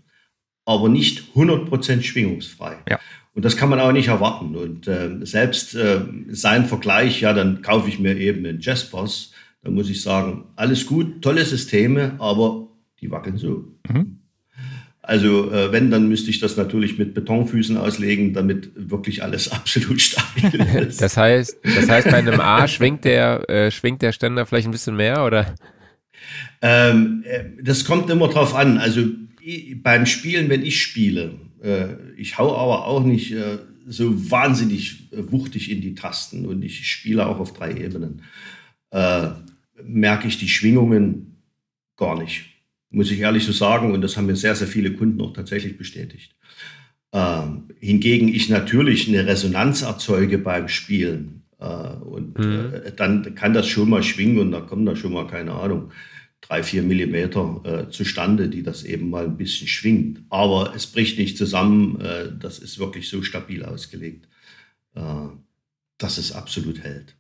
Aber 0.67 0.89
nicht 0.91 1.35
100% 1.35 2.03
schwingungsfrei. 2.03 2.77
Ja. 2.91 3.01
Und 3.35 3.45
das 3.45 3.57
kann 3.57 3.69
man 3.69 3.81
auch 3.81 3.93
nicht 3.93 4.09
erwarten. 4.09 4.57
Und 4.57 4.89
äh, 4.89 5.11
selbst 5.23 5.75
äh, 5.75 6.01
sein 6.29 6.67
Vergleich, 6.67 7.21
ja, 7.21 7.33
dann 7.33 7.63
kaufe 7.63 7.89
ich 7.89 7.99
mir 7.99 8.17
eben 8.17 8.45
einen 8.45 8.61
Jaspers, 8.61 9.33
da 9.63 9.71
muss 9.71 9.91
ich 9.91 10.03
sagen, 10.03 10.45
alles 10.57 10.87
gut, 10.87 11.23
tolle 11.23 11.45
Systeme, 11.45 12.17
aber 12.19 12.69
die 13.01 13.11
wackeln 13.11 13.37
so. 13.37 13.65
Mhm. 13.89 14.19
Also 15.03 15.53
äh, 15.53 15.71
wenn, 15.71 15.91
dann 15.91 16.09
müsste 16.09 16.31
ich 16.31 16.41
das 16.41 16.57
natürlich 16.57 16.99
mit 16.99 17.15
Betonfüßen 17.15 17.77
auslegen, 17.77 18.33
damit 18.33 18.71
wirklich 18.75 19.23
alles 19.23 19.49
absolut 19.53 20.01
stabil 20.01 20.61
ist. 20.81 21.01
das 21.01 21.17
heißt, 21.17 21.59
das 21.63 21.89
heißt, 21.89 22.11
bei 22.11 22.17
einem 22.17 22.41
A 22.41 22.67
schwingt 22.69 23.05
der, 23.05 23.49
äh, 23.49 23.71
schwingt 23.71 24.03
der 24.03 24.13
Ständer 24.13 24.47
vielleicht 24.47 24.67
ein 24.67 24.73
bisschen 24.73 24.97
mehr, 24.97 25.25
oder? 25.25 25.55
Ähm, 26.63 27.23
äh, 27.25 27.45
das 27.63 27.85
kommt 27.85 28.11
immer 28.11 28.29
drauf 28.29 28.55
an. 28.55 28.79
Also 28.79 29.03
beim 29.83 30.07
Spielen, 30.07 30.49
wenn 30.49 30.63
ich 30.63 30.83
spiele, 30.83 31.35
äh, 31.63 31.95
ich 32.17 32.39
hau 32.39 32.57
aber 32.57 32.87
auch 32.87 33.05
nicht 33.05 33.33
äh, 33.33 33.59
so 33.87 34.31
wahnsinnig 34.31 35.13
äh, 35.13 35.31
wuchtig 35.31 35.71
in 35.71 35.81
die 35.81 35.95
Tasten 35.95 36.47
und 36.47 36.63
ich 36.63 36.91
spiele 36.91 37.27
auch 37.27 37.39
auf 37.39 37.53
drei 37.53 37.73
Ebenen, 37.73 38.23
merke 39.85 40.29
ich 40.29 40.39
die 40.39 40.49
Schwingungen 40.49 41.43
gar 41.97 42.19
nicht 42.19 42.47
muss 42.97 43.11
ich 43.11 43.21
ehrlich 43.21 43.45
so 43.45 43.53
sagen. 43.53 43.93
Und 43.93 44.01
das 44.01 44.17
haben 44.17 44.27
mir 44.27 44.37
sehr, 44.37 44.55
sehr 44.55 44.67
viele 44.67 44.93
Kunden 44.93 45.21
auch 45.21 45.33
tatsächlich 45.33 45.77
bestätigt. 45.77 46.35
Ähm, 47.13 47.69
hingegen 47.79 48.29
ich 48.29 48.49
natürlich 48.49 49.09
eine 49.09 49.27
Resonanz 49.27 49.83
erzeuge 49.83 50.39
beim 50.39 50.69
Spielen. 50.69 51.43
Äh, 51.59 51.67
und 51.67 52.39
mhm. 52.39 52.73
äh, 52.73 52.93
dann 52.97 53.35
kann 53.35 53.55
das 53.55 53.69
schon 53.69 53.91
mal 53.91 54.03
schwingen 54.03 54.39
und 54.39 54.51
da 54.51 54.61
kommen 54.61 54.87
da 54.87 54.97
schon 54.97 55.13
mal, 55.13 55.27
keine 55.27 55.53
Ahnung, 55.53 55.91
drei, 56.47 56.63
vier 56.63 56.83
Millimeter 56.83 57.61
äh, 57.65 57.91
zustande, 57.91 58.49
die 58.49 58.63
das 58.63 58.85
eben 58.85 59.11
mal 59.11 59.25
ein 59.25 59.37
bisschen 59.37 59.69
schwingt. 59.69 60.23
Aber 60.31 60.75
es 60.75 60.87
bricht 60.87 61.19
nicht 61.19 61.37
zusammen. 61.37 62.01
Äh, 62.01 62.33
das 62.39 62.59
ist 62.59 62.79
wirklich 62.79 63.09
so 63.09 63.23
stabil 63.23 63.65
ausgelegt, 63.65 64.29
äh, 64.95 65.29
dass 65.99 66.19
es 66.19 66.33
absolut 66.33 66.81
hält. 66.83 67.16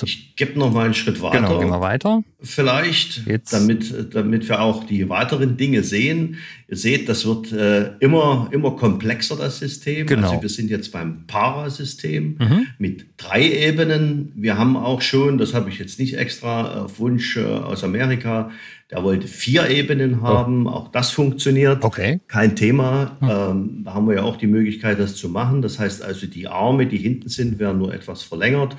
Ich 0.00 0.36
gebe 0.36 0.58
noch 0.58 0.72
mal 0.72 0.86
einen 0.86 0.94
Schritt 0.94 1.20
weiter. 1.20 1.40
Genau, 1.40 1.58
gehen 1.58 1.68
wir 1.68 1.80
weiter. 1.80 2.24
Vielleicht, 2.40 3.26
Jetzt. 3.26 3.52
Damit, 3.52 4.14
damit 4.14 4.48
wir 4.48 4.62
auch 4.62 4.84
die 4.84 5.08
weiteren 5.08 5.58
Dinge 5.58 5.82
sehen. 5.82 6.38
Ihr 6.66 6.76
seht, 6.76 7.08
das 7.10 7.26
wird 7.26 7.52
äh, 7.52 7.92
immer, 7.98 8.48
immer 8.52 8.72
komplexer, 8.72 9.36
das 9.36 9.58
System. 9.58 10.06
Genau. 10.06 10.30
Also 10.30 10.42
wir 10.42 10.48
sind 10.48 10.70
jetzt 10.70 10.92
beim 10.92 11.26
Parasystem 11.26 12.38
mhm. 12.40 12.66
mit 12.78 13.06
drei 13.18 13.42
Ebenen. 13.42 14.32
Wir 14.34 14.56
haben 14.56 14.76
auch 14.78 15.02
schon, 15.02 15.36
das 15.36 15.52
habe 15.52 15.68
ich 15.68 15.78
jetzt 15.78 15.98
nicht 15.98 16.16
extra 16.16 16.84
auf 16.84 16.98
Wunsch 16.98 17.36
äh, 17.36 17.44
aus 17.44 17.84
Amerika, 17.84 18.50
der 18.90 19.04
wollte 19.04 19.28
vier 19.28 19.68
Ebenen 19.68 20.20
oh. 20.20 20.22
haben. 20.22 20.66
Oh. 20.66 20.70
Auch 20.70 20.88
das 20.88 21.10
funktioniert. 21.10 21.84
Okay. 21.84 22.20
Kein 22.28 22.56
Thema. 22.56 23.18
Mhm. 23.20 23.28
Ähm, 23.30 23.82
da 23.84 23.94
haben 23.94 24.08
wir 24.08 24.16
ja 24.16 24.22
auch 24.22 24.38
die 24.38 24.46
Möglichkeit, 24.46 24.98
das 24.98 25.16
zu 25.16 25.28
machen. 25.28 25.60
Das 25.60 25.78
heißt 25.78 26.02
also, 26.02 26.26
die 26.26 26.48
Arme, 26.48 26.86
die 26.86 26.98
hinten 26.98 27.28
sind, 27.28 27.58
werden 27.58 27.78
nur 27.78 27.92
etwas 27.94 28.22
verlängert 28.22 28.74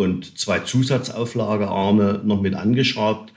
und 0.00 0.38
zwei 0.38 0.60
Zusatzauflagearme 0.60 2.22
noch 2.24 2.40
mit 2.40 2.54
angeschraubt. 2.54 3.32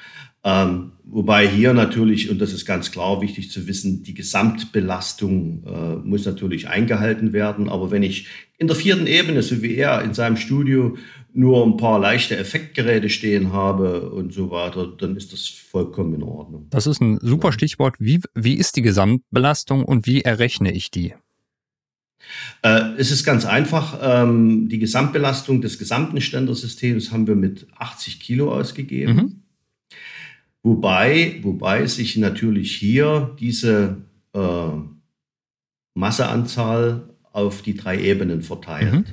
Ähm, 0.45 0.93
wobei 1.05 1.47
hier 1.47 1.73
natürlich, 1.73 2.29
und 2.29 2.39
das 2.39 2.51
ist 2.51 2.65
ganz 2.65 2.91
klar 2.91 3.21
wichtig 3.21 3.51
zu 3.51 3.67
wissen, 3.67 4.03
die 4.03 4.13
Gesamtbelastung 4.13 5.63
äh, 5.65 5.95
muss 6.07 6.25
natürlich 6.25 6.67
eingehalten 6.67 7.31
werden. 7.31 7.69
Aber 7.69 7.91
wenn 7.91 8.03
ich 8.03 8.27
in 8.57 8.67
der 8.67 8.75
vierten 8.75 9.07
Ebene, 9.07 9.41
so 9.41 9.61
wie 9.61 9.75
er 9.75 10.01
in 10.03 10.13
seinem 10.13 10.37
Studio, 10.37 10.97
nur 11.33 11.65
ein 11.65 11.77
paar 11.77 11.99
leichte 11.99 12.37
Effektgeräte 12.37 13.09
stehen 13.09 13.51
habe 13.51 14.09
und 14.11 14.33
so 14.33 14.51
weiter, 14.51 14.87
dann 14.87 15.15
ist 15.15 15.33
das 15.33 15.47
vollkommen 15.47 16.13
in 16.13 16.23
Ordnung. 16.23 16.67
Das 16.69 16.87
ist 16.87 17.01
ein 17.01 17.17
super 17.21 17.51
Stichwort. 17.51 17.95
Wie, 17.99 18.21
wie 18.35 18.55
ist 18.55 18.75
die 18.75 18.81
Gesamtbelastung 18.81 19.83
und 19.83 20.05
wie 20.05 20.21
errechne 20.21 20.71
ich 20.71 20.91
die? 20.91 21.13
Äh, 22.61 22.93
es 22.97 23.11
ist 23.11 23.23
ganz 23.23 23.45
einfach. 23.45 23.99
Ähm, 24.01 24.69
die 24.69 24.79
Gesamtbelastung 24.79 25.61
des 25.61 25.77
gesamten 25.77 26.21
Ständersystems 26.21 27.11
haben 27.11 27.27
wir 27.27 27.35
mit 27.35 27.67
80 27.77 28.19
Kilo 28.19 28.53
ausgegeben. 28.53 29.15
Mhm. 29.15 29.35
Wobei, 30.63 31.39
wobei 31.41 31.85
sich 31.87 32.15
natürlich 32.17 32.75
hier 32.75 33.35
diese 33.39 33.97
äh, 34.33 34.67
Masseanzahl 35.93 37.09
auf 37.33 37.61
die 37.61 37.75
drei 37.75 37.99
Ebenen 37.99 38.41
verteilt. 38.41 38.93
Mhm. 38.93 39.05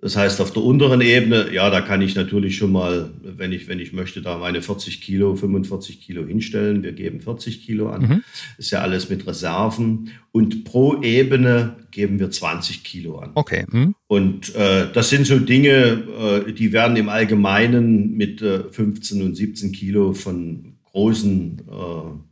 Das 0.00 0.16
heißt, 0.16 0.40
auf 0.40 0.52
der 0.52 0.62
unteren 0.62 1.00
Ebene, 1.00 1.52
ja, 1.52 1.70
da 1.70 1.80
kann 1.80 2.02
ich 2.02 2.14
natürlich 2.14 2.56
schon 2.56 2.70
mal, 2.70 3.10
wenn 3.20 3.50
ich, 3.50 3.66
wenn 3.66 3.80
ich 3.80 3.92
möchte, 3.92 4.22
da 4.22 4.38
meine 4.38 4.62
40 4.62 5.00
Kilo, 5.00 5.34
45 5.34 6.00
Kilo 6.00 6.24
hinstellen. 6.24 6.84
Wir 6.84 6.92
geben 6.92 7.20
40 7.20 7.66
Kilo 7.66 7.90
an. 7.90 8.02
Mhm. 8.02 8.22
Ist 8.58 8.70
ja 8.70 8.80
alles 8.80 9.10
mit 9.10 9.26
Reserven. 9.26 10.12
Und 10.30 10.62
pro 10.62 11.02
Ebene 11.02 11.78
geben 11.90 12.20
wir 12.20 12.30
20 12.30 12.84
Kilo 12.84 13.18
an. 13.18 13.32
Okay. 13.34 13.64
Mhm. 13.68 13.96
Und 14.06 14.54
äh, 14.54 14.86
das 14.92 15.10
sind 15.10 15.26
so 15.26 15.40
Dinge, 15.40 16.44
äh, 16.46 16.52
die 16.52 16.72
werden 16.72 16.96
im 16.96 17.08
Allgemeinen 17.08 18.16
mit 18.16 18.40
äh, 18.40 18.70
15 18.70 19.20
und 19.22 19.34
17 19.34 19.72
Kilo 19.72 20.12
von 20.12 20.74
großen 20.92 21.62
äh, 21.68 22.27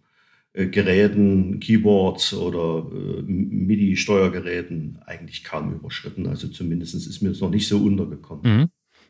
Geräten, 0.64 1.60
Keyboards 1.60 2.32
oder 2.32 2.86
äh, 2.90 3.22
MIDI-Steuergeräten 3.22 4.98
eigentlich 5.04 5.44
kaum 5.44 5.74
überschritten. 5.74 6.26
Also 6.26 6.48
zumindest 6.48 6.94
ist 6.94 7.20
mir 7.20 7.28
das 7.28 7.40
noch 7.40 7.50
nicht 7.50 7.68
so 7.68 7.78
untergekommen. 7.78 8.60
Mhm. 8.60 8.68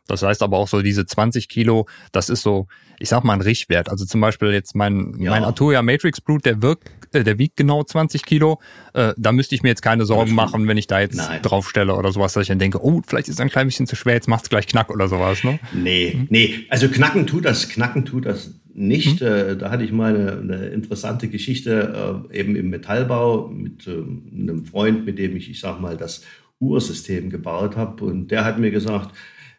Das 0.08 0.22
heißt 0.22 0.42
aber 0.42 0.56
auch 0.58 0.68
so 0.68 0.82
diese 0.82 1.06
20 1.06 1.48
Kilo, 1.48 1.86
das 2.12 2.28
ist 2.28 2.42
so, 2.42 2.66
ich 2.98 3.08
sag 3.08 3.24
mal 3.24 3.34
ein 3.34 3.40
Richtwert. 3.40 3.88
Also 3.88 4.04
zum 4.04 4.20
Beispiel 4.20 4.48
jetzt 4.48 4.74
mein, 4.74 5.14
ja. 5.18 5.30
mein 5.30 5.44
Arturia 5.44 5.82
Matrix 5.82 6.20
Brute, 6.20 6.42
der 6.42 6.62
wirkt, 6.62 6.88
äh, 7.12 7.24
der 7.24 7.38
wiegt 7.38 7.56
genau 7.56 7.82
20 7.82 8.24
Kilo. 8.24 8.60
Äh, 8.94 9.14
da 9.16 9.32
müsste 9.32 9.54
ich 9.54 9.62
mir 9.62 9.68
jetzt 9.68 9.82
keine 9.82 10.04
Sorgen 10.04 10.34
machen, 10.34 10.66
wenn 10.68 10.76
ich 10.76 10.86
da 10.86 11.00
jetzt 11.00 11.16
Nein. 11.16 11.42
draufstelle 11.42 11.94
oder 11.94 12.12
sowas, 12.12 12.32
dass 12.32 12.42
ich 12.42 12.48
dann 12.48 12.58
denke, 12.58 12.82
oh, 12.82 13.02
vielleicht 13.06 13.28
ist 13.28 13.34
es 13.34 13.40
ein 13.40 13.50
klein 13.50 13.66
bisschen 13.66 13.86
zu 13.86 13.96
schwer, 13.96 14.14
jetzt 14.14 14.28
macht's 14.28 14.48
gleich 14.48 14.66
knack 14.66 14.90
oder 14.90 15.08
sowas, 15.08 15.42
ne? 15.44 15.58
Nee, 15.72 16.14
mhm. 16.16 16.26
nee. 16.30 16.66
Also 16.70 16.88
knacken 16.88 17.26
tut 17.26 17.44
das, 17.44 17.68
knacken 17.68 18.04
tut 18.04 18.26
das 18.26 18.54
nicht. 18.76 19.20
Mhm. 19.20 19.26
Äh, 19.26 19.56
da 19.56 19.70
hatte 19.70 19.84
ich 19.84 19.92
mal 19.92 20.14
eine, 20.14 20.38
eine 20.38 20.66
interessante 20.66 21.28
Geschichte 21.28 22.28
äh, 22.30 22.38
eben 22.38 22.54
im 22.56 22.70
Metallbau 22.70 23.48
mit 23.48 23.86
äh, 23.86 23.92
einem 23.92 24.64
Freund, 24.66 25.06
mit 25.06 25.18
dem 25.18 25.36
ich, 25.36 25.50
ich 25.50 25.60
sag 25.60 25.80
mal, 25.80 25.96
das 25.96 26.22
Ursystem 26.60 27.30
gebaut 27.30 27.76
habe. 27.76 28.04
Und 28.04 28.28
der 28.28 28.44
hat 28.44 28.58
mir 28.58 28.70
gesagt, 28.70 29.14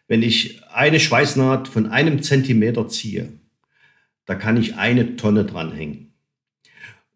wenn 0.06 0.22
ich 0.22 0.62
eine 0.72 1.00
Schweißnaht 1.00 1.68
von 1.68 1.86
einem 1.86 2.22
Zentimeter 2.22 2.88
ziehe, 2.88 3.28
da 4.24 4.34
kann 4.34 4.56
ich 4.56 4.76
eine 4.76 5.16
Tonne 5.16 5.44
dranhängen. 5.44 6.12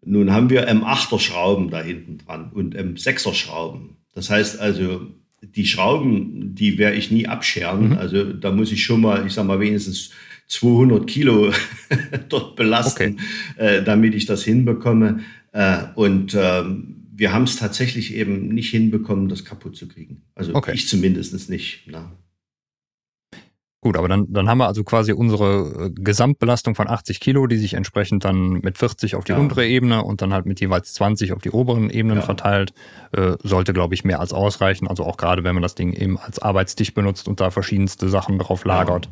Nun 0.04 0.32
haben 0.32 0.50
wir 0.50 0.68
M8er 0.68 1.20
Schrauben 1.20 1.70
da 1.70 1.80
hinten 1.80 2.18
dran 2.18 2.50
und 2.52 2.76
M6er 2.76 3.34
Schrauben. 3.34 3.96
Das 4.14 4.28
heißt 4.28 4.58
also, 4.60 5.06
die 5.42 5.66
Schrauben, 5.66 6.54
die 6.54 6.78
werde 6.78 6.96
ich 6.96 7.10
nie 7.10 7.28
abscheren. 7.28 7.90
Mhm. 7.90 7.98
Also 7.98 8.32
da 8.32 8.50
muss 8.50 8.72
ich 8.72 8.84
schon 8.84 9.00
mal, 9.00 9.26
ich 9.26 9.32
sag 9.32 9.46
mal, 9.46 9.60
wenigstens 9.60 10.10
200 10.48 11.06
Kilo 11.06 11.52
dort 12.28 12.56
belasten, 12.56 13.18
okay. 13.56 13.78
äh, 13.78 13.82
damit 13.82 14.14
ich 14.14 14.26
das 14.26 14.44
hinbekomme. 14.44 15.20
Äh, 15.52 15.78
und 15.94 16.36
ähm, 16.38 17.02
wir 17.14 17.32
haben 17.32 17.44
es 17.44 17.56
tatsächlich 17.56 18.14
eben 18.14 18.48
nicht 18.48 18.70
hinbekommen, 18.70 19.28
das 19.28 19.44
kaputt 19.44 19.76
zu 19.76 19.88
kriegen. 19.88 20.22
Also 20.34 20.54
okay. 20.54 20.72
ich 20.74 20.88
zumindest 20.88 21.48
nicht. 21.50 21.84
Na. 21.86 22.10
Gut, 23.84 23.96
aber 23.96 24.06
dann, 24.06 24.32
dann 24.32 24.48
haben 24.48 24.58
wir 24.58 24.68
also 24.68 24.84
quasi 24.84 25.12
unsere 25.12 25.86
äh, 25.86 25.90
Gesamtbelastung 25.92 26.76
von 26.76 26.88
80 26.88 27.18
Kilo, 27.18 27.48
die 27.48 27.56
sich 27.56 27.74
entsprechend 27.74 28.24
dann 28.24 28.60
mit 28.62 28.78
40 28.78 29.16
auf 29.16 29.24
die 29.24 29.32
ja. 29.32 29.38
untere 29.38 29.66
Ebene 29.66 30.04
und 30.04 30.22
dann 30.22 30.32
halt 30.32 30.46
mit 30.46 30.60
jeweils 30.60 30.94
20 30.94 31.32
auf 31.32 31.42
die 31.42 31.50
oberen 31.50 31.90
Ebenen 31.90 32.18
ja. 32.18 32.22
verteilt. 32.22 32.72
Äh, 33.10 33.32
sollte, 33.42 33.72
glaube 33.72 33.94
ich, 33.94 34.04
mehr 34.04 34.20
als 34.20 34.32
ausreichen. 34.32 34.86
Also 34.86 35.04
auch 35.04 35.16
gerade, 35.16 35.42
wenn 35.42 35.56
man 35.56 35.62
das 35.62 35.74
Ding 35.74 35.92
eben 35.92 36.16
als 36.16 36.38
Arbeitstisch 36.38 36.94
benutzt 36.94 37.26
und 37.26 37.40
da 37.40 37.50
verschiedenste 37.50 38.08
Sachen 38.08 38.38
drauf 38.38 38.64
lagert. 38.64 39.10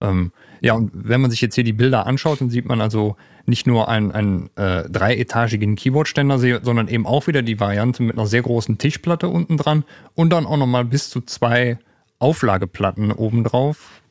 Ja. 0.00 0.10
Ähm, 0.10 0.30
ja, 0.60 0.74
und 0.74 0.90
wenn 0.94 1.20
man 1.20 1.30
sich 1.30 1.40
jetzt 1.40 1.54
hier 1.54 1.64
die 1.64 1.72
Bilder 1.72 2.06
anschaut, 2.06 2.40
dann 2.40 2.50
sieht 2.50 2.66
man 2.66 2.80
also 2.80 3.16
nicht 3.46 3.66
nur 3.66 3.88
einen, 3.88 4.12
einen 4.12 4.50
äh, 4.56 4.88
dreietagigen 4.88 5.76
Keyboardständer, 5.76 6.38
sondern 6.62 6.88
eben 6.88 7.06
auch 7.06 7.26
wieder 7.26 7.42
die 7.42 7.60
Variante 7.60 8.02
mit 8.02 8.16
einer 8.16 8.26
sehr 8.26 8.42
großen 8.42 8.78
Tischplatte 8.78 9.28
unten 9.28 9.56
dran 9.56 9.84
und 10.14 10.30
dann 10.30 10.46
auch 10.46 10.56
nochmal 10.56 10.84
bis 10.84 11.10
zu 11.10 11.20
zwei 11.20 11.78
Auflageplatten 12.18 13.12
obendrauf. 13.12 14.02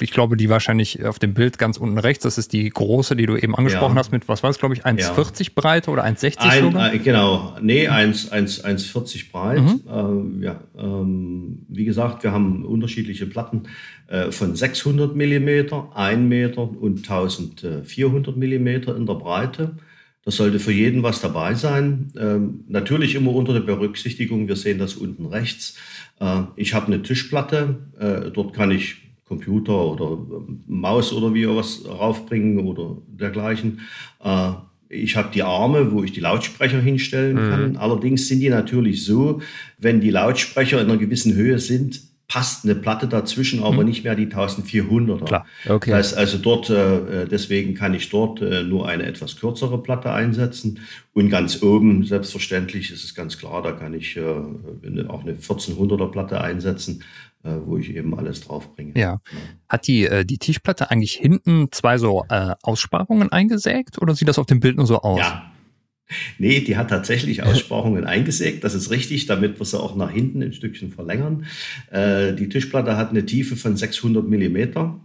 Ich 0.00 0.10
glaube, 0.10 0.36
die 0.36 0.48
wahrscheinlich 0.48 1.04
auf 1.04 1.20
dem 1.20 1.34
Bild 1.34 1.56
ganz 1.56 1.76
unten 1.76 1.96
rechts, 1.98 2.24
das 2.24 2.36
ist 2.36 2.52
die 2.52 2.68
große, 2.68 3.14
die 3.14 3.26
du 3.26 3.36
eben 3.36 3.54
angesprochen 3.54 3.94
ja. 3.94 4.00
hast, 4.00 4.10
mit, 4.10 4.28
was 4.28 4.42
war 4.42 4.50
es, 4.50 4.58
glaube 4.58 4.74
ich, 4.74 4.84
1,40 4.84 5.42
ja. 5.44 5.48
Breite 5.54 5.90
oder 5.92 6.04
1,60 6.04 6.38
Ein, 6.38 6.62
sogar? 6.64 6.92
Äh, 6.92 6.98
genau, 6.98 7.56
nee, 7.62 7.88
1,40 7.88 9.30
breit. 9.30 9.60
Mhm. 9.60 10.40
Äh, 10.40 10.44
ja, 10.44 10.60
ähm, 10.76 11.64
wie 11.68 11.84
gesagt, 11.84 12.24
wir 12.24 12.32
haben 12.32 12.64
unterschiedliche 12.64 13.26
Platten 13.26 13.62
von 14.30 14.54
600 14.54 15.16
Millimeter, 15.16 15.90
1 15.94 16.28
Meter 16.28 16.62
und 16.62 16.98
1400 16.98 18.36
Millimeter 18.36 18.94
in 18.94 19.06
der 19.06 19.14
Breite. 19.14 19.76
Das 20.24 20.36
sollte 20.36 20.60
für 20.60 20.72
jeden 20.72 21.02
was 21.02 21.20
dabei 21.20 21.54
sein. 21.54 22.12
Ähm, 22.16 22.64
natürlich 22.68 23.14
immer 23.14 23.34
unter 23.34 23.52
der 23.52 23.60
Berücksichtigung, 23.60 24.46
wir 24.46 24.56
sehen 24.56 24.78
das 24.78 24.94
unten 24.94 25.26
rechts. 25.26 25.76
Äh, 26.20 26.42
ich 26.56 26.74
habe 26.74 26.86
eine 26.86 27.02
Tischplatte, 27.02 27.76
äh, 27.98 28.30
dort 28.30 28.54
kann 28.54 28.70
ich 28.70 28.96
Computer 29.24 29.84
oder 29.84 30.12
ähm, 30.12 30.62
Maus 30.66 31.12
oder 31.12 31.34
wie 31.34 31.48
was 31.48 31.84
raufbringen 31.86 32.60
oder 32.60 32.98
dergleichen. 33.08 33.80
Äh, 34.22 34.52
ich 34.88 35.16
habe 35.16 35.30
die 35.34 35.42
Arme, 35.42 35.90
wo 35.90 36.04
ich 36.04 36.12
die 36.12 36.20
Lautsprecher 36.20 36.80
hinstellen 36.80 37.36
kann. 37.36 37.70
Mhm. 37.70 37.76
Allerdings 37.78 38.28
sind 38.28 38.40
die 38.40 38.50
natürlich 38.50 39.04
so, 39.04 39.40
wenn 39.78 40.00
die 40.00 40.10
Lautsprecher 40.10 40.80
in 40.82 40.88
einer 40.88 40.98
gewissen 40.98 41.34
Höhe 41.34 41.58
sind, 41.58 42.11
passt 42.32 42.64
eine 42.64 42.74
Platte 42.74 43.08
dazwischen, 43.08 43.62
aber 43.62 43.82
mhm. 43.82 43.90
nicht 43.90 44.04
mehr 44.04 44.14
die 44.14 44.26
1400er. 44.26 45.24
Klar. 45.26 45.46
Okay. 45.68 45.90
Das 45.90 45.98
heißt 45.98 46.16
also 46.16 46.38
dort, 46.38 46.70
äh, 46.70 47.26
deswegen 47.26 47.74
kann 47.74 47.92
ich 47.92 48.08
dort 48.08 48.40
äh, 48.40 48.62
nur 48.62 48.88
eine 48.88 49.04
etwas 49.04 49.36
kürzere 49.36 49.82
Platte 49.82 50.10
einsetzen. 50.10 50.80
Und 51.12 51.28
ganz 51.28 51.62
oben, 51.62 52.04
selbstverständlich, 52.04 52.90
ist 52.90 53.04
es 53.04 53.14
ganz 53.14 53.36
klar, 53.36 53.62
da 53.62 53.72
kann 53.72 53.92
ich 53.92 54.16
äh, 54.16 54.22
auch 54.22 55.24
eine 55.24 55.34
1400er 55.34 56.10
Platte 56.10 56.40
einsetzen, 56.40 57.04
wo 57.42 57.76
ich 57.76 57.94
eben 57.96 58.16
alles 58.16 58.42
draufbringe. 58.42 58.92
Ja. 58.96 59.18
Hat 59.68 59.88
die, 59.88 60.08
die 60.24 60.38
Tischplatte 60.38 60.92
eigentlich 60.92 61.14
hinten 61.14 61.72
zwei 61.72 61.98
so 61.98 62.24
Aussparungen 62.62 63.32
eingesägt 63.32 64.00
oder 64.00 64.14
sieht 64.14 64.28
das 64.28 64.38
auf 64.38 64.46
dem 64.46 64.60
Bild 64.60 64.76
nur 64.76 64.86
so 64.86 65.00
aus? 65.00 65.18
Ja, 65.18 65.51
Nee, 66.38 66.60
die 66.60 66.76
hat 66.76 66.90
tatsächlich 66.90 67.42
Aussparungen 67.42 68.04
eingesägt. 68.04 68.64
Das 68.64 68.74
ist 68.74 68.90
richtig, 68.90 69.26
damit 69.26 69.58
wir 69.58 69.66
sie 69.66 69.80
auch 69.80 69.96
nach 69.96 70.10
hinten 70.10 70.42
ein 70.42 70.52
Stückchen 70.52 70.90
verlängern. 70.92 71.46
Äh, 71.90 72.34
die 72.34 72.48
Tischplatte 72.48 72.96
hat 72.96 73.10
eine 73.10 73.26
Tiefe 73.26 73.56
von 73.56 73.76
600 73.76 74.26
Millimeter 74.26 75.00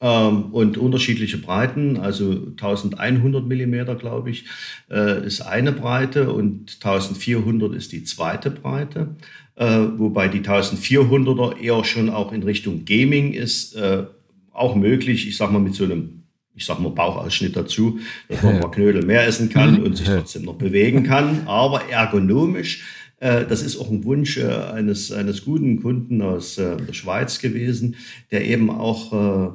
ähm, 0.00 0.46
und 0.52 0.78
unterschiedliche 0.78 1.38
Breiten. 1.38 1.96
Also 1.96 2.30
1100 2.30 3.46
Millimeter, 3.46 3.94
glaube 3.94 4.30
ich, 4.30 4.44
äh, 4.90 5.26
ist 5.26 5.40
eine 5.40 5.72
Breite 5.72 6.32
und 6.32 6.78
1400 6.82 7.74
ist 7.74 7.92
die 7.92 8.04
zweite 8.04 8.50
Breite. 8.50 9.16
Äh, 9.56 9.86
wobei 9.96 10.28
die 10.28 10.40
1400er 10.40 11.58
eher 11.58 11.84
schon 11.84 12.10
auch 12.10 12.32
in 12.32 12.42
Richtung 12.44 12.84
Gaming 12.84 13.32
ist. 13.32 13.74
Äh, 13.74 14.04
auch 14.52 14.74
möglich, 14.74 15.28
ich 15.28 15.36
sag 15.36 15.52
mal, 15.52 15.60
mit 15.60 15.74
so 15.74 15.84
einem 15.84 16.24
ich 16.58 16.66
sage 16.66 16.82
mal 16.82 16.90
Bauchausschnitt 16.90 17.56
dazu, 17.56 17.98
dass 18.28 18.42
man 18.42 18.60
mal 18.60 18.70
Knödel 18.70 19.04
mehr 19.04 19.26
essen 19.26 19.48
kann 19.48 19.82
und 19.82 19.96
sich 19.96 20.08
trotzdem 20.08 20.42
noch 20.42 20.56
bewegen 20.56 21.04
kann, 21.04 21.46
aber 21.46 21.88
ergonomisch. 21.88 22.84
Äh, 23.20 23.46
das 23.46 23.62
ist 23.62 23.76
auch 23.78 23.90
ein 23.90 24.04
Wunsch 24.04 24.36
äh, 24.38 24.46
eines, 24.46 25.10
eines 25.10 25.44
guten 25.44 25.82
Kunden 25.82 26.22
aus 26.22 26.58
äh, 26.58 26.76
der 26.76 26.92
Schweiz 26.92 27.38
gewesen, 27.40 27.96
der 28.30 28.44
eben 28.44 28.70
auch, 28.70 29.54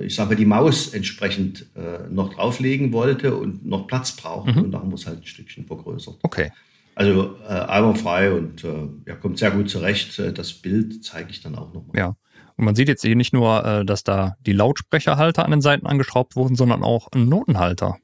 ich 0.00 0.14
sage 0.14 0.30
mal, 0.30 0.36
die 0.36 0.46
Maus 0.46 0.94
entsprechend 0.94 1.66
noch 2.10 2.32
drauflegen 2.32 2.92
wollte 2.92 3.36
und 3.36 3.66
noch 3.66 3.86
Platz 3.86 4.12
braucht. 4.12 4.54
Mhm. 4.54 4.62
Und 4.62 4.72
da 4.72 4.78
haben 4.78 4.90
wir 4.90 4.94
es 4.94 5.06
halt 5.06 5.18
ein 5.18 5.26
Stückchen 5.26 5.66
vergrößert. 5.66 6.16
Okay. 6.22 6.50
Also 6.94 7.36
äh, 7.46 7.52
einwandfrei 7.52 8.32
und 8.32 8.64
äh, 8.64 8.88
ja, 9.06 9.16
kommt 9.16 9.38
sehr 9.38 9.50
gut 9.50 9.68
zurecht. 9.68 10.18
Das 10.34 10.54
Bild 10.54 11.04
zeige 11.04 11.30
ich 11.30 11.42
dann 11.42 11.56
auch 11.56 11.74
nochmal. 11.74 11.94
Ja. 11.94 12.16
Und 12.56 12.64
man 12.64 12.74
sieht 12.74 12.88
jetzt 12.88 13.02
hier 13.02 13.16
nicht 13.16 13.32
nur, 13.32 13.64
äh, 13.64 13.84
dass 13.84 14.02
da 14.02 14.36
die 14.40 14.52
Lautsprecherhalter 14.52 15.44
an 15.44 15.50
den 15.50 15.60
Seiten 15.60 15.86
angeschraubt 15.86 16.36
wurden, 16.36 16.56
sondern 16.56 16.82
auch 16.82 17.08
ein 17.12 17.28
Notenhalter. 17.28 17.98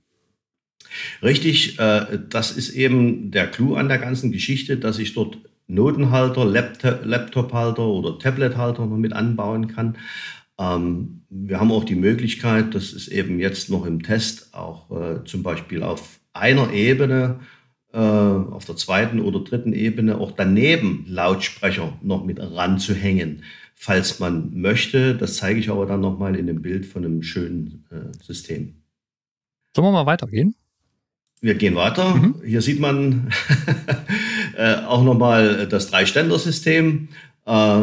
Richtig, 1.23 1.79
äh, 1.79 2.19
das 2.29 2.53
ist 2.53 2.71
eben 2.71 3.31
der 3.31 3.51
Clou 3.51 3.77
an 3.77 3.89
der 3.89 3.99
ganzen 3.99 4.31
Geschichte, 4.31 4.77
dass 4.77 4.99
ich 4.99 5.15
dort 5.15 5.39
Notenhalter, 5.69 6.45
Laptophalter 6.45 7.87
oder 7.87 8.19
Tablethalter 8.19 8.85
noch 8.85 8.99
mit 8.99 9.15
anbauen 9.15 9.69
kann. 9.69 9.97
Ähm, 10.59 11.23
wir 11.31 11.59
haben 11.59 11.73
auch 11.73 11.85
die 11.85 11.95
Möglichkeit, 11.95 12.75
das 12.75 12.93
ist 12.93 13.09
eben 13.09 13.39
jetzt 13.39 13.71
noch 13.71 13.87
im 13.87 14.03
Test, 14.03 14.53
auch 14.53 14.91
äh, 14.91 15.25
zum 15.25 15.43
Beispiel 15.43 15.83
auf 15.83 16.21
einer 16.35 16.73
Ebene, 16.73 17.41
auf 17.95 18.65
der 18.65 18.77
zweiten 18.77 19.21
oder 19.21 19.41
dritten 19.41 19.75
Ebene 19.75 20.17
auch 20.17 20.33
daneben 20.33 21.05
Lautsprecher 21.07 21.93
noch 22.01 22.25
mit 22.25 22.41
ranzuhängen 22.41 23.43
falls 23.75 24.21
man 24.21 24.61
möchte. 24.61 25.15
Das 25.15 25.37
zeige 25.37 25.61
ich 25.61 25.71
aber 25.71 25.87
dann 25.87 26.01
nochmal 26.01 26.37
in 26.37 26.47
dem 26.47 26.63
Bild 26.63 26.87
von 26.87 27.05
einem 27.05 27.23
schönen 27.23 27.85
äh, 27.91 28.17
System. 28.23 28.75
Sollen 29.75 29.87
wir 29.89 29.93
mal 29.93 30.07
weitergehen? 30.07 30.55
Wir 31.43 31.55
gehen 31.55 31.75
weiter. 31.75 32.15
Mhm. 32.15 32.37
Hier 32.45 32.63
sieht 32.63 32.79
man 32.79 33.33
äh, 34.57 34.77
auch 34.77 35.03
nochmal 35.03 35.67
das 35.67 35.91
Drei-Ständer-System. 35.91 37.09
Äh, 37.45 37.81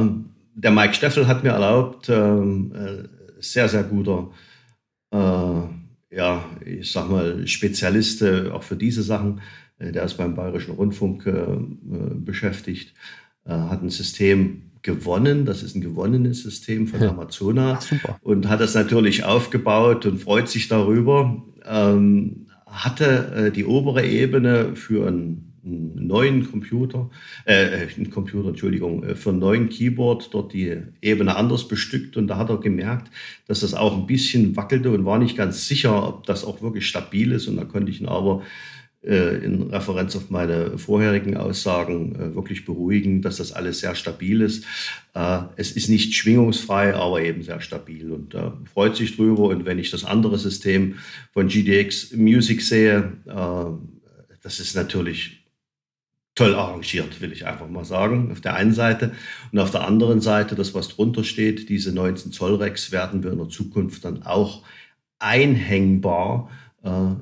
der 0.55 0.71
Mike 0.71 0.93
Steffel 0.93 1.27
hat 1.27 1.43
mir 1.43 1.51
erlaubt, 1.51 2.07
ähm, 2.09 2.71
äh, 2.73 3.41
sehr, 3.41 3.67
sehr 3.67 3.83
guter, 3.83 4.31
äh, 5.11 6.15
ja, 6.15 6.45
ich 6.65 6.91
sag 6.91 7.09
mal, 7.09 7.45
Spezialist 7.47 8.21
äh, 8.21 8.49
auch 8.49 8.63
für 8.63 8.77
diese 8.77 9.03
Sachen. 9.03 9.41
der 9.79 10.03
ist 10.03 10.17
beim 10.17 10.35
Bayerischen 10.35 10.75
Rundfunk 10.75 11.23
beschäftigt, 12.25 12.93
hat 13.45 13.81
ein 13.81 13.89
System 13.89 14.68
gewonnen. 14.82 15.45
Das 15.45 15.63
ist 15.63 15.75
ein 15.75 15.82
gewonnenes 15.82 16.43
System 16.43 16.88
von 16.88 17.01
Amazona 17.03 17.80
Ach, 17.82 18.17
und 18.21 18.47
hat 18.47 18.61
das 18.61 18.75
natürlich 18.75 19.23
aufgebaut 19.23 20.05
und 20.05 20.19
freut 20.19 20.47
sich 20.47 20.67
darüber. 20.67 21.43
Ähm, 21.65 22.47
hatte 22.65 23.34
äh, 23.36 23.51
die 23.51 23.65
obere 23.65 24.05
Ebene 24.05 24.75
für 24.75 25.07
einen, 25.07 25.53
einen 25.65 26.07
neuen 26.07 26.49
Computer, 26.49 27.09
äh, 27.45 27.88
einen 27.95 28.09
Computer, 28.11 28.49
Entschuldigung, 28.49 29.03
äh, 29.03 29.15
für 29.15 29.32
einen 29.32 29.39
neuen 29.39 29.69
Keyboard 29.69 30.34
dort 30.34 30.53
die 30.53 30.77
Ebene 31.01 31.36
anders 31.36 31.67
bestückt 31.67 32.15
und 32.15 32.27
da 32.27 32.38
hat 32.38 32.49
er 32.49 32.59
gemerkt, 32.59 33.11
dass 33.47 33.61
das 33.61 33.73
auch 33.73 33.97
ein 33.97 34.05
bisschen 34.07 34.55
wackelte 34.55 34.91
und 34.91 35.05
war 35.05 35.17
nicht 35.17 35.36
ganz 35.36 35.67
sicher, 35.67 36.07
ob 36.07 36.25
das 36.25 36.45
auch 36.45 36.61
wirklich 36.61 36.88
stabil 36.88 37.32
ist 37.32 37.47
und 37.47 37.57
da 37.57 37.65
konnte 37.65 37.91
ich 37.91 37.99
ihn 38.01 38.07
aber 38.07 38.41
äh, 38.41 38.43
in 39.02 39.70
Referenz 39.70 40.16
auf 40.16 40.30
meine 40.30 40.78
vorherigen 40.78 41.38
Aussagen 41.38 42.16
äh, 42.16 42.36
wirklich 42.36 42.66
beruhigen, 42.66 43.22
dass 43.22 43.38
das 43.38 43.54
alles 43.54 43.80
sehr 43.80 43.95
stabil 43.95 44.41
ist. 44.41 44.66
Äh, 45.14 45.39
es 45.56 45.72
ist 45.72 45.88
nicht 45.88 46.14
schwingungsfrei, 46.16 46.93
aber 46.93 47.22
eben 47.22 47.41
sehr 47.41 47.62
stabil 47.62 48.12
und 48.12 48.36
freut 48.72 48.95
sich 48.97 49.16
drüber. 49.16 49.43
Und 49.43 49.66
wenn 49.66 49.80
ich 49.80 49.89
das 49.89 50.04
andere 50.04 50.38
System 50.38 50.95
von 51.32 51.47
GDX 51.47 52.14
Music 52.14 52.62
sehe, 52.62 53.14
das 54.41 54.60
ist 54.60 54.76
natürlich 54.76 55.39
toll 56.36 56.56
arrangiert, 56.56 57.20
will 57.20 57.34
ich 57.34 57.45
einfach 57.45 57.68
mal 57.68 57.84
sagen, 57.84 58.32
auf 58.32 58.41
der 58.41 58.56
einen 58.56 58.74
Seite. 58.74 59.12
Und 59.52 59.60
auf 59.60 59.72
der 59.72 59.86
anderen 59.86 60.22
Seite, 60.22 60.56
das, 60.56 60.74
was 60.74 60.88
drunter 60.89 61.24
steht, 61.24 61.68
diese 61.70 61.93
19 61.93 62.32
Zoll 62.32 62.56
Rex 62.56 62.91
werden 62.91 63.24
wir 63.24 63.32
in 63.32 63.39
der 63.39 63.50
Zukunft 63.50 64.06
dann 64.06 64.24
auch 64.24 64.64
einhängbar 65.20 66.50
äh, 66.50 66.59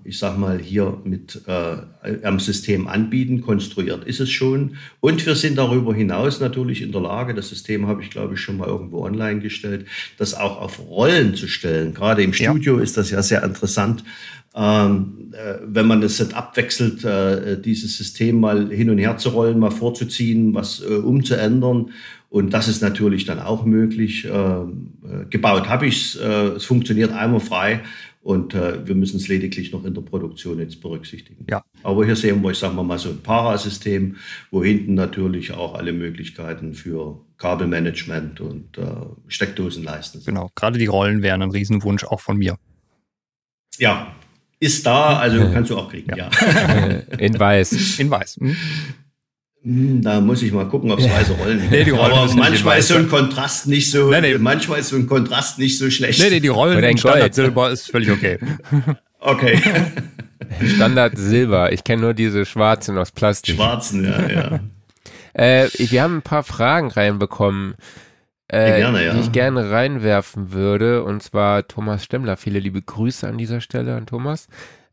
ich 0.04 0.20
sag 0.20 0.38
mal, 0.38 0.60
hier 0.60 1.02
mit 1.04 1.42
äh, 1.48 1.78
am 2.24 2.40
System 2.40 2.88
anbieten. 2.88 3.42
Konstruiert 3.42 4.04
ist 4.04 4.20
es 4.20 4.30
schon. 4.30 4.78
Und 5.00 5.26
wir 5.26 5.34
sind 5.34 5.58
darüber 5.58 5.96
hinaus 5.96 6.40
natürlich 6.40 6.84
in 6.84 6.92
der 6.92 7.02
Lage, 7.02 7.34
das 7.34 7.50
System 7.50 7.88
habe 7.88 8.04
ich, 8.04 8.12
glaube 8.12 8.36
ich, 8.36 8.40
schon 8.40 8.58
mal 8.58 8.68
irgendwo 8.68 9.04
online 9.04 9.40
gestellt, 9.40 9.88
das 10.20 10.36
auch 10.36 10.62
auf 10.62 10.80
Rollen 10.80 11.34
zu 11.34 11.48
stellen. 11.48 11.96
Gerade 11.96 12.22
im 12.22 12.34
Studio 12.34 12.78
ja. 12.78 12.84
ist 12.84 12.98
das 12.98 13.10
ja 13.10 13.24
sehr 13.24 13.44
interessant. 13.44 14.04
Ähm, 14.56 15.34
äh, 15.34 15.56
wenn 15.66 15.88
man 15.88 16.02
das 16.02 16.18
Setup 16.18 16.56
wechselt, 16.56 17.04
äh, 17.04 17.62
dieses 17.62 17.98
System 17.98 18.40
mal 18.40 18.70
hin 18.70 18.90
und 18.90 18.98
her 18.98 19.18
zu 19.18 19.30
rollen, 19.30 19.60
mal 19.60 19.72
vorzuziehen, 19.72 20.54
was 20.54 20.82
äh, 20.82 20.96
umzuändern. 20.96 21.92
Und 22.30 22.54
das 22.54 22.68
ist 22.68 22.82
natürlich 22.82 23.26
dann 23.26 23.40
auch 23.40 23.66
möglich. 23.66 24.28
Ähm, 24.32 24.94
äh, 25.04 25.26
gebaut 25.30 25.70
habe 25.70 25.88
ich 25.88 26.16
es, 26.16 26.16
äh, 26.16 26.56
es 26.56 26.66
funktioniert 26.66 27.14
einwandfrei. 27.14 27.82
Und 28.28 28.54
äh, 28.56 28.86
wir 28.86 28.94
müssen 28.94 29.16
es 29.16 29.30
lediglich 29.30 29.72
noch 29.72 29.86
in 29.86 29.94
der 29.94 30.02
Produktion 30.02 30.60
jetzt 30.60 30.82
berücksichtigen. 30.82 31.46
Ja. 31.50 31.64
Aber 31.82 32.04
hier 32.04 32.18
sehen 32.18 32.44
wir, 32.44 32.52
ich 32.52 32.58
sage 32.58 32.76
mal, 32.76 33.00
so 33.00 33.08
ein 33.08 33.24
Parasystem, 33.24 34.18
wo 34.52 34.62
hinten 34.62 34.96
natürlich 34.96 35.54
auch 35.54 35.76
alle 35.76 35.94
Möglichkeiten 35.94 36.74
für 36.74 37.22
Kabelmanagement 37.38 38.42
und 38.42 38.78
äh, 38.78 38.84
Steckdosen 39.30 39.82
leisten. 39.82 40.22
Genau, 40.26 40.52
gerade 40.56 40.78
die 40.78 40.88
Rollen 40.88 41.22
wären 41.22 41.42
ein 41.42 41.52
Riesenwunsch 41.52 42.04
auch 42.04 42.20
von 42.20 42.36
mir. 42.36 42.58
Ja, 43.78 44.14
ist 44.60 44.86
da, 44.86 45.20
also 45.20 45.50
kannst 45.54 45.72
du 45.72 45.78
auch 45.78 45.90
kriegen, 45.90 46.14
ja. 46.18 46.30
ja. 46.30 46.88
In 47.18 47.40
weiß. 47.40 47.98
In 47.98 48.10
weiß. 48.10 48.40
Hm? 48.42 48.58
Hm, 49.68 50.02
da 50.02 50.22
muss 50.22 50.42
ich 50.44 50.54
mal 50.54 50.66
gucken, 50.70 50.92
ob 50.92 51.00
es 51.00 51.10
weiße 51.10 51.34
Rollen 51.34 51.62
nee, 51.70 51.84
die 51.84 51.90
Rollen 51.90 52.14
Aber 52.14 52.34
manchmal 52.36 52.80
ist 52.80 52.88
so 52.88 52.96
ein 52.96 53.10
Kontrast 53.10 53.68
nicht 53.68 53.92
so, 53.92 54.10
nee, 54.10 54.22
nee. 54.22 54.38
manchmal 54.38 54.80
ist 54.80 54.90
so 54.90 54.96
ein 54.96 55.08
Kontrast 55.08 55.60
nicht 55.60 55.78
so 55.78 55.90
schlecht. 55.90 56.22
Nee, 56.22 56.30
nee, 56.30 56.40
die 56.40 56.48
Rollen 56.48 56.82
in 56.82 56.98
Standard 56.98 57.36
Silber 57.36 57.70
ist 57.70 57.92
völlig 57.92 58.10
okay. 58.10 58.40
Okay. 59.20 59.60
Standard 60.76 61.18
Silber. 61.18 61.74
Ich 61.74 61.84
kenne 61.84 62.04
nur 62.04 62.14
diese 62.14 62.46
schwarzen 62.46 62.98
aus 62.98 63.12
Plastik. 63.12 63.56
Schwarzen, 63.56 64.06
ja, 64.06 64.30
ja. 64.30 64.60
äh, 65.34 65.68
wir 65.76 66.04
haben 66.04 66.18
ein 66.18 66.22
paar 66.22 66.44
Fragen 66.44 66.90
reinbekommen, 66.90 67.74
äh, 68.48 68.78
gerne, 68.78 69.04
ja. 69.04 69.14
die 69.16 69.20
ich 69.22 69.32
gerne 69.32 69.72
reinwerfen 69.72 70.54
würde. 70.54 71.04
Und 71.04 71.24
zwar 71.24 71.68
Thomas 71.68 72.06
Stemmler. 72.06 72.38
Viele 72.38 72.60
liebe 72.60 72.82
Grüße 72.82 73.28
an 73.28 73.38
dieser 73.38 73.60
Stelle 73.60 73.96
an 73.96 74.06
Thomas. 74.06 74.48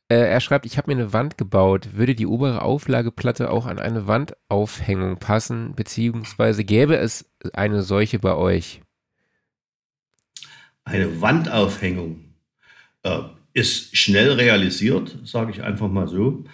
Äh, 0.09 0.17
er 0.17 0.41
schreibt, 0.41 0.67
ich 0.67 0.77
habe 0.77 0.93
mir 0.93 1.01
eine 1.01 1.13
Wand 1.13 1.39
gebaut. 1.39 1.91
Würde 1.95 2.15
die 2.15 2.27
obere 2.27 2.63
Auflageplatte 2.63 3.51
auch 3.51 3.67
an 3.67 3.79
eine 3.79 4.07
Wandaufhängung 4.07 5.19
passen, 5.19 5.75
beziehungsweise 5.75 6.65
gäbe 6.65 6.97
es 6.97 7.31
eine 7.53 7.83
solche 7.83 8.19
bei 8.19 8.35
euch? 8.35 8.83
Eine 10.85 11.23
Wandaufhängung 11.23 12.25
äh, 13.03 13.21
ist 13.55 13.97
schnell 13.97 14.33
realisiert, 14.33 15.19
sage 15.25 15.53
ich 15.53 15.63
einfach 15.63 15.89
mal 15.89 16.09
so. 16.09 16.45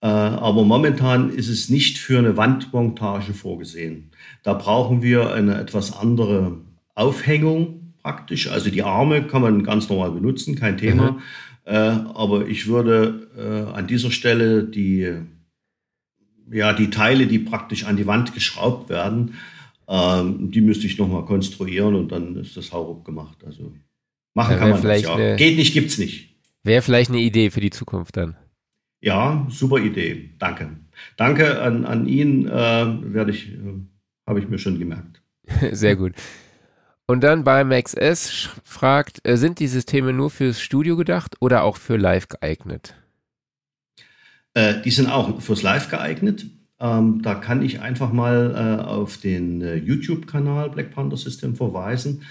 Äh, 0.00 0.08
aber 0.08 0.64
momentan 0.64 1.30
ist 1.30 1.48
es 1.48 1.68
nicht 1.68 1.98
für 1.98 2.18
eine 2.18 2.36
Wandmontage 2.36 3.34
vorgesehen. 3.34 4.10
Da 4.42 4.54
brauchen 4.54 5.02
wir 5.02 5.32
eine 5.32 5.58
etwas 5.58 5.96
andere 5.96 6.58
Aufhängung 6.94 7.94
praktisch. 8.02 8.48
Also 8.48 8.70
die 8.70 8.82
Arme 8.82 9.26
kann 9.26 9.42
man 9.42 9.62
ganz 9.62 9.88
normal 9.88 10.10
benutzen, 10.10 10.56
kein 10.56 10.78
Thema. 10.78 11.12
Mhm. 11.12 11.22
Äh, 11.66 11.74
aber 11.74 12.46
ich 12.46 12.68
würde 12.68 13.28
äh, 13.36 13.76
an 13.76 13.88
dieser 13.88 14.12
Stelle 14.12 14.62
die, 14.62 15.12
ja, 16.50 16.72
die 16.72 16.90
Teile, 16.90 17.26
die 17.26 17.40
praktisch 17.40 17.84
an 17.84 17.96
die 17.96 18.06
Wand 18.06 18.34
geschraubt 18.34 18.88
werden, 18.88 19.34
ähm, 19.88 20.52
die 20.52 20.60
müsste 20.60 20.86
ich 20.86 20.96
nochmal 20.96 21.24
konstruieren 21.24 21.96
und 21.96 22.12
dann 22.12 22.36
ist 22.36 22.56
das 22.56 22.72
Hauruck 22.72 23.04
gemacht. 23.04 23.38
Also 23.44 23.74
machen 24.34 24.52
ja, 24.52 24.58
kann 24.58 24.70
man 24.70 24.82
das 24.82 25.02
ja. 25.02 25.14
Eine, 25.14 25.36
Geht 25.36 25.56
nicht, 25.56 25.74
gibt's 25.74 25.98
nicht. 25.98 26.36
Wäre 26.62 26.82
vielleicht 26.82 27.10
eine 27.10 27.20
Idee 27.20 27.50
für 27.50 27.60
die 27.60 27.70
Zukunft 27.70 28.16
dann. 28.16 28.36
Ja, 29.00 29.44
super 29.50 29.78
Idee. 29.78 30.30
Danke. 30.38 30.70
Danke 31.16 31.60
an, 31.60 31.84
an 31.84 32.06
ihn, 32.06 32.46
äh, 32.46 32.50
werde 32.50 33.32
ich, 33.32 33.48
äh, 33.48 33.58
habe 34.24 34.38
ich 34.38 34.48
mir 34.48 34.58
schon 34.58 34.78
gemerkt. 34.78 35.20
Sehr 35.72 35.96
gut. 35.96 36.14
Und 37.08 37.22
dann 37.22 37.44
bei 37.44 37.62
Max 37.62 37.94
S 37.94 38.48
fragt, 38.64 39.26
äh, 39.26 39.36
sind 39.36 39.60
die 39.60 39.68
Systeme 39.68 40.12
nur 40.12 40.28
fürs 40.28 40.60
Studio 40.60 40.96
gedacht 40.96 41.36
oder 41.40 41.62
auch 41.62 41.76
für 41.76 41.96
Live 41.96 42.28
geeignet? 42.28 42.96
Äh, 44.54 44.82
die 44.82 44.90
sind 44.90 45.08
auch 45.08 45.40
fürs 45.40 45.62
Live 45.62 45.88
geeignet. 45.88 46.46
Ähm, 46.80 47.22
da 47.22 47.36
kann 47.36 47.62
ich 47.62 47.80
einfach 47.80 48.12
mal 48.12 48.54
äh, 48.54 48.82
auf 48.82 49.18
den 49.18 49.62
äh, 49.62 49.76
YouTube-Kanal 49.76 50.70
Black 50.70 50.90
Panther 50.90 51.16
System 51.16 51.54
verweisen. 51.54 52.22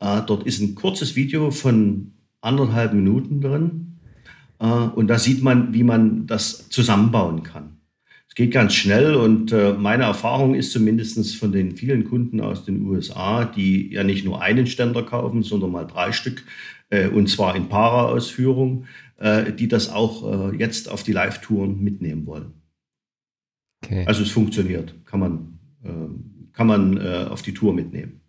Äh, 0.00 0.22
dort 0.26 0.44
ist 0.44 0.60
ein 0.60 0.74
kurzes 0.74 1.14
Video 1.14 1.52
von 1.52 2.12
anderthalb 2.40 2.92
Minuten 2.92 3.40
drin. 3.40 3.98
Äh, 4.58 4.66
und 4.66 5.06
da 5.06 5.18
sieht 5.18 5.42
man, 5.42 5.72
wie 5.72 5.84
man 5.84 6.26
das 6.26 6.68
zusammenbauen 6.70 7.44
kann. 7.44 7.73
Es 8.34 8.36
geht 8.36 8.52
ganz 8.52 8.74
schnell 8.74 9.14
und 9.14 9.52
äh, 9.52 9.74
meine 9.74 10.02
Erfahrung 10.02 10.56
ist 10.56 10.72
zumindest 10.72 11.36
von 11.36 11.52
den 11.52 11.76
vielen 11.76 12.02
Kunden 12.02 12.40
aus 12.40 12.64
den 12.64 12.84
USA, 12.84 13.44
die 13.44 13.92
ja 13.92 14.02
nicht 14.02 14.24
nur 14.24 14.42
einen 14.42 14.66
Ständer 14.66 15.04
kaufen, 15.04 15.44
sondern 15.44 15.70
mal 15.70 15.84
drei 15.84 16.10
Stück 16.10 16.44
äh, 16.90 17.06
und 17.06 17.28
zwar 17.28 17.54
in 17.54 17.68
Para-Ausführung, 17.68 18.86
äh, 19.18 19.52
die 19.52 19.68
das 19.68 19.88
auch 19.88 20.52
jetzt 20.52 20.90
auf 20.90 21.04
die 21.04 21.12
Live-Touren 21.12 21.80
mitnehmen 21.80 22.26
wollen. 22.26 22.54
Okay. 23.84 24.04
Also 24.04 24.24
es 24.24 24.32
funktioniert, 24.32 24.92
kann 25.04 25.20
man, 25.20 25.58
kann 26.52 26.66
man 26.66 27.28
auf 27.28 27.42
die 27.42 27.54
Tour 27.54 27.72
mitnehmen. 27.72 28.20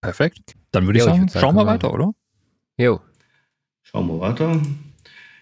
Perfekt. 0.00 0.54
Dann 0.70 0.86
würde 0.86 1.00
ich 1.00 1.04
sagen, 1.04 1.26
ich 1.26 1.38
schauen 1.38 1.56
wir 1.56 1.66
weiter, 1.66 1.92
oder? 1.92 2.14
Jo. 2.78 3.00
Schauen 3.82 4.06
wir 4.06 4.18
weiter. 4.18 4.62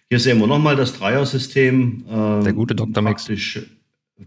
Hier 0.09 0.19
sehen 0.19 0.41
wir 0.41 0.49
nochmal 0.49 0.75
das 0.75 0.95
Dreier-System. 0.95 2.07
Der 2.45 2.53
gute 2.53 2.75
Dr. 2.75 3.03
Max. 3.05 3.31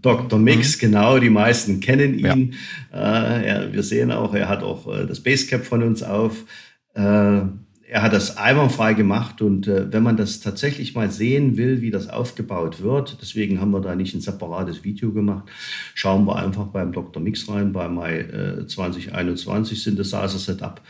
Dr. 0.01 0.39
Mix, 0.39 0.75
mhm. 0.75 0.79
genau, 0.79 1.19
die 1.19 1.29
meisten 1.29 1.79
kennen 1.79 2.17
ihn. 2.17 2.55
Ja. 2.91 3.37
Äh, 3.37 3.45
er, 3.45 3.73
wir 3.73 3.83
sehen 3.83 4.11
auch, 4.11 4.33
er 4.33 4.49
hat 4.49 4.63
auch 4.63 4.87
äh, 4.93 5.05
das 5.05 5.21
Basecap 5.21 5.65
von 5.65 5.83
uns 5.83 6.03
auf. 6.03 6.45
Äh, 6.93 7.01
er 7.01 8.01
hat 8.01 8.13
das 8.13 8.37
einwandfrei 8.37 8.93
gemacht 8.93 9.41
und 9.41 9.67
äh, 9.67 9.91
wenn 9.93 10.01
man 10.01 10.17
das 10.17 10.39
tatsächlich 10.39 10.95
mal 10.95 11.11
sehen 11.11 11.57
will, 11.57 11.81
wie 11.81 11.91
das 11.91 12.09
aufgebaut 12.09 12.81
wird, 12.81 13.19
deswegen 13.21 13.61
haben 13.61 13.71
wir 13.71 13.81
da 13.81 13.93
nicht 13.93 14.15
ein 14.15 14.21
separates 14.21 14.83
Video 14.83 15.11
gemacht, 15.11 15.45
schauen 15.93 16.25
wir 16.25 16.37
einfach 16.37 16.67
beim 16.67 16.91
Dr. 16.91 17.21
Mix 17.21 17.47
rein, 17.49 17.71
bei 17.71 17.87
Mai 17.87 18.25
2021 18.67 19.83
Synthesizer 19.83 20.39
Setup 20.39 20.81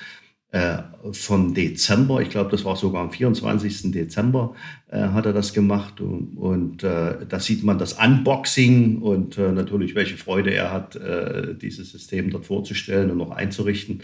äh, 0.53 0.83
vom 1.13 1.55
Dezember. 1.55 2.21
Ich 2.21 2.29
glaube, 2.29 2.51
das 2.51 2.63
war 2.63 2.75
sogar 2.75 3.01
am 3.01 3.09
24. 3.09 3.91
Dezember 3.91 4.53
äh, 4.91 4.99
hat 4.99 5.25
er 5.25 5.33
das 5.33 5.51
gemacht. 5.51 5.99
Und, 5.99 6.37
und 6.37 6.83
äh, 6.83 7.25
da 7.27 7.39
sieht 7.39 7.63
man 7.63 7.79
das 7.79 7.93
Unboxing 7.93 9.01
und 9.01 9.39
äh, 9.39 9.51
natürlich, 9.51 9.95
welche 9.95 10.15
Freude 10.15 10.53
er 10.53 10.71
hat, 10.71 10.95
äh, 10.95 11.55
dieses 11.55 11.89
System 11.89 12.29
dort 12.29 12.45
vorzustellen 12.45 13.09
und 13.09 13.17
noch 13.17 13.31
einzurichten. 13.31 14.03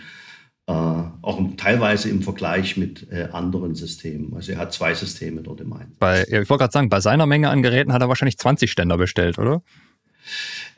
Äh, 0.65 0.71
auch 0.71 1.39
teilweise 1.55 2.09
im 2.09 2.23
Vergleich 2.23 2.77
mit 2.77 3.07
anderen 3.31 3.75
Systemen. 3.75 4.33
Also 4.33 4.53
er 4.53 4.57
hat 4.57 4.73
zwei 4.73 4.95
Systeme 4.95 5.43
dort 5.43 5.61
im 5.61 5.71
Einsatz. 5.71 5.97
Bei, 5.99 6.23
ich 6.23 6.31
wollte 6.31 6.57
gerade 6.57 6.73
sagen, 6.73 6.89
bei 6.89 6.99
seiner 6.99 7.27
Menge 7.27 7.51
an 7.51 7.61
Geräten 7.61 7.93
hat 7.93 8.01
er 8.01 8.09
wahrscheinlich 8.09 8.39
20 8.39 8.71
Ständer 8.71 8.97
bestellt, 8.97 9.37
oder? 9.37 9.61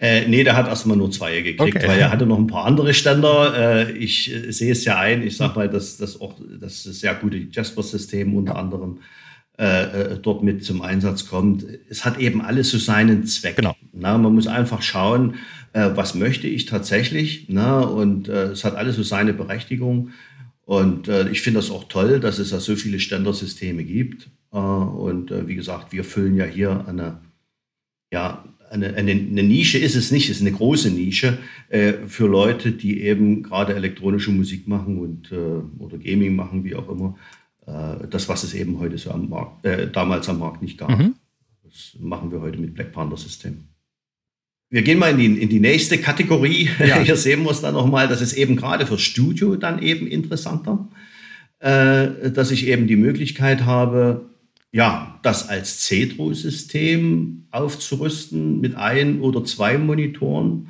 Äh, 0.02 0.28
nee, 0.28 0.44
der 0.44 0.58
hat 0.58 0.68
erstmal 0.68 0.98
nur 0.98 1.12
zwei 1.12 1.42
gekriegt, 1.42 1.76
okay. 1.76 1.88
weil 1.88 2.00
er 2.00 2.12
hatte 2.12 2.26
noch 2.26 2.40
ein 2.40 2.48
paar 2.48 2.66
andere 2.66 2.92
Ständer. 2.92 3.88
Äh, 3.88 3.92
ich 3.92 4.34
äh, 4.34 4.52
sehe 4.52 4.72
es 4.72 4.84
ja 4.84 4.98
ein, 4.98 5.22
ich 5.22 5.38
sage 5.38 5.54
mal, 5.54 5.70
dass 5.70 5.98
das 5.98 6.20
auch 6.20 6.34
das 6.60 6.82
sehr 6.84 7.14
gute 7.14 7.38
Jasper-System 7.38 8.34
unter 8.34 8.56
anderem 8.56 8.98
äh, 9.60 10.14
äh, 10.14 10.18
dort 10.20 10.42
mit 10.42 10.66
zum 10.66 10.82
Einsatz 10.82 11.28
kommt. 11.28 11.68
Es 11.88 12.04
hat 12.04 12.18
eben 12.18 12.42
alles 12.42 12.72
so 12.72 12.80
seinen 12.80 13.26
Zweck. 13.26 13.58
Genau. 13.58 13.76
Na, 13.94 14.18
man 14.18 14.34
muss 14.34 14.48
einfach 14.48 14.82
schauen, 14.82 15.36
äh, 15.74 15.92
was 15.94 16.16
möchte 16.16 16.48
ich 16.48 16.66
tatsächlich. 16.66 17.46
Na, 17.50 17.82
und 17.82 18.28
es 18.28 18.64
hat 18.64 18.76
alles 18.76 18.96
so 18.96 19.04
seine 19.04 19.34
Berechtigung. 19.34 20.10
Und 20.66 21.10
ich 21.10 21.42
finde 21.42 21.60
das 21.60 21.70
auch 21.70 21.86
toll, 21.90 22.22
dass 22.22 22.40
es 22.40 22.52
ja 22.52 22.60
so 22.62 22.78
viele 22.78 23.00
Ständersysteme 23.00 23.84
gibt. 23.84 24.30
und 24.52 25.34
wie 25.48 25.56
gesagt, 25.56 25.92
wir 25.92 26.06
füllen 26.06 26.38
ja 26.38 26.46
hier 26.46 26.86
eine 26.88 27.18
ja, 28.14 28.44
eine, 28.72 28.96
eine, 28.96 29.12
eine, 29.12 29.44
Nische 29.44 29.78
ist 29.78 29.96
es 29.96 30.12
nicht, 30.12 30.30
es 30.30 30.38
ist 30.38 30.42
eine 30.42 30.56
große 30.56 30.90
Nische 30.92 31.38
äh, 31.70 31.94
für 32.08 32.28
Leute, 32.28 32.72
die 32.72 33.02
eben 33.02 33.44
gerade 33.44 33.76
elektronische 33.76 34.32
Musik 34.32 34.68
machen 34.68 34.98
und, 34.98 35.32
äh, 35.32 35.82
oder 35.82 35.98
Gaming 35.98 36.36
machen, 36.36 36.64
wie 36.64 36.76
auch 36.76 36.90
immer. 36.90 37.18
Äh, 37.68 38.08
das, 38.10 38.30
was 38.30 38.44
es 38.44 38.54
eben 38.54 38.80
heute 38.80 38.98
so 38.98 39.12
am 39.12 39.30
Markt, 39.30 39.66
äh, 39.66 39.92
damals 39.92 40.30
am 40.30 40.40
Markt 40.40 40.62
nicht 40.62 40.78
gab. 40.78 40.98
Mhm. 40.98 41.16
Das 41.64 41.98
machen 42.00 42.32
wir 42.32 42.42
heute 42.42 42.58
mit 42.60 42.74
Black 42.74 42.94
Panther 42.94 43.18
System. 43.18 43.66
Wir 44.70 44.84
gehen 44.84 45.00
mal 45.00 45.12
in 45.12 45.18
die, 45.18 45.42
in 45.42 45.50
die 45.50 45.60
nächste 45.60 45.98
Kategorie. 45.98 46.70
Ja. 46.80 47.00
Hier 47.04 47.18
sehen 47.18 47.44
wir 47.44 47.52
es 47.52 47.60
dann 47.60 47.74
nochmal, 47.74 48.08
das 48.08 48.22
ist 48.22 48.34
eben 48.34 48.56
gerade 48.56 48.88
für 48.88 48.98
Studio 48.98 49.58
dann 49.58 49.82
eben 49.82 50.08
interessanter, 50.08 50.88
äh, 51.60 52.32
dass 52.32 52.52
ich 52.52 52.68
eben 52.68 52.88
die 52.88 52.96
Möglichkeit 52.96 53.66
habe, 53.66 54.31
ja, 54.72 55.20
das 55.22 55.50
als 55.50 55.86
Cedro-System 55.86 57.48
aufzurüsten 57.52 58.62
mit 58.62 58.76
ein 58.76 59.22
oder 59.22 59.44
zwei 59.44 59.78
Monitoren. 59.78 60.70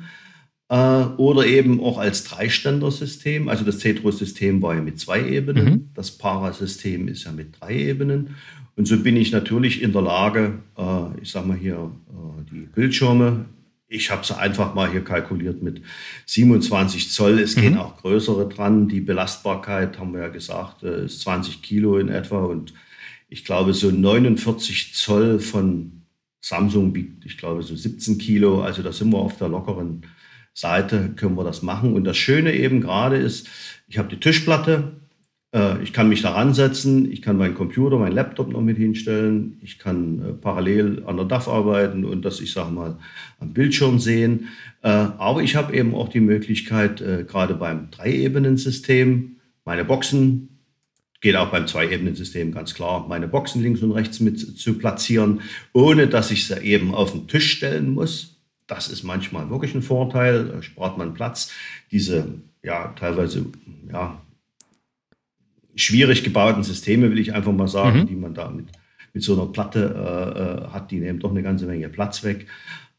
äh, 0.68 1.04
oder 1.18 1.44
eben 1.46 1.80
auch 1.80 1.98
als 1.98 2.24
Dreiständersystem. 2.24 3.48
Also 3.48 3.62
das 3.62 3.80
Cetro-System 3.80 4.62
war 4.62 4.74
ja 4.74 4.80
mit 4.80 4.98
zwei 4.98 5.22
Ebenen, 5.28 5.64
mhm. 5.64 5.90
das 5.94 6.12
Para-System 6.12 7.08
ist 7.08 7.24
ja 7.24 7.32
mit 7.32 7.60
drei 7.60 7.76
Ebenen. 7.76 8.36
Und 8.74 8.86
so 8.88 8.96
bin 8.98 9.18
ich 9.18 9.32
natürlich 9.32 9.82
in 9.82 9.92
der 9.92 10.00
Lage, 10.00 10.60
äh, 10.78 11.20
ich 11.20 11.30
sage 11.30 11.46
mal 11.46 11.58
hier, 11.58 11.90
äh, 12.08 12.50
die 12.50 12.66
Bildschirme, 12.74 13.44
ich 13.86 14.10
habe 14.10 14.22
es 14.22 14.32
einfach 14.32 14.74
mal 14.74 14.90
hier 14.90 15.04
kalkuliert 15.04 15.62
mit 15.62 15.82
27 16.24 17.10
Zoll. 17.10 17.38
Es 17.38 17.54
mhm. 17.54 17.60
gehen 17.60 17.76
auch 17.76 17.98
größere 17.98 18.48
dran. 18.48 18.88
Die 18.88 19.02
Belastbarkeit, 19.02 19.98
haben 19.98 20.14
wir 20.14 20.22
ja 20.22 20.28
gesagt, 20.28 20.82
äh, 20.82 21.04
ist 21.04 21.20
20 21.20 21.60
Kilo 21.60 21.98
in 21.98 22.08
etwa. 22.08 22.44
Und 22.44 22.72
ich 23.32 23.46
glaube, 23.46 23.72
so 23.72 23.90
49 23.90 24.94
Zoll 24.94 25.40
von 25.40 26.02
Samsung 26.40 26.94
wiegt, 26.94 27.24
ich 27.24 27.38
glaube, 27.38 27.62
so 27.62 27.74
17 27.74 28.18
Kilo. 28.18 28.62
Also 28.62 28.82
da 28.82 28.92
sind 28.92 29.10
wir 29.10 29.18
auf 29.18 29.38
der 29.38 29.48
lockeren 29.48 30.02
Seite, 30.52 31.14
können 31.16 31.36
wir 31.36 31.44
das 31.44 31.62
machen. 31.62 31.94
Und 31.94 32.04
das 32.04 32.18
Schöne 32.18 32.52
eben 32.54 32.82
gerade 32.82 33.16
ist, 33.16 33.48
ich 33.88 33.96
habe 33.96 34.08
die 34.08 34.20
Tischplatte, 34.20 34.92
äh, 35.54 35.82
ich 35.82 35.94
kann 35.94 36.10
mich 36.10 36.20
da 36.20 36.32
ransetzen, 36.32 37.10
ich 37.10 37.22
kann 37.22 37.38
meinen 37.38 37.54
Computer, 37.54 37.98
meinen 37.98 38.14
Laptop 38.14 38.52
noch 38.52 38.60
mit 38.60 38.76
hinstellen, 38.76 39.56
ich 39.62 39.78
kann 39.78 40.18
äh, 40.20 40.32
parallel 40.34 41.04
an 41.06 41.16
der 41.16 41.24
DAF 41.24 41.48
arbeiten 41.48 42.04
und 42.04 42.26
das, 42.26 42.38
ich 42.40 42.52
sage 42.52 42.70
mal, 42.70 42.98
am 43.40 43.54
Bildschirm 43.54 43.98
sehen. 43.98 44.48
Äh, 44.82 44.88
aber 44.88 45.42
ich 45.42 45.56
habe 45.56 45.74
eben 45.74 45.94
auch 45.94 46.10
die 46.10 46.20
Möglichkeit, 46.20 46.98
gerade 46.98 47.54
beim 47.54 47.90
Drei-Ebenen-System, 47.90 49.36
meine 49.64 49.86
Boxen, 49.86 50.51
geht 51.22 51.36
auch 51.36 51.50
beim 51.50 51.66
Zwei-Ebenen-System 51.66 52.52
ganz 52.52 52.74
klar, 52.74 53.06
meine 53.08 53.28
Boxen 53.28 53.62
links 53.62 53.80
und 53.80 53.92
rechts 53.92 54.20
mit 54.20 54.38
zu 54.38 54.76
platzieren, 54.76 55.40
ohne 55.72 56.08
dass 56.08 56.30
ich 56.30 56.46
sie 56.46 56.60
eben 56.60 56.94
auf 56.94 57.12
den 57.12 57.28
Tisch 57.28 57.52
stellen 57.52 57.94
muss. 57.94 58.40
Das 58.66 58.88
ist 58.88 59.04
manchmal 59.04 59.48
wirklich 59.48 59.74
ein 59.74 59.82
Vorteil, 59.82 60.46
da 60.46 60.62
spart 60.62 60.98
man 60.98 61.14
Platz. 61.14 61.52
Diese 61.90 62.26
ja 62.62 62.88
teilweise 62.98 63.46
ja, 63.90 64.20
schwierig 65.76 66.24
gebauten 66.24 66.64
Systeme, 66.64 67.10
will 67.10 67.18
ich 67.18 67.32
einfach 67.32 67.52
mal 67.52 67.68
sagen, 67.68 68.00
mhm. 68.00 68.06
die 68.06 68.16
man 68.16 68.34
da 68.34 68.50
mit, 68.50 68.66
mit 69.12 69.22
so 69.22 69.34
einer 69.34 69.50
Platte 69.50 69.94
äh, 69.94 70.40
äh, 70.40 70.72
hat, 70.72 70.90
die 70.90 70.98
nehmen 70.98 71.20
doch 71.20 71.30
eine 71.30 71.42
ganze 71.42 71.66
Menge 71.66 71.88
Platz 71.88 72.24
weg. 72.24 72.46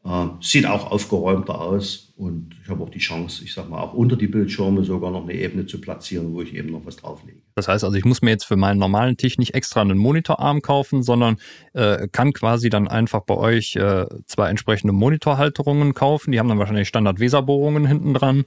Äh, 0.04 0.26
sieht 0.40 0.66
auch 0.66 0.90
aufgeräumter 0.90 1.58
aus 1.58 2.12
und 2.16 2.54
ich 2.62 2.68
habe 2.68 2.82
auch 2.84 2.90
die 2.90 2.98
Chance, 2.98 3.42
ich 3.42 3.54
sag 3.54 3.70
mal, 3.70 3.80
auch 3.80 3.94
unter 3.94 4.16
die 4.16 4.26
Bildschirme 4.26 4.84
sogar 4.84 5.10
noch 5.10 5.22
eine 5.22 5.32
Ebene 5.32 5.64
zu 5.64 5.80
platzieren, 5.80 6.34
wo 6.34 6.42
ich 6.42 6.54
eben 6.54 6.70
noch 6.72 6.84
was 6.84 6.96
drauflege. 6.96 7.38
Das 7.54 7.68
heißt 7.68 7.84
also, 7.84 7.96
ich 7.96 8.04
muss 8.04 8.20
mir 8.20 8.30
jetzt 8.30 8.44
für 8.44 8.56
meinen 8.56 8.78
normalen 8.78 9.16
Tisch 9.16 9.38
nicht 9.38 9.54
extra 9.54 9.80
einen 9.80 9.96
Monitorarm 9.96 10.60
kaufen, 10.60 11.02
sondern 11.02 11.36
äh, 11.72 12.06
kann 12.08 12.34
quasi 12.34 12.68
dann 12.68 12.86
einfach 12.86 13.22
bei 13.22 13.34
euch 13.34 13.76
äh, 13.76 14.04
zwei 14.26 14.50
entsprechende 14.50 14.92
Monitorhalterungen 14.92 15.94
kaufen. 15.94 16.32
Die 16.32 16.38
haben 16.38 16.48
dann 16.48 16.58
wahrscheinlich 16.58 16.88
Standard-Weserbohrungen 16.88 17.86
hinten 17.86 18.12
dran 18.12 18.44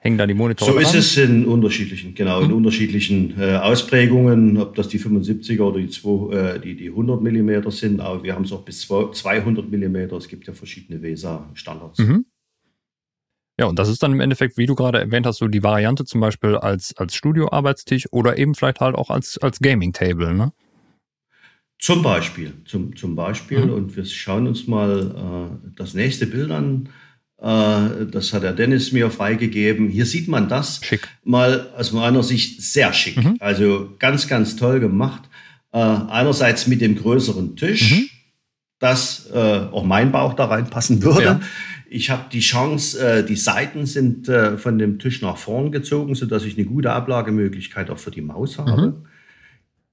hängen 0.00 0.18
da 0.18 0.26
die 0.26 0.34
Monitore 0.34 0.70
So 0.70 0.76
dran? 0.76 0.84
ist 0.84 0.94
es 0.94 1.16
in 1.16 1.44
unterschiedlichen, 1.44 2.14
genau, 2.14 2.40
in 2.40 2.48
mhm. 2.48 2.56
unterschiedlichen 2.56 3.38
äh, 3.38 3.56
Ausprägungen, 3.56 4.56
ob 4.56 4.74
das 4.74 4.88
die 4.88 4.98
75er 4.98 5.60
oder 5.60 5.78
die, 5.78 5.88
zwei, 5.88 6.34
äh, 6.34 6.60
die, 6.60 6.74
die 6.74 6.88
100 6.88 7.20
mm 7.20 7.70
sind, 7.70 8.00
aber 8.00 8.22
wir 8.22 8.34
haben 8.34 8.44
es 8.44 8.52
auch 8.52 8.64
bis 8.64 8.88
200 8.88 9.70
mm. 9.70 9.96
Es 10.16 10.28
gibt 10.28 10.46
ja 10.46 10.54
verschiedene 10.54 11.00
VESA-Standards. 11.02 11.98
Mhm. 11.98 12.24
Ja, 13.58 13.66
und 13.66 13.78
das 13.78 13.90
ist 13.90 14.02
dann 14.02 14.12
im 14.12 14.20
Endeffekt, 14.20 14.56
wie 14.56 14.64
du 14.64 14.74
gerade 14.74 14.98
erwähnt 14.98 15.26
hast, 15.26 15.36
so 15.36 15.46
die 15.46 15.62
Variante 15.62 16.06
zum 16.06 16.22
Beispiel 16.22 16.56
als, 16.56 16.96
als 16.96 17.14
Studioarbeitstisch 17.14 18.08
oder 18.10 18.38
eben 18.38 18.54
vielleicht 18.54 18.80
halt 18.80 18.96
auch 18.96 19.10
als, 19.10 19.36
als 19.36 19.58
Gaming-Table, 19.60 20.34
ne? 20.34 20.52
Zum 21.78 22.02
Beispiel, 22.02 22.52
zum, 22.66 22.96
zum 22.96 23.16
Beispiel. 23.16 23.66
Mhm. 23.66 23.72
Und 23.72 23.96
wir 23.96 24.04
schauen 24.04 24.46
uns 24.46 24.66
mal 24.66 25.50
äh, 25.62 25.70
das 25.76 25.94
nächste 25.94 26.26
Bild 26.26 26.50
an. 26.50 26.88
Äh, 27.40 28.06
das 28.10 28.32
hat 28.32 28.42
der 28.42 28.52
Dennis 28.52 28.92
mir 28.92 29.10
freigegeben. 29.10 29.88
Hier 29.88 30.04
sieht 30.04 30.28
man 30.28 30.48
das 30.48 30.80
schick. 30.82 31.08
mal 31.24 31.68
aus 31.76 31.92
meiner 31.92 32.22
Sicht 32.22 32.62
sehr 32.62 32.92
schick. 32.92 33.16
Mhm. 33.16 33.36
Also 33.40 33.94
ganz, 33.98 34.28
ganz 34.28 34.56
toll 34.56 34.80
gemacht. 34.80 35.22
Äh, 35.72 35.78
einerseits 35.78 36.66
mit 36.66 36.80
dem 36.82 36.96
größeren 36.96 37.56
Tisch, 37.56 37.92
mhm. 37.92 38.08
dass 38.78 39.30
äh, 39.32 39.38
auch 39.70 39.84
mein 39.84 40.12
Bauch 40.12 40.34
da 40.34 40.46
reinpassen 40.46 41.02
würde. 41.02 41.24
Ja. 41.24 41.40
Ich 41.88 42.10
habe 42.10 42.26
die 42.30 42.40
Chance, 42.40 43.24
die 43.28 43.34
Seiten 43.34 43.84
sind 43.84 44.30
von 44.58 44.78
dem 44.78 45.00
Tisch 45.00 45.22
nach 45.22 45.36
vorn 45.36 45.72
gezogen, 45.72 46.14
sodass 46.14 46.44
ich 46.44 46.56
eine 46.56 46.64
gute 46.64 46.92
Ablagemöglichkeit 46.92 47.90
auch 47.90 47.98
für 47.98 48.12
die 48.12 48.20
Maus 48.20 48.58
habe. 48.58 48.80
Mhm. 48.80 48.94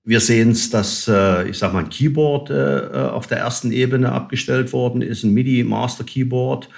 Wir 0.04 0.20
sehen 0.20 0.52
es, 0.52 0.70
dass, 0.70 1.08
ich 1.08 1.58
sage 1.58 1.74
mal, 1.74 1.86
ein 1.86 1.90
Keyboard 1.90 2.52
auf 2.52 3.26
der 3.26 3.40
ersten 3.40 3.72
Ebene 3.72 4.12
abgestellt 4.12 4.74
worden 4.74 5.02
ist, 5.02 5.24
ein 5.24 5.34
MIDI-Master-Keyboard. 5.34 6.70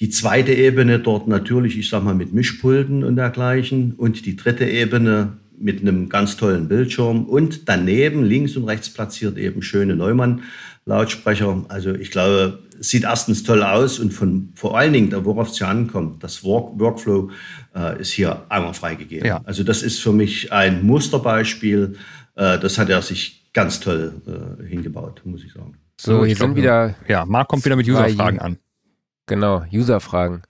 Die 0.00 0.10
zweite 0.10 0.52
Ebene 0.52 0.98
dort 0.98 1.26
natürlich, 1.26 1.78
ich 1.78 1.88
sag 1.88 2.04
mal, 2.04 2.14
mit 2.14 2.32
Mischpulten 2.32 3.02
und 3.02 3.16
dergleichen. 3.16 3.94
Und 3.96 4.26
die 4.26 4.36
dritte 4.36 4.66
Ebene 4.66 5.38
mit 5.58 5.80
einem 5.80 6.08
ganz 6.08 6.36
tollen 6.36 6.68
Bildschirm. 6.68 7.24
Und 7.24 7.68
daneben, 7.68 8.22
links 8.22 8.56
und 8.56 8.64
rechts 8.64 8.90
platziert 8.90 9.38
eben 9.38 9.62
schöne 9.62 9.96
Neumann-Lautsprecher. 9.96 11.64
Also 11.68 11.94
ich 11.94 12.10
glaube, 12.10 12.58
sieht 12.78 13.04
erstens 13.04 13.42
toll 13.42 13.62
aus 13.62 13.98
und 13.98 14.12
von, 14.12 14.50
vor 14.54 14.76
allen 14.76 14.92
Dingen, 14.92 15.24
worauf 15.24 15.48
es 15.48 15.56
hier 15.56 15.68
ankommt, 15.68 16.22
das 16.22 16.44
Work 16.44 16.78
Workflow 16.78 17.30
äh, 17.74 17.98
ist 18.00 18.12
hier 18.12 18.42
einmal 18.50 18.74
freigegeben. 18.74 19.26
Ja. 19.26 19.40
Also 19.44 19.64
das 19.64 19.82
ist 19.82 20.00
für 20.00 20.12
mich 20.12 20.52
ein 20.52 20.84
Musterbeispiel. 20.84 21.96
Äh, 22.34 22.58
das 22.58 22.76
hat 22.76 22.90
er 22.90 23.00
sich 23.00 23.50
ganz 23.54 23.80
toll 23.80 24.12
äh, 24.26 24.66
hingebaut, 24.66 25.22
muss 25.24 25.42
ich 25.42 25.52
sagen. 25.52 25.78
So, 25.98 26.26
hier 26.26 26.36
sind 26.36 26.54
wieder. 26.56 26.94
Ja, 27.08 27.24
Marc 27.24 27.48
kommt 27.48 27.64
wieder 27.64 27.76
mit 27.76 27.88
User-Fragen 27.88 28.38
an. 28.38 28.58
Genau, 29.26 29.64
User-Fragen. 29.72 30.42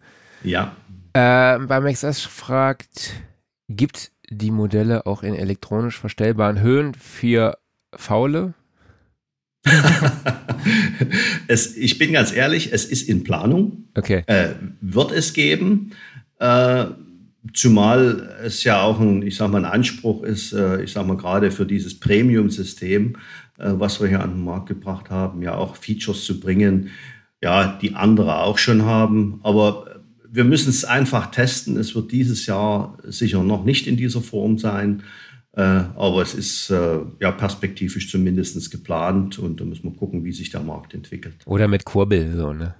Ja. 0.43 0.77
Äh, 1.12 1.59
beim 1.59 1.85
XS 1.85 2.20
fragt, 2.22 3.14
gibt 3.68 4.12
die 4.29 4.51
Modelle 4.51 5.07
auch 5.07 5.22
in 5.22 5.35
elektronisch 5.35 5.99
verstellbaren 5.99 6.61
Höhen 6.61 6.95
für 6.95 7.59
Faule? 7.95 8.55
es, 11.49 11.77
ich 11.77 11.99
bin 11.99 12.12
ganz 12.12 12.33
ehrlich, 12.33 12.72
es 12.72 12.85
ist 12.85 13.09
in 13.09 13.24
Planung. 13.24 13.89
Okay. 13.97 14.22
Äh, 14.27 14.51
wird 14.81 15.11
es 15.12 15.33
geben. 15.33 15.93
Äh, 16.39 16.87
zumal 17.55 18.37
es 18.45 18.64
ja 18.64 18.83
auch 18.83 19.01
ein, 19.01 19.22
ich 19.22 19.37
sag 19.37 19.51
mal, 19.51 19.64
ein 19.64 19.70
Anspruch 19.70 20.22
ist, 20.22 20.53
äh, 20.53 20.83
ich 20.83 20.93
sag 20.93 21.07
mal, 21.07 21.16
gerade 21.16 21.51
für 21.51 21.66
dieses 21.66 21.99
Premium-System, 21.99 23.16
äh, 23.59 23.72
was 23.72 24.01
wir 24.01 24.09
hier 24.09 24.22
an 24.22 24.35
den 24.35 24.45
Markt 24.45 24.68
gebracht 24.68 25.11
haben, 25.11 25.43
ja 25.43 25.55
auch 25.55 25.77
Features 25.77 26.24
zu 26.24 26.41
bringen, 26.41 26.91
ja, 27.43 27.78
die 27.80 27.95
andere 27.95 28.41
auch 28.43 28.59
schon 28.59 28.82
haben. 28.82 29.41
Aber 29.43 30.01
wir 30.28 30.45
müssen 30.45 30.70
es 30.70 30.84
einfach 30.84 31.30
testen. 31.30 31.76
Es 31.76 31.95
wird 31.95 32.12
dieses 32.12 32.47
Jahr 32.47 32.99
sicher 33.05 33.43
noch 33.43 33.64
nicht 33.64 33.87
in 33.87 33.97
dieser 33.97 34.20
Form 34.20 34.59
sein. 34.59 35.03
Äh, 35.53 35.62
aber 35.62 36.20
es 36.20 36.34
ist 36.34 36.70
äh, 36.70 36.99
ja 37.20 37.32
perspektivisch 37.32 38.11
zumindest 38.11 38.70
geplant 38.70 39.39
und 39.39 39.59
da 39.59 39.64
müssen 39.64 39.84
wir 39.84 39.97
gucken, 39.97 40.22
wie 40.22 40.32
sich 40.32 40.51
der 40.51 40.61
Markt 40.61 40.93
entwickelt. 40.93 41.37
Oder 41.47 41.66
mit 41.66 41.87
Kurbel, 41.87 42.37
so, 42.37 42.53
ne? 42.53 42.74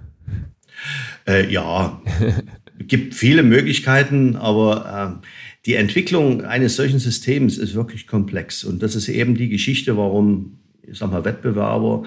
Äh, 1.26 1.50
ja, 1.50 2.02
gibt 2.78 3.14
viele 3.14 3.42
Möglichkeiten, 3.42 4.36
aber 4.36 5.20
äh, 5.22 5.26
die 5.64 5.74
Entwicklung 5.74 6.44
eines 6.44 6.76
solchen 6.76 6.98
Systems 6.98 7.57
ist 7.57 7.74
wirklich 7.74 8.07
komplex. 8.07 8.62
Und 8.62 8.82
das 8.82 8.94
ist 8.94 9.09
eben 9.09 9.36
die 9.36 9.48
Geschichte, 9.48 9.96
warum, 9.96 10.59
ich 10.82 10.98
sag 10.98 11.11
mal, 11.11 11.24
Wettbewerber 11.24 12.02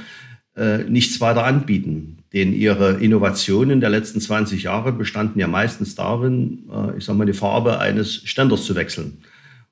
äh, 0.56 0.84
nichts 0.84 1.20
weiter 1.20 1.46
anbieten. 1.46 2.19
Denn 2.34 2.54
ihre 2.54 2.94
Innovationen 3.00 3.82
der 3.82 3.90
letzten 3.90 4.22
20 4.22 4.64
Jahre 4.64 4.92
bestanden 4.92 5.40
ja 5.40 5.48
meistens 5.48 5.96
darin, 5.96 6.70
äh, 6.72 6.98
ich 6.98 7.06
sag 7.06 7.18
mal, 7.18 7.26
die 7.26 7.34
Farbe 7.34 7.80
eines 7.80 8.16
Ständers 8.28 8.66
zu 8.66 8.76
wechseln 8.76 9.20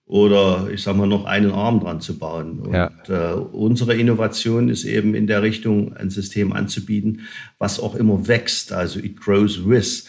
oder 0.08 0.70
ich 0.74 0.82
sag 0.82 0.96
mal 0.96 1.06
noch 1.06 1.26
einen 1.26 1.52
Arm 1.52 1.82
dran 1.82 2.00
zu 2.00 2.18
bauen. 2.18 2.60
Und 2.60 2.74
ja. 2.74 2.92
äh, 3.10 3.34
unsere 3.34 3.94
Innovation 3.96 4.70
ist 4.70 4.86
eben 4.86 5.14
in 5.14 5.28
der 5.28 5.44
Richtung, 5.44 5.96
ein 5.98 6.10
System 6.10 6.54
anzubieten, 6.54 7.22
was 7.60 7.80
auch 7.80 7.94
immer 7.94 8.28
wächst. 8.28 8.72
Also 8.72 9.00
it 9.00 9.20
grows 9.20 9.68
with. 9.68 10.06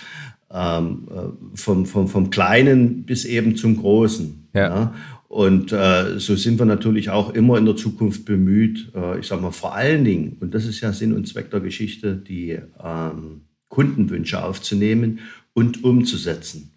Ähm, 0.51 1.09
äh, 1.11 1.59
vom, 1.59 1.84
vom, 1.84 2.09
vom 2.09 2.30
Kleinen 2.30 3.03
bis 3.03 3.26
eben 3.26 3.57
zum 3.57 3.76
Großen. 3.76 4.49
Ja. 4.55 4.61
ja? 4.61 4.94
Und 5.28 5.72
äh, 5.72 6.18
so 6.18 6.36
sind 6.36 6.58
wir 6.58 6.64
natürlich 6.64 7.10
auch 7.10 7.34
immer 7.34 7.58
in 7.58 7.66
der 7.66 7.76
Zukunft 7.76 8.24
bemüht, 8.24 8.90
äh, 8.94 9.20
ich 9.20 9.26
sage 9.26 9.42
mal 9.42 9.50
vor 9.50 9.74
allen 9.74 10.04
Dingen, 10.04 10.38
und 10.40 10.54
das 10.54 10.64
ist 10.64 10.80
ja 10.80 10.92
Sinn 10.94 11.12
und 11.12 11.28
Zweck 11.28 11.50
der 11.50 11.60
Geschichte, 11.60 12.16
die 12.16 12.58
ähm, 12.82 13.42
Kundenwünsche 13.68 14.42
aufzunehmen 14.42 15.20
und 15.52 15.84
umzusetzen. 15.84 16.72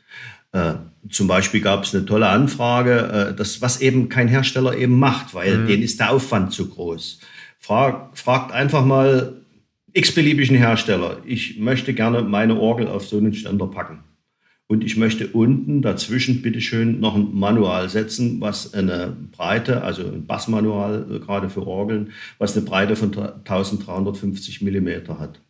Äh, 0.52 0.74
zum 1.10 1.28
Beispiel 1.28 1.62
gab 1.62 1.86
es 1.86 1.96
eine 1.96 2.06
tolle 2.06 2.28
Anfrage, 2.28 3.30
äh, 3.32 3.36
das, 3.36 3.62
was 3.62 3.80
eben 3.80 4.10
kein 4.10 4.28
Hersteller 4.28 4.76
eben 4.78 5.00
macht, 5.00 5.34
weil 5.34 5.60
mhm. 5.60 5.68
denen 5.68 5.84
ist 5.84 6.02
der 6.02 6.12
Aufwand 6.12 6.52
zu 6.52 6.70
groß. 6.70 7.22
Frag, 7.58 8.18
fragt 8.18 8.52
einfach 8.52 8.86
mal 8.86 9.42
x-beliebigen 9.94 10.58
Hersteller, 10.58 11.18
ich 11.26 11.58
möchte 11.58 11.94
gerne 11.94 12.22
meine 12.22 12.60
Orgel 12.60 12.88
auf 12.88 13.08
so 13.08 13.18
einen 13.18 13.34
Ständer 13.34 13.68
packen. 13.68 14.00
Und 14.72 14.86
ich 14.86 14.96
möchte 14.96 15.28
unten 15.28 15.82
dazwischen 15.82 16.42
bitteschön 16.42 17.02
noch 17.02 17.16
ein 17.16 17.38
Manual 17.38 17.90
setzen, 17.90 18.40
was 18.40 18.74
eine 18.74 19.14
Breite, 19.34 19.84
also 19.84 20.04
ein 20.04 20.26
Bassmanual 20.26 21.08
äh, 21.12 21.20
gerade 21.20 21.50
für 21.50 21.68
Orgeln, 21.68 22.12
was 22.38 22.56
eine 22.56 22.66
Breite 22.66 22.96
von 22.96 23.10
1350 23.10 24.62
Millimeter 24.62 25.20
hat. 25.20 25.42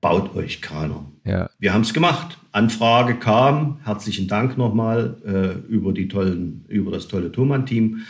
baut 0.00 0.34
euch 0.34 0.62
keiner. 0.62 1.04
Ja. 1.26 1.50
Wir 1.58 1.74
haben 1.74 1.82
es 1.82 1.92
gemacht. 1.92 2.38
Anfrage 2.52 3.16
kam. 3.16 3.80
Herzlichen 3.84 4.28
Dank 4.28 4.56
nochmal 4.56 5.18
äh, 5.26 5.70
über 5.70 5.92
die 5.92 6.08
tollen, 6.08 6.64
über 6.68 6.92
das 6.92 7.06
tolle 7.06 7.30
Thomann-Team. 7.30 8.00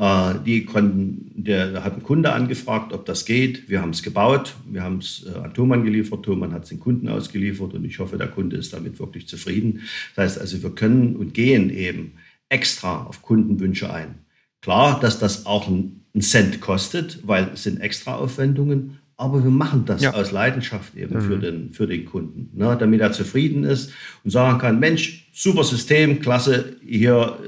Äh, 0.00 0.34
die 0.46 0.64
konnten, 0.64 1.30
der, 1.34 1.72
da 1.72 1.84
hat 1.84 1.94
ein 1.96 2.02
Kunde 2.02 2.32
angefragt, 2.32 2.94
ob 2.94 3.04
das 3.04 3.26
geht. 3.26 3.68
Wir 3.68 3.82
haben 3.82 3.90
es 3.90 4.02
gebaut. 4.02 4.54
Wir 4.70 4.82
haben 4.82 4.98
es 4.98 5.26
äh, 5.26 5.38
an 5.38 5.52
Thomann 5.52 5.84
geliefert. 5.84 6.22
Thomann 6.24 6.52
hat 6.54 6.62
es 6.64 6.70
den 6.70 6.80
Kunden 6.80 7.06
ausgeliefert 7.08 7.74
und 7.74 7.84
ich 7.84 7.98
hoffe, 7.98 8.16
der 8.16 8.28
Kunde 8.28 8.56
ist 8.56 8.72
damit 8.72 8.98
wirklich 8.98 9.28
zufrieden. 9.28 9.80
Das 10.16 10.24
heißt 10.24 10.40
also, 10.40 10.62
wir 10.62 10.70
können 10.70 11.16
und 11.16 11.34
gehen 11.34 11.68
eben 11.68 12.12
extra 12.48 13.02
auf 13.04 13.20
Kundenwünsche 13.20 13.92
ein. 13.92 14.14
Klar, 14.62 14.98
dass 15.00 15.18
das 15.18 15.44
auch 15.44 15.68
ein, 15.68 16.00
ein 16.14 16.22
Cent 16.22 16.60
kostet, 16.62 17.20
weil 17.26 17.50
es 17.52 17.64
sind 17.64 17.80
extra 17.80 18.14
Aufwendungen, 18.16 18.98
aber 19.18 19.44
wir 19.44 19.50
machen 19.50 19.84
das 19.84 20.02
Ja. 20.02 20.14
aus 20.14 20.32
Leidenschaft 20.32 20.96
eben 20.96 21.16
Mhm. 21.16 21.20
für, 21.20 21.38
den, 21.38 21.72
für 21.74 21.86
den 21.86 22.06
Kunden, 22.06 22.50
ne, 22.58 22.74
damit 22.80 23.02
er 23.02 23.12
zufrieden 23.12 23.64
ist 23.64 23.92
und 24.24 24.30
sagen 24.30 24.58
kann, 24.58 24.80
Mensch, 24.80 25.19
super 25.32 25.64
System, 25.64 26.20
klasse, 26.20 26.76
hier 26.86 27.38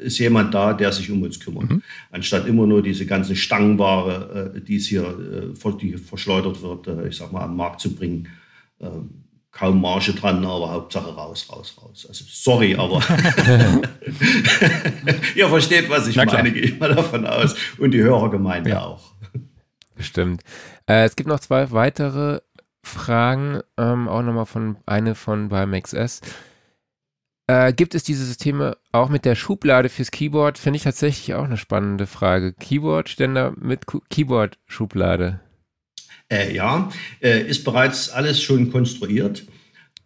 äh, 0.00 0.04
ist 0.04 0.18
jemand 0.18 0.54
da, 0.54 0.72
der 0.72 0.92
sich 0.92 1.10
um 1.10 1.22
uns 1.22 1.40
kümmert. 1.40 1.70
Mhm. 1.70 1.82
Anstatt 2.10 2.46
immer 2.46 2.66
nur 2.66 2.82
diese 2.82 3.06
ganzen 3.06 3.36
Stangenware, 3.36 4.52
äh, 4.56 4.60
die 4.60 4.76
es 4.76 4.86
hier 4.86 5.02
äh, 5.04 5.72
die 5.80 5.96
verschleudert 5.96 6.62
wird, 6.62 6.86
äh, 6.86 7.08
ich 7.08 7.16
sag 7.16 7.32
mal, 7.32 7.42
am 7.42 7.56
Markt 7.56 7.80
zu 7.80 7.94
bringen. 7.94 8.28
Äh, 8.78 8.88
kaum 9.52 9.80
Marge 9.80 10.12
dran, 10.12 10.44
aber 10.44 10.70
Hauptsache 10.70 11.12
raus, 11.12 11.48
raus, 11.50 11.74
raus. 11.82 12.06
Also 12.08 12.24
sorry, 12.28 12.76
aber 12.76 13.00
ihr 15.34 15.48
versteht, 15.48 15.90
was 15.90 16.06
ich 16.06 16.16
meine, 16.16 16.52
gehe 16.52 16.62
ich 16.62 16.78
mal 16.78 16.94
davon 16.94 17.26
aus. 17.26 17.56
Und 17.78 17.90
die 17.92 18.00
Hörergemeinde 18.00 18.70
Ja. 18.70 18.84
auch. 18.84 19.12
Bestimmt. 19.96 20.42
Äh, 20.86 21.04
es 21.04 21.16
gibt 21.16 21.28
noch 21.28 21.40
zwei 21.40 21.70
weitere 21.72 22.40
Fragen, 22.82 23.60
ähm, 23.76 24.08
auch 24.08 24.22
nochmal 24.22 24.46
von 24.46 24.76
eine 24.86 25.14
von 25.14 25.48
beim 25.48 25.72
XS. 25.72 26.22
Äh, 27.50 27.72
gibt 27.72 27.96
es 27.96 28.04
diese 28.04 28.24
Systeme 28.24 28.76
auch 28.92 29.08
mit 29.08 29.24
der 29.24 29.34
Schublade 29.34 29.88
fürs 29.88 30.12
Keyboard? 30.12 30.56
Finde 30.56 30.76
ich 30.76 30.84
tatsächlich 30.84 31.34
auch 31.34 31.42
eine 31.42 31.56
spannende 31.56 32.06
Frage. 32.06 32.52
Keyboard-Ständer 32.52 33.54
mit 33.60 33.86
Keyboard-Schublade. 34.08 35.40
Äh, 36.30 36.54
ja, 36.54 36.90
äh, 37.20 37.42
ist 37.42 37.64
bereits 37.64 38.08
alles 38.08 38.40
schon 38.40 38.70
konstruiert. 38.70 39.46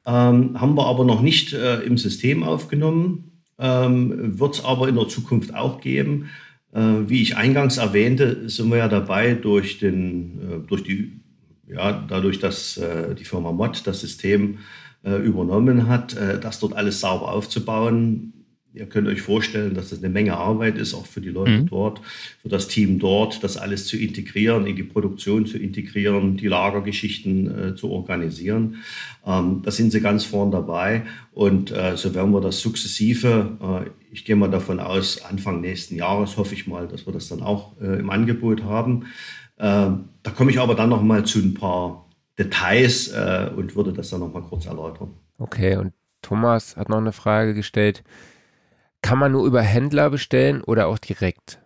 Ähm, 0.07 0.59
haben 0.59 0.75
wir 0.75 0.87
aber 0.87 1.05
noch 1.05 1.21
nicht 1.21 1.53
äh, 1.53 1.81
im 1.81 1.99
System 1.99 2.45
aufgenommen. 2.45 3.43
Ähm, 3.59 4.39
Wird 4.39 4.55
es 4.55 4.65
aber 4.65 4.89
in 4.89 4.95
der 4.95 5.09
Zukunft 5.09 5.55
auch 5.55 5.83
geben. 5.83 6.31
Äh, 6.73 6.81
wie 7.09 7.21
ich 7.21 7.37
eingangs 7.37 7.77
erwähnte, 7.77 8.49
sind 8.49 8.71
wir 8.71 8.79
ja 8.79 8.89
dabei, 8.89 9.35
durch, 9.35 9.79
den, 9.79 10.41
äh, 10.41 10.67
durch 10.67 10.83
die, 10.83 11.21
ja, 11.69 11.93
dadurch, 12.09 12.39
dass 12.39 12.81
die 13.19 13.25
Firma 13.25 13.53
Mott 13.53 13.83
das 13.87 14.01
System 14.01 14.55
äh, 14.55 14.84
übernommen 15.19 15.89
hat, 15.89 16.17
äh, 16.17 16.41
das 16.41 16.61
dort 16.61 16.75
alles 16.75 17.01
sauber 17.01 17.33
aufzubauen. 17.33 18.31
Ihr 18.77 18.87
könnt 18.87 19.07
euch 19.07 19.23
vorstellen, 19.23 19.75
dass 19.75 19.91
das 19.91 20.01
eine 20.01 20.09
Menge 20.09 20.37
Arbeit 20.37 20.79
ist, 20.79 20.95
auch 20.95 21.07
für 21.07 21.21
die 21.21 21.29
Leute 21.29 21.61
Mhm. 21.63 21.67
dort, 21.69 22.01
für 22.43 22.49
das 22.49 22.67
Team 22.67 22.99
dort, 22.99 23.45
das 23.45 23.57
alles 23.57 23.87
zu 23.87 23.97
integrieren, 23.97 24.67
in 24.67 24.75
die 24.75 24.83
Produktion 24.83 25.47
zu 25.47 25.59
integrieren, 25.59 26.37
die 26.37 26.49
Lagergeschichten 26.49 27.69
äh, 27.69 27.75
zu 27.77 27.91
organisieren. 27.91 28.79
Ähm, 29.25 29.61
da 29.63 29.71
sind 29.71 29.93
sie 29.93 30.01
ganz 30.01 30.25
vorn 30.25 30.51
dabei 30.51 31.05
und 31.33 31.71
äh, 31.71 31.97
so 31.97 32.17
werden 32.17 32.33
wir 32.33 32.41
das 32.41 32.59
sukzessive, 32.61 33.85
äh, 33.87 33.91
ich 34.13 34.25
gehe 34.25 34.35
mal 34.35 34.51
davon 34.51 34.81
aus, 34.81 35.23
Anfang 35.23 35.61
nächsten 35.61 35.95
Jahres 35.95 36.37
hoffe 36.37 36.55
ich 36.55 36.67
mal, 36.67 36.89
dass 36.89 37.07
wir 37.07 37.13
das 37.13 37.29
dann 37.29 37.43
auch 37.43 37.81
äh, 37.81 38.01
im 38.01 38.11
Angebot 38.11 38.65
haben. 38.65 39.05
Da 39.57 40.31
komme 40.35 40.51
ich 40.51 40.59
aber 40.59 40.75
dann 40.75 40.91
noch 40.91 41.01
mal 41.01 41.25
zu 41.25 41.39
ein 41.39 41.55
paar 41.55 42.04
Details 42.39 43.09
äh, 43.09 43.51
und 43.55 43.77
würde 43.77 43.93
das 43.93 44.09
dann 44.11 44.21
noch 44.21 44.33
mal 44.33 44.43
kurz 44.43 44.67
erläutern. 44.67 45.15
Okay, 45.39 45.77
und 45.77 45.93
Thomas 46.23 46.77
hat 46.77 46.89
noch 46.89 46.99
eine 46.99 47.13
Frage 47.13 47.55
gestellt. 47.55 48.05
Kann 49.03 49.19
man 49.19 49.33
nur 49.33 49.45
über 49.47 49.63
Händler 49.63 50.11
bestellen 50.11 50.63
oder 50.63 50.87
auch 50.87 50.99
direkt? 50.99 51.59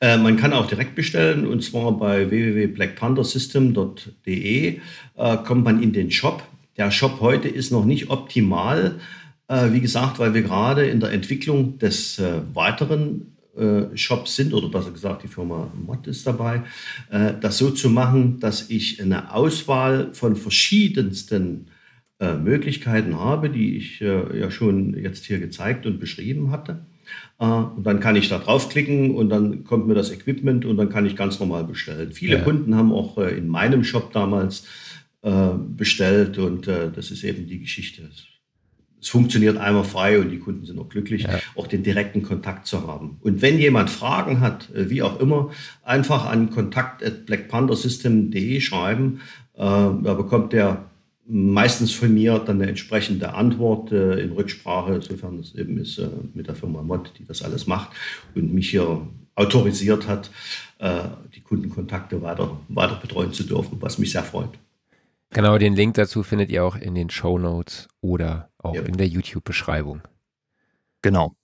Äh, 0.00 0.16
man 0.18 0.36
kann 0.36 0.52
auch 0.52 0.66
direkt 0.66 0.96
bestellen 0.96 1.46
und 1.46 1.62
zwar 1.62 1.92
bei 1.92 2.28
www.blackpanthersystem.de 2.28 4.80
äh, 5.16 5.36
kommt 5.44 5.64
man 5.64 5.80
in 5.82 5.92
den 5.92 6.10
Shop. 6.10 6.42
Der 6.76 6.90
Shop 6.90 7.20
heute 7.20 7.48
ist 7.48 7.70
noch 7.70 7.84
nicht 7.84 8.10
optimal, 8.10 8.98
äh, 9.46 9.70
wie 9.70 9.80
gesagt, 9.80 10.18
weil 10.18 10.34
wir 10.34 10.42
gerade 10.42 10.86
in 10.86 10.98
der 10.98 11.12
Entwicklung 11.12 11.78
des 11.78 12.18
äh, 12.18 12.40
weiteren 12.54 13.36
Shops 13.94 14.36
sind 14.36 14.54
oder 14.54 14.68
besser 14.68 14.90
gesagt 14.92 15.24
die 15.24 15.28
Firma 15.28 15.70
Mott 15.74 16.06
ist 16.06 16.26
dabei, 16.26 16.62
äh, 17.10 17.34
das 17.40 17.58
so 17.58 17.70
zu 17.70 17.90
machen, 17.90 18.40
dass 18.40 18.70
ich 18.70 19.00
eine 19.02 19.34
Auswahl 19.34 20.12
von 20.14 20.36
verschiedensten 20.36 21.66
äh, 22.18 22.36
Möglichkeiten 22.36 23.18
habe, 23.18 23.50
die 23.50 23.76
ich 23.76 24.00
äh, 24.00 24.38
ja 24.38 24.50
schon 24.50 24.94
jetzt 24.96 25.26
hier 25.26 25.38
gezeigt 25.38 25.86
und 25.86 26.00
beschrieben 26.00 26.50
hatte. 26.50 26.86
Äh, 27.38 27.44
und 27.44 27.84
dann 27.84 28.00
kann 28.00 28.16
ich 28.16 28.28
da 28.28 28.38
draufklicken 28.38 29.14
und 29.14 29.28
dann 29.28 29.64
kommt 29.64 29.86
mir 29.86 29.94
das 29.94 30.10
Equipment 30.12 30.64
und 30.64 30.76
dann 30.76 30.88
kann 30.88 31.04
ich 31.04 31.16
ganz 31.16 31.40
normal 31.40 31.64
bestellen. 31.64 32.12
Viele 32.12 32.38
Ja. 32.38 32.42
Kunden 32.44 32.74
haben 32.76 32.92
auch 32.92 33.18
äh, 33.18 33.36
in 33.36 33.48
meinem 33.48 33.84
Shop 33.84 34.12
damals 34.12 34.66
äh, 35.22 35.48
bestellt 35.76 36.38
und 36.38 36.68
äh, 36.68 36.90
das 36.94 37.10
ist 37.10 37.24
eben 37.24 37.46
die 37.46 37.58
Geschichte. 37.60 38.02
Es, 39.02 39.08
funktioniert 39.08 39.58
einmal 39.58 39.84
frei 39.84 40.18
und 40.20 40.30
die 40.30 40.38
Kunden 40.38 40.64
sind 40.64 40.78
auch 40.78 40.88
glücklich, 40.88 41.24
Ja. 41.24 41.40
auch 41.56 41.66
den 41.66 41.82
direkten 41.82 42.22
Kontakt 42.22 42.66
zu 42.66 42.86
haben. 42.86 43.16
Und 43.20 43.42
wenn 43.42 43.58
jemand 43.58 43.90
Fragen 43.90 44.40
hat, 44.40 44.70
äh, 44.74 44.88
wie 44.90 45.02
auch 45.02 45.18
immer, 45.20 45.50
einfach 45.82 46.26
an 46.26 46.50
kontakt.blackpanthersystem.de 46.50 48.60
schreiben. 48.60 49.20
Äh, 49.54 49.60
da 49.60 50.14
bekommt 50.16 50.52
der 50.52 50.84
meistens 51.28 51.92
von 51.92 52.12
mir 52.12 52.38
dann 52.40 52.60
eine 52.60 52.68
entsprechende 52.68 53.34
Antwort 53.34 53.92
äh, 53.92 54.20
in 54.20 54.32
Rücksprache, 54.32 55.00
sofern 55.02 55.38
es 55.38 55.54
eben 55.54 55.78
ist 55.78 56.00
mit 56.34 56.48
der 56.48 56.54
Firma 56.54 56.82
Mott, 56.82 57.12
die 57.18 57.24
das 57.24 57.42
alles 57.42 57.66
macht 57.66 57.90
und 58.34 58.52
mich 58.52 58.70
hier 58.70 59.06
autorisiert 59.34 60.08
hat, 60.08 60.30
die 61.34 61.40
Kundenkontakte 61.40 62.20
weiter, 62.20 62.60
weiter 62.68 62.96
betreuen 62.96 63.32
zu 63.32 63.44
dürfen, 63.44 63.78
was 63.80 63.98
mich 63.98 64.12
sehr 64.12 64.24
freut. 64.24 64.50
Genau, 65.32 65.56
den 65.58 65.74
Link 65.74 65.94
dazu 65.94 66.22
findet 66.22 66.50
ihr 66.50 66.64
auch 66.64 66.76
in 66.76 66.94
den 66.94 67.10
Show 67.10 67.38
Notes 67.38 67.88
oder 68.00 68.50
auch 68.58 68.74
Ja. 68.74 68.82
in 68.82 68.96
der 68.96 69.06
YouTube-Beschreibung. 69.08 70.02
Genau. 71.00 71.34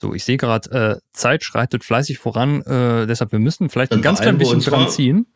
So, 0.00 0.12
ich 0.14 0.24
sehe 0.24 0.36
gerade, 0.36 0.70
äh, 0.70 1.00
Zeit 1.12 1.44
schreitet 1.44 1.84
fleißig 1.84 2.18
voran, 2.18 2.60
äh, 2.62 3.06
deshalb 3.06 3.32
wir 3.32 3.38
müssen 3.38 3.70
vielleicht 3.70 3.92
ein 3.92 4.02
ganz 4.02 4.20
klein 4.20 4.36
bisschen 4.38 4.60
dran 4.60 4.88
ziehen. 4.90 5.26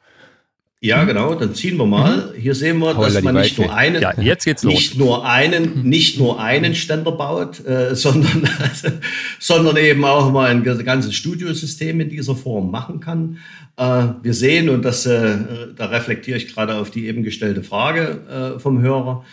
Ja, 0.80 1.02
genau, 1.02 1.34
dann 1.34 1.56
ziehen 1.56 1.76
wir 1.76 1.86
mal. 1.86 2.32
Hier 2.38 2.54
sehen 2.54 2.78
wir, 2.78 2.94
dass 2.94 3.20
man 3.20 3.34
nicht 3.34 3.58
nur 3.58 3.74
einen, 3.74 4.00
Ja, 4.00 4.12
jetzt 4.20 4.44
geht's 4.44 4.62
los. 4.62 4.74
nicht 4.74 4.96
nur 4.96 5.26
einen, 5.26 5.82
nicht 5.82 6.20
nur 6.20 6.40
einen 6.40 6.76
Ständer 6.76 7.10
baut, 7.10 7.66
äh, 7.66 7.96
sondern, 7.96 8.48
sondern 9.40 9.76
eben 9.76 10.04
auch 10.04 10.30
mal 10.30 10.50
ein 10.50 10.62
ganzes 10.62 11.16
Studiosystem 11.16 12.00
in 12.00 12.08
dieser 12.08 12.36
Form 12.36 12.70
machen 12.70 13.00
kann. 13.00 13.38
Äh, 13.76 14.04
wir 14.22 14.34
sehen, 14.34 14.68
und 14.68 14.84
das, 14.84 15.04
äh, 15.04 15.38
da 15.74 15.86
reflektiere 15.86 16.36
ich 16.38 16.46
gerade 16.46 16.76
auf 16.76 16.92
die 16.92 17.08
eben 17.08 17.24
gestellte 17.24 17.64
Frage 17.64 18.54
äh, 18.56 18.60
vom 18.60 18.80
Hörer, 18.80 19.24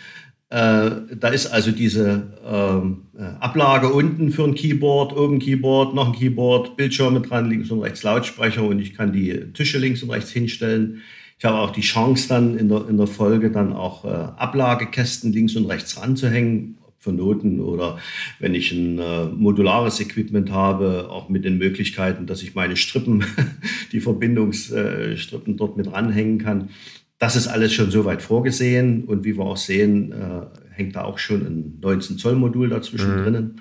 äh, 0.48 0.90
da 1.16 1.28
ist 1.28 1.46
also 1.48 1.72
diese 1.72 2.38
ähm, 2.44 3.02
äh, 3.18 3.22
Ablage 3.40 3.88
unten 3.88 4.30
für 4.30 4.44
ein 4.44 4.54
Keyboard, 4.54 5.16
oben 5.16 5.40
Keyboard, 5.40 5.94
noch 5.94 6.06
ein 6.06 6.12
Keyboard, 6.12 6.76
Bildschirme 6.76 7.20
dran, 7.20 7.50
links 7.50 7.70
und 7.70 7.80
rechts 7.80 8.04
Lautsprecher 8.04 8.62
und 8.62 8.78
ich 8.78 8.94
kann 8.94 9.12
die 9.12 9.52
Tische 9.54 9.78
links 9.78 10.02
und 10.04 10.10
rechts 10.10 10.30
hinstellen. 10.30 11.02
Ich 11.38 11.44
habe 11.44 11.58
auch 11.58 11.70
die 11.70 11.82
Chance 11.82 12.28
dann 12.28 12.56
in 12.56 12.68
der, 12.68 12.88
in 12.88 12.96
der 12.96 13.06
Folge 13.06 13.50
dann 13.50 13.72
auch 13.74 14.04
äh, 14.04 14.08
Ablagekästen 14.08 15.32
links 15.32 15.54
und 15.54 15.66
rechts 15.66 16.00
ranzuhängen, 16.00 16.78
ob 16.86 16.94
für 16.98 17.12
Noten 17.12 17.60
oder 17.60 17.98
wenn 18.38 18.54
ich 18.54 18.72
ein 18.72 18.98
äh, 18.98 19.26
modulares 19.26 20.00
Equipment 20.00 20.50
habe, 20.50 21.08
auch 21.10 21.28
mit 21.28 21.44
den 21.44 21.58
Möglichkeiten, 21.58 22.26
dass 22.26 22.42
ich 22.42 22.54
meine 22.54 22.76
Strippen, 22.76 23.24
die 23.92 24.00
Verbindungsstrippen 24.00 25.56
dort 25.56 25.76
mit 25.76 25.92
ranhängen 25.92 26.38
kann. 26.38 26.70
Das 27.18 27.36
ist 27.36 27.48
alles 27.48 27.72
schon 27.72 27.90
soweit 27.90 28.22
vorgesehen 28.22 29.04
und 29.04 29.24
wie 29.24 29.36
wir 29.36 29.44
auch 29.44 29.56
sehen, 29.56 30.12
äh, 30.12 30.46
hängt 30.70 30.96
da 30.96 31.04
auch 31.04 31.18
schon 31.18 31.42
ein 31.46 31.78
19 31.80 32.18
Zoll 32.18 32.34
Modul 32.34 32.68
dazwischen 32.70 33.14
Mhm. 33.18 33.22
drinnen. 33.22 33.60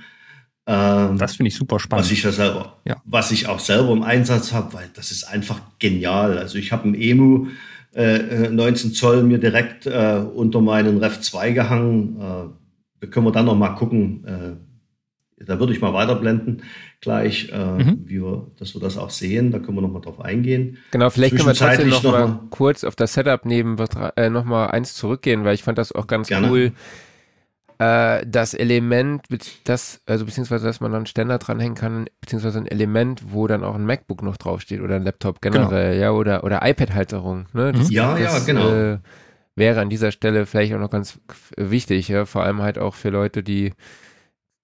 Ähm, 0.67 1.17
Das 1.17 1.35
finde 1.35 1.49
ich 1.49 1.55
super 1.55 1.79
spannend. 1.79 2.05
was 2.05 2.11
ich 2.11 2.23
ja 2.23 2.31
selber, 2.31 2.77
Ja. 2.85 2.95
was 3.05 3.31
ich 3.31 3.47
auch 3.47 3.59
selber 3.59 3.91
im 3.93 4.01
Einsatz 4.03 4.51
habe, 4.51 4.73
weil 4.73 4.89
das 4.95 5.11
ist 5.11 5.23
einfach 5.25 5.61
genial. 5.79 6.37
Also 6.37 6.57
ich 6.57 6.71
habe 6.71 6.87
ein 6.89 6.95
EMU 6.95 7.47
äh, 7.95 8.45
äh, 8.47 8.49
19 8.49 8.93
Zoll 8.93 9.23
mir 9.23 9.37
direkt 9.37 9.85
äh, 9.85 10.21
unter 10.33 10.61
meinen 10.61 10.97
Rev 10.97 11.19
2 11.21 11.51
gehangen. 11.51 12.17
Äh, 12.19 12.49
da 13.01 13.07
können 13.07 13.25
wir 13.27 13.31
dann 13.31 13.45
noch 13.45 13.55
mal 13.55 13.69
gucken. 13.75 14.25
Äh, 14.25 15.43
da 15.45 15.59
würde 15.59 15.73
ich 15.73 15.81
mal 15.81 15.93
weiterblenden 15.93 16.63
gleich, 17.01 17.49
äh, 17.51 17.57
Mhm. 17.83 17.99
wie 18.05 18.21
wir, 18.21 18.47
dass 18.57 18.73
wir 18.73 18.81
das 18.81 18.97
auch 18.97 19.11
sehen. 19.11 19.51
Da 19.51 19.59
können 19.59 19.77
wir 19.77 19.81
noch 19.81 19.91
mal 19.91 19.99
drauf 19.99 20.19
eingehen. 20.19 20.77
Genau, 20.91 21.09
vielleicht 21.11 21.35
können 21.35 21.47
wir 21.47 21.53
trotzdem 21.53 21.89
noch 21.89 22.01
mal 22.03 22.21
noch 22.21 22.27
mal- 22.27 22.39
kurz 22.49 22.83
auf 22.83 22.95
das 22.95 23.13
Setup 23.13 23.45
neben 23.45 23.77
äh, 24.15 24.29
noch 24.29 24.45
mal 24.45 24.67
eins 24.67 24.95
zurückgehen, 24.95 25.43
weil 25.43 25.53
ich 25.53 25.61
fand 25.63 25.77
das 25.77 25.91
auch 25.91 26.07
ganz 26.07 26.29
Gerne. 26.29 26.49
cool. 26.49 26.71
Äh, 27.79 28.25
das 28.25 28.53
Element, 28.53 29.23
das, 29.65 30.01
also 30.05 30.25
beziehungsweise, 30.25 30.65
dass 30.65 30.79
man 30.79 30.91
dann 30.91 30.99
einen 30.99 31.05
Ständer 31.07 31.37
dranhängen 31.37 31.75
kann, 31.75 32.07
beziehungsweise 32.21 32.59
ein 32.59 32.67
Element, 32.67 33.33
wo 33.33 33.47
dann 33.47 33.63
auch 33.63 33.75
ein 33.75 33.85
MacBook 33.85 34.21
noch 34.21 34.37
draufsteht 34.37 34.81
oder 34.81 34.95
ein 34.95 35.03
Laptop 35.03 35.41
generell, 35.41 35.99
ja, 35.99 36.11
oder, 36.11 36.43
oder 36.43 36.59
iPad-Halterung, 36.67 37.47
ne? 37.53 37.71
Das, 37.73 37.89
Ja, 37.89 38.17
ja, 38.17 38.39
genau. 38.39 38.69
Äh, 38.71 38.99
wäre 39.55 39.81
an 39.81 39.89
dieser 39.89 40.11
Stelle 40.11 40.45
vielleicht 40.45 40.73
auch 40.73 40.79
noch 40.79 40.89
ganz 40.89 41.19
wichtig, 41.57 42.07
ja, 42.07 42.25
vor 42.25 42.43
allem 42.43 42.61
halt 42.61 42.77
auch 42.77 42.93
für 42.95 43.09
Leute, 43.09 43.41
die 43.43 43.73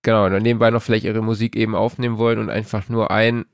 genau, 0.03 0.27
dann 0.29 0.43
nebenbei 0.43 0.71
noch 0.71 0.81
vielleicht 0.81 1.05
ihre 1.05 1.21
Musik 1.21 1.55
eben 1.55 1.75
aufnehmen 1.75 2.17
wollen 2.17 2.39
und 2.39 2.49
einfach 2.49 2.89
nur 2.89 3.11
einen 3.11 3.45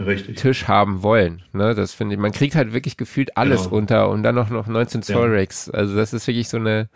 Richtig. 0.00 0.38
Tisch 0.38 0.68
haben 0.68 1.02
wollen. 1.02 1.42
Ne? 1.52 1.74
Das 1.74 1.92
finde 1.92 2.14
ich, 2.14 2.20
man 2.20 2.30
kriegt 2.30 2.54
halt 2.54 2.72
wirklich 2.72 2.96
gefühlt 2.96 3.36
alles 3.36 3.64
Genau. 3.64 3.76
unter 3.76 4.08
und 4.10 4.22
dann 4.22 4.36
noch, 4.36 4.48
noch 4.50 4.68
19 4.68 5.02
Zoll 5.02 5.28
Ja. 5.32 5.36
Racks. 5.40 5.68
Also 5.68 5.96
das 5.96 6.12
ist 6.12 6.26
wirklich 6.28 6.48
so 6.48 6.56
eine 6.58 6.88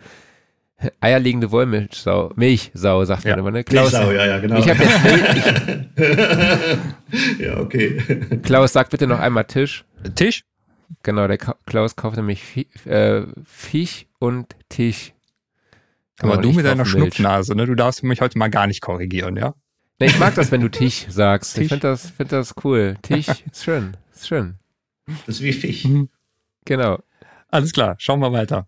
eierlegende 1.01 1.51
Wollmilchsau. 1.51 2.31
Milchsau, 2.35 3.05
sagt 3.05 3.23
man 3.25 3.31
Ja. 3.33 3.37
immer, 3.39 3.51
ne? 3.51 3.63
Klaus, 3.63 3.91
Milchsau, 3.91 4.11
ja, 4.11 4.25
ja, 4.25 4.39
genau. 4.39 4.57
ich 4.57 4.69
habe 4.69 4.83
jetzt 4.83 5.03
Milch, 5.97 7.39
ja, 7.39 7.57
okay. 7.59 8.01
ich, 8.29 8.41
Klaus, 8.43 8.73
sag 8.73 8.89
bitte 8.89 9.07
noch 9.07 9.19
einmal 9.19 9.45
Tisch. 9.45 9.85
Tisch? 10.15 10.43
Genau, 11.03 11.27
der 11.27 11.37
Klaus 11.37 11.95
kauft 11.95 12.17
nämlich 12.17 12.67
äh, 12.85 13.23
Fisch 13.45 14.05
und 14.19 14.55
Tisch. 14.69 15.13
Aber 16.19 16.31
Genau, 16.33 16.41
du 16.43 16.49
ich 16.51 16.55
mit 16.57 16.65
deiner. 16.65 16.85
Schnupfnase, 16.85 17.55
ne? 17.55 17.65
Du 17.65 17.75
darfst 17.75 18.03
mich 18.03 18.21
heute 18.21 18.37
mal 18.37 18.49
gar 18.49 18.67
nicht 18.67 18.81
korrigieren, 18.81 19.35
ja? 19.35 19.55
Nee, 19.99 20.07
ich 20.07 20.19
mag 20.19 20.35
das, 20.35 20.51
wenn 20.51 20.61
du 20.61 20.69
Tisch 20.69 21.05
sagst. 21.09 21.57
Ich 21.57 21.63
Tisch. 21.63 21.69
finde 21.69 21.87
das, 21.87 22.09
find 22.11 22.31
das 22.31 22.53
cool. 22.63 22.95
Tisch 23.01 23.27
ist 23.51 23.63
schön. 23.63 23.97
Ist 24.13 24.27
schön. 24.27 24.55
Das 25.25 25.35
ist 25.35 25.41
wie 25.41 25.53
Fisch. 25.53 25.87
Genau. 26.65 26.99
Alles 27.49 27.71
klar, 27.73 27.95
schauen 27.99 28.19
wir 28.19 28.31
weiter. 28.31 28.67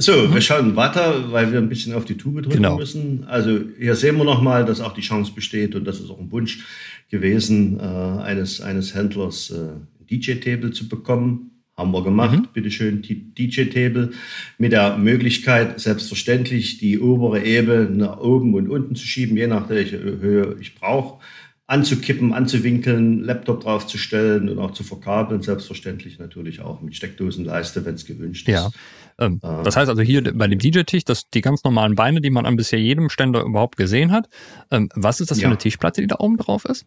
So, 0.00 0.32
wir 0.32 0.40
schauen 0.40 0.76
weiter, 0.76 1.30
weil 1.30 1.52
wir 1.52 1.58
ein 1.58 1.68
bisschen 1.68 1.92
auf 1.92 2.06
die 2.06 2.16
Tube 2.16 2.36
drücken 2.42 2.56
Genau. 2.56 2.76
müssen. 2.78 3.24
Also 3.26 3.60
hier 3.78 3.94
sehen 3.94 4.16
wir 4.16 4.24
nochmal, 4.24 4.64
dass 4.64 4.80
auch 4.80 4.94
die 4.94 5.02
Chance 5.02 5.32
besteht 5.34 5.74
und 5.74 5.84
das 5.84 6.00
ist 6.00 6.08
auch 6.08 6.18
ein 6.18 6.32
Wunsch 6.32 6.64
gewesen, 7.10 7.78
äh, 7.78 7.82
eines, 7.82 8.62
eines 8.62 8.94
Händlers 8.94 9.50
äh, 9.50 9.56
ein 9.56 10.06
DJ-Table 10.10 10.70
zu 10.70 10.88
bekommen. 10.88 11.50
Haben 11.76 11.92
wir 11.92 12.02
gemacht, 12.02 12.38
Mhm. 12.38 12.48
bitteschön, 12.54 13.02
DJ-Table 13.02 14.10
mit 14.58 14.72
der 14.72 14.96
Möglichkeit, 14.96 15.78
selbstverständlich 15.80 16.78
die 16.78 16.98
obere 16.98 17.42
Ebene 17.44 17.90
nach 17.90 18.20
oben 18.20 18.54
und 18.54 18.68
unten 18.70 18.94
zu 18.96 19.06
schieben, 19.06 19.36
je 19.36 19.46
nach 19.48 19.68
welche 19.68 19.98
Höhe 19.98 20.56
ich 20.60 20.74
brauche, 20.76 21.20
anzukippen, 21.66 22.32
anzuwinkeln, 22.32 23.22
Laptop 23.22 23.62
draufzustellen 23.62 24.48
und 24.48 24.58
auch 24.58 24.72
zu 24.72 24.82
verkabeln, 24.82 25.40
selbstverständlich 25.42 26.18
natürlich 26.18 26.60
auch 26.60 26.80
mit 26.82 26.96
Steckdosenleiste, 26.96 27.84
wenn 27.84 27.94
es 27.94 28.04
gewünscht 28.06 28.48
Ja. 28.48 28.66
ist. 28.66 28.74
Ähm, 29.20 29.38
Ah. 29.42 29.62
Das 29.62 29.76
heißt 29.76 29.88
also 29.88 30.02
hier 30.02 30.22
bei 30.36 30.48
dem 30.48 30.58
DJ-Tisch, 30.58 31.04
das 31.04 31.28
die 31.30 31.40
ganz 31.42 31.62
normalen 31.64 31.94
Beine, 31.94 32.20
die 32.20 32.30
man 32.30 32.46
an 32.46 32.56
bisher 32.56 32.80
jedem 32.80 33.08
Ständer 33.10 33.42
überhaupt 33.42 33.76
gesehen 33.76 34.10
hat. 34.12 34.28
Ähm, 34.70 34.88
was 34.94 35.20
ist 35.20 35.30
das 35.30 35.38
für 35.38 35.42
Ja. 35.42 35.48
eine 35.48 35.58
Tischplatte, 35.58 36.00
die 36.00 36.06
da 36.08 36.16
oben 36.18 36.36
drauf 36.38 36.64
ist? 36.64 36.86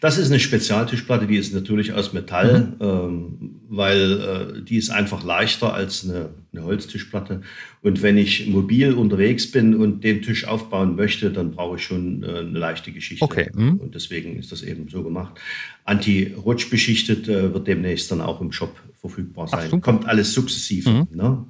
Das 0.00 0.18
ist 0.18 0.30
eine 0.30 0.40
Spezialtischplatte, 0.40 1.26
die 1.26 1.36
ist 1.36 1.54
natürlich 1.54 1.92
aus 1.92 2.12
Metall, 2.12 2.74
ähm, 2.80 3.60
weil 3.68 4.20
äh, 4.58 4.62
die 4.62 4.76
ist 4.76 4.90
einfach 4.90 5.24
leichter 5.24 5.74
als 5.74 6.04
eine, 6.04 6.30
eine 6.52 6.64
Holztischplatte. 6.64 7.42
Und 7.82 8.02
wenn 8.02 8.18
ich 8.18 8.46
mobil 8.46 8.94
unterwegs 8.94 9.50
bin 9.50 9.74
und 9.74 10.04
den 10.04 10.22
Tisch 10.22 10.46
aufbauen 10.46 10.96
möchte, 10.96 11.30
dann 11.30 11.50
brauche 11.50 11.76
ich 11.76 11.84
schon 11.84 12.22
äh, 12.22 12.38
eine 12.38 12.58
leichte 12.58 12.92
Geschichte. 12.92 13.24
Okay, 13.24 13.50
mhm. 13.54 13.76
Und 13.76 13.94
deswegen 13.94 14.36
ist 14.36 14.52
das 14.52 14.62
eben 14.62 14.88
so 14.88 15.02
gemacht. 15.02 15.40
Anti-Rutsch 15.84 16.70
beschichtet 16.70 17.28
äh, 17.28 17.52
wird 17.52 17.66
demnächst 17.66 18.10
dann 18.10 18.20
auch 18.20 18.40
im 18.40 18.52
Shop 18.52 18.74
verfügbar 19.00 19.48
sein. 19.48 19.80
Kommt 19.80 20.06
alles 20.06 20.32
sukzessive. 20.32 20.88
Mhm. 20.88 21.06
Ne? 21.12 21.44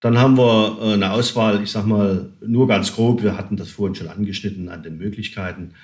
Dann 0.00 0.18
haben 0.18 0.38
wir 0.38 0.78
äh, 0.80 0.92
eine 0.94 1.12
Auswahl, 1.12 1.62
ich 1.62 1.70
sag 1.70 1.86
mal, 1.86 2.32
nur 2.44 2.66
ganz 2.66 2.94
grob, 2.94 3.22
wir 3.22 3.36
hatten 3.36 3.56
das 3.56 3.70
vorhin 3.70 3.94
schon 3.94 4.08
angeschnitten 4.08 4.68
an 4.68 4.82
den 4.82 4.96
Möglichkeiten, 4.96 5.74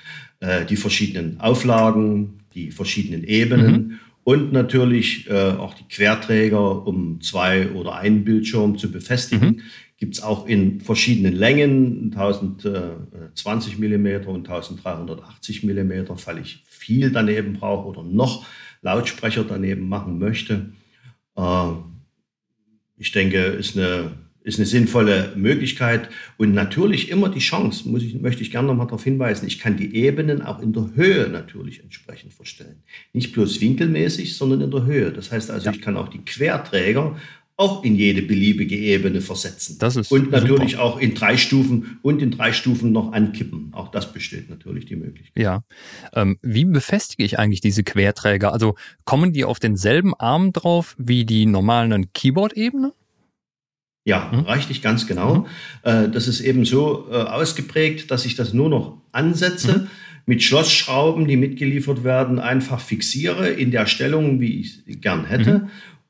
äh, 0.41 0.65
die 0.65 0.77
verschiedenen 0.77 1.41
Auflagen, 1.41 2.41
die 2.55 2.71
verschiedenen 2.71 3.25
Ebenen 3.25 4.01
und 4.25 4.53
natürlich 4.53 5.31
äh, 5.31 5.51
auch 5.51 5.75
die 5.75 5.85
Querträger, 5.85 6.87
um 6.87 7.21
zwei 7.21 7.71
oder 7.71 7.95
einen 7.95 8.25
Bildschirm 8.25 8.79
zu 8.79 8.91
befestigen. 8.91 9.63
Gibt's 9.99 10.21
auch 10.21 10.47
in 10.47 10.81
verschiedenen 10.81 11.35
Längen, 11.35 12.13
1020 12.13 13.79
mm 13.79 14.27
und 14.27 14.49
1380 14.49 15.63
mm, 15.63 16.17
fall 16.17 16.39
ich 16.39 16.65
viel 16.69 17.13
daneben 17.13 17.55
brauche 17.55 17.87
oder 17.87 18.03
noch 18.03 18.45
Lautsprecher 18.83 19.45
daneben 19.45 19.89
machen 19.89 20.19
möchte. 20.19 20.73
Ich 22.99 23.13
denke, 23.13 23.39
ist 23.39 23.77
eine, 23.77 24.13
ist 24.43 24.59
eine 24.59 24.67
sinnvolle 24.67 25.33
Möglichkeit 25.37 26.09
und 26.37 26.55
natürlich 26.55 27.11
immer 27.11 27.29
die 27.29 27.41
Chance, 27.41 27.89
muss 27.89 28.03
ich, 28.03 28.15
möchte 28.21 28.43
ich 28.43 28.51
gerne 28.51 28.69
noch 28.69 28.75
mal 28.75 28.85
darauf 28.87 29.05
hinweisen, 29.05 29.47
ich 29.47 29.59
kann 29.59 29.77
die 29.77 29.95
Ebenen 29.97 30.41
auch 30.41 30.61
in 30.63 30.73
der 30.73 30.91
Höhe 30.95 31.29
natürlich 31.29 31.83
entsprechend 31.83 32.33
verstellen. 32.33 32.83
Nicht 33.13 33.33
bloß 33.33 33.61
winkelmäßig, 33.61 34.37
sondern 34.37 34.61
in 34.63 34.71
der 34.71 34.87
Höhe. 34.87 35.13
Das 35.13 35.33
heißt 35.33 35.51
also, 35.51 35.67
Ja. 35.67 35.73
ich 35.73 35.83
kann 35.83 35.97
auch 35.97 36.09
die 36.09 36.25
Querträger 36.25 37.17
auch 37.59 37.85
in 37.85 37.97
jede 37.97 38.21
beliebige 38.21 38.77
Ebene 38.77 39.23
versetzen. 39.23 39.79
Das 39.79 39.97
ist 39.97 40.13
und 40.13 40.31
natürlich 40.31 40.73
super. 40.73 40.83
auch 40.85 40.99
in 41.01 41.15
drei 41.15 41.39
Stufen 41.39 41.99
und 42.03 42.21
in 42.21 42.31
drei 42.31 42.53
Stufen 42.53 42.93
noch 42.93 43.13
ankippen. 43.13 43.71
Auch 43.73 43.91
das 43.91 44.13
besteht 44.13 44.51
natürlich 44.51 44.85
die 44.85 44.97
Möglichkeit. 44.97 45.43
Ja. 45.43 45.63
Ähm, 46.13 46.39
wie 46.43 46.67
befestige 46.67 47.25
ich 47.25 47.39
eigentlich 47.39 47.63
diese 47.63 47.83
Querträger? 47.83 48.53
Also 48.53 48.75
kommen 49.07 49.33
die 49.33 49.45
auf 49.47 49.59
denselben 49.59 50.13
Arm 50.15 50.53
drauf 50.53 50.95
wie 50.99 51.25
die 51.25 51.47
normalen 51.47 52.13
Keyboard-Ebene? 52.13 52.93
Ja, 54.05 54.31
Mhm. 54.33 54.41
reicht 54.41 54.69
nicht 54.69 54.83
ganz 54.83 55.07
genau. 55.07 55.47
Äh, 55.83 56.09
das 56.11 56.29
ist 56.29 56.41
eben 56.41 56.65
so 56.65 57.09
äh, 57.11 57.15
ausgeprägt, 57.17 58.11
dass 58.11 58.25
ich 58.27 58.37
das 58.37 58.53
nur 58.53 58.69
noch 58.69 58.99
ansetze, 59.13 59.79
Mhm. 59.79 59.87
mit 60.27 60.43
Schlossschrauben, 60.43 61.27
die 61.27 61.37
mitgeliefert 61.37 62.05
werden, 62.05 62.39
einfach 62.39 62.81
fixiere 62.81 63.49
in 63.49 63.71
der 63.71 63.87
Stellung, 63.87 64.41
wie 64.41 64.61
ich 64.61 65.01
gern 65.01 65.25
hätte. 65.25 65.59
Mhm. 65.59 65.69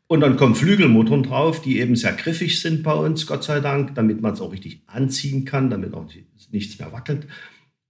Und 0.08 0.20
dann 0.20 0.36
kommen 0.36 0.54
Flügelmotoren 0.54 1.24
drauf, 1.24 1.60
die 1.60 1.80
eben 1.80 1.96
sehr 1.96 2.12
griffig 2.12 2.60
sind 2.60 2.84
bei 2.84 2.94
uns, 2.94 3.26
Gott 3.26 3.42
sei 3.42 3.58
Dank, 3.60 3.94
damit 3.96 4.20
man 4.20 4.34
es 4.34 4.40
auch 4.40 4.52
richtig 4.52 4.80
anziehen 4.86 5.44
kann, 5.44 5.68
damit 5.68 5.94
auch 5.94 6.06
nichts 6.52 6.78
mehr 6.78 6.92
wackelt. 6.92 7.26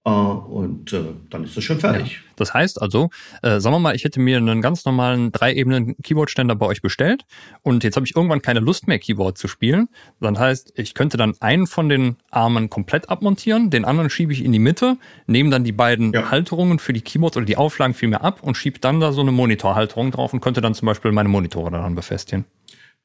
Äh, 0.07 0.11
und 0.11 0.93
äh, 0.93 1.03
dann 1.31 1.43
ist 1.43 1.57
das 1.57 1.65
schon 1.65 1.81
fertig. 1.81 2.21
Das 2.37 2.55
heißt 2.55 2.81
also, 2.81 3.11
äh, 3.43 3.59
sagen 3.59 3.75
wir 3.75 3.81
mal, 3.81 3.97
ich 3.97 4.05
hätte 4.05 4.21
mir 4.21 4.37
einen 4.37 4.63
ganz 4.63 4.85
normalen 4.85 5.33
dreiebenen 5.33 5.97
Keyboard-Ständer 6.01 6.55
bei 6.55 6.67
euch 6.67 6.81
bestellt 6.81 7.25
und 7.63 7.83
jetzt 7.83 7.97
habe 7.97 8.07
ich 8.07 8.15
irgendwann 8.15 8.41
keine 8.41 8.61
Lust 8.61 8.87
mehr, 8.87 9.01
Keyboard 9.01 9.37
zu 9.37 9.49
spielen. 9.49 9.89
Das 10.21 10.39
heißt, 10.39 10.75
ich 10.77 10.95
könnte 10.95 11.17
dann 11.17 11.35
einen 11.41 11.67
von 11.67 11.89
den 11.89 12.17
Armen 12.31 12.71
komplett 12.71 13.09
abmontieren, 13.09 13.71
den 13.71 13.85
anderen 13.85 14.09
schiebe 14.09 14.33
ich 14.33 14.45
in 14.45 14.53
die 14.53 14.61
Mitte, 14.61 14.97
nehme 15.27 15.51
dann 15.51 15.65
die 15.65 15.73
beiden 15.73 16.13
Ja. 16.13 16.31
Halterungen 16.31 16.79
für 16.79 16.93
die 16.93 17.01
Keyboards 17.01 17.37
oder 17.37 17.47
die 17.47 17.57
Auflagen 17.57 17.95
vielmehr 17.95 18.23
ab 18.23 18.45
und 18.45 18.57
schiebe 18.57 18.79
dann 18.79 19.01
da 19.01 19.11
so 19.11 19.23
eine 19.23 19.33
Monitorhalterung 19.33 20.13
drauf 20.13 20.33
und 20.33 20.41
könnte 20.41 20.61
dann 20.61 20.75
zum 20.75 20.87
Beispiel 20.87 21.11
meine 21.11 21.29
Monitore 21.29 21.73
daran 21.73 21.97
befestigen. 21.97 22.45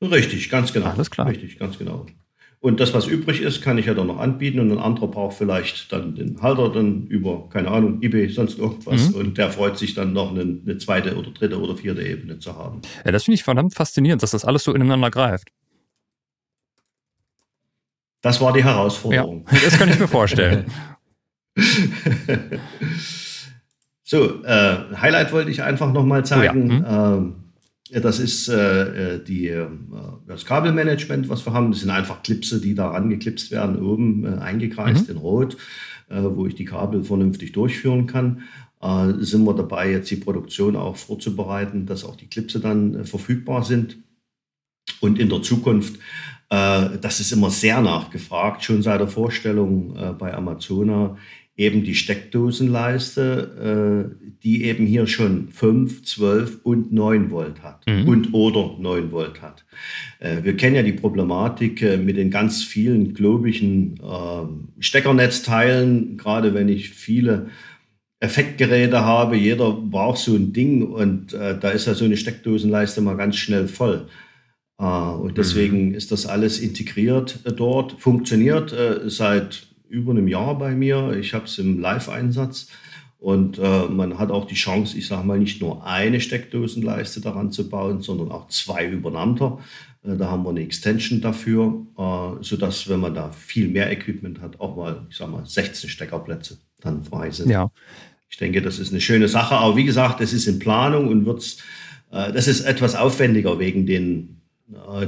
Richtig, 0.04 0.50
ganz 0.52 0.72
genau. 0.72 0.88
Alles 0.88 1.10
klar. 1.10 1.28
Richtig, 1.28 1.58
ganz 1.58 1.80
genau. 1.80 2.06
Und 2.64 2.80
das, 2.80 2.94
was 2.94 3.08
übrig 3.08 3.42
ist, 3.42 3.64
kann 3.64 3.80
ich 3.80 3.88
ja 3.88 3.96
dann 3.96 4.06
noch 4.06 4.20
anbieten 4.20 4.60
und 4.60 4.72
ein 4.72 4.78
anderer 4.78 5.08
braucht 5.08 5.36
vielleicht 5.36 5.92
dann 5.92 6.14
den 6.14 6.40
Halter 6.44 6.70
dann 6.70 7.08
über, 7.08 7.50
keine 7.50 7.70
Ahnung, 7.72 8.04
eBay, 8.04 8.30
sonst 8.30 8.60
irgendwas. 8.60 9.10
Mhm. 9.10 9.16
Und 9.16 9.38
der 9.40 9.50
freut 9.50 9.80
sich 9.80 9.96
dann 9.96 10.14
noch 10.14 10.30
eine, 10.30 10.42
eine 10.42 10.78
zweite 10.78 11.18
oder 11.18 11.32
dritte 11.32 11.60
oder 11.60 11.76
vierte 11.76 12.04
Ebene 12.04 12.38
zu 12.38 12.56
haben. 12.56 12.82
Ja, 13.04 13.12
das 13.12 13.24
finde 13.24 13.36
ich 13.36 13.44
verdammt 13.44 13.74
faszinierend, 13.74 14.22
dass 14.22 14.30
das 14.32 14.46
alles 14.46 14.64
so 14.64 14.74
ineinander 14.76 15.10
greift. 15.10 15.50
Das 18.22 18.40
war 18.40 18.54
die 18.54 18.60
Ja, 18.60 18.66
Herausforderung. 18.66 19.46
das 19.50 19.80
kann 19.80 19.90
ich 19.90 20.00
mir 20.00 20.08
vorstellen. 20.08 20.66
So, 24.04 24.44
äh, 24.44 24.78
Highlight 24.98 25.32
wollte 25.32 25.52
ich 25.52 25.64
einfach 25.64 25.92
nochmal 25.94 26.26
zeigen. 26.26 26.70
Oh 26.70 26.74
ja, 26.84 27.14
Ähm, 27.16 27.36
ja, 27.38 27.41
das 28.00 28.20
ist 28.20 28.48
äh, 28.48 29.16
äh, 29.16 29.24
die, 29.24 29.50
äh, 29.50 29.68
das 30.28 30.46
Kabelmanagement, 30.46 31.28
was 31.28 31.46
wir 31.46 31.54
haben. 31.54 31.72
Das 31.72 31.82
sind 31.82 31.90
einfach 31.90 32.24
Clipse, 32.24 32.62
die 32.62 32.74
da 32.74 32.90
rangeklipst 32.90 33.52
werden, 33.52 33.82
oben 33.82 34.26
äh, 34.26 34.40
eingekreist 34.40 35.10
Mhm. 35.10 35.16
in 35.16 35.18
Rot, 35.18 35.58
äh, 36.10 36.22
wo 36.22 36.46
ich 36.46 36.56
die 36.56 36.66
Kabel 36.66 37.04
vernünftig 37.04 37.52
durchführen 37.52 38.08
kann. 38.08 38.44
Äh, 38.82 39.14
sind 39.20 39.44
wir 39.44 39.54
dabei, 39.54 39.92
jetzt 39.92 40.10
die 40.10 40.16
Produktion 40.16 40.76
auch 40.78 40.96
vorzubereiten, 40.96 41.86
dass 41.86 42.06
auch 42.06 42.16
die 42.16 42.28
Clipse 42.28 42.62
dann 42.62 43.04
verfügbar 43.04 43.64
sind. 43.64 43.98
Und 45.02 45.20
in 45.20 45.30
der 45.30 45.42
Zukunft, 45.42 46.00
das 46.50 47.20
ist 47.22 47.32
immer 47.32 47.50
sehr 47.50 47.82
nachgefragt, 47.82 48.64
schon 48.64 48.82
seit 48.82 49.00
der 49.00 49.08
Vorstellung 49.08 50.18
bei 50.20 50.34
Amazona, 50.34 51.18
eben 51.58 51.84
die 51.84 51.96
Steckdosenleiste, 51.96 54.10
äh, 54.22 54.32
die 54.44 54.64
eben 54.64 54.86
hier 54.86 55.06
schon 55.06 55.50
5, 55.50 56.04
12 56.04 56.60
und 56.64 56.92
9 56.92 57.30
Volt 57.30 57.62
hat 57.62 57.86
Mhm. 57.88 58.08
und 58.08 58.34
oder 58.34 58.76
9 58.80 59.12
Volt 59.12 59.42
hat. 59.42 59.66
Äh, 60.20 60.44
wir 60.44 60.56
kennen 60.56 60.76
ja 60.76 60.84
die 60.84 60.94
Problematik 60.94 61.82
äh, 61.82 61.98
mit 61.98 62.18
den 62.18 62.32
ganz 62.32 62.64
vielen 62.64 63.14
globigen 63.14 63.96
äh, 63.98 64.82
Steckernetzteilen, 64.82 66.18
gerade 66.18 66.54
wenn 66.54 66.70
ich 66.70 66.90
viele 66.90 67.48
Effektgeräte 68.20 69.04
habe, 69.04 69.36
jeder 69.36 69.72
braucht 69.72 70.20
so 70.20 70.36
ein 70.36 70.54
Ding 70.54 70.84
und 70.84 71.34
äh, 71.34 71.58
da 71.60 71.72
ist 71.72 71.88
ja 71.88 71.96
so 71.96 72.06
eine 72.06 72.18
Steckdosenleiste 72.18 73.02
mal 73.02 73.18
ganz 73.18 73.36
schnell 73.36 73.68
voll. 73.68 74.08
Äh, 74.80 74.86
und 74.86 75.38
deswegen 75.38 75.96
ist 75.96 76.12
das 76.12 76.28
alles 76.28 76.60
integriert 76.60 77.40
äh, 77.46 77.52
dort, 77.52 77.94
funktioniert 78.00 78.74
seit 79.08 79.68
über 79.92 80.12
einem 80.12 80.28
Jahr 80.28 80.58
bei 80.58 80.74
mir. 80.74 81.16
Ich 81.20 81.34
habe 81.34 81.46
es 81.46 81.60
im 81.60 81.80
Live-Einsatz 81.80 82.68
Und 83.20 83.60
äh, 83.60 83.86
man 83.86 84.18
hat 84.18 84.32
auch 84.32 84.48
die 84.48 84.56
Chance, 84.56 84.98
ich 84.98 85.06
sage 85.06 85.28
mal, 85.28 85.38
nicht 85.38 85.62
nur 85.62 85.86
eine 85.86 86.20
Steckdosenleiste 86.20 87.22
daran 87.22 87.52
zu 87.52 87.70
bauen, 87.70 88.02
sondern 88.02 88.32
auch 88.32 88.48
zwei 88.48 88.88
übereinander. 88.88 89.60
Äh, 90.04 90.18
da 90.18 90.32
haben 90.32 90.44
wir 90.44 90.50
eine 90.50 90.62
Extension 90.62 91.22
dafür, 91.22 91.86
äh, 91.98 92.44
sodass, 92.44 92.90
wenn 92.90 93.00
man 93.00 93.14
da 93.14 93.30
viel 93.32 93.68
mehr 93.68 93.92
Equipment 93.92 94.42
hat, 94.42 94.60
auch 94.60 94.76
mal, 94.76 95.06
ich 95.10 95.18
sage 95.18 95.32
mal, 95.32 95.46
16 95.46 95.90
Steckerplätze 95.90 96.58
dann 96.82 97.04
frei 97.04 97.30
sind. 97.30 97.52
Ja. 97.52 97.70
Ich 98.28 98.38
denke, 98.38 98.62
das 98.64 98.80
ist 98.80 98.92
eine 98.92 99.02
schöne 99.02 99.28
Sache. 99.28 99.56
Aber 99.56 99.76
wie 99.76 99.86
gesagt, 99.86 100.20
das 100.20 100.34
ist 100.34 100.48
in 100.48 100.58
Planung 100.58 101.08
und 101.08 101.26
wird's, 101.28 101.58
äh, 102.12 102.32
das 102.34 102.48
ist 102.48 102.62
etwas 102.62 102.96
aufwendiger 102.96 103.60
wegen 103.60 103.86
den 103.86 104.41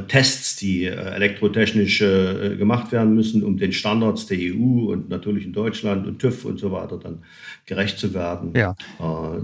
Tests, 0.07 0.57
die 0.57 0.85
äh, 0.85 0.91
elektrotechnisch 0.91 2.01
äh, 2.01 2.55
gemacht 2.57 2.91
werden 2.91 3.15
müssen, 3.15 3.43
um 3.43 3.57
den 3.57 3.71
Standards 3.71 4.25
der 4.25 4.37
EU 4.37 4.91
und 4.91 5.09
natürlich 5.09 5.45
in 5.45 5.53
Deutschland 5.53 6.05
und 6.07 6.19
TÜV 6.19 6.45
und 6.45 6.59
so 6.59 6.71
weiter 6.71 6.97
dann 6.97 7.23
gerecht 7.65 7.97
zu 7.97 8.13
werden. 8.13 8.53
Ja. 8.55 8.75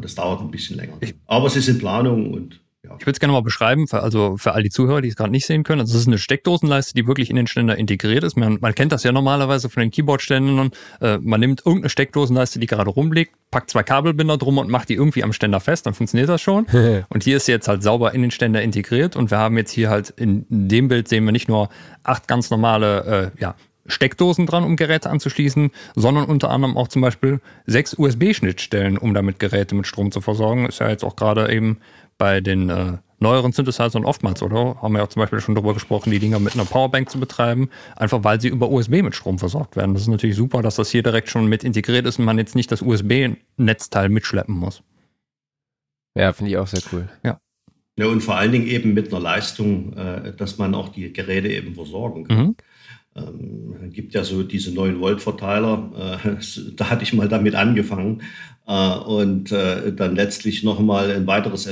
Das 0.01 0.15
dauert 0.15 0.41
ein 0.41 0.51
bisschen 0.51 0.77
länger. 0.77 0.97
Aber 1.25 1.47
es 1.47 1.55
ist 1.55 1.69
in 1.69 1.79
Planung 1.79 2.33
und 2.33 2.59
ja. 2.83 2.95
Ich 2.97 3.01
würde 3.01 3.11
es 3.11 3.19
gerne 3.19 3.33
mal 3.33 3.41
beschreiben, 3.41 3.87
für, 3.87 4.01
also 4.01 4.37
für 4.37 4.53
all 4.53 4.63
die 4.63 4.69
Zuhörer, 4.69 5.01
die 5.01 5.09
es 5.09 5.17
gerade 5.17 5.31
nicht 5.31 5.45
sehen 5.45 5.63
können. 5.63 5.81
Also 5.81 5.95
es 5.95 6.01
ist 6.01 6.07
eine 6.07 6.17
Steckdosenleiste, 6.17 6.93
die 6.93 7.07
wirklich 7.07 7.29
in 7.29 7.35
den 7.35 7.45
Ständer 7.45 7.77
integriert 7.77 8.23
ist. 8.23 8.37
Man, 8.37 8.57
man 8.61 8.73
kennt 8.73 8.93
das 8.93 9.03
ja 9.03 9.11
normalerweise 9.11 9.69
von 9.69 9.81
den 9.81 9.91
Keyboard-Ständern. 9.91 10.71
Äh, 11.01 11.17
man 11.17 11.41
nimmt 11.41 11.65
irgendeine 11.65 11.89
Steckdosenleiste, 11.89 12.57
die 12.57 12.67
gerade 12.67 12.89
rumliegt, 12.89 13.33
packt 13.51 13.69
zwei 13.69 13.83
Kabelbinder 13.83 14.37
drum 14.37 14.59
und 14.59 14.69
macht 14.69 14.87
die 14.87 14.93
irgendwie 14.93 15.23
am 15.23 15.33
Ständer 15.33 15.59
fest, 15.59 15.87
dann 15.87 15.93
funktioniert 15.93 16.29
das 16.29 16.41
schon. 16.41 16.67
und 17.09 17.23
hier 17.23 17.37
ist 17.37 17.47
sie 17.47 17.51
jetzt 17.51 17.67
halt 17.67 17.83
sauber 17.83 18.13
in 18.13 18.21
den 18.21 18.31
Ständer 18.31 18.61
integriert 18.61 19.17
und 19.17 19.29
wir 19.29 19.39
haben 19.39 19.57
jetzt 19.57 19.71
hier 19.71 19.89
halt 19.89 20.11
in, 20.11 20.45
in 20.49 20.69
dem 20.69 20.87
Bild 20.87 21.09
sehen 21.09 21.25
wir 21.25 21.33
nicht 21.33 21.49
nur 21.49 21.67
acht 22.03 22.29
ganz 22.29 22.49
normale 22.49 23.33
äh, 23.35 23.41
ja, 23.41 23.55
Steckdosen 23.87 24.45
dran, 24.45 24.63
um 24.63 24.77
Geräte 24.77 25.09
anzuschließen, 25.09 25.71
sondern 25.95 26.25
unter 26.25 26.49
anderem 26.49 26.77
auch 26.77 26.87
zum 26.87 27.01
Beispiel 27.01 27.41
sechs 27.65 27.93
USB-Schnittstellen, 27.97 28.97
um 28.97 29.13
damit 29.13 29.39
Geräte 29.39 29.75
mit 29.75 29.87
Strom 29.87 30.11
zu 30.11 30.21
versorgen. 30.21 30.65
Ist 30.65 30.79
ja 30.79 30.89
jetzt 30.89 31.03
auch 31.03 31.15
gerade 31.15 31.51
eben 31.51 31.79
bei 32.19 32.41
den 32.41 32.69
äh, 32.69 32.97
neueren 33.19 33.51
Synthesizern 33.51 34.05
oftmals, 34.05 34.43
oder? 34.43 34.79
Haben 34.81 34.93
wir 34.93 34.99
ja 34.99 35.09
zum 35.09 35.21
Beispiel 35.21 35.39
schon 35.39 35.55
darüber 35.55 35.73
gesprochen, 35.73 36.11
die 36.11 36.19
Dinger 36.19 36.39
mit 36.39 36.53
einer 36.53 36.65
Powerbank 36.65 37.09
zu 37.09 37.19
betreiben, 37.19 37.69
einfach 37.95 38.23
weil 38.23 38.39
sie 38.39 38.49
über 38.49 38.69
USB 38.69 39.01
mit 39.01 39.15
Strom 39.15 39.39
versorgt 39.39 39.75
werden. 39.75 39.93
Das 39.93 40.03
ist 40.03 40.07
natürlich 40.09 40.35
super, 40.35 40.61
dass 40.61 40.75
das 40.75 40.91
hier 40.91 41.01
direkt 41.01 41.29
schon 41.29 41.47
mit 41.47 41.63
integriert 41.63 42.05
ist 42.05 42.19
und 42.19 42.25
man 42.25 42.37
jetzt 42.37 42.55
nicht 42.55 42.71
das 42.71 42.81
USB-Netzteil 42.81 44.09
mitschleppen 44.09 44.55
muss. 44.55 44.83
Ja, 46.15 46.33
finde 46.33 46.51
ich 46.51 46.57
auch 46.57 46.67
sehr 46.67 46.81
cool. 46.91 47.09
Ja. 47.23 47.39
Ja, 47.97 48.07
und 48.07 48.21
vor 48.21 48.37
allen 48.37 48.53
Dingen 48.53 48.67
eben 48.67 48.93
mit 48.93 49.11
einer 49.11 49.21
Leistung, 49.21 49.93
äh, 49.93 50.33
dass 50.33 50.57
man 50.57 50.73
auch 50.73 50.89
die 50.89 51.11
Geräte 51.11 51.49
eben 51.49 51.75
versorgen 51.75 52.25
kann. 52.25 52.37
Mhm. 52.37 52.55
Ähm, 53.15 53.91
gibt 53.91 54.13
ja 54.13 54.23
so 54.23 54.43
diese 54.43 54.71
9-Volt-Verteiler. 54.71 56.19
Äh, 56.23 56.35
da 56.75 56.89
hatte 56.89 57.03
ich 57.03 57.13
mal 57.13 57.27
damit 57.27 57.55
angefangen 57.55 58.21
äh, 58.67 58.95
und 58.95 59.51
äh, 59.51 59.93
dann 59.93 60.15
letztlich 60.15 60.63
nochmal 60.63 61.11
ein 61.11 61.27
weiteres 61.27 61.65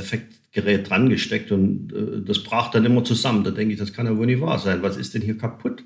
Effektgerät 0.58 0.88
dran 0.88 1.08
gesteckt 1.08 1.52
und 1.52 1.92
äh, 1.92 2.22
das 2.24 2.42
brach 2.42 2.70
dann 2.70 2.84
immer 2.84 3.04
zusammen. 3.04 3.44
Da 3.44 3.50
denke 3.50 3.74
ich, 3.74 3.78
das 3.78 3.92
kann 3.92 4.06
ja 4.06 4.16
wohl 4.16 4.26
nicht 4.26 4.40
wahr 4.40 4.58
sein. 4.58 4.82
Was 4.82 4.96
ist 4.96 5.14
denn 5.14 5.22
hier 5.22 5.38
kaputt? 5.38 5.84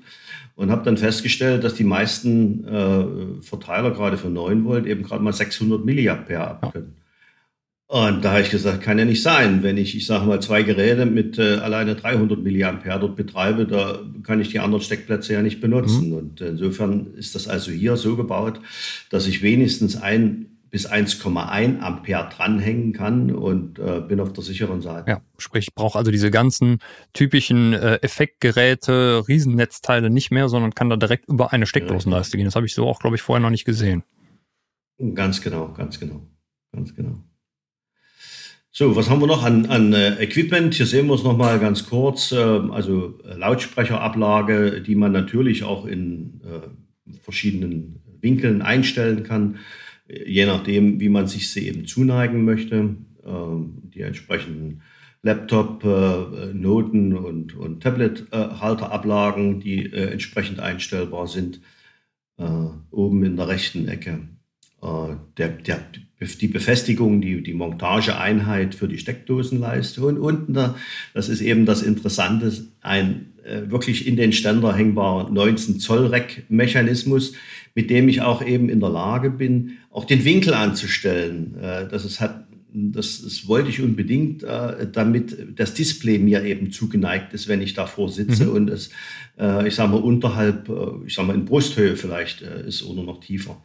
Und 0.55 0.69
habe 0.69 0.83
dann 0.83 0.97
festgestellt, 0.97 1.63
dass 1.63 1.73
die 1.73 1.83
meisten 1.83 2.65
äh, 2.67 3.41
Verteiler 3.41 3.91
gerade 3.91 4.17
für 4.17 4.29
9 4.29 4.65
Volt 4.65 4.85
eben 4.85 5.03
gerade 5.03 5.23
mal 5.23 5.33
600 5.33 5.83
Milliampere 5.83 6.47
abkönnen. 6.47 6.93
Und 7.87 8.25
da 8.25 8.31
habe 8.31 8.41
ich 8.41 8.49
gesagt, 8.49 8.81
kann 8.81 8.97
ja 8.97 9.05
nicht 9.05 9.21
sein, 9.21 9.61
wenn 9.61 9.77
ich, 9.77 9.95
ich 9.95 10.07
sage 10.07 10.25
mal, 10.25 10.41
zwei 10.41 10.63
Geräte 10.63 11.05
mit 11.05 11.37
äh, 11.37 11.55
alleine 11.57 11.95
300 11.95 12.41
Milliampere 12.41 12.99
dort 12.99 13.15
betreibe, 13.15 13.65
da 13.65 13.99
kann 14.23 14.41
ich 14.41 14.49
die 14.49 14.59
anderen 14.59 14.83
Steckplätze 14.83 15.33
ja 15.33 15.41
nicht 15.41 15.61
benutzen. 15.61 16.09
Mhm. 16.09 16.15
Und 16.15 16.41
insofern 16.41 17.13
ist 17.17 17.35
das 17.35 17.47
also 17.47 17.71
hier 17.71 17.95
so 17.97 18.15
gebaut, 18.15 18.59
dass 19.09 19.27
ich 19.27 19.43
wenigstens 19.43 19.95
ein 19.95 20.52
bis 20.73 20.89
1,1 20.89 21.81
Ampere 21.81 22.29
dranhängen 22.35 22.93
kann 22.93 23.29
und 23.29 23.77
äh, 23.77 24.01
bin 24.01 24.19
auf 24.19 24.33
der 24.33 24.43
sicheren 24.43 24.81
Seite. 24.81 25.07
Ja, 25.07 25.21
sprich, 25.37 25.67
ich 25.67 25.75
brauche 25.75 25.99
also 25.99 26.09
diese 26.09 26.31
ganzen 26.31 26.79
typischen 27.13 27.73
äh, 27.73 27.97
Effektgeräte, 27.97 29.23
Riesennetzteile 29.27 30.09
nicht 30.09 30.31
mehr, 30.31 30.49
sondern 30.49 30.73
kann 30.73 30.89
da 30.89 30.95
direkt 30.97 31.29
über 31.29 31.53
eine 31.53 31.67
Steckdosenleiste 31.67 32.37
gehen. 32.37 32.45
Das 32.45 32.55
habe 32.55 32.65
ich 32.65 32.73
so 32.73 32.87
auch, 32.87 32.99
glaube 32.99 33.15
ich, 33.15 33.21
vorher 33.21 33.39
noch 33.39 33.51
nicht 33.51 33.65
gesehen. 33.65 34.01
Ganz 35.13 35.43
genau, 35.43 35.71
ganz 35.73 35.99
genau, 35.99 36.25
ganz 36.71 36.95
genau. 36.95 37.23
So, 38.71 38.95
was 38.95 39.11
haben 39.11 39.21
wir 39.21 39.27
noch 39.27 39.43
an, 39.43 39.67
an 39.67 39.93
äh, 39.93 40.15
Equipment? 40.23 40.73
Hier 40.73 40.87
sehen 40.87 41.05
wir 41.05 41.13
es 41.13 41.23
nochmal 41.23 41.59
ganz 41.59 41.87
kurz. 41.87 42.31
Äh, 42.31 42.37
also 42.37 43.19
äh, 43.23 43.35
Lautsprecherablage, 43.35 44.81
die 44.81 44.95
man 44.95 45.11
natürlich 45.11 45.65
auch 45.65 45.85
in 45.85 46.41
äh, 46.43 47.15
verschiedenen 47.19 48.01
Winkeln 48.21 48.63
einstellen 48.63 49.21
kann, 49.21 49.59
je 50.07 50.45
nachdem, 50.45 50.99
wie 50.99 51.09
man 51.09 51.27
sich 51.27 51.51
sie 51.51 51.67
eben 51.67 51.85
zuneigen 51.85 52.45
möchte. 52.45 52.95
Ähm, 53.25 53.83
die 53.93 54.01
entsprechenden 54.01 54.81
Laptop, 55.21 55.83
äh, 55.85 56.51
und, 57.15 57.55
und 57.55 57.81
Tablet-Halterablagen, 57.81 59.59
die 59.59 59.85
äh, 59.85 60.11
entsprechend 60.11 60.59
einstellbar 60.59 61.27
sind, 61.27 61.61
oben 62.89 63.23
in 63.23 63.35
der 63.35 63.47
rechten 63.47 63.87
Ecke. 63.87 64.21
Der, 64.81 65.49
der, 65.49 65.85
die 66.41 66.47
Befestigung, 66.47 67.21
die, 67.21 67.43
die 67.43 67.53
Montageeinheit 67.53 68.73
für 68.73 68.87
die 68.87 68.97
Steckdosenleiste. 68.97 70.01
Und 70.01 70.17
unten, 70.17 70.53
da, 70.53 70.75
das 71.13 71.29
ist 71.29 71.41
eben 71.41 71.67
das 71.67 71.83
Interessante, 71.83 72.51
ein 72.81 73.33
äh, 73.43 73.69
wirklich 73.69 74.07
in 74.07 74.15
den 74.15 74.31
Ständer 74.31 74.73
hängbarer 74.73 75.29
19 75.29 75.79
Zoll 75.79 76.07
Rack-Mechanismus, 76.07 77.33
mit 77.75 77.89
dem 77.89 78.07
ich 78.07 78.21
auch 78.21 78.45
eben 78.45 78.69
in 78.69 78.79
der 78.79 78.89
Lage 78.89 79.29
bin, 79.29 79.77
auch 79.89 80.05
den 80.05 80.25
Winkel 80.25 80.53
anzustellen. 80.53 81.55
Äh, 81.59 81.87
das, 81.87 82.05
ist, 82.05 82.19
hat, 82.19 82.47
das, 82.71 83.21
das 83.21 83.47
wollte 83.47 83.69
ich 83.69 83.81
unbedingt, 83.81 84.43
äh, 84.43 84.87
damit 84.91 85.59
das 85.59 85.73
Display 85.73 86.19
mir 86.19 86.43
eben 86.43 86.71
zugeneigt 86.71 87.33
ist, 87.33 87.47
wenn 87.47 87.61
ich 87.61 87.73
davor 87.73 88.09
sitze 88.09 88.45
mhm. 88.45 88.51
und 88.51 88.69
es, 88.69 88.89
äh, 89.39 89.67
ich 89.67 89.75
sage 89.75 89.91
mal, 89.91 90.01
unterhalb, 90.01 90.69
äh, 90.69 91.05
ich 91.07 91.15
sage 91.15 91.27
mal, 91.27 91.35
in 91.35 91.45
Brusthöhe 91.45 91.95
vielleicht 91.95 92.41
äh, 92.41 92.67
ist 92.67 92.83
oder 92.83 93.03
noch 93.03 93.19
tiefer. 93.19 93.61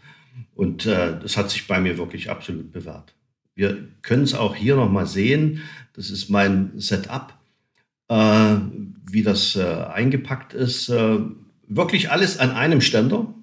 Und 0.54 0.86
äh, 0.86 1.18
das 1.20 1.36
hat 1.36 1.50
sich 1.50 1.66
bei 1.66 1.80
mir 1.80 1.98
wirklich 1.98 2.30
absolut 2.30 2.72
bewährt. 2.72 3.14
Wir 3.54 3.88
können 4.02 4.22
es 4.22 4.34
auch 4.34 4.54
hier 4.54 4.76
nochmal 4.76 5.06
sehen. 5.06 5.62
Das 5.94 6.10
ist 6.10 6.30
mein 6.30 6.70
Setup, 6.76 7.34
wie 8.08 9.22
das 9.24 9.56
eingepackt 9.56 10.54
ist. 10.54 10.92
Wirklich 11.66 12.12
alles 12.12 12.38
an 12.38 12.52
einem 12.52 12.80
Ständer. 12.80 13.34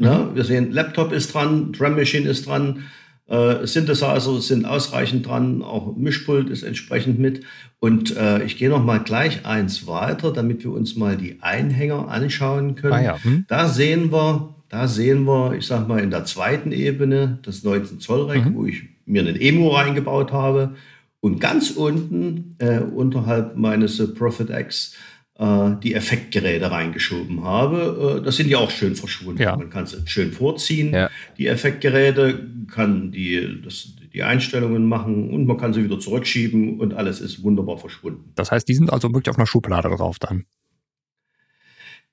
Mhm. 0.00 0.06
Ja, 0.06 0.34
wir 0.34 0.44
sehen, 0.44 0.72
Laptop 0.72 1.12
ist 1.12 1.32
dran, 1.32 1.72
Drum 1.72 1.94
Machine 1.94 2.28
ist 2.28 2.46
dran, 2.46 2.84
äh, 3.28 3.66
Synthesizer 3.66 4.40
sind 4.40 4.64
ausreichend 4.64 5.26
dran, 5.26 5.62
auch 5.62 5.96
Mischpult 5.96 6.50
ist 6.50 6.64
entsprechend 6.64 7.18
mit. 7.18 7.44
Und 7.78 8.16
äh, 8.16 8.42
ich 8.42 8.56
gehe 8.56 8.68
noch 8.68 8.84
mal 8.84 8.98
gleich 8.98 9.46
eins 9.46 9.86
weiter, 9.86 10.32
damit 10.32 10.64
wir 10.64 10.72
uns 10.72 10.96
mal 10.96 11.16
die 11.16 11.38
Einhänger 11.40 12.08
anschauen 12.08 12.74
können. 12.74 12.92
Ah 12.92 13.02
ja. 13.02 13.22
hm. 13.22 13.44
Da 13.46 13.68
sehen 13.68 14.10
wir 14.10 14.54
da 14.70 14.86
sehen 14.86 15.24
wir, 15.24 15.54
ich 15.54 15.66
sag 15.66 15.88
mal, 15.88 15.98
in 15.98 16.10
der 16.10 16.24
zweiten 16.24 16.70
Ebene 16.70 17.40
das 17.42 17.64
19 17.64 17.98
Zoll 17.98 18.30
Rack, 18.30 18.46
mhm. 18.46 18.54
wo 18.54 18.66
ich 18.66 18.84
mir 19.04 19.20
einen 19.20 19.34
Emu 19.38 19.68
reingebaut 19.68 20.32
habe. 20.32 20.76
Und 21.18 21.40
ganz 21.40 21.72
unten, 21.72 22.54
äh, 22.58 22.78
unterhalb 22.78 23.56
meines 23.56 23.98
äh, 23.98 24.06
Prophet 24.06 24.48
X, 24.48 24.94
die 25.40 25.94
Effektgeräte 25.94 26.70
reingeschoben 26.70 27.44
habe. 27.44 28.18
Äh, 28.18 28.24
das 28.24 28.36
sind 28.36 28.50
ja 28.50 28.58
auch 28.58 28.70
schön 28.70 28.94
verschwunden. 28.94 29.40
Ja. 29.40 29.56
Man 29.56 29.70
kann 29.70 29.84
es 29.84 29.96
schön 30.04 30.32
vorziehen. 30.32 30.92
Ja. 30.92 31.10
Die 31.38 31.46
Effektgeräte 31.46 32.46
kann 32.70 33.10
die, 33.10 33.62
das, 33.64 33.94
die 34.12 34.22
Einstellungen 34.22 34.84
machen 34.86 35.30
und 35.30 35.46
man 35.46 35.56
kann 35.56 35.72
sie 35.72 35.82
wieder 35.82 35.98
zurückschieben 35.98 36.78
und 36.78 36.92
alles 36.92 37.20
ist 37.20 37.42
wunderbar 37.42 37.78
verschwunden. 37.78 38.32
Das 38.34 38.52
heißt, 38.52 38.68
die 38.68 38.74
sind 38.74 38.92
also 38.92 39.12
wirklich 39.14 39.30
auf 39.30 39.38
einer 39.38 39.46
Schublade 39.46 39.88
drauf 39.88 40.18
dann. 40.18 40.44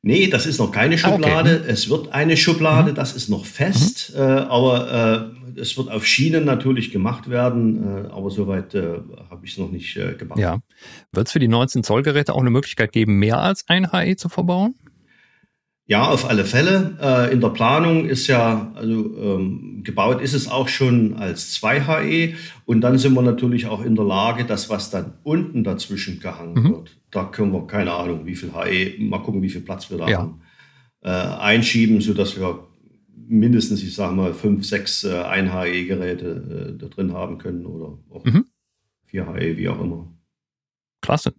Nee, 0.01 0.27
das 0.27 0.45
ist 0.45 0.59
noch 0.59 0.71
keine 0.71 0.97
Schublade. 0.97 1.59
Ah, 1.59 1.63
okay. 1.63 1.71
Es 1.71 1.89
wird 1.89 2.13
eine 2.13 2.37
Schublade, 2.37 2.91
mhm. 2.91 2.95
das 2.95 3.13
ist 3.13 3.29
noch 3.29 3.45
fest, 3.45 4.13
mhm. 4.15 4.21
äh, 4.21 4.23
aber 4.23 5.33
äh, 5.55 5.59
es 5.59 5.77
wird 5.77 5.89
auf 5.91 6.05
Schienen 6.05 6.45
natürlich 6.45 6.91
gemacht 6.91 7.29
werden, 7.29 8.05
äh, 8.05 8.07
aber 8.11 8.29
soweit 8.29 8.75
äh, 8.75 8.99
habe 9.29 9.45
ich 9.45 9.53
es 9.53 9.57
noch 9.57 9.71
nicht 9.71 9.97
äh, 9.97 10.13
gebaut. 10.13 10.37
Ja. 10.37 10.59
Wird 11.11 11.27
es 11.27 11.33
für 11.33 11.39
die 11.39 11.47
19 11.47 11.83
Zoll 11.83 12.03
Geräte 12.03 12.33
auch 12.33 12.41
eine 12.41 12.51
Möglichkeit 12.51 12.91
geben, 12.91 13.17
mehr 13.19 13.39
als 13.39 13.67
ein 13.67 13.91
HE 13.91 14.15
zu 14.15 14.29
verbauen? 14.29 14.75
Ja, 15.89 16.09
auf 16.09 16.29
alle 16.29 16.43
Fälle. 16.43 16.97
Äh, 17.01 17.33
in 17.33 17.39
der 17.39 17.49
Planung 17.49 18.07
ist 18.07 18.27
ja, 18.27 18.73
also 18.75 18.93
ähm, 18.93 19.81
gebaut 19.85 20.21
ist 20.21 20.33
es 20.33 20.49
auch 20.49 20.67
schon 20.67 21.13
als 21.15 21.57
2HE 21.61 22.35
und 22.65 22.81
dann 22.81 22.97
sind 22.97 23.13
wir 23.13 23.21
natürlich 23.21 23.67
auch 23.67 23.83
in 23.83 23.95
der 23.95 24.03
Lage, 24.03 24.43
das, 24.43 24.69
was 24.69 24.89
dann 24.89 25.13
unten 25.23 25.63
dazwischen 25.63 26.19
gehangen 26.19 26.61
mhm. 26.61 26.71
wird, 26.71 26.97
da 27.11 27.25
können 27.25 27.53
wir, 27.53 27.65
keine 27.67 27.93
Ahnung, 27.93 28.25
wie 28.25 28.35
viel 28.35 28.53
HE, 28.53 29.03
mal 29.03 29.21
gucken, 29.23 29.41
wie 29.41 29.49
viel 29.49 29.61
Platz 29.61 29.89
wir 29.89 29.97
da 29.97 30.07
ja. 30.07 30.19
haben, 30.19 30.41
äh, 31.01 31.09
einschieben, 31.09 32.01
sodass 32.01 32.37
wir 32.37 32.67
mindestens, 33.15 33.83
ich 33.83 33.93
sage 33.93 34.15
mal, 34.15 34.33
fünf, 34.33 34.65
sechs 34.65 35.03
äh, 35.03 35.09
1HE-Geräte 35.09 36.75
äh, 36.75 36.77
da 36.77 36.87
drin 36.87 37.13
haben 37.13 37.37
können 37.37 37.65
oder 37.65 37.97
auch 38.09 38.25
mhm. 38.25 38.45
4HE, 39.11 39.57
wie 39.57 39.69
auch 39.69 39.81
immer. 39.81 40.11
Klasse. 41.01 41.33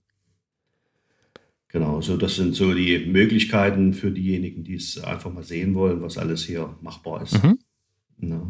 Genau, 1.68 2.00
so 2.00 2.16
das 2.16 2.36
sind 2.36 2.54
so 2.54 2.72
die 2.72 3.06
Möglichkeiten 3.06 3.92
für 3.92 4.10
diejenigen, 4.10 4.64
die 4.64 4.76
es 4.76 5.02
einfach 5.02 5.32
mal 5.32 5.42
sehen 5.42 5.74
wollen, 5.74 6.00
was 6.00 6.16
alles 6.16 6.44
hier 6.44 6.74
machbar 6.80 7.22
ist. 7.22 7.42
Mhm. 7.42 7.58
Ja. 8.20 8.42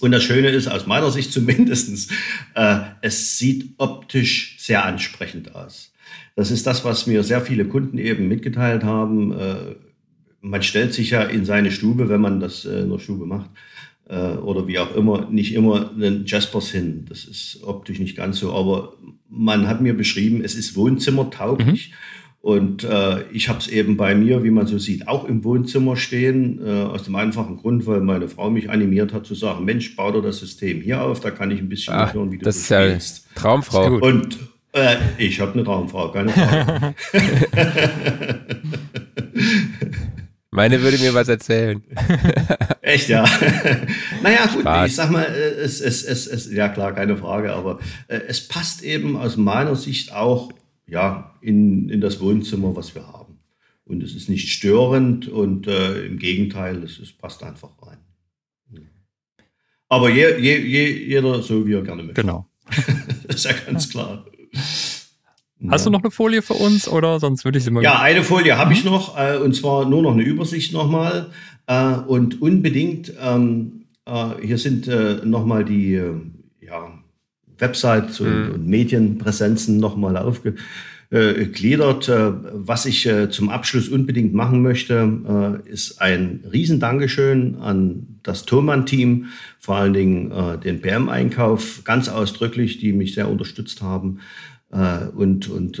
Und 0.00 0.10
das 0.10 0.24
Schöne 0.24 0.48
ist, 0.48 0.66
aus 0.66 0.86
meiner 0.86 1.10
Sicht 1.10 1.32
zumindest, 1.32 2.10
äh, 2.54 2.80
es 3.02 3.38
sieht 3.38 3.74
optisch 3.78 4.53
sehr 4.66 4.84
ansprechend 4.84 5.54
aus. 5.54 5.92
Das 6.36 6.50
ist 6.50 6.66
das, 6.66 6.84
was 6.84 7.06
mir 7.06 7.22
sehr 7.22 7.40
viele 7.40 7.66
Kunden 7.66 7.98
eben 7.98 8.28
mitgeteilt 8.28 8.84
haben. 8.84 9.32
Äh, 9.32 9.56
man 10.40 10.62
stellt 10.62 10.94
sich 10.94 11.10
ja 11.10 11.22
in 11.22 11.44
seine 11.44 11.70
Stube, 11.70 12.08
wenn 12.08 12.20
man 12.20 12.40
das 12.40 12.64
äh, 12.64 12.80
in 12.80 12.90
der 12.90 12.98
Stube 12.98 13.26
macht, 13.26 13.50
äh, 14.08 14.34
oder 14.36 14.66
wie 14.66 14.78
auch 14.78 14.94
immer, 14.94 15.28
nicht 15.30 15.54
immer 15.54 15.90
einen 15.90 16.24
Jaspers 16.26 16.70
hin. 16.70 17.04
Das 17.08 17.24
ist 17.24 17.60
optisch 17.62 17.98
nicht 17.98 18.16
ganz 18.16 18.38
so, 18.38 18.54
aber 18.54 18.94
man 19.28 19.68
hat 19.68 19.80
mir 19.80 19.96
beschrieben, 19.96 20.42
es 20.42 20.54
ist 20.54 20.76
wohnzimmertauglich. 20.76 21.90
Mhm. 21.90 21.94
Und 22.40 22.84
äh, 22.84 23.22
ich 23.32 23.48
habe 23.48 23.58
es 23.58 23.68
eben 23.68 23.96
bei 23.96 24.14
mir, 24.14 24.44
wie 24.44 24.50
man 24.50 24.66
so 24.66 24.76
sieht, 24.76 25.08
auch 25.08 25.24
im 25.24 25.44
Wohnzimmer 25.44 25.96
stehen, 25.96 26.60
äh, 26.62 26.82
aus 26.82 27.04
dem 27.04 27.16
einfachen 27.16 27.56
Grund, 27.56 27.86
weil 27.86 28.02
meine 28.02 28.28
Frau 28.28 28.50
mich 28.50 28.68
animiert 28.68 29.14
hat 29.14 29.24
zu 29.24 29.34
sagen, 29.34 29.64
Mensch, 29.64 29.96
bau 29.96 30.12
doch 30.12 30.22
das 30.22 30.40
System 30.40 30.82
hier 30.82 31.00
auf, 31.00 31.20
da 31.20 31.30
kann 31.30 31.50
ich 31.50 31.60
ein 31.60 31.70
bisschen 31.70 31.94
ah, 31.94 32.12
hören, 32.12 32.30
wie 32.32 32.36
du 32.36 32.44
das 32.44 32.56
ist 32.56 32.68
ja 32.68 32.98
Traumfrau. 33.34 33.96
Und 33.96 34.38
äh, 34.74 34.96
ich 35.18 35.40
habe 35.40 35.52
eine 35.52 35.64
Traumfrau, 35.64 36.10
keine 36.10 36.30
Frage. 36.30 36.94
Meine 40.50 40.82
würde 40.82 40.98
mir 40.98 41.14
was 41.14 41.28
erzählen. 41.28 41.82
Echt, 42.80 43.08
ja. 43.08 43.24
naja, 44.22 44.46
gut, 44.46 44.60
Spaß. 44.60 44.88
ich 44.88 44.94
sag 44.94 45.10
mal, 45.10 45.24
es, 45.24 45.80
es, 45.80 46.04
es, 46.04 46.28
es, 46.28 46.52
ja 46.52 46.68
klar, 46.68 46.92
keine 46.92 47.16
Frage, 47.16 47.52
aber 47.52 47.80
äh, 48.06 48.20
es 48.28 48.46
passt 48.46 48.84
eben 48.84 49.16
aus 49.16 49.36
meiner 49.36 49.74
Sicht 49.74 50.12
auch 50.12 50.52
ja, 50.86 51.34
in, 51.40 51.88
in 51.88 52.00
das 52.00 52.20
Wohnzimmer, 52.20 52.76
was 52.76 52.94
wir 52.94 53.06
haben. 53.06 53.38
Und 53.84 54.02
es 54.02 54.14
ist 54.14 54.28
nicht 54.28 54.52
störend 54.52 55.28
und 55.28 55.66
äh, 55.66 56.06
im 56.06 56.18
Gegenteil, 56.18 56.84
es, 56.84 56.98
es 56.98 57.12
passt 57.12 57.42
einfach 57.42 57.70
rein. 57.82 57.98
Aber 59.88 60.08
je, 60.08 60.38
je, 60.38 60.58
je, 60.58 61.06
jeder 61.06 61.42
so, 61.42 61.66
wie 61.66 61.74
er 61.74 61.82
gerne 61.82 62.02
möchte. 62.02 62.20
Genau. 62.20 62.48
das 63.26 63.36
ist 63.36 63.44
ja 63.44 63.52
ganz 63.52 63.90
klar. 63.90 64.24
Hast 65.68 65.86
du 65.86 65.90
noch 65.90 66.02
eine 66.02 66.10
Folie 66.10 66.42
für 66.42 66.54
uns 66.54 66.88
oder 66.88 67.20
sonst 67.20 67.44
würde 67.44 67.58
ich 67.58 67.64
sie 67.64 67.70
mal. 67.70 67.82
Ja, 67.82 68.00
eine 68.00 68.22
Folie 68.22 68.58
habe 68.58 68.72
ich 68.72 68.84
mhm. 68.84 68.90
noch 68.90 69.18
äh, 69.18 69.38
und 69.38 69.54
zwar 69.54 69.88
nur 69.88 70.02
noch 70.02 70.12
eine 70.12 70.22
Übersicht 70.22 70.72
nochmal. 70.72 71.30
Äh, 71.66 71.94
und 72.06 72.42
unbedingt, 72.42 73.12
ähm, 73.20 73.86
äh, 74.04 74.30
hier 74.42 74.58
sind 74.58 74.86
äh, 74.88 75.20
nochmal 75.24 75.64
die 75.64 75.94
äh, 75.94 76.12
ja, 76.60 76.98
Websites 77.58 78.20
und, 78.20 78.48
mhm. 78.48 78.54
und 78.54 78.66
Medienpräsenzen 78.66 79.78
nochmal 79.78 80.16
aufgegliedert. 80.18 82.08
Äh, 82.08 82.32
was 82.52 82.84
ich 82.84 83.06
äh, 83.06 83.30
zum 83.30 83.48
Abschluss 83.48 83.88
unbedingt 83.88 84.34
machen 84.34 84.60
möchte, 84.60 85.62
äh, 85.66 85.70
ist 85.70 86.02
ein 86.02 86.44
Riesendankeschön 86.52 87.56
an 87.56 88.13
das 88.24 88.44
Thomann-Team, 88.44 89.26
vor 89.60 89.76
allen 89.76 89.92
Dingen 89.92 90.60
den 90.64 90.80
PM-Einkauf, 90.80 91.84
ganz 91.84 92.08
ausdrücklich, 92.08 92.78
die 92.78 92.92
mich 92.92 93.14
sehr 93.14 93.28
unterstützt 93.28 93.82
haben 93.82 94.18
und, 94.70 95.48
und 95.48 95.80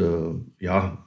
ja, 0.60 1.04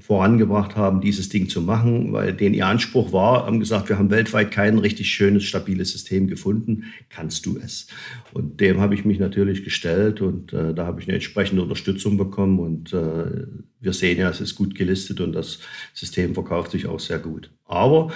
vorangebracht 0.00 0.76
haben, 0.76 1.00
dieses 1.00 1.28
Ding 1.28 1.48
zu 1.48 1.60
machen, 1.60 2.12
weil 2.12 2.32
den 2.32 2.54
ihr 2.54 2.66
Anspruch 2.66 3.12
war, 3.12 3.46
haben 3.46 3.60
gesagt, 3.60 3.88
wir 3.88 3.98
haben 3.98 4.10
weltweit 4.10 4.50
kein 4.50 4.78
richtig 4.78 5.10
schönes, 5.10 5.44
stabiles 5.44 5.92
System 5.92 6.26
gefunden. 6.26 6.84
Kannst 7.08 7.46
du 7.46 7.58
es? 7.58 7.86
Und 8.32 8.60
dem 8.60 8.80
habe 8.80 8.94
ich 8.94 9.04
mich 9.04 9.18
natürlich 9.18 9.64
gestellt 9.64 10.20
und 10.20 10.52
äh, 10.52 10.74
da 10.74 10.86
habe 10.86 11.00
ich 11.00 11.06
eine 11.06 11.14
entsprechende 11.14 11.62
Unterstützung 11.62 12.16
bekommen 12.16 12.58
und 12.58 12.92
äh, 12.92 13.46
wir 13.80 13.92
sehen 13.92 14.18
ja, 14.18 14.30
es 14.30 14.40
ist 14.40 14.54
gut 14.54 14.74
gelistet 14.74 15.20
und 15.20 15.32
das 15.32 15.60
System 15.92 16.34
verkauft 16.34 16.72
sich 16.72 16.86
auch 16.86 17.00
sehr 17.00 17.18
gut. 17.18 17.50
Aber 17.64 18.12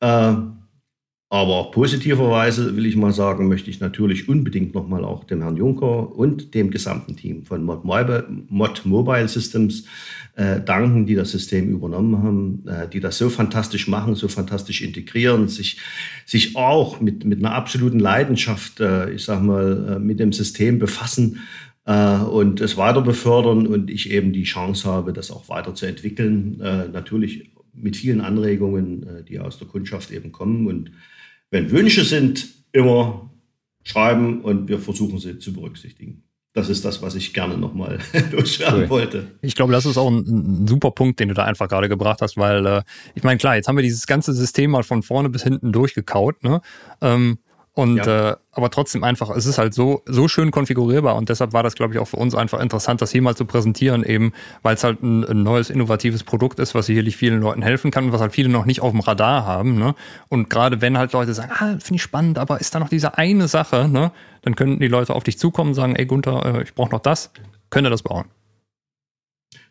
äh, 0.00 0.34
aber 1.32 1.70
positiverweise 1.70 2.76
will 2.76 2.86
ich 2.86 2.96
mal 2.96 3.12
sagen, 3.12 3.46
möchte 3.46 3.70
ich 3.70 3.78
natürlich 3.78 4.28
unbedingt 4.28 4.74
nochmal 4.74 5.04
auch 5.04 5.22
dem 5.22 5.42
Herrn 5.42 5.56
Juncker 5.56 6.12
und 6.16 6.54
dem 6.54 6.72
gesamten 6.72 7.16
Team 7.16 7.44
von 7.44 7.62
Mod 7.62 7.84
Mobile, 7.84 8.26
Mod 8.48 8.84
Mobile 8.84 9.28
Systems 9.28 9.84
äh, 10.34 10.60
danken, 10.60 11.06
die 11.06 11.14
das 11.14 11.30
System 11.30 11.70
übernommen 11.70 12.20
haben, 12.20 12.66
äh, 12.66 12.88
die 12.88 12.98
das 12.98 13.16
so 13.16 13.30
fantastisch 13.30 13.86
machen, 13.86 14.16
so 14.16 14.26
fantastisch 14.26 14.82
integrieren, 14.82 15.46
sich, 15.46 15.78
sich 16.26 16.56
auch 16.56 17.00
mit, 17.00 17.24
mit 17.24 17.38
einer 17.38 17.54
absoluten 17.54 18.00
Leidenschaft, 18.00 18.80
äh, 18.80 19.12
ich 19.12 19.24
sag 19.24 19.40
mal, 19.40 19.88
äh, 19.88 19.98
mit 20.00 20.18
dem 20.18 20.32
System 20.32 20.80
befassen 20.80 21.38
äh, 21.84 22.16
und 22.16 22.60
es 22.60 22.76
weiter 22.76 23.02
befördern 23.02 23.68
und 23.68 23.88
ich 23.88 24.10
eben 24.10 24.32
die 24.32 24.42
Chance 24.42 24.88
habe, 24.88 25.12
das 25.12 25.30
auch 25.30 25.48
weiterzuentwickeln. 25.48 26.60
Äh, 26.60 26.88
natürlich 26.88 27.52
mit 27.72 27.96
vielen 27.96 28.20
Anregungen, 28.20 29.24
die 29.28 29.38
aus 29.38 29.58
der 29.58 29.68
Kundschaft 29.68 30.10
eben 30.10 30.32
kommen 30.32 30.66
und 30.66 30.90
wenn 31.50 31.70
Wünsche 31.70 32.04
sind, 32.04 32.48
immer 32.72 33.30
schreiben 33.82 34.42
und 34.42 34.68
wir 34.68 34.78
versuchen 34.78 35.18
sie 35.18 35.38
zu 35.38 35.52
berücksichtigen. 35.52 36.22
Das 36.52 36.68
ist 36.68 36.84
das, 36.84 37.00
was 37.00 37.14
ich 37.14 37.32
gerne 37.32 37.56
nochmal 37.56 38.00
loswerden 38.32 38.82
cool. 38.82 38.90
wollte. 38.90 39.30
Ich 39.40 39.54
glaube, 39.54 39.72
das 39.72 39.86
ist 39.86 39.96
auch 39.96 40.10
ein, 40.10 40.24
ein, 40.62 40.66
super 40.66 40.90
Punkt, 40.90 41.20
den 41.20 41.28
du 41.28 41.34
da 41.34 41.44
einfach 41.44 41.68
gerade 41.68 41.88
gebracht 41.88 42.22
hast, 42.22 42.36
weil 42.36 42.66
äh, 42.66 42.82
ich 43.14 43.22
meine, 43.22 43.38
klar, 43.38 43.54
jetzt 43.54 43.68
haben 43.68 43.76
wir 43.76 43.84
dieses 43.84 44.06
ganze 44.06 44.32
System 44.32 44.72
mal 44.72 44.82
von 44.82 45.02
vorne 45.02 45.28
bis 45.28 45.44
hinten 45.44 45.70
durchgekaut, 45.70 46.42
ne? 46.42 46.60
Ähm, 47.00 47.38
und 47.72 47.98
ja. 47.98 48.32
äh, 48.32 48.36
aber 48.60 48.70
trotzdem 48.70 49.04
einfach, 49.04 49.30
es 49.30 49.46
ist 49.46 49.56
halt 49.56 49.72
so, 49.72 50.02
so 50.04 50.28
schön 50.28 50.50
konfigurierbar 50.50 51.16
und 51.16 51.30
deshalb 51.30 51.54
war 51.54 51.62
das, 51.62 51.74
glaube 51.74 51.94
ich, 51.94 51.98
auch 51.98 52.08
für 52.08 52.18
uns 52.18 52.34
einfach 52.34 52.60
interessant, 52.60 53.00
das 53.00 53.10
hier 53.10 53.22
mal 53.22 53.34
zu 53.34 53.46
präsentieren, 53.46 54.04
eben, 54.04 54.32
weil 54.62 54.74
es 54.74 54.84
halt 54.84 55.02
ein, 55.02 55.24
ein, 55.24 55.42
neues, 55.42 55.70
innovatives 55.70 56.22
Produkt 56.22 56.58
ist, 56.58 56.74
was 56.74 56.86
sicherlich 56.86 57.16
vielen 57.16 57.40
Leuten 57.40 57.62
helfen 57.62 57.90
kann 57.90 58.04
und 58.04 58.12
was 58.12 58.20
halt 58.20 58.32
viele 58.32 58.50
noch 58.50 58.66
nicht 58.66 58.80
auf 58.80 58.90
dem 58.90 59.00
Radar 59.00 59.46
haben. 59.46 59.78
Ne? 59.78 59.94
Und 60.28 60.50
gerade 60.50 60.80
wenn 60.82 60.98
halt 60.98 61.12
Leute 61.12 61.32
sagen, 61.32 61.50
ah, 61.54 61.78
finde 61.78 61.96
ich 61.96 62.02
spannend, 62.02 62.38
aber 62.38 62.60
ist 62.60 62.74
da 62.74 62.78
noch 62.78 62.90
diese 62.90 63.16
eine 63.16 63.48
Sache, 63.48 63.88
ne? 63.88 64.12
dann 64.42 64.54
können 64.56 64.78
die 64.78 64.88
Leute 64.88 65.14
auf 65.14 65.24
dich 65.24 65.38
zukommen 65.38 65.70
und 65.70 65.74
sagen, 65.74 65.96
ey 65.96 66.04
Gunther, 66.04 66.44
äh, 66.44 66.62
ich 66.62 66.74
brauche 66.74 66.90
noch 66.90 67.00
das, 67.00 67.32
könnt 67.70 67.86
ihr 67.86 67.90
das 67.90 68.02
bauen? 68.02 68.26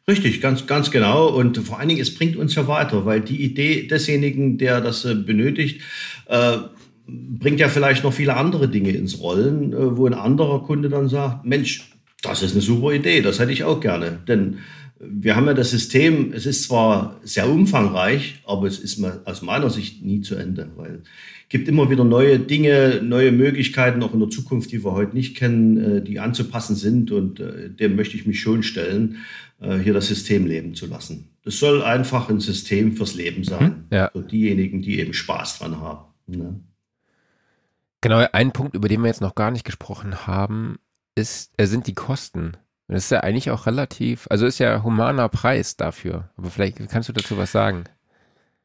Richtig, 0.07 0.41
ganz, 0.41 0.65
ganz 0.65 0.89
genau. 0.89 1.27
Und 1.27 1.59
vor 1.59 1.79
allen 1.79 1.89
Dingen, 1.89 2.01
es 2.01 2.15
bringt 2.15 2.35
uns 2.35 2.55
ja 2.55 2.67
weiter, 2.67 3.05
weil 3.05 3.21
die 3.21 3.43
Idee 3.43 3.85
desjenigen, 3.85 4.57
der 4.57 4.81
das 4.81 5.05
äh, 5.05 5.13
benötigt, 5.13 5.81
äh, 6.25 6.57
bringt 7.39 7.59
ja 7.59 7.69
vielleicht 7.69 8.03
noch 8.03 8.13
viele 8.13 8.35
andere 8.35 8.67
Dinge 8.67 8.91
ins 8.91 9.19
Rollen, 9.19 9.73
äh, 9.73 9.97
wo 9.97 10.05
ein 10.05 10.13
anderer 10.13 10.63
Kunde 10.63 10.89
dann 10.89 11.09
sagt, 11.09 11.45
Mensch, 11.45 11.91
das 12.21 12.43
ist 12.43 12.53
eine 12.53 12.61
super 12.61 12.91
Idee, 12.91 13.21
das 13.21 13.39
hätte 13.39 13.51
ich 13.51 13.63
auch 13.63 13.79
gerne. 13.79 14.19
Denn 14.27 14.57
wir 14.99 15.37
haben 15.37 15.47
ja 15.47 15.53
das 15.53 15.71
System, 15.71 16.33
es 16.33 16.45
ist 16.45 16.63
zwar 16.63 17.21
sehr 17.23 17.49
umfangreich, 17.49 18.41
aber 18.45 18.67
es 18.67 18.79
ist 18.79 19.01
aus 19.25 19.41
meiner 19.41 19.69
Sicht 19.69 20.03
nie 20.03 20.19
zu 20.19 20.35
Ende, 20.35 20.69
weil 20.75 21.03
es 21.03 21.49
gibt 21.49 21.69
immer 21.69 21.89
wieder 21.89 22.03
neue 22.03 22.37
Dinge, 22.37 23.01
neue 23.01 23.31
Möglichkeiten, 23.31 24.03
auch 24.03 24.13
in 24.13 24.19
der 24.19 24.29
Zukunft, 24.29 24.73
die 24.73 24.83
wir 24.83 24.91
heute 24.91 25.15
nicht 25.15 25.37
kennen, 25.37 25.77
äh, 25.77 26.01
die 26.01 26.19
anzupassen 26.19 26.75
sind 26.75 27.11
und 27.11 27.39
äh, 27.39 27.69
dem 27.69 27.95
möchte 27.95 28.17
ich 28.17 28.25
mich 28.25 28.41
schon 28.41 28.63
stellen, 28.63 29.17
hier 29.83 29.91
das 29.91 30.07
System 30.07 30.47
leben 30.47 30.73
zu 30.73 30.85
lassen. 30.85 31.31
Es 31.43 31.59
soll 31.59 31.83
einfach 31.83 32.29
ein 32.29 32.39
System 32.39 32.93
fürs 32.93 33.13
Leben 33.13 33.43
sein, 33.43 33.83
mhm, 33.89 33.93
ja. 33.93 34.09
für 34.09 34.21
diejenigen, 34.21 34.81
die 34.81 35.01
eben 35.01 35.11
Spaß 35.13 35.59
dran 35.59 35.81
haben. 35.81 36.05
Ne? 36.27 36.61
Genau, 38.01 38.25
ein 38.31 38.51
Punkt, 38.51 38.75
über 38.75 38.87
den 38.87 39.01
wir 39.01 39.07
jetzt 39.07 39.21
noch 39.21 39.35
gar 39.35 39.51
nicht 39.51 39.65
gesprochen 39.65 40.25
haben, 40.27 40.79
ist, 41.15 41.51
äh, 41.57 41.65
sind 41.65 41.87
die 41.87 41.95
Kosten. 41.95 42.57
Das 42.87 43.05
ist 43.05 43.11
ja 43.11 43.19
eigentlich 43.19 43.51
auch 43.51 43.67
relativ, 43.67 44.25
also 44.29 44.45
ist 44.47 44.59
ja 44.59 44.83
humaner 44.83 45.29
Preis 45.29 45.77
dafür. 45.77 46.29
Aber 46.37 46.49
vielleicht 46.49 46.77
kannst 46.89 47.09
du 47.09 47.13
dazu 47.13 47.37
was 47.37 47.51
sagen. 47.51 47.83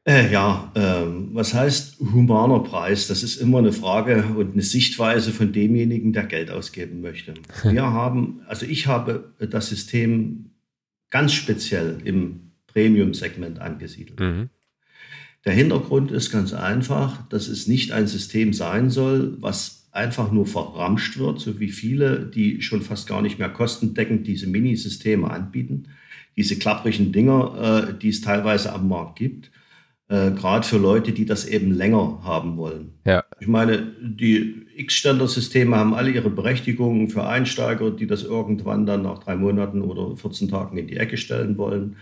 Äh, 0.07 0.31
ja, 0.31 0.71
ähm, 0.75 1.29
was 1.33 1.53
heißt 1.53 1.99
humaner 1.99 2.59
Preis? 2.59 3.07
Das 3.07 3.23
ist 3.23 3.37
immer 3.37 3.57
eine 3.57 3.71
Frage 3.71 4.23
und 4.35 4.53
eine 4.53 4.61
Sichtweise 4.61 5.31
von 5.31 5.51
demjenigen, 5.51 6.13
der 6.13 6.25
Geld 6.25 6.49
ausgeben 6.49 7.01
möchte. 7.01 7.33
Wir 7.63 7.91
haben, 7.91 8.41
also 8.47 8.65
ich 8.65 8.87
habe 8.87 9.33
das 9.39 9.67
System 9.67 10.51
ganz 11.09 11.33
speziell 11.33 11.99
im 12.03 12.51
Premium-Segment 12.67 13.59
angesiedelt. 13.59 14.19
Mhm. 14.19 14.49
Der 15.45 15.53
Hintergrund 15.53 16.11
ist 16.11 16.31
ganz 16.31 16.53
einfach, 16.53 17.27
dass 17.29 17.47
es 17.47 17.67
nicht 17.67 17.91
ein 17.91 18.07
System 18.07 18.51
sein 18.51 18.89
soll, 18.89 19.37
was 19.39 19.87
einfach 19.91 20.31
nur 20.31 20.47
verramscht 20.47 21.17
wird, 21.17 21.39
so 21.39 21.59
wie 21.59 21.69
viele, 21.69 22.25
die 22.25 22.61
schon 22.61 22.81
fast 22.81 23.07
gar 23.07 23.21
nicht 23.21 23.37
mehr 23.37 23.49
kostendeckend 23.49 24.25
diese 24.25 24.47
Minisysteme 24.47 25.29
anbieten. 25.29 25.85
Diese 26.35 26.57
klapprigen 26.57 27.11
Dinger, 27.11 27.89
äh, 27.89 27.93
die 27.97 28.09
es 28.09 28.21
teilweise 28.21 28.73
am 28.73 28.89
Markt 28.89 29.17
gibt, 29.17 29.51
äh, 30.07 30.31
gerade 30.31 30.67
für 30.67 30.77
Leute, 30.77 31.11
die 31.11 31.25
das 31.25 31.45
eben 31.45 31.71
länger 31.71 32.19
haben 32.23 32.57
wollen. 32.57 32.93
Ja. 33.05 33.23
Ich 33.39 33.47
meine, 33.47 33.93
die 34.01 34.65
X-Ständer-Systeme 34.75 35.75
haben 35.75 35.93
alle 35.93 36.11
ihre 36.11 36.29
Berechtigungen 36.29 37.09
für 37.09 37.25
Einsteiger, 37.25 37.91
die 37.91 38.07
das 38.07 38.23
irgendwann 38.23 38.85
dann 38.85 39.03
nach 39.03 39.19
drei 39.19 39.35
Monaten 39.35 39.81
oder 39.81 40.15
14 40.17 40.49
Tagen 40.49 40.77
in 40.77 40.87
die 40.87 40.97
Ecke 40.97 41.17
stellen 41.17 41.57
wollen 41.57 41.95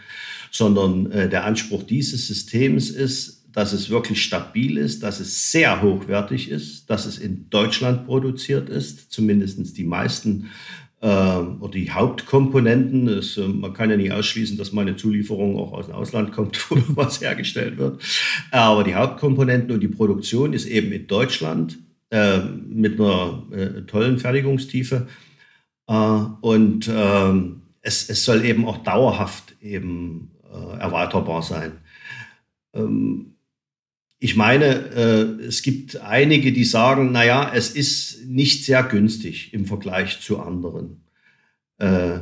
sondern 0.53 1.11
äh, 1.11 1.27
der 1.27 1.45
Anspruch 1.45 1.83
dieses 1.83 2.27
Systems 2.27 2.91
ist, 2.91 3.43
dass 3.51 3.73
es 3.73 3.89
wirklich 3.89 4.23
stabil 4.23 4.77
ist, 4.77 5.01
dass 5.01 5.19
es 5.19 5.51
sehr 5.51 5.81
hochwertig 5.81 6.49
ist, 6.49 6.89
dass 6.89 7.07
es 7.07 7.17
in 7.17 7.49
Deutschland 7.49 8.05
produziert 8.05 8.69
ist, 8.69 9.11
zumindest 9.11 9.77
die 9.77 9.83
meisten 9.83 10.51
oder 11.07 11.71
die 11.73 11.91
Hauptkomponenten. 11.91 13.07
Das, 13.07 13.37
äh, 13.37 13.47
man 13.47 13.73
kann 13.73 13.89
ja 13.89 13.97
nicht 13.97 14.11
ausschließen, 14.11 14.57
dass 14.57 14.71
meine 14.71 14.95
Zulieferung 14.95 15.57
auch 15.57 15.73
aus 15.73 15.87
dem 15.87 15.95
Ausland 15.95 16.31
kommt, 16.31 16.57
wo 16.71 16.77
was 16.95 17.21
hergestellt 17.21 17.77
wird. 17.77 18.01
Aber 18.51 18.83
die 18.83 18.95
Hauptkomponenten 18.95 19.71
und 19.71 19.81
die 19.81 19.87
Produktion 19.87 20.53
ist 20.53 20.65
eben 20.65 20.91
in 20.91 21.07
Deutschland 21.07 21.79
äh, 22.09 22.39
mit 22.39 22.99
einer 22.99 23.43
äh, 23.51 23.81
tollen 23.81 24.17
Fertigungstiefe. 24.17 25.07
Äh, 25.87 25.93
und 25.93 26.89
ähm, 26.93 27.61
es, 27.81 28.09
es 28.09 28.23
soll 28.23 28.45
eben 28.45 28.65
auch 28.65 28.77
dauerhaft 28.77 29.55
eben 29.61 30.31
äh, 30.51 30.79
erweiterbar 30.79 31.41
sein. 31.41 31.73
Ähm, 32.73 33.32
ich 34.23 34.37
meine, 34.37 34.65
äh, 34.65 35.43
es 35.43 35.63
gibt 35.63 35.99
einige, 35.99 36.53
die 36.53 36.63
sagen, 36.63 37.11
naja, 37.11 37.51
es 37.53 37.71
ist 37.71 38.25
nicht 38.25 38.63
sehr 38.63 38.81
günstig 38.83 39.53
im 39.53 39.65
Vergleich 39.65 40.21
zu 40.21 40.39
anderen. 40.39 41.03
Äh, 41.77 42.19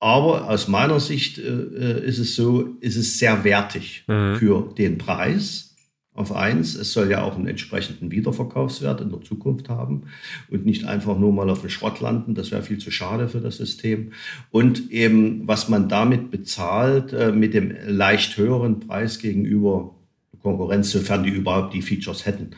aber 0.00 0.50
aus 0.50 0.66
meiner 0.66 0.98
Sicht 0.98 1.38
äh, 1.38 2.04
ist 2.04 2.18
es 2.18 2.34
so, 2.34 2.74
ist 2.80 2.96
es 2.96 3.20
sehr 3.20 3.44
wertig 3.44 4.02
mhm. 4.08 4.38
für 4.40 4.74
den 4.76 4.98
Preis 4.98 5.76
auf 6.14 6.32
eins. 6.34 6.74
Es 6.74 6.92
soll 6.92 7.08
ja 7.12 7.22
auch 7.22 7.36
einen 7.36 7.46
entsprechenden 7.46 8.10
Wiederverkaufswert 8.10 9.00
in 9.00 9.10
der 9.10 9.20
Zukunft 9.20 9.68
haben 9.68 10.08
und 10.50 10.66
nicht 10.66 10.84
einfach 10.84 11.16
nur 11.16 11.32
mal 11.32 11.48
auf 11.48 11.60
den 11.60 11.70
Schrott 11.70 12.00
landen. 12.00 12.34
Das 12.34 12.50
wäre 12.50 12.64
viel 12.64 12.78
zu 12.78 12.90
schade 12.90 13.28
für 13.28 13.40
das 13.40 13.58
System. 13.58 14.10
Und 14.50 14.90
eben, 14.90 15.46
was 15.46 15.68
man 15.68 15.88
damit 15.88 16.32
bezahlt, 16.32 17.12
äh, 17.12 17.30
mit 17.30 17.54
dem 17.54 17.72
leicht 17.86 18.36
höheren 18.36 18.80
Preis 18.80 19.20
gegenüber 19.20 19.94
Konkurrenz, 20.42 20.90
sofern 20.90 21.22
die 21.22 21.30
überhaupt 21.30 21.74
die 21.74 21.82
Features 21.82 22.26
hätten, 22.26 22.50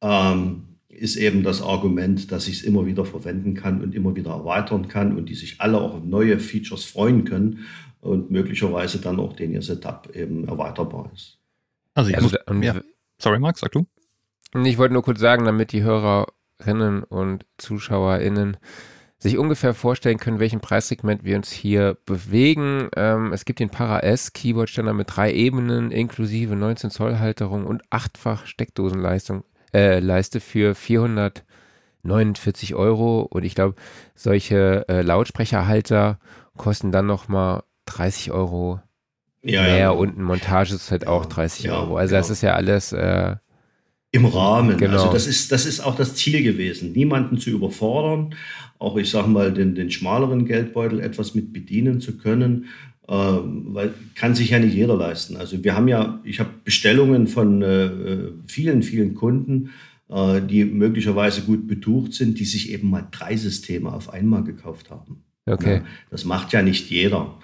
ähm, 0.00 0.62
ist 0.88 1.16
eben 1.16 1.42
das 1.42 1.62
Argument, 1.62 2.32
dass 2.32 2.48
ich 2.48 2.58
es 2.58 2.62
immer 2.62 2.86
wieder 2.86 3.04
verwenden 3.04 3.54
kann 3.54 3.82
und 3.82 3.94
immer 3.94 4.16
wieder 4.16 4.30
erweitern 4.30 4.88
kann 4.88 5.16
und 5.16 5.28
die 5.28 5.34
sich 5.34 5.60
alle 5.60 5.80
auch 5.80 5.94
auf 5.94 6.04
neue 6.04 6.38
Features 6.38 6.84
freuen 6.84 7.24
können 7.24 7.66
und 8.00 8.30
möglicherweise 8.30 8.98
dann 9.00 9.20
auch 9.20 9.34
den 9.34 9.52
ihr 9.52 9.62
Setup 9.62 10.08
eben 10.14 10.48
erweiterbar 10.48 11.10
ist. 11.14 11.38
Also 11.94 12.10
ich 12.10 12.16
also, 12.16 12.36
muss, 12.48 12.64
ja. 12.64 12.80
Sorry, 13.18 13.38
Marc, 13.38 13.58
sag 13.58 13.72
du. 13.72 13.86
Ich 14.64 14.78
wollte 14.78 14.94
nur 14.94 15.02
kurz 15.02 15.20
sagen, 15.20 15.44
damit 15.44 15.72
die 15.72 15.82
Hörerinnen 15.82 17.02
und 17.02 17.44
ZuschauerInnen 17.58 18.56
sich 19.18 19.38
ungefähr 19.38 19.74
vorstellen 19.74 20.18
können, 20.18 20.40
welchen 20.40 20.60
Preissegment 20.60 21.24
wir 21.24 21.36
uns 21.36 21.50
hier 21.50 21.96
bewegen. 22.04 22.88
Ähm, 22.96 23.32
es 23.32 23.44
gibt 23.44 23.60
den 23.60 23.70
Para 23.70 24.00
S 24.00 24.32
Keyboard-Ständer 24.32 24.92
mit 24.92 25.16
drei 25.16 25.32
Ebenen 25.32 25.90
inklusive 25.90 26.54
19 26.54 26.90
Zoll 26.90 27.18
Halterung 27.18 27.66
und 27.66 27.82
achtfach 27.90 28.46
Steckdosenleistung 28.46 29.44
äh, 29.72 30.00
Leiste 30.00 30.40
für 30.40 30.74
449 30.74 32.74
Euro 32.74 33.22
und 33.22 33.44
ich 33.44 33.54
glaube 33.54 33.74
solche 34.14 34.86
äh, 34.88 35.02
Lautsprecherhalter 35.02 36.18
kosten 36.56 36.92
dann 36.92 37.06
noch 37.06 37.28
mal 37.28 37.64
30 37.86 38.32
Euro 38.32 38.80
ja, 39.42 39.62
mehr 39.62 39.78
ja. 39.78 39.90
und 39.90 40.18
ein 40.18 40.22
Montageset 40.22 41.04
ja, 41.04 41.08
auch 41.08 41.26
30 41.26 41.70
Euro. 41.70 41.96
Also 41.96 42.14
das 42.14 42.30
ist 42.30 42.42
ja 42.42 42.54
alles 42.54 42.92
äh, 42.92 43.36
im 44.12 44.24
Rahmen. 44.24 44.76
Genau. 44.76 44.94
Also 44.94 45.12
das 45.12 45.26
ist, 45.26 45.52
das 45.52 45.66
ist 45.66 45.80
auch 45.80 45.94
das 45.94 46.16
Ziel 46.16 46.42
gewesen, 46.42 46.92
niemanden 46.92 47.38
zu 47.38 47.50
überfordern, 47.50 48.34
auch 48.78 48.96
ich 48.96 49.10
sage 49.10 49.28
mal 49.28 49.52
den, 49.52 49.74
den 49.74 49.90
schmaleren 49.90 50.44
Geldbeutel 50.44 51.00
etwas 51.00 51.34
mit 51.34 51.52
bedienen 51.52 52.00
zu 52.00 52.18
können, 52.18 52.66
äh, 53.08 53.12
weil 53.12 53.94
kann 54.14 54.34
sich 54.34 54.50
ja 54.50 54.58
nicht 54.58 54.74
jeder 54.74 54.96
leisten. 54.96 55.36
Also 55.36 55.62
wir 55.62 55.74
haben 55.74 55.88
ja, 55.88 56.20
ich 56.24 56.40
habe 56.40 56.50
Bestellungen 56.64 57.26
von 57.26 57.62
äh, 57.62 57.90
vielen, 58.46 58.82
vielen 58.82 59.14
Kunden, 59.14 59.70
äh, 60.08 60.40
die 60.40 60.64
möglicherweise 60.64 61.42
gut 61.42 61.66
betucht 61.66 62.14
sind, 62.14 62.38
die 62.38 62.44
sich 62.44 62.72
eben 62.72 62.90
mal 62.90 63.06
drei 63.10 63.36
Systeme 63.36 63.92
auf 63.92 64.12
einmal 64.12 64.44
gekauft 64.44 64.90
haben. 64.90 65.22
Okay. 65.46 65.76
Ja, 65.76 65.84
das 66.10 66.24
macht 66.24 66.52
ja 66.52 66.62
nicht 66.62 66.90
jeder. 66.90 67.38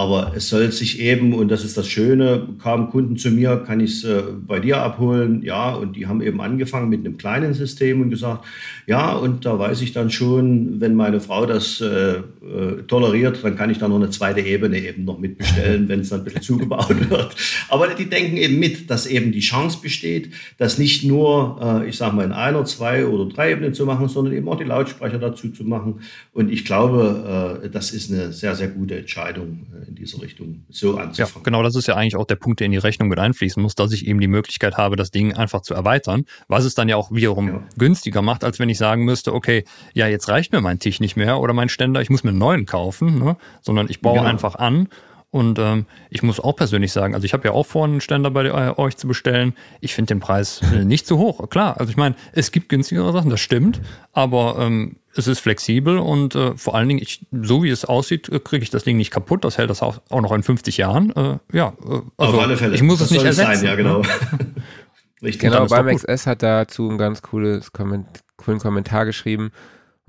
Äh, 0.00 0.10
aber 0.10 0.32
es 0.34 0.48
soll 0.48 0.72
sich 0.72 1.00
eben, 1.00 1.34
und 1.34 1.50
das 1.50 1.64
ist 1.64 1.76
das 1.76 1.88
Schöne, 1.88 2.48
kamen 2.62 2.88
Kunden 2.88 3.16
zu 3.16 3.30
mir, 3.30 3.62
kann 3.66 3.80
ich 3.80 3.92
es 3.92 4.04
äh, 4.04 4.22
bei 4.46 4.58
dir 4.58 4.78
abholen? 4.78 5.42
Ja, 5.42 5.74
und 5.74 5.96
die 5.96 6.06
haben 6.06 6.22
eben 6.22 6.40
angefangen 6.40 6.88
mit 6.88 7.00
einem 7.00 7.18
kleinen 7.18 7.54
System 7.54 8.00
und 8.00 8.10
gesagt, 8.10 8.44
ja, 8.86 9.12
und 9.12 9.44
da 9.44 9.58
weiß 9.58 9.82
ich 9.82 9.92
dann 9.92 10.10
schon, 10.10 10.80
wenn 10.80 10.94
meine 10.94 11.20
Frau 11.20 11.46
das 11.46 11.80
äh, 11.80 12.16
äh 12.16 12.82
toleriert, 12.86 13.40
dann 13.42 13.56
kann 13.56 13.70
ich 13.70 13.78
da 13.78 13.88
noch 13.88 13.96
eine 13.96 14.10
zweite 14.10 14.40
Ebene 14.40 14.78
eben 14.78 15.04
noch 15.04 15.18
mitbestellen, 15.18 15.88
wenn 15.88 16.00
es 16.00 16.08
dann 16.08 16.20
ein 16.20 16.24
bisschen 16.24 16.42
zugebaut 16.42 16.88
wird. 17.10 17.36
Aber 17.68 17.88
die 17.88 18.08
denken 18.08 18.36
eben 18.36 18.58
mit, 18.58 18.90
dass 18.90 19.06
eben 19.06 19.32
die 19.32 19.40
Chance 19.40 19.78
besteht, 19.82 20.30
das 20.58 20.78
nicht 20.78 21.04
nur, 21.04 21.58
äh, 21.62 21.88
ich 21.88 21.96
sage 21.96 22.16
mal, 22.16 22.24
in 22.24 22.32
einer, 22.32 22.64
zwei 22.64 23.06
oder 23.06 23.32
drei 23.32 23.52
Ebenen 23.52 23.74
zu 23.74 23.86
machen, 23.86 24.08
sondern 24.08 24.34
eben 24.34 24.48
auch 24.48 24.58
die 24.58 24.64
Lautsprecher 24.64 25.18
dazu 25.18 25.50
zu 25.50 25.64
machen. 25.64 26.00
Und 26.32 26.50
ich 26.50 26.64
glaube, 26.64 27.60
äh, 27.62 27.68
das 27.68 27.92
ist 27.92 28.10
eine 28.10 28.32
sehr, 28.32 28.54
sehr 28.54 28.68
gute 28.68 28.98
Entscheidung 28.98 29.66
in 29.90 29.96
diese 29.96 30.22
Richtung 30.22 30.64
so 30.70 30.96
anzufangen. 30.96 31.34
Ja, 31.34 31.40
genau, 31.42 31.62
das 31.62 31.74
ist 31.74 31.86
ja 31.86 31.96
eigentlich 31.96 32.16
auch 32.16 32.24
der 32.24 32.36
Punkt, 32.36 32.60
der 32.60 32.66
in 32.66 32.72
die 32.72 32.78
Rechnung 32.78 33.08
mit 33.08 33.18
einfließen 33.18 33.62
muss, 33.62 33.74
dass 33.74 33.92
ich 33.92 34.06
eben 34.06 34.20
die 34.20 34.28
Möglichkeit 34.28 34.76
habe, 34.76 34.96
das 34.96 35.10
Ding 35.10 35.34
einfach 35.34 35.60
zu 35.60 35.74
erweitern, 35.74 36.24
was 36.48 36.64
es 36.64 36.74
dann 36.74 36.88
ja 36.88 36.96
auch 36.96 37.10
wiederum 37.10 37.48
ja. 37.48 37.62
günstiger 37.76 38.22
macht, 38.22 38.44
als 38.44 38.58
wenn 38.58 38.68
ich 38.68 38.78
sagen 38.78 39.04
müsste, 39.04 39.34
okay, 39.34 39.64
ja, 39.92 40.06
jetzt 40.06 40.28
reicht 40.28 40.52
mir 40.52 40.60
mein 40.60 40.78
Tisch 40.78 41.00
nicht 41.00 41.16
mehr 41.16 41.40
oder 41.40 41.52
mein 41.52 41.68
Ständer, 41.68 42.00
ich 42.00 42.08
muss 42.08 42.24
mir 42.24 42.30
einen 42.30 42.38
neuen 42.38 42.66
kaufen, 42.66 43.18
ne? 43.18 43.36
sondern 43.60 43.88
ich 43.90 44.00
baue 44.00 44.18
genau. 44.18 44.28
einfach 44.28 44.54
an 44.54 44.88
und 45.30 45.58
ähm, 45.60 45.86
ich 46.10 46.22
muss 46.22 46.40
auch 46.40 46.56
persönlich 46.56 46.92
sagen, 46.92 47.14
also 47.14 47.24
ich 47.24 47.32
habe 47.32 47.46
ja 47.46 47.52
auch 47.52 47.66
vor, 47.66 47.84
einen 47.84 48.00
Ständer 48.00 48.30
bei 48.30 48.46
äh, 48.46 48.74
euch 48.76 48.96
zu 48.96 49.06
bestellen. 49.06 49.54
Ich 49.80 49.94
finde 49.94 50.14
den 50.14 50.20
Preis 50.20 50.60
äh, 50.72 50.84
nicht 50.84 51.06
zu 51.06 51.18
hoch. 51.18 51.48
Klar, 51.50 51.78
also 51.78 51.90
ich 51.90 51.96
meine, 51.96 52.16
es 52.32 52.50
gibt 52.50 52.68
günstigere 52.68 53.12
Sachen, 53.12 53.30
das 53.30 53.40
stimmt, 53.40 53.80
aber 54.12 54.56
ähm, 54.58 54.96
es 55.14 55.28
ist 55.28 55.40
flexibel 55.40 55.98
und 55.98 56.34
äh, 56.34 56.56
vor 56.56 56.74
allen 56.74 56.88
Dingen, 56.88 57.00
ich, 57.00 57.26
so 57.30 57.62
wie 57.62 57.70
es 57.70 57.84
aussieht, 57.84 58.28
äh, 58.28 58.40
kriege 58.40 58.62
ich 58.62 58.70
das 58.70 58.84
Ding 58.84 58.96
nicht 58.96 59.12
kaputt. 59.12 59.44
Das 59.44 59.58
hält 59.58 59.70
das 59.70 59.82
auch, 59.82 60.00
auch 60.08 60.20
noch 60.20 60.32
in 60.32 60.42
50 60.42 60.76
Jahren. 60.76 61.14
Äh, 61.14 61.38
ja, 61.52 61.74
äh, 61.84 62.00
also 62.16 62.36
Auf 62.36 62.38
alle 62.38 62.56
Fälle. 62.56 62.74
ich 62.74 62.82
muss 62.82 62.98
das 62.98 63.08
es 63.08 63.12
nicht 63.12 63.24
ersetzen. 63.24 63.56
Sein, 63.56 63.66
ja, 63.66 63.74
genau. 63.76 64.02
Richtig. 65.22 65.40
Genau, 65.50 65.66
beim 65.66 65.94
XS 65.94 66.26
hat 66.26 66.42
dazu 66.42 66.88
ein 66.88 66.98
ganz 66.98 67.22
cooles 67.22 67.72
Komment 67.72 68.06
coolen 68.36 68.58
Kommentar 68.58 69.04
geschrieben. 69.04 69.52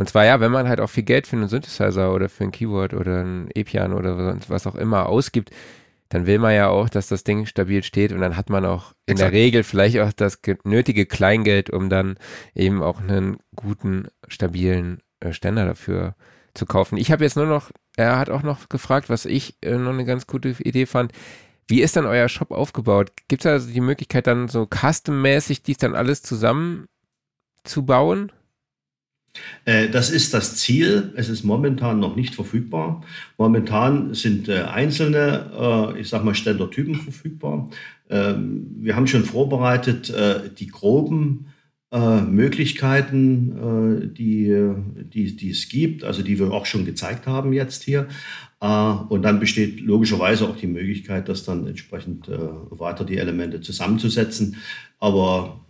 Und 0.01 0.09
zwar 0.09 0.25
ja, 0.25 0.39
wenn 0.39 0.51
man 0.51 0.67
halt 0.67 0.79
auch 0.79 0.89
viel 0.89 1.03
Geld 1.03 1.27
für 1.27 1.35
einen 1.35 1.47
Synthesizer 1.47 2.11
oder 2.11 2.27
für 2.27 2.43
ein 2.43 2.51
Keyboard 2.51 2.95
oder 2.95 3.23
ein 3.23 3.51
E-Piano 3.53 3.95
oder 3.95 4.35
was 4.47 4.65
auch 4.65 4.73
immer 4.73 5.05
ausgibt, 5.05 5.51
dann 6.09 6.25
will 6.25 6.39
man 6.39 6.55
ja 6.55 6.69
auch, 6.69 6.89
dass 6.89 7.07
das 7.07 7.23
Ding 7.23 7.45
stabil 7.45 7.83
steht 7.83 8.11
und 8.11 8.19
dann 8.19 8.35
hat 8.35 8.49
man 8.49 8.65
auch 8.65 8.93
in 9.05 9.11
Exakt. 9.13 9.31
der 9.31 9.39
Regel 9.39 9.61
vielleicht 9.61 9.99
auch 9.99 10.11
das 10.11 10.39
nötige 10.63 11.05
Kleingeld, 11.05 11.69
um 11.69 11.91
dann 11.91 12.17
eben 12.55 12.81
auch 12.81 12.99
einen 12.99 13.37
guten, 13.55 14.07
stabilen 14.27 15.03
äh, 15.19 15.33
Ständer 15.33 15.67
dafür 15.67 16.15
zu 16.55 16.65
kaufen. 16.65 16.97
Ich 16.97 17.11
habe 17.11 17.23
jetzt 17.23 17.35
nur 17.35 17.45
noch, 17.45 17.69
er 17.95 18.17
hat 18.17 18.31
auch 18.31 18.41
noch 18.41 18.69
gefragt, 18.69 19.07
was 19.07 19.27
ich 19.27 19.55
äh, 19.61 19.77
noch 19.77 19.93
eine 19.93 20.05
ganz 20.05 20.25
gute 20.25 20.55
Idee 20.63 20.87
fand. 20.87 21.11
Wie 21.67 21.83
ist 21.83 21.95
dann 21.95 22.07
euer 22.07 22.27
Shop 22.27 22.49
aufgebaut? 22.49 23.11
Gibt 23.27 23.45
es 23.45 23.51
also 23.51 23.71
die 23.71 23.81
Möglichkeit 23.81 24.25
dann 24.25 24.47
so 24.47 24.63
custom-mäßig 24.63 25.61
dies 25.61 25.77
dann 25.77 25.93
alles 25.93 26.23
zusammen 26.23 26.87
zu 27.63 27.85
bauen? 27.85 28.31
Äh, 29.65 29.89
das 29.89 30.09
ist 30.09 30.33
das 30.33 30.57
Ziel. 30.57 31.11
Es 31.15 31.29
ist 31.29 31.43
momentan 31.43 31.99
noch 31.99 32.15
nicht 32.15 32.35
verfügbar. 32.35 33.01
Momentan 33.37 34.13
sind 34.13 34.49
äh, 34.49 34.63
einzelne, 34.63 35.93
äh, 35.95 35.99
ich 35.99 36.09
sag 36.09 36.23
mal, 36.23 36.35
Ständertypen 36.35 36.95
verfügbar. 36.95 37.69
Ähm, 38.09 38.67
wir 38.79 38.95
haben 38.95 39.07
schon 39.07 39.25
vorbereitet 39.25 40.13
die 40.59 40.67
groben 40.67 41.47
Möglichkeiten, 41.93 44.13
die, 44.17 44.73
die, 45.13 45.35
die 45.35 45.49
es 45.49 45.67
gibt, 45.67 46.05
also 46.05 46.23
die 46.23 46.39
wir 46.39 46.51
auch 46.51 46.65
schon 46.65 46.85
gezeigt 46.85 47.27
haben 47.27 47.51
jetzt 47.51 47.83
hier. 47.83 48.07
Und 48.61 49.23
dann 49.23 49.41
besteht 49.41 49.81
logischerweise 49.81 50.47
auch 50.47 50.55
die 50.55 50.67
Möglichkeit, 50.67 51.27
das 51.27 51.43
dann 51.43 51.67
entsprechend 51.67 52.29
weiter 52.29 53.03
die 53.03 53.17
Elemente 53.17 53.59
zusammenzusetzen. 53.59 54.55
Aber 54.99 55.60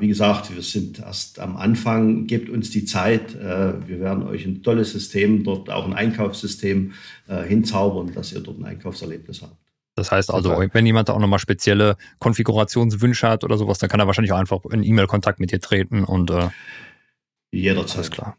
wie 0.00 0.08
gesagt, 0.08 0.54
wir 0.54 0.62
sind 0.62 0.98
erst 0.98 1.40
am 1.40 1.56
Anfang, 1.56 2.26
gebt 2.26 2.50
uns 2.50 2.70
die 2.70 2.84
Zeit. 2.84 3.34
Äh, 3.34 3.88
wir 3.88 4.00
werden 4.00 4.24
euch 4.24 4.44
ein 4.44 4.62
tolles 4.62 4.92
System, 4.92 5.44
dort 5.44 5.70
auch 5.70 5.86
ein 5.86 5.94
Einkaufssystem 5.94 6.92
äh, 7.26 7.42
hinzaubern, 7.44 8.12
dass 8.12 8.32
ihr 8.32 8.40
dort 8.40 8.58
ein 8.58 8.64
Einkaufserlebnis 8.64 9.40
habt. 9.40 9.56
Das 9.94 10.10
heißt 10.10 10.32
also, 10.32 10.56
wenn 10.72 10.86
jemand 10.86 11.10
auch 11.10 11.18
nochmal 11.18 11.38
spezielle 11.38 11.96
Konfigurationswünsche 12.18 13.28
hat 13.28 13.44
oder 13.44 13.58
sowas, 13.58 13.78
dann 13.78 13.90
kann 13.90 14.00
er 14.00 14.06
wahrscheinlich 14.06 14.32
auch 14.32 14.38
einfach 14.38 14.64
in 14.70 14.82
E-Mail-Kontakt 14.82 15.38
mit 15.38 15.52
dir 15.52 15.60
treten 15.60 16.04
und 16.04 16.30
äh, 16.30 16.48
jederzeit. 17.50 17.96
Alles 17.98 18.10
klar. 18.10 18.36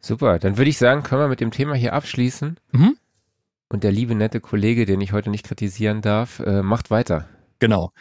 Super, 0.00 0.38
dann 0.38 0.58
würde 0.58 0.70
ich 0.70 0.78
sagen, 0.78 1.02
können 1.02 1.20
wir 1.20 1.28
mit 1.28 1.40
dem 1.40 1.52
Thema 1.52 1.74
hier 1.74 1.92
abschließen. 1.92 2.58
Mhm. 2.72 2.96
Und 3.68 3.84
der 3.84 3.92
liebe, 3.92 4.14
nette 4.14 4.40
Kollege, 4.40 4.86
den 4.86 5.00
ich 5.00 5.12
heute 5.12 5.30
nicht 5.30 5.46
kritisieren 5.46 6.00
darf, 6.02 6.40
äh, 6.40 6.62
macht 6.62 6.90
weiter. 6.90 7.28
Genau. 7.62 7.92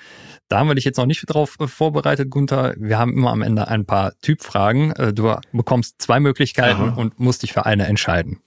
Da 0.47 0.57
haben 0.57 0.69
wir 0.69 0.73
dich 0.73 0.85
jetzt 0.85 0.97
noch 0.97 1.05
nicht 1.05 1.23
drauf 1.27 1.55
äh, 1.59 1.67
vorbereitet, 1.67 2.31
Gunther. 2.31 2.73
Wir 2.79 2.97
haben 2.97 3.13
immer 3.13 3.29
am 3.29 3.43
Ende 3.43 3.67
ein 3.67 3.85
paar 3.85 4.17
Typfragen. 4.19 4.91
Äh, 4.93 5.13
du 5.13 5.35
bekommst 5.53 6.01
zwei 6.01 6.19
Möglichkeiten 6.19 6.81
Aha. 6.81 6.95
und 6.95 7.19
musst 7.19 7.43
dich 7.43 7.53
für 7.53 7.67
eine 7.67 7.85
entscheiden. 7.85 8.39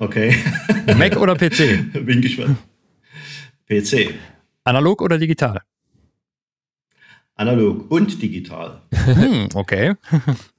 Okay. 0.00 0.34
Mac 0.98 1.16
oder 1.16 1.36
PC? 1.36 1.92
Bin 2.04 2.20
gespannt. 2.22 2.58
PC. 3.68 4.14
Analog 4.64 5.00
oder 5.00 5.16
digital? 5.16 5.62
Analog 7.36 7.88
und 7.88 8.20
digital. 8.20 8.82
Hm, 8.90 9.50
okay. 9.54 9.94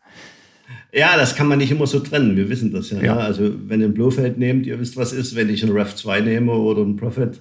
Ja, 0.93 1.15
das 1.15 1.35
kann 1.35 1.47
man 1.47 1.59
nicht 1.59 1.71
immer 1.71 1.87
so 1.87 1.99
trennen. 1.99 2.35
Wir 2.35 2.49
wissen 2.49 2.71
das 2.73 2.89
ja. 2.89 3.01
ja. 3.01 3.15
Ne? 3.15 3.21
Also 3.21 3.51
wenn 3.67 3.79
ihr 3.79 3.87
ein 3.87 3.93
Blofeld 3.93 4.37
nehmt, 4.37 4.65
ihr 4.65 4.79
wisst, 4.79 4.97
was 4.97 5.13
ist. 5.13 5.35
Wenn 5.35 5.49
ich 5.49 5.63
ein 5.63 5.71
Rev 5.71 5.95
2 5.95 6.19
nehme 6.21 6.51
oder 6.51 6.81
ein 6.81 6.97
Prophet, 6.97 7.39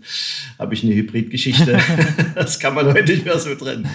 habe 0.59 0.75
ich 0.75 0.85
eine 0.85 0.95
Hybridgeschichte. 0.95 1.79
das 2.35 2.61
kann 2.61 2.75
man 2.75 2.87
heute 2.87 3.13
nicht 3.13 3.25
mehr 3.25 3.39
so 3.39 3.55
trennen. 3.55 3.89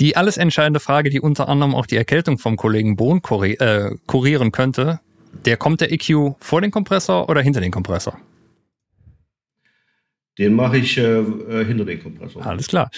Die 0.00 0.16
alles 0.16 0.38
entscheidende 0.38 0.80
Frage, 0.80 1.10
die 1.10 1.20
unter 1.20 1.48
anderem 1.48 1.74
auch 1.74 1.86
die 1.86 1.96
Erkältung 1.96 2.38
vom 2.38 2.56
Kollegen 2.56 2.96
Bohn 2.96 3.20
kuri 3.20 3.52
äh, 3.54 3.94
kurieren 4.06 4.52
könnte, 4.52 5.00
der 5.44 5.56
kommt 5.56 5.82
der 5.82 5.92
EQ 5.92 6.34
vor 6.40 6.60
den 6.60 6.70
Kompressor 6.70 7.28
oder 7.28 7.42
hinter 7.42 7.60
den 7.60 7.70
Kompressor? 7.70 8.18
Den 10.38 10.54
mache 10.54 10.78
ich 10.78 10.96
äh, 10.96 11.18
äh, 11.18 11.64
hinter 11.66 11.84
den 11.84 12.02
Kompressor. 12.02 12.44
Alles 12.44 12.68
klar. 12.68 12.90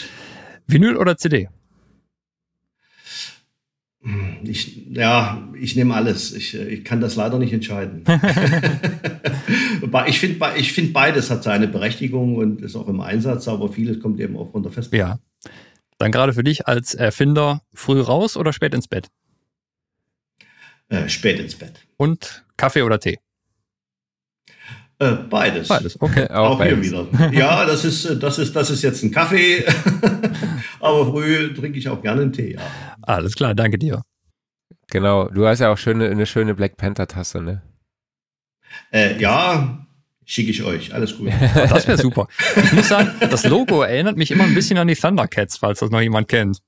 Vinyl 0.68 0.96
oder 0.96 1.16
CD? 1.16 1.48
Ich, 4.42 4.88
ja, 4.90 5.48
ich 5.58 5.76
nehme 5.76 5.94
alles. 5.94 6.32
Ich, 6.32 6.54
äh, 6.54 6.68
ich 6.68 6.84
kann 6.84 7.00
das 7.00 7.14
leider 7.14 7.38
nicht 7.38 7.52
entscheiden. 7.52 8.02
ich 10.06 10.18
finde 10.18 10.44
ich 10.56 10.72
find 10.72 10.92
beides 10.92 11.30
hat 11.30 11.44
seine 11.44 11.68
Berechtigung 11.68 12.36
und 12.36 12.62
ist 12.62 12.74
auch 12.74 12.88
im 12.88 13.00
Einsatz, 13.00 13.46
aber 13.46 13.72
vieles 13.72 14.00
kommt 14.00 14.18
eben 14.18 14.36
auch 14.36 14.50
von 14.50 14.64
der 14.64 14.72
Festplatte. 14.72 15.20
Ja. 15.44 15.50
Dann 15.98 16.10
gerade 16.10 16.32
für 16.32 16.42
dich 16.42 16.66
als 16.66 16.94
Erfinder 16.94 17.62
früh 17.72 18.00
raus 18.00 18.36
oder 18.36 18.52
spät 18.52 18.74
ins 18.74 18.88
Bett? 18.88 19.08
Äh, 20.88 21.08
spät 21.08 21.38
ins 21.38 21.54
Bett. 21.54 21.74
Und 21.96 22.44
Kaffee 22.56 22.82
oder 22.82 22.98
Tee? 22.98 23.20
Äh, 25.02 25.16
beides. 25.28 25.66
Beides, 25.66 26.00
okay. 26.00 26.28
Auch, 26.30 26.50
auch 26.50 26.58
beides. 26.58 26.88
hier 26.88 27.08
wieder. 27.10 27.32
Ja, 27.32 27.66
das 27.66 27.84
ist, 27.84 28.22
das, 28.22 28.38
ist, 28.38 28.54
das 28.54 28.70
ist 28.70 28.82
jetzt 28.82 29.02
ein 29.02 29.10
Kaffee, 29.10 29.64
aber 30.80 31.06
früh 31.06 31.52
trinke 31.54 31.76
ich 31.76 31.88
auch 31.88 32.00
gerne 32.00 32.22
einen 32.22 32.32
Tee. 32.32 32.54
Ja. 32.54 32.60
Alles 33.02 33.34
klar, 33.34 33.52
danke 33.54 33.78
dir. 33.78 34.02
Genau, 34.90 35.28
du 35.28 35.44
hast 35.44 35.58
ja 35.58 35.72
auch 35.72 35.78
schöne, 35.78 36.08
eine 36.08 36.24
schöne 36.24 36.54
Black 36.54 36.76
Panther-Tasse, 36.76 37.42
ne? 37.42 37.62
Äh, 38.92 39.20
ja, 39.20 39.86
schicke 40.24 40.52
ich 40.52 40.62
euch. 40.62 40.94
Alles 40.94 41.16
gut. 41.16 41.30
das 41.54 41.88
wäre 41.88 41.98
super. 41.98 42.28
Ich 42.62 42.72
muss 42.72 42.88
sagen, 42.88 43.10
das 43.28 43.44
Logo 43.44 43.82
erinnert 43.82 44.16
mich 44.16 44.30
immer 44.30 44.44
ein 44.44 44.54
bisschen 44.54 44.78
an 44.78 44.86
die 44.86 44.94
Thundercats, 44.94 45.56
falls 45.56 45.80
das 45.80 45.90
noch 45.90 46.00
jemand 46.00 46.28
kennt. 46.28 46.58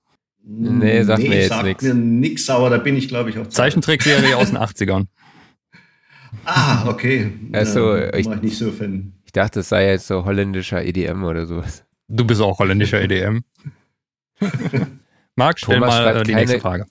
Nee, 0.42 1.04
sagt 1.04 1.22
nee, 1.22 1.28
mir 1.28 1.40
jetzt 1.40 1.62
nichts. 1.62 1.84
mir 1.84 1.94
nix, 1.94 2.50
aber 2.50 2.68
da 2.68 2.78
bin 2.78 2.96
ich, 2.96 3.06
glaube 3.06 3.30
ich, 3.30 3.38
auch 3.38 3.46
Zeichentrickserie 3.46 4.36
aus 4.36 4.48
den 4.48 4.58
80ern. 4.58 5.06
Ah, 6.44 6.88
okay. 6.88 7.32
Also, 7.52 7.96
ja, 7.96 8.14
ich, 8.14 8.26
ich 8.28 8.42
nicht 8.42 8.58
so. 8.58 8.72
Ich 9.24 9.32
dachte, 9.32 9.60
es 9.60 9.68
sei 9.68 9.88
jetzt 9.90 10.06
so 10.06 10.24
holländischer 10.24 10.84
EDM 10.84 11.24
oder 11.24 11.46
sowas. 11.46 11.84
Du 12.08 12.24
bist 12.24 12.40
auch 12.40 12.58
holländischer 12.58 13.00
EDM. 13.00 13.44
Marc, 15.36 15.58
stell 15.58 15.76
Thomas 15.76 15.90
mal 15.90 16.16
äh, 16.16 16.22
die 16.22 16.32
keine, 16.32 16.42
nächste 16.42 16.60
Frage. 16.60 16.86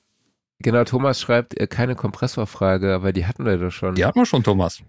Genau, 0.59 0.83
Thomas 0.83 1.21
schreibt 1.21 1.59
äh, 1.59 1.67
keine 1.67 1.95
Kompressorfrage, 1.95 2.93
aber 2.93 3.13
die 3.13 3.25
hatten 3.25 3.45
wir 3.45 3.57
doch 3.57 3.71
schon. 3.71 3.95
Die 3.95 4.05
hatten 4.05 4.19
wir 4.19 4.25
schon, 4.25 4.43
Thomas. 4.43 4.81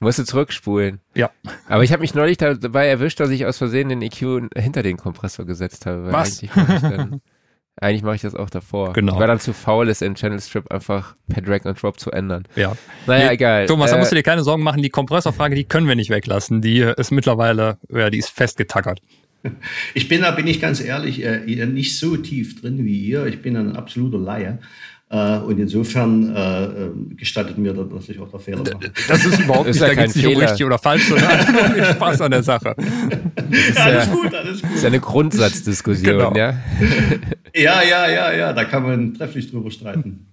Musst 0.00 0.18
du 0.18 0.24
zurückspulen. 0.24 1.00
Ja. 1.14 1.30
Aber 1.68 1.84
ich 1.84 1.92
habe 1.92 2.00
mich 2.00 2.14
neulich 2.14 2.36
dabei 2.36 2.86
erwischt, 2.88 3.20
dass 3.20 3.30
ich 3.30 3.46
aus 3.46 3.58
Versehen 3.58 3.88
den 3.88 4.02
EQ 4.02 4.50
hinter 4.54 4.82
den 4.82 4.96
Kompressor 4.96 5.46
gesetzt 5.46 5.86
habe. 5.86 6.12
Was? 6.12 6.42
Eigentlich 7.80 8.02
mache 8.02 8.16
ich 8.16 8.22
das 8.22 8.34
auch 8.34 8.50
davor. 8.50 8.92
Genau. 8.92 9.14
Ich 9.14 9.18
war 9.18 9.26
dann 9.26 9.40
zu 9.40 9.52
faul, 9.52 9.88
es 9.88 10.00
in 10.00 10.14
Channel 10.14 10.40
Strip 10.40 10.70
einfach 10.70 11.16
per 11.28 11.42
Drag 11.42 11.64
and 11.64 11.82
Drop 11.82 11.98
zu 11.98 12.12
ändern. 12.12 12.44
Ja. 12.54 12.76
Naja, 13.06 13.26
nee, 13.26 13.34
egal. 13.34 13.66
Thomas, 13.66 13.90
da 13.90 13.98
musst 13.98 14.12
du 14.12 14.16
äh, 14.16 14.20
dir 14.20 14.22
keine 14.22 14.44
Sorgen 14.44 14.62
machen. 14.62 14.80
Die 14.80 14.90
Kompressorfrage, 14.90 15.56
die 15.56 15.64
können 15.64 15.88
wir 15.88 15.96
nicht 15.96 16.10
weglassen. 16.10 16.62
Die 16.62 16.78
ist 16.78 17.10
mittlerweile, 17.10 17.78
ja, 17.90 18.10
die 18.10 18.18
ist 18.18 18.30
festgetackert. 18.30 19.00
Ich 19.92 20.08
bin 20.08 20.22
da, 20.22 20.30
bin 20.30 20.46
ich 20.46 20.60
ganz 20.60 20.80
ehrlich, 20.80 21.22
äh, 21.22 21.66
nicht 21.66 21.98
so 21.98 22.16
tief 22.16 22.60
drin 22.60 22.84
wie 22.84 22.98
ihr. 22.98 23.26
Ich 23.26 23.42
bin 23.42 23.56
ein 23.56 23.76
absoluter 23.76 24.18
Laie. 24.18 24.58
Äh, 25.10 25.38
und 25.38 25.58
insofern 25.58 26.34
äh, 26.34 26.64
äh, 26.64 26.90
gestattet 27.14 27.58
mir 27.58 27.74
das, 27.74 27.88
dass 27.88 28.08
ich 28.08 28.18
auch 28.18 28.30
da 28.30 28.38
Fehler 28.38 28.64
mache. 28.64 28.90
Das 29.06 29.24
ist 29.24 29.38
überhaupt 29.38 29.66
nicht, 29.66 29.76
ist 29.76 29.82
ja 29.82 29.88
da 29.88 29.94
geht 29.94 30.08
es 30.08 30.16
nicht 30.16 30.26
um 30.26 30.36
richtig 30.36 30.64
oder 30.64 30.78
falsch, 30.78 31.08
sondern 31.08 31.40
um 31.78 31.84
Spaß 31.84 32.20
an 32.22 32.30
der 32.30 32.42
Sache. 32.42 32.74
Ja, 33.76 33.84
alles 33.84 34.10
gut, 34.10 34.34
alles 34.34 34.62
gut. 34.62 34.70
Das 34.70 34.76
ist 34.76 34.82
ja 34.82 34.88
eine 34.88 35.00
Grundsatzdiskussion, 35.00 36.18
genau. 36.18 36.34
ja? 36.34 36.54
Ja, 37.54 37.82
ja, 37.82 38.08
ja, 38.08 38.32
ja, 38.32 38.52
da 38.52 38.64
kann 38.64 38.82
man 38.82 39.14
trefflich 39.14 39.50
drüber 39.50 39.70
streiten. 39.70 40.26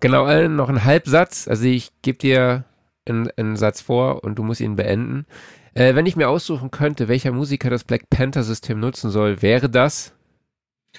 Genau, 0.00 0.26
äh, 0.26 0.48
noch 0.48 0.70
ein 0.70 0.84
Halbsatz. 0.84 1.48
Also 1.48 1.64
ich 1.64 1.90
gebe 2.00 2.16
dir 2.16 2.64
einen, 3.06 3.28
einen, 3.36 3.56
Satz 3.56 3.82
vor 3.82 4.24
und 4.24 4.36
du 4.36 4.42
musst 4.42 4.60
ihn 4.60 4.76
beenden. 4.76 5.26
Äh, 5.74 5.96
wenn 5.96 6.06
ich 6.06 6.16
mir 6.16 6.28
aussuchen 6.28 6.70
könnte, 6.70 7.08
welcher 7.08 7.32
Musiker 7.32 7.68
das 7.68 7.84
Black 7.84 8.08
Panther-System 8.08 8.80
nutzen 8.80 9.10
soll, 9.10 9.42
wäre 9.42 9.68
das? 9.68 10.14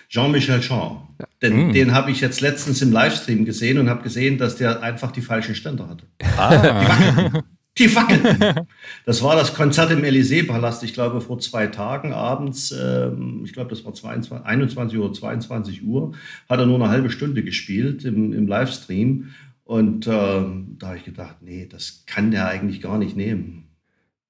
Jean-Michel 0.10 0.60
Jean. 0.60 1.07
Den, 1.41 1.70
mm. 1.70 1.74
den 1.74 1.94
habe 1.94 2.11
ich 2.11 2.22
jetzt 2.22 2.41
letztens 2.41 2.82
im 2.82 2.91
Livestream 2.91 3.45
gesehen 3.45 3.78
und 3.78 3.90
habe 3.90 4.03
gesehen, 4.03 4.38
dass 4.38 4.57
der 4.57 4.84
einfach 4.84 5.11
die 5.11 5.22
falschen 5.22 5.56
Ständer 5.56 5.88
hatte. 5.88 6.06
Ah. 6.38 7.41
Die 7.78 7.95
wackeln. 7.95 8.66
Das 9.06 9.24
war 9.24 9.38
das 9.38 9.53
Konzert 9.53 9.91
im 9.91 10.03
Élysée-Palast, 10.03 10.84
ich 10.84 10.94
glaube, 10.94 11.22
vor 11.22 11.40
zwei 11.40 11.68
Tagen 11.68 12.11
abends, 12.11 12.72
ähm, 12.78 13.44
ich 13.45 13.53
glaube, 13.53 13.70
das 13.70 13.86
war 13.86 13.94
22, 13.94 14.45
21 14.45 14.99
oder 14.99 15.14
22 15.14 15.86
Uhr, 15.86 16.14
hat 16.49 16.60
er 16.60 16.66
nur 16.66 16.76
eine 16.76 16.90
halbe 16.90 17.10
Stunde 17.10 17.41
gespielt 17.41 18.03
im, 18.03 18.34
im 18.34 18.48
Livestream. 18.48 19.30
Und 19.64 20.07
äh, 20.07 20.10
da 20.10 20.88
habe 20.88 20.98
ich 20.98 21.06
gedacht, 21.06 21.38
nee, 21.41 21.68
das 21.72 22.03
kann 22.06 22.32
der 22.32 22.48
eigentlich 22.48 22.82
gar 22.82 22.98
nicht 22.98 23.16
nehmen. 23.16 23.70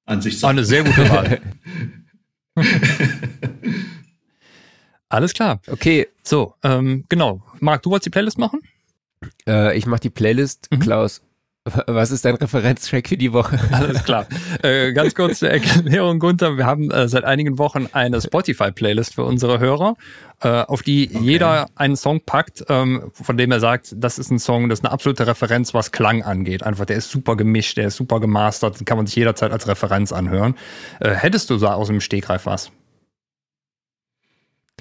An 0.05 0.21
sich 0.21 0.41
war 0.43 0.51
eine 0.51 0.65
sehr 0.65 0.83
gute 0.83 1.09
Wahl. 1.09 1.41
Alles 5.09 5.33
klar. 5.33 5.59
Okay. 5.67 6.07
So, 6.23 6.53
ähm, 6.63 7.05
genau. 7.09 7.41
Marc, 7.59 7.83
du 7.83 7.89
wolltest 7.89 8.05
die 8.05 8.11
Playlist 8.11 8.37
machen? 8.37 8.61
Äh, 9.47 9.77
ich 9.77 9.85
mache 9.85 10.01
die 10.01 10.09
Playlist. 10.09 10.67
Mhm. 10.71 10.79
Klaus, 10.79 11.21
was 11.87 12.11
ist 12.11 12.25
dein 12.25 12.35
Referenztrack 12.35 13.09
für 13.09 13.17
die 13.17 13.33
Woche? 13.33 13.59
Alles 13.71 14.03
klar. 14.03 14.27
Äh, 14.63 14.93
ganz 14.93 15.13
kurz 15.13 15.39
zur 15.39 15.49
Erklärung, 15.49 16.19
Gunther. 16.19 16.57
Wir 16.57 16.65
haben 16.65 16.89
äh, 16.89 17.07
seit 17.07 17.25
einigen 17.25 17.57
Wochen 17.57 17.87
eine 17.91 18.21
Spotify-Playlist 18.21 19.15
für 19.15 19.23
unsere 19.23 19.59
Hörer, 19.59 19.95
äh, 20.41 20.47
auf 20.47 20.83
die 20.83 21.09
okay. 21.13 21.23
jeder 21.23 21.67
einen 21.75 21.95
Song 21.95 22.21
packt, 22.21 22.65
ähm, 22.69 23.11
von 23.11 23.37
dem 23.37 23.51
er 23.51 23.59
sagt, 23.59 23.93
das 23.97 24.19
ist 24.19 24.31
ein 24.31 24.39
Song, 24.39 24.69
das 24.69 24.79
ist 24.79 24.85
eine 24.85 24.93
absolute 24.93 25.27
Referenz, 25.27 25.73
was 25.73 25.91
Klang 25.91 26.23
angeht. 26.23 26.63
Einfach, 26.63 26.85
der 26.85 26.97
ist 26.97 27.11
super 27.11 27.35
gemischt, 27.35 27.77
der 27.77 27.87
ist 27.87 27.97
super 27.97 28.19
gemastert, 28.19 28.79
den 28.79 28.85
kann 28.85 28.97
man 28.97 29.05
sich 29.05 29.15
jederzeit 29.15 29.51
als 29.51 29.67
Referenz 29.67 30.11
anhören. 30.11 30.55
Äh, 30.99 31.11
hättest 31.11 31.49
du 31.49 31.57
so 31.57 31.67
aus 31.67 31.87
dem 31.87 32.01
Stegreif 32.01 32.45
was? 32.45 32.71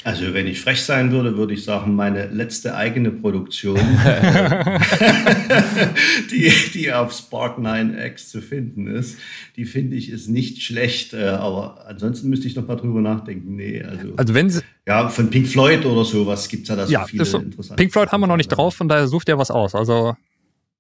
Also 0.05 0.35
wenn 0.35 0.47
ich 0.47 0.61
frech 0.61 0.83
sein 0.83 1.13
würde, 1.13 1.37
würde 1.37 1.55
ich 1.55 1.65
sagen, 1.65 1.95
meine 1.95 2.27
letzte 2.29 2.75
eigene 2.75 3.11
Produktion, 3.11 3.79
die, 6.31 6.53
die 6.75 6.93
auf 6.93 7.13
Spark 7.13 7.59
9X 7.59 8.29
zu 8.29 8.41
finden 8.41 8.87
ist, 8.87 9.19
die 9.57 9.65
finde 9.65 9.97
ich 9.97 10.11
ist 10.11 10.29
nicht 10.29 10.63
schlecht, 10.63 11.15
äh, 11.15 11.29
aber 11.29 11.87
ansonsten 11.87 12.29
müsste 12.29 12.47
ich 12.47 12.57
noch 12.57 12.67
mal 12.67 12.77
drüber 12.77 13.01
nachdenken. 13.01 13.57
Nee, 13.57 13.83
also, 13.83 14.15
also 14.17 14.35
wenn 14.35 14.51
Sie 14.51 14.61
ja, 14.87 15.09
von 15.09 15.31
Pink 15.31 15.49
Floyd 15.49 15.85
oder 15.85 16.05
sowas 16.05 16.49
gibt 16.49 16.63
es 16.63 16.69
ja 16.69 16.77
da 16.77 16.87
so 16.87 16.93
ja, 16.93 17.05
viele 17.05 17.25
so, 17.25 17.39
interessante 17.39 17.81
Pink 17.81 17.93
Floyd 17.93 18.11
haben 18.11 18.21
wir 18.21 18.27
noch 18.27 18.37
nicht 18.37 18.49
drauf, 18.49 18.75
von 18.75 18.89
daher 18.89 19.09
sucht 19.09 19.29
ihr 19.29 19.39
was 19.39 19.51
aus. 19.51 19.75
Also 19.75 20.15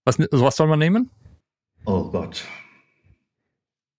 was, 0.05 0.19
was 0.31 0.57
soll 0.57 0.69
man 0.69 0.78
nehmen? 0.78 1.11
Oh 1.85 2.11
Gott. 2.11 2.45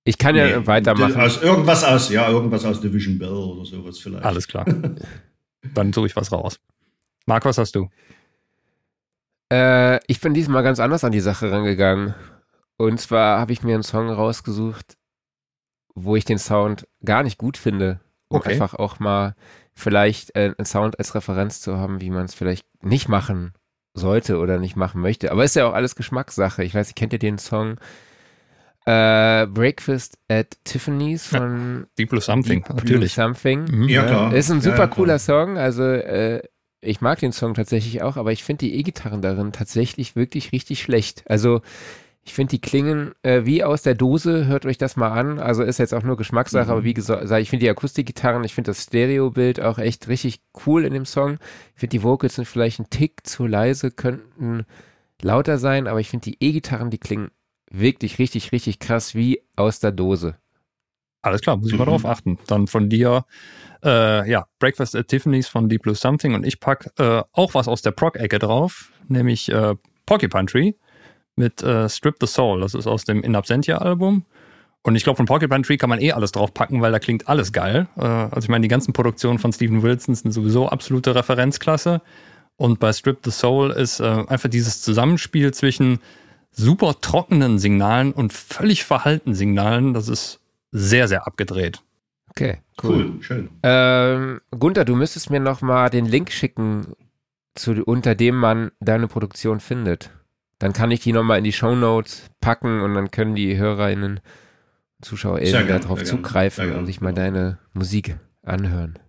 Ich 0.04 0.18
kann 0.18 0.36
nee, 0.36 0.50
ja 0.50 0.66
weitermachen. 0.66 1.20
Aus 1.20 1.42
irgendwas 1.42 1.84
aus, 1.84 2.10
ja, 2.10 2.30
irgendwas 2.30 2.66
aus 2.66 2.82
Division 2.82 3.20
Bell 3.20 3.30
oder 3.30 3.66
sowas 3.66 4.00
vielleicht. 4.00 4.26
Alles 4.26 4.48
klar. 4.48 4.66
Dann 5.74 5.94
suche 5.94 6.08
ich 6.08 6.16
was 6.16 6.32
raus. 6.32 6.60
Marc, 7.26 7.46
was 7.46 7.58
hast 7.58 7.76
du? 7.76 7.90
Äh, 9.52 10.00
ich 10.08 10.22
bin 10.22 10.34
diesmal 10.34 10.64
ganz 10.64 10.80
anders 10.80 11.04
an 11.04 11.12
die 11.12 11.20
Sache 11.20 11.52
rangegangen. 11.52 12.16
Und 12.78 13.00
zwar 13.00 13.40
habe 13.40 13.52
ich 13.52 13.62
mir 13.62 13.74
einen 13.74 13.84
Song 13.84 14.10
rausgesucht, 14.10 14.98
wo 15.96 16.16
ich 16.16 16.26
den 16.26 16.40
Sound 16.40 16.88
gar 17.04 17.24
nicht 17.24 17.38
gut 17.38 17.58
finde. 17.58 18.00
Um 18.30 18.38
okay. 18.38 18.54
einfach 18.54 18.76
auch 18.76 19.00
mal 19.00 19.36
vielleicht 19.74 20.36
äh, 20.36 20.54
einen 20.58 20.66
Sound 20.66 21.00
als 21.00 21.16
Referenz 21.16 21.62
zu 21.62 21.78
haben, 21.78 22.00
wie 22.00 22.12
man 22.12 22.26
es 22.26 22.36
vielleicht 22.36 22.66
nicht 22.82 23.10
machen 23.10 23.54
sollte 23.94 24.38
oder 24.38 24.60
nicht 24.60 24.76
machen 24.76 25.02
möchte. 25.02 25.32
Aber 25.32 25.44
ist 25.44 25.56
ja 25.56 25.68
auch 25.68 25.74
alles 25.74 25.96
Geschmackssache. 25.96 26.64
Ich 26.64 26.76
weiß, 26.76 26.88
nicht, 26.88 26.96
kennt 26.96 27.14
ihr 27.14 27.20
den 27.20 27.40
Song 27.40 27.80
äh, 28.86 29.46
Breakfast 29.48 30.18
at 30.28 30.58
Tiffany's 30.64 31.28
von 31.28 31.82
ja, 31.82 31.88
Deep 31.98 32.10
Blue 32.10 32.22
Something, 32.22 32.64
Deep 32.64 32.70
natürlich. 32.70 33.16
Blue 33.16 33.26
Something. 33.26 33.66
Mhm. 33.66 33.90
Ja, 33.90 34.04
klar. 34.04 34.34
Ist 34.34 34.52
ein 34.52 34.62
super 34.62 34.78
ja, 34.80 34.88
cooler 34.88 35.20
Song. 35.20 35.58
Also 35.58 35.84
äh, 35.84 36.42
ich 36.82 37.02
mag 37.02 37.20
den 37.20 37.32
Song 37.32 37.54
tatsächlich 37.54 38.02
auch, 38.02 38.18
aber 38.18 38.32
ich 38.32 38.44
finde 38.44 38.66
die 38.66 38.76
E-Gitarren 38.76 39.22
darin 39.22 39.52
tatsächlich 39.52 40.16
wirklich 40.16 40.52
richtig 40.52 40.82
schlecht. 40.82 41.24
Also 41.28 41.62
ich 42.24 42.34
finde, 42.34 42.52
die 42.52 42.62
klingen 42.62 43.14
äh, 43.24 43.46
wie 43.46 43.64
aus 43.64 43.82
der 43.82 43.96
Dose. 43.96 44.46
Hört 44.48 44.66
euch 44.66 44.78
das 44.78 44.96
mal 44.96 45.12
an. 45.12 45.40
Also 45.40 45.64
ist 45.64 45.80
jetzt 45.80 45.94
auch 45.94 46.04
nur 46.04 46.18
Geschmackssache, 46.18 46.66
mhm. 46.66 46.72
aber 46.72 46.84
wie 46.84 46.94
gesagt, 46.94 47.24
ich 47.24 47.50
finde 47.50 47.66
die 47.66 47.70
Akustikgitarren, 47.70 48.44
ich 48.44 48.54
finde 48.54 48.70
das 48.70 48.84
Stereobild 48.84 49.62
auch 49.62 49.80
echt 49.80 50.08
richtig 50.08 50.42
cool 50.66 50.86
in 50.86 50.94
dem 50.94 51.06
Song. 51.06 51.38
Ich 51.74 51.80
finde, 51.80 51.92
die 51.92 52.04
Vocals 52.04 52.36
sind 52.36 52.48
vielleicht 52.48 52.80
ein 52.80 52.90
Tick 52.90 53.26
zu 53.26 53.46
leise, 53.46 53.92
könnten 53.92 54.66
lauter 55.22 55.58
sein, 55.58 55.88
aber 55.88 56.00
ich 56.00 56.10
finde 56.10 56.30
die 56.30 56.38
E-Gitarren, 56.40 56.92
die 56.92 56.98
klingen 56.98 57.32
wirklich 57.70 58.20
richtig, 58.20 58.52
richtig 58.52 58.80
krass 58.80 59.16
wie 59.16 59.42
aus 59.56 59.80
der 59.80 59.92
Dose. 59.92 60.36
Alles 61.22 61.42
klar, 61.42 61.58
muss 61.58 61.72
ich 61.72 61.78
mal 61.78 61.86
mhm. 61.86 61.90
drauf 61.90 62.06
achten. 62.06 62.40
Dann 62.48 62.68
von 62.68 62.90
dir, 62.90 63.26
äh, 63.84 64.30
ja, 64.30 64.48
Breakfast 64.60 64.96
at 64.96 65.10
Tiffany's 65.10 65.48
von 65.48 65.68
Deep 65.68 65.84
Blue 65.84 65.96
Something 65.96 66.34
und 66.34 66.46
ich 66.46 66.60
pack 66.60 66.92
äh, 66.98 67.24
auch 67.34 67.54
was 67.54 67.68
aus 67.68 67.82
der 67.82 67.92
Proc-Ecke 67.92 68.40
drauf, 68.40 68.92
nämlich 69.08 69.50
äh, 69.52 69.76
Porcupine 70.06 70.46
Tree 70.46 70.74
mit 71.36 71.62
äh, 71.62 71.90
Strip 71.90 72.16
the 72.20 72.28
Soul. 72.28 72.62
Das 72.62 72.74
ist 72.74 72.88
aus 72.88 73.04
dem 73.06 73.22
In 73.22 73.36
Absentia 73.36 73.78
Album 73.78 74.26
Und 74.82 74.96
ich 74.96 75.04
glaube, 75.04 75.18
von 75.18 75.26
Porcupine 75.26 75.62
Tree 75.62 75.78
kann 75.78 75.90
man 75.90 76.00
eh 76.00 76.14
alles 76.14 76.32
draufpacken, 76.32 76.82
weil 76.82 76.92
da 76.92 77.00
klingt 77.00 77.28
alles 77.28 77.52
geil. 77.52 77.88
Äh, 77.98 78.02
also 78.02 78.40
ich 78.40 78.50
meine, 78.50 78.64
die 78.64 78.70
ganzen 78.70 78.94
Produktionen 78.94 79.40
von 79.40 79.52
Steven 79.52 79.84
Wilson 79.84 80.16
sind 80.16 80.32
sowieso 80.32 80.70
absolute 80.70 81.16
Referenzklasse. 81.16 82.02
Und 82.56 82.80
bei 82.80 82.92
Strip 82.92 83.20
the 83.24 83.32
Soul 83.32 83.72
ist 83.72 84.00
äh, 84.00 84.04
einfach 84.04 84.50
dieses 84.50 84.82
Zusammenspiel 84.82 85.54
zwischen 85.54 86.00
super 86.52 87.00
trockenen 87.02 87.60
Signalen 87.60 88.12
und 88.12 88.34
völlig 88.34 88.84
verhaltenen 88.84 89.36
Signalen, 89.36 89.94
das 89.94 90.08
ist 90.08 90.40
sehr, 90.72 91.08
sehr 91.08 91.26
abgedreht. 91.26 91.82
Okay, 92.30 92.60
cool. 92.84 92.90
cool 92.90 93.24
schön. 93.24 93.50
Ähm, 93.64 94.42
Gunther, 94.52 94.86
du 94.86 94.96
müsstest 94.96 95.30
mir 95.30 95.40
noch 95.40 95.62
mal 95.62 95.90
den 95.90 96.06
Link 96.06 96.32
schicken, 96.32 96.94
zu, 97.56 97.84
unter 97.84 98.16
dem 98.16 98.36
man 98.36 98.72
deine 98.80 99.08
Produktion 99.08 99.60
findet. 99.60 100.12
Dann 100.60 100.74
kann 100.74 100.92
ich 100.92 101.00
die 101.00 101.14
noch 101.14 101.24
mal 101.24 101.38
in 101.38 101.44
die 101.44 101.54
Show 101.54 101.76
Notes 101.76 102.30
packen 102.42 102.82
und 102.82 102.94
dann 102.94 103.12
können 103.12 103.36
die 103.36 103.58
HörerInnen 103.58 104.20
ZuschauerInnen 105.02 105.68
darauf 105.68 106.04
zugreifen 106.04 106.76
und 106.76 106.86
sich 106.86 107.02
mal 107.02 107.14
deine 107.14 107.58
Musik 107.74 108.18
anhören. 108.44 109.00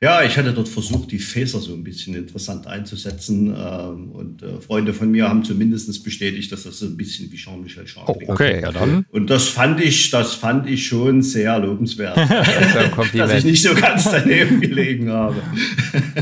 Ja, 0.00 0.22
ich 0.22 0.36
hatte 0.36 0.52
dort 0.52 0.68
versucht, 0.68 1.12
die 1.12 1.18
Fäser 1.18 1.60
so 1.60 1.72
ein 1.72 1.82
bisschen 1.82 2.14
interessant 2.14 2.66
einzusetzen. 2.66 3.54
Ähm, 3.56 4.10
und 4.12 4.42
äh, 4.42 4.60
Freunde 4.60 4.92
von 4.92 5.10
mir 5.10 5.28
haben 5.28 5.44
zumindest 5.44 6.04
bestätigt, 6.04 6.52
dass 6.52 6.64
das 6.64 6.78
so 6.78 6.86
ein 6.86 6.96
bisschen 6.96 7.30
wie 7.32 7.36
Jean-Michel 7.36 7.86
Jarre 7.86 8.12
oh, 8.12 8.32
Okay, 8.32 8.60
ja 8.60 8.72
dann. 8.72 9.06
Und 9.10 9.30
das 9.30 9.48
fand 9.48 9.80
ich, 9.80 10.10
das 10.10 10.34
fand 10.34 10.68
ich 10.68 10.86
schon 10.86 11.22
sehr 11.22 11.58
lobenswert, 11.58 12.16
dass 13.14 13.34
ich 13.34 13.44
nicht 13.44 13.62
so 13.62 13.74
ganz 13.74 14.04
daneben 14.04 14.60
gelegen 14.60 15.10
habe. 15.10 15.42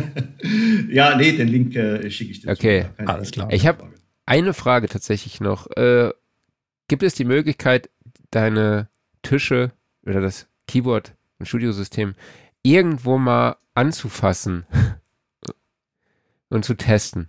ja, 0.90 1.16
nee, 1.16 1.32
den 1.32 1.48
Link 1.48 1.74
äh, 1.74 2.08
schicke 2.10 2.30
ich 2.30 2.40
dir. 2.42 2.50
Okay, 2.50 2.86
alles 2.98 3.30
klar. 3.30 3.52
Ich 3.52 3.66
habe 3.66 3.84
eine 4.26 4.54
Frage 4.54 4.88
tatsächlich 4.88 5.40
noch. 5.40 5.66
Äh, 5.76 6.10
gibt 6.88 7.02
es 7.02 7.14
die 7.14 7.24
Möglichkeit, 7.24 7.90
deine 8.30 8.88
Tische 9.22 9.72
oder 10.06 10.20
das 10.20 10.46
Keyboard 10.68 11.14
und 11.38 11.46
Studiosystem 11.46 12.14
irgendwo 12.62 13.18
mal 13.18 13.56
anzufassen 13.74 14.66
und 16.48 16.64
zu 16.64 16.74
testen. 16.74 17.26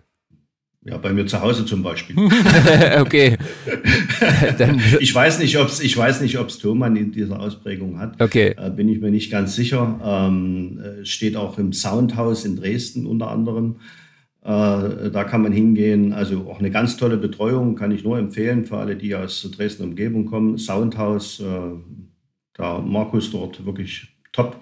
Ja, 0.86 0.98
bei 0.98 1.14
mir 1.14 1.26
zu 1.26 1.40
Hause 1.40 1.65
zum 1.65 1.82
Beispiel. 1.82 2.18
okay. 2.99 3.38
ich 4.99 5.15
weiß 5.15 5.40
nicht, 5.40 5.57
ob 5.57 5.68
es 5.70 5.80
ich 5.80 5.95
weiß 5.95 6.20
nicht, 6.20 6.38
ob 6.38 6.49
es 6.49 6.57
Thomann 6.57 6.98
in 6.98 7.14
dieser 7.14 7.40
Ausprägung 7.40 7.99
hat. 7.99 8.22
Okay. 8.22 8.53
Äh, 8.57 8.70
bin 8.70 8.90
ich 8.90 8.99
mir 8.99 9.10
nicht 9.10 9.32
ganz 9.32 9.56
sicher. 9.56 9.99
Ähm, 10.03 10.80
äh, 10.80 11.06
steht 11.06 11.38
auch 11.38 11.57
im 11.57 11.72
Soundhaus 11.72 12.44
in 12.44 12.57
Dresden 12.57 13.06
unter 13.06 13.30
anderem. 13.30 13.78
Äh, 14.41 15.10
da 15.10 15.24
kann 15.24 15.41
man 15.41 15.53
hingehen. 15.53 16.11
Also 16.11 16.49
auch 16.49 16.60
eine 16.60 16.70
ganz 16.70 16.98
tolle 16.98 17.15
Betreuung 17.15 17.76
kann 17.76 17.91
ich 17.91 18.03
nur 18.03 18.20
empfehlen 18.20 18.65
für 18.65 18.78
alle, 18.78 18.98
die 18.98 19.15
aus 19.15 19.49
Dresden 19.56 19.84
Umgebung 19.84 20.26
kommen. 20.26 20.57
Soundhaus, 20.57 21.40
äh, 21.40 21.45
da 22.56 22.80
Markus 22.80 23.32
dort 23.32 23.65
wirklich 23.65 24.10
top 24.34 24.60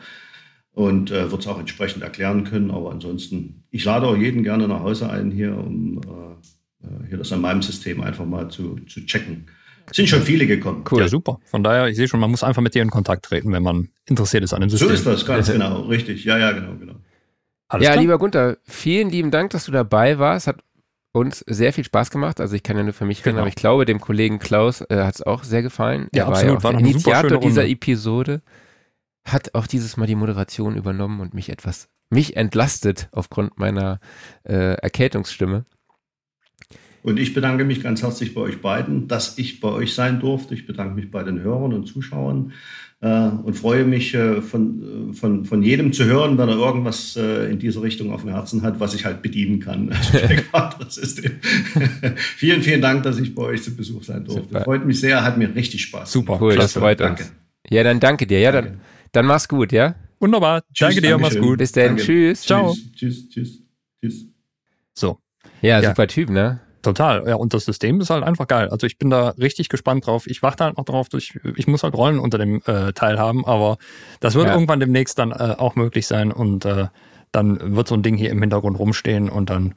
und 0.74 1.12
äh, 1.12 1.32
wird 1.32 1.42
es 1.42 1.48
auch 1.48 1.60
entsprechend 1.60 2.04
erklären 2.04 2.44
können. 2.44 2.72
Aber 2.72 2.92
ansonsten, 2.92 3.64
ich 3.72 3.84
lade 3.86 4.08
auch 4.08 4.18
jeden 4.18 4.44
gerne 4.44 4.68
nach 4.68 4.82
Hause 4.82 5.10
ein 5.10 5.32
hier, 5.32 5.58
um 5.58 6.02
äh, 6.02 6.86
äh, 6.86 7.08
hier 7.10 7.18
das 7.18 7.32
an 7.32 7.42
meinem 7.42 7.62
System 7.62 8.02
einfach 8.02 8.26
mal 8.26 8.50
zu, 8.50 8.80
zu 8.88 9.06
checken. 9.06 9.48
Es 9.90 9.98
sind 9.98 10.08
schon 10.08 10.22
viele 10.22 10.48
gekommen. 10.48 10.86
Cool. 10.90 11.02
Ja, 11.02 11.08
super. 11.08 11.40
Von 11.46 11.64
daher, 11.64 11.88
ich 11.88 11.98
sehe 11.98 12.08
schon, 12.08 12.20
man 12.20 12.32
muss 12.32 12.44
einfach 12.44 12.62
mit 12.62 12.74
dir 12.74 12.82
in 12.82 12.90
Kontakt 12.90 13.26
treten, 13.26 13.52
wenn 13.52 13.64
man 13.64 13.90
interessiert 14.06 14.44
ist 14.44 14.54
an 14.54 14.62
dem 14.62 14.70
System. 14.70 14.88
So 14.88 14.94
ist 14.94 15.06
das, 15.06 15.26
ganz 15.26 15.48
genau, 15.52 15.82
richtig. 15.82 16.24
Ja, 16.24 16.38
ja, 16.38 16.52
genau, 16.52 16.76
genau. 16.76 16.96
Alles 17.68 17.86
ja, 17.86 17.92
klar? 17.92 18.02
lieber 18.02 18.18
Gunther, 18.18 18.58
vielen 18.64 19.10
lieben 19.10 19.32
Dank, 19.32 19.52
dass 19.52 19.66
du 19.66 19.72
dabei 19.72 20.20
warst. 20.20 20.48
Hat 20.48 20.64
uns 21.14 21.44
sehr 21.48 21.74
viel 21.74 21.84
Spaß 21.84 22.10
gemacht. 22.10 22.40
Also 22.40 22.56
ich 22.56 22.64
kann 22.64 22.78
ja 22.78 22.84
nur 22.84 22.94
für 22.94 23.06
mich 23.06 23.20
reden, 23.20 23.32
genau. 23.32 23.42
aber 23.42 23.50
ich 23.50 23.56
glaube, 23.56 23.86
dem 23.86 24.00
Kollegen 24.00 24.40
Klaus 24.40 24.82
äh, 24.82 25.04
hat 25.04 25.16
es 25.16 25.22
auch 25.24 25.44
sehr 25.44 25.62
gefallen. 25.62 26.08
Ja, 26.14 26.24
er 26.24 26.28
absolut. 26.30 26.64
War, 26.64 26.72
ja 26.72 26.78
auch 26.78 26.82
der 26.82 26.90
Initiator 26.90 27.40
dieser 27.40 27.68
Episode 27.68 28.42
hat 29.26 29.56
auch 29.56 29.68
dieses 29.68 29.98
Mal 29.98 30.08
die 30.08 30.16
Moderation 30.16 30.76
übernommen 30.76 31.20
und 31.20 31.34
mich 31.34 31.50
etwas, 31.50 31.90
mich 32.10 32.36
entlastet 32.36 33.10
aufgrund 33.12 33.58
meiner 33.58 34.00
äh, 34.44 34.76
Erkältungsstimme. 34.76 35.66
Und 37.04 37.20
ich 37.20 37.34
bedanke 37.34 37.66
mich 37.66 37.82
ganz 37.82 38.04
herzlich 38.04 38.34
bei 38.34 38.42
euch 38.42 38.62
beiden, 38.62 39.08
dass 39.08 39.38
ich 39.38 39.60
bei 39.60 39.70
euch 39.70 39.96
sein 39.96 40.20
durfte. 40.20 40.54
Ich 40.54 40.68
bedanke 40.68 40.94
mich 40.94 41.10
bei 41.10 41.24
den 41.24 41.42
Hörern 41.42 41.74
und 41.74 41.88
Zuschauern 41.88 42.54
äh, 43.02 43.30
und 43.30 43.56
freue 43.56 43.86
mich 43.86 44.14
äh, 44.14 44.42
von, 44.42 45.10
äh, 45.10 45.14
von, 45.14 45.46
von 45.46 45.64
jedem 45.64 45.94
zu 45.94 46.06
hören, 46.06 46.38
wenn 46.38 46.50
er 46.50 46.58
irgendwas 46.58 47.18
äh, 47.18 47.50
in 47.50 47.58
diese 47.58 47.82
Richtung 47.82 48.12
auf 48.12 48.22
dem 48.22 48.30
Herzen 48.30 48.62
hat, 48.62 48.80
was 48.80 48.94
ich 48.94 49.06
halt 49.06 49.22
bedienen 49.22 49.60
kann. 49.60 49.92
Also 50.52 51.22
vielen, 52.16 52.62
vielen 52.62 52.82
Dank, 52.82 53.04
dass 53.04 53.18
ich 53.18 53.34
bei 53.34 53.44
euch 53.44 53.64
zu 53.64 53.76
Besuch 53.76 54.04
sein 54.04 54.24
durfte. 54.24 54.44
Super. 54.44 54.64
Freut 54.64 54.86
mich 54.86 55.00
sehr, 55.00 55.24
hat 55.24 55.38
mir 55.38 55.54
richtig 55.56 55.82
Spaß. 55.84 56.12
Super, 56.12 56.38
cool, 56.42 56.56
das 56.56 56.74
freut 56.74 57.00
danke. 57.00 57.24
uns. 57.24 57.34
Ja, 57.70 57.84
dann 57.84 58.00
danke 58.00 58.28
dir. 58.28 58.40
Ja, 58.40 58.52
dann 58.52 58.82
dann 59.12 59.26
mach's 59.26 59.48
gut, 59.48 59.72
ja? 59.72 59.96
Wunderbar. 60.20 60.62
Tschüss, 60.74 60.88
danke 60.88 61.02
dir, 61.02 61.18
mach's 61.18 61.38
gut. 61.38 61.58
Bis 61.58 61.72
dann. 61.72 61.98
Tschüss. 61.98 62.42
Ciao. 62.44 62.76
Tschüss, 62.96 63.28
tschüss, 63.30 63.64
tschüss. 64.00 64.28
So. 64.94 65.18
Ja, 65.62 65.82
ja, 65.82 65.90
super 65.90 66.08
Typ, 66.08 66.30
ne? 66.30 66.62
Total. 66.82 67.24
Ja, 67.28 67.36
und 67.36 67.54
das 67.54 67.66
System 67.66 68.02
ist 68.02 68.10
halt 68.10 68.24
einfach 68.24 68.48
geil. 68.48 68.70
Also 68.70 68.88
ich 68.88 68.98
bin 68.98 69.10
da 69.10 69.30
richtig 69.30 69.70
gespannt 69.70 70.08
drauf. 70.08 70.26
Ich 70.28 70.42
warte 70.42 70.64
halt 70.64 70.78
noch 70.78 70.86
drauf, 70.86 71.08
ich, 71.16 71.40
ich 71.56 71.68
muss 71.68 71.84
halt 71.84 71.94
Rollen 71.94 72.20
unter 72.20 72.38
dem 72.38 72.62
äh, 72.66 72.92
Teil 72.94 73.20
haben, 73.20 73.46
aber 73.46 73.78
das 74.20 74.34
wird 74.36 74.48
ja. 74.48 74.54
irgendwann 74.54 74.80
demnächst 74.80 75.20
dann 75.20 75.32
äh, 75.32 75.56
auch 75.58 75.76
möglich 75.76 76.08
sein 76.08 76.32
und 76.32 76.66
äh, 76.66 76.88
dann 77.32 77.76
wird 77.76 77.88
so 77.88 77.96
ein 77.96 78.04
Ding 78.04 78.16
hier 78.16 78.32
im 78.32 78.40
Hintergrund 78.42 78.80
rumstehen 78.80 79.30
und 79.30 79.50
dann, 79.50 79.76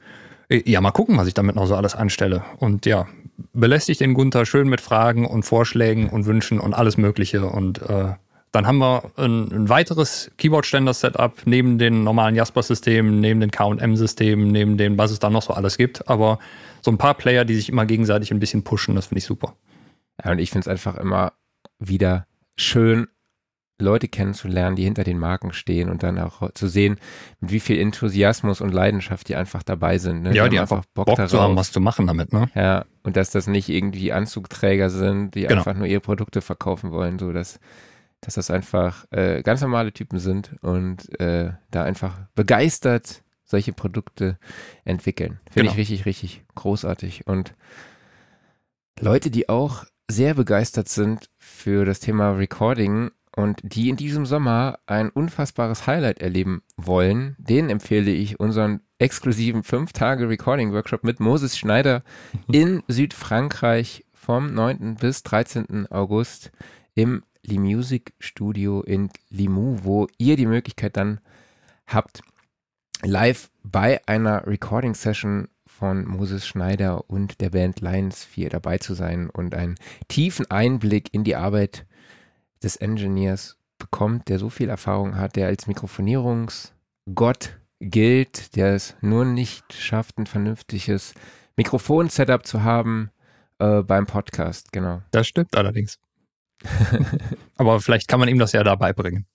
äh, 0.49 0.63
ja, 0.65 0.81
mal 0.81 0.91
gucken, 0.91 1.17
was 1.17 1.27
ich 1.27 1.35
damit 1.35 1.55
noch 1.55 1.67
so 1.67 1.75
alles 1.75 1.95
anstelle. 1.95 2.43
Und 2.57 2.85
ja, 2.87 3.07
belästigt 3.53 4.01
den 4.01 4.15
Gunther 4.15 4.45
schön 4.45 4.67
mit 4.67 4.81
Fragen 4.81 5.27
und 5.27 5.43
Vorschlägen 5.43 6.09
und 6.09 6.25
Wünschen 6.25 6.59
und 6.59 6.73
alles 6.73 6.97
Mögliche 6.97 7.45
und 7.45 7.81
äh, 7.83 8.13
dann 8.55 8.65
haben 8.65 8.77
wir 8.77 9.11
ein, 9.17 9.51
ein 9.51 9.69
weiteres 9.69 10.31
Keyboard-Ständer-Setup 10.37 11.41
neben 11.45 11.77
den 11.77 12.03
normalen 12.03 12.35
Jasper-Systemen, 12.35 13.19
neben 13.19 13.41
den 13.41 13.51
KM-Systemen, 13.51 14.47
neben 14.51 14.77
dem, 14.77 14.97
was 14.97 15.11
es 15.11 15.19
da 15.19 15.29
noch 15.29 15.41
so 15.41 15.53
alles 15.53 15.77
gibt. 15.77 16.07
Aber 16.07 16.39
so 16.81 16.89
ein 16.89 16.97
paar 16.97 17.15
Player, 17.15 17.43
die 17.43 17.55
sich 17.55 17.69
immer 17.69 17.85
gegenseitig 17.85 18.31
ein 18.31 18.39
bisschen 18.39 18.63
pushen, 18.63 18.95
das 18.95 19.07
finde 19.07 19.19
ich 19.19 19.25
super. 19.25 19.55
Ja, 20.23 20.31
und 20.31 20.39
ich 20.39 20.51
finde 20.51 20.61
es 20.61 20.67
einfach 20.69 20.95
immer 20.95 21.33
wieder 21.79 22.27
schön, 22.55 23.07
Leute 23.77 24.07
kennenzulernen, 24.07 24.77
die 24.77 24.83
hinter 24.83 25.03
den 25.03 25.19
Marken 25.19 25.51
stehen 25.51 25.89
und 25.89 26.01
dann 26.01 26.17
auch 26.17 26.49
zu 26.53 26.67
sehen, 26.67 26.97
mit 27.41 27.51
wie 27.51 27.59
viel 27.59 27.77
Enthusiasmus 27.77 28.61
und 28.61 28.73
Leidenschaft 28.73 29.27
die 29.27 29.35
einfach 29.35 29.63
dabei 29.63 29.97
sind. 29.97 30.23
Ne? 30.23 30.33
Ja, 30.33 30.45
die, 30.45 30.51
die 30.51 30.59
einfach 30.59 30.85
Bock, 30.93 31.07
Bock 31.07 31.27
zu 31.27 31.41
haben, 31.41 31.57
was 31.57 31.73
zu 31.73 31.81
machen 31.81 32.07
damit, 32.07 32.31
ne? 32.31 32.49
Ja, 32.55 32.85
und 33.03 33.17
dass 33.17 33.31
das 33.31 33.47
nicht 33.47 33.67
irgendwie 33.67 34.13
Anzugträger 34.13 34.89
sind, 34.89 35.35
die 35.35 35.41
genau. 35.41 35.55
einfach 35.55 35.73
nur 35.73 35.87
ihre 35.87 35.99
Produkte 35.99 36.41
verkaufen 36.41 36.91
wollen, 36.91 37.19
so 37.19 37.33
dass 37.33 37.59
dass 38.25 38.35
das 38.35 38.51
einfach 38.51 39.05
äh, 39.11 39.43
ganz 39.43 39.61
normale 39.61 39.93
Typen 39.93 40.19
sind 40.19 40.55
und 40.61 41.19
äh, 41.19 41.51
da 41.71 41.83
einfach 41.83 42.17
begeistert 42.33 43.23
solche 43.43 43.73
Produkte 43.73 44.39
entwickeln. 44.83 45.39
Finde 45.51 45.69
genau. 45.69 45.71
ich 45.71 45.77
richtig, 45.77 46.05
richtig 46.05 46.43
großartig. 46.55 47.27
Und 47.27 47.53
Leute, 48.99 49.29
die 49.29 49.49
auch 49.49 49.85
sehr 50.09 50.33
begeistert 50.33 50.89
sind 50.89 51.29
für 51.37 51.85
das 51.85 51.99
Thema 51.99 52.31
Recording 52.31 53.11
und 53.35 53.59
die 53.63 53.89
in 53.89 53.97
diesem 53.97 54.25
Sommer 54.25 54.79
ein 54.87 55.09
unfassbares 55.09 55.85
Highlight 55.85 56.19
erleben 56.19 56.63
wollen, 56.77 57.35
denen 57.37 57.69
empfehle 57.69 58.11
ich 58.11 58.39
unseren 58.39 58.81
exklusiven 58.97 59.61
5-Tage-Recording-Workshop 59.61 61.03
mit 61.03 61.19
Moses 61.19 61.57
Schneider 61.57 62.03
in 62.51 62.81
Südfrankreich 62.87 64.05
vom 64.13 64.53
9. 64.53 64.95
bis 64.95 65.23
13. 65.23 65.91
August 65.91 66.51
im 66.95 67.23
Music 67.49 68.13
Studio 68.19 68.81
in 68.81 69.09
Limoux, 69.29 69.83
wo 69.83 70.07
ihr 70.17 70.35
die 70.35 70.45
Möglichkeit 70.45 70.97
dann 70.97 71.19
habt, 71.87 72.21
live 73.03 73.49
bei 73.63 74.01
einer 74.07 74.45
Recording 74.47 74.95
Session 74.95 75.47
von 75.65 76.05
Moses 76.05 76.47
Schneider 76.47 77.09
und 77.09 77.41
der 77.41 77.49
Band 77.49 77.81
Lions 77.81 78.23
4 78.23 78.49
dabei 78.49 78.77
zu 78.77 78.93
sein 78.93 79.29
und 79.29 79.53
einen 79.53 79.75
tiefen 80.07 80.49
Einblick 80.49 81.13
in 81.13 81.23
die 81.23 81.35
Arbeit 81.35 81.85
des 82.63 82.77
Engineers 82.77 83.57
bekommt, 83.77 84.29
der 84.29 84.39
so 84.39 84.49
viel 84.49 84.69
Erfahrung 84.69 85.17
hat, 85.17 85.35
der 85.35 85.47
als 85.47 85.67
Mikrofonierungsgott 85.67 87.59
gilt, 87.81 88.55
der 88.55 88.73
es 88.73 88.95
nur 89.01 89.25
nicht 89.25 89.73
schafft, 89.73 90.17
ein 90.17 90.27
vernünftiges 90.27 91.13
Mikrofon-Setup 91.57 92.45
zu 92.45 92.63
haben 92.63 93.11
äh, 93.59 93.81
beim 93.81 94.05
Podcast, 94.05 94.71
genau. 94.71 95.01
Das 95.11 95.27
stimmt 95.27 95.55
allerdings. 95.55 95.99
Aber 97.57 97.79
vielleicht 97.79 98.07
kann 98.07 98.19
man 98.19 98.29
ihm 98.29 98.39
das 98.39 98.51
ja 98.51 98.63
dabei 98.63 98.93
bringen. 98.93 99.25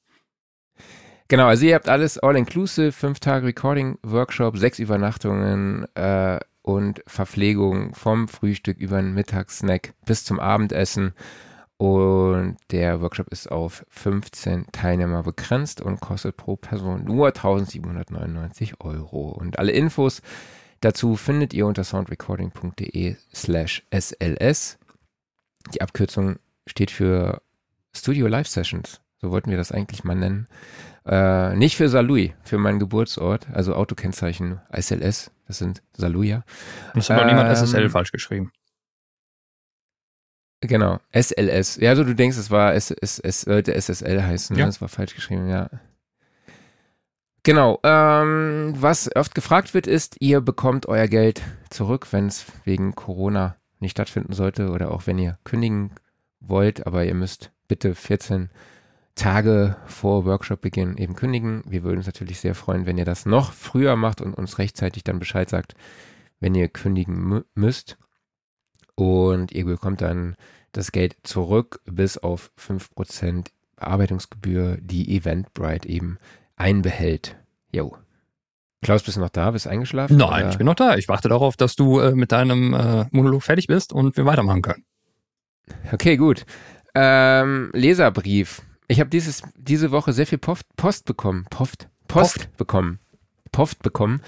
Genau, 1.28 1.46
also 1.46 1.64
ihr 1.64 1.76
habt 1.76 1.88
alles 1.88 2.18
all-inclusive, 2.18 2.90
fünf 2.90 3.20
Tage 3.20 3.46
Recording-Workshop, 3.46 4.58
sechs 4.58 4.80
Übernachtungen 4.80 5.86
äh, 5.94 6.40
und 6.62 7.02
Verpflegung 7.06 7.94
vom 7.94 8.26
Frühstück 8.26 8.78
über 8.78 8.96
den 8.96 9.14
Mittagssnack 9.14 9.94
bis 10.04 10.24
zum 10.24 10.40
Abendessen. 10.40 11.14
Und 11.76 12.56
der 12.72 13.00
Workshop 13.00 13.28
ist 13.28 13.50
auf 13.50 13.86
15 13.88 14.66
Teilnehmer 14.72 15.22
begrenzt 15.22 15.80
und 15.80 16.00
kostet 16.00 16.36
pro 16.36 16.56
Person 16.56 17.04
nur 17.04 17.28
1799 17.28 18.80
Euro. 18.80 19.28
Und 19.30 19.58
alle 19.58 19.72
Infos 19.72 20.20
dazu 20.80 21.16
findet 21.16 21.54
ihr 21.54 21.66
unter 21.66 21.84
soundrecording.de 21.84 23.16
slash 23.32 23.82
SLS. 23.92 24.78
Die 25.72 25.80
Abkürzung 25.80 26.40
steht 26.70 26.90
für 26.90 27.42
Studio 27.92 28.26
Live 28.28 28.48
Sessions. 28.48 29.00
So 29.20 29.30
wollten 29.30 29.50
wir 29.50 29.58
das 29.58 29.72
eigentlich 29.72 30.04
mal 30.04 30.14
nennen. 30.14 30.48
Äh, 31.04 31.54
nicht 31.56 31.76
für 31.76 31.88
Saarlouis, 31.88 32.30
für 32.42 32.56
meinen 32.58 32.78
Geburtsort, 32.78 33.48
also 33.52 33.74
Autokennzeichen 33.74 34.60
SLS, 34.72 35.30
das 35.46 35.58
sind 35.58 35.82
Saarlouier. 35.96 36.44
Das 36.94 37.10
hat 37.10 37.20
auch 37.20 37.26
niemand 37.26 37.48
Ähm, 37.48 37.54
SSL 37.56 37.90
falsch 37.90 38.12
geschrieben. 38.12 38.52
Genau, 40.62 40.98
SLS. 41.12 41.76
Ja, 41.76 41.96
so 41.96 42.04
du 42.04 42.14
denkst, 42.14 42.36
es 42.36 42.50
war 42.50 42.74
es 42.74 42.88
sollte 42.88 43.74
SSL 43.74 44.22
heißen, 44.22 44.56
Ja. 44.56 44.64
ne? 44.64 44.68
das 44.68 44.80
war 44.80 44.88
falsch 44.88 45.14
geschrieben, 45.14 45.48
ja. 45.48 45.70
Genau, 47.42 47.80
ähm, 47.82 48.74
was 48.76 49.08
oft 49.16 49.34
gefragt 49.34 49.72
wird, 49.72 49.86
ist, 49.86 50.16
ihr 50.20 50.42
bekommt 50.42 50.84
euer 50.86 51.08
Geld 51.08 51.40
zurück, 51.70 52.08
wenn 52.12 52.26
es 52.26 52.44
wegen 52.64 52.94
Corona 52.94 53.56
nicht 53.78 53.92
stattfinden 53.92 54.34
sollte 54.34 54.68
oder 54.70 54.90
auch 54.90 55.06
wenn 55.06 55.18
ihr 55.18 55.38
kündigen 55.44 55.92
wollt, 56.40 56.86
aber 56.86 57.04
ihr 57.04 57.14
müsst 57.14 57.52
bitte 57.68 57.94
14 57.94 58.50
Tage 59.14 59.76
vor 59.86 60.24
Workshop-Beginn 60.24 60.96
eben 60.96 61.14
kündigen. 61.14 61.62
Wir 61.66 61.82
würden 61.82 61.98
uns 61.98 62.06
natürlich 62.06 62.40
sehr 62.40 62.54
freuen, 62.54 62.86
wenn 62.86 62.98
ihr 62.98 63.04
das 63.04 63.26
noch 63.26 63.52
früher 63.52 63.96
macht 63.96 64.20
und 64.20 64.34
uns 64.34 64.58
rechtzeitig 64.58 65.04
dann 65.04 65.18
Bescheid 65.18 65.48
sagt, 65.48 65.74
wenn 66.40 66.54
ihr 66.54 66.68
kündigen 66.68 67.16
mü 67.16 67.42
müsst. 67.54 67.98
Und 68.94 69.52
ihr 69.52 69.64
bekommt 69.64 70.00
dann 70.00 70.36
das 70.72 70.92
Geld 70.92 71.16
zurück 71.22 71.80
bis 71.84 72.18
auf 72.18 72.50
5% 72.58 73.48
Bearbeitungsgebühr, 73.76 74.78
die 74.80 75.16
Eventbrite 75.16 75.88
eben 75.88 76.18
einbehält. 76.56 77.36
Jo. 77.72 77.96
Klaus, 78.82 79.02
bist 79.02 79.16
du 79.16 79.20
noch 79.20 79.30
da? 79.30 79.50
Bist 79.50 79.66
du 79.66 79.70
eingeschlafen? 79.70 80.16
Nein, 80.16 80.44
Oder? 80.44 80.50
ich 80.50 80.58
bin 80.58 80.66
noch 80.66 80.74
da. 80.74 80.96
Ich 80.96 81.08
warte 81.08 81.28
darauf, 81.28 81.56
dass 81.56 81.76
du 81.76 82.00
äh, 82.00 82.12
mit 82.12 82.32
deinem 82.32 82.72
äh, 82.72 83.06
Monolog 83.10 83.42
fertig 83.42 83.66
bist 83.66 83.92
und 83.92 84.16
wir 84.16 84.24
weitermachen 84.24 84.62
können. 84.62 84.84
Okay, 85.92 86.16
gut. 86.16 86.44
Ähm, 86.94 87.70
Leserbrief. 87.72 88.62
Ich 88.88 89.00
habe 89.00 89.10
dieses 89.10 89.42
diese 89.56 89.92
Woche 89.92 90.12
sehr 90.12 90.26
viel 90.26 90.38
Post, 90.38 90.64
Post 90.76 91.04
bekommen. 91.04 91.46
Post, 91.50 91.88
Post, 92.08 92.56
bekommen. 92.56 92.98
Post 93.52 93.82
bekommen. 93.82 94.20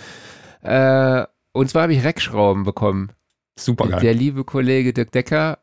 Äh, 0.63 1.25
und 1.53 1.69
zwar 1.69 1.83
habe 1.83 1.95
ich 1.95 2.05
Reckschrauben 2.05 2.65
bekommen. 2.65 3.13
Super 3.59 3.89
geil. 3.89 4.01
Der 4.01 4.15
liebe 4.15 4.45
Kollege 4.45 4.93
Dirk 4.93 5.13
Decker, 5.13 5.59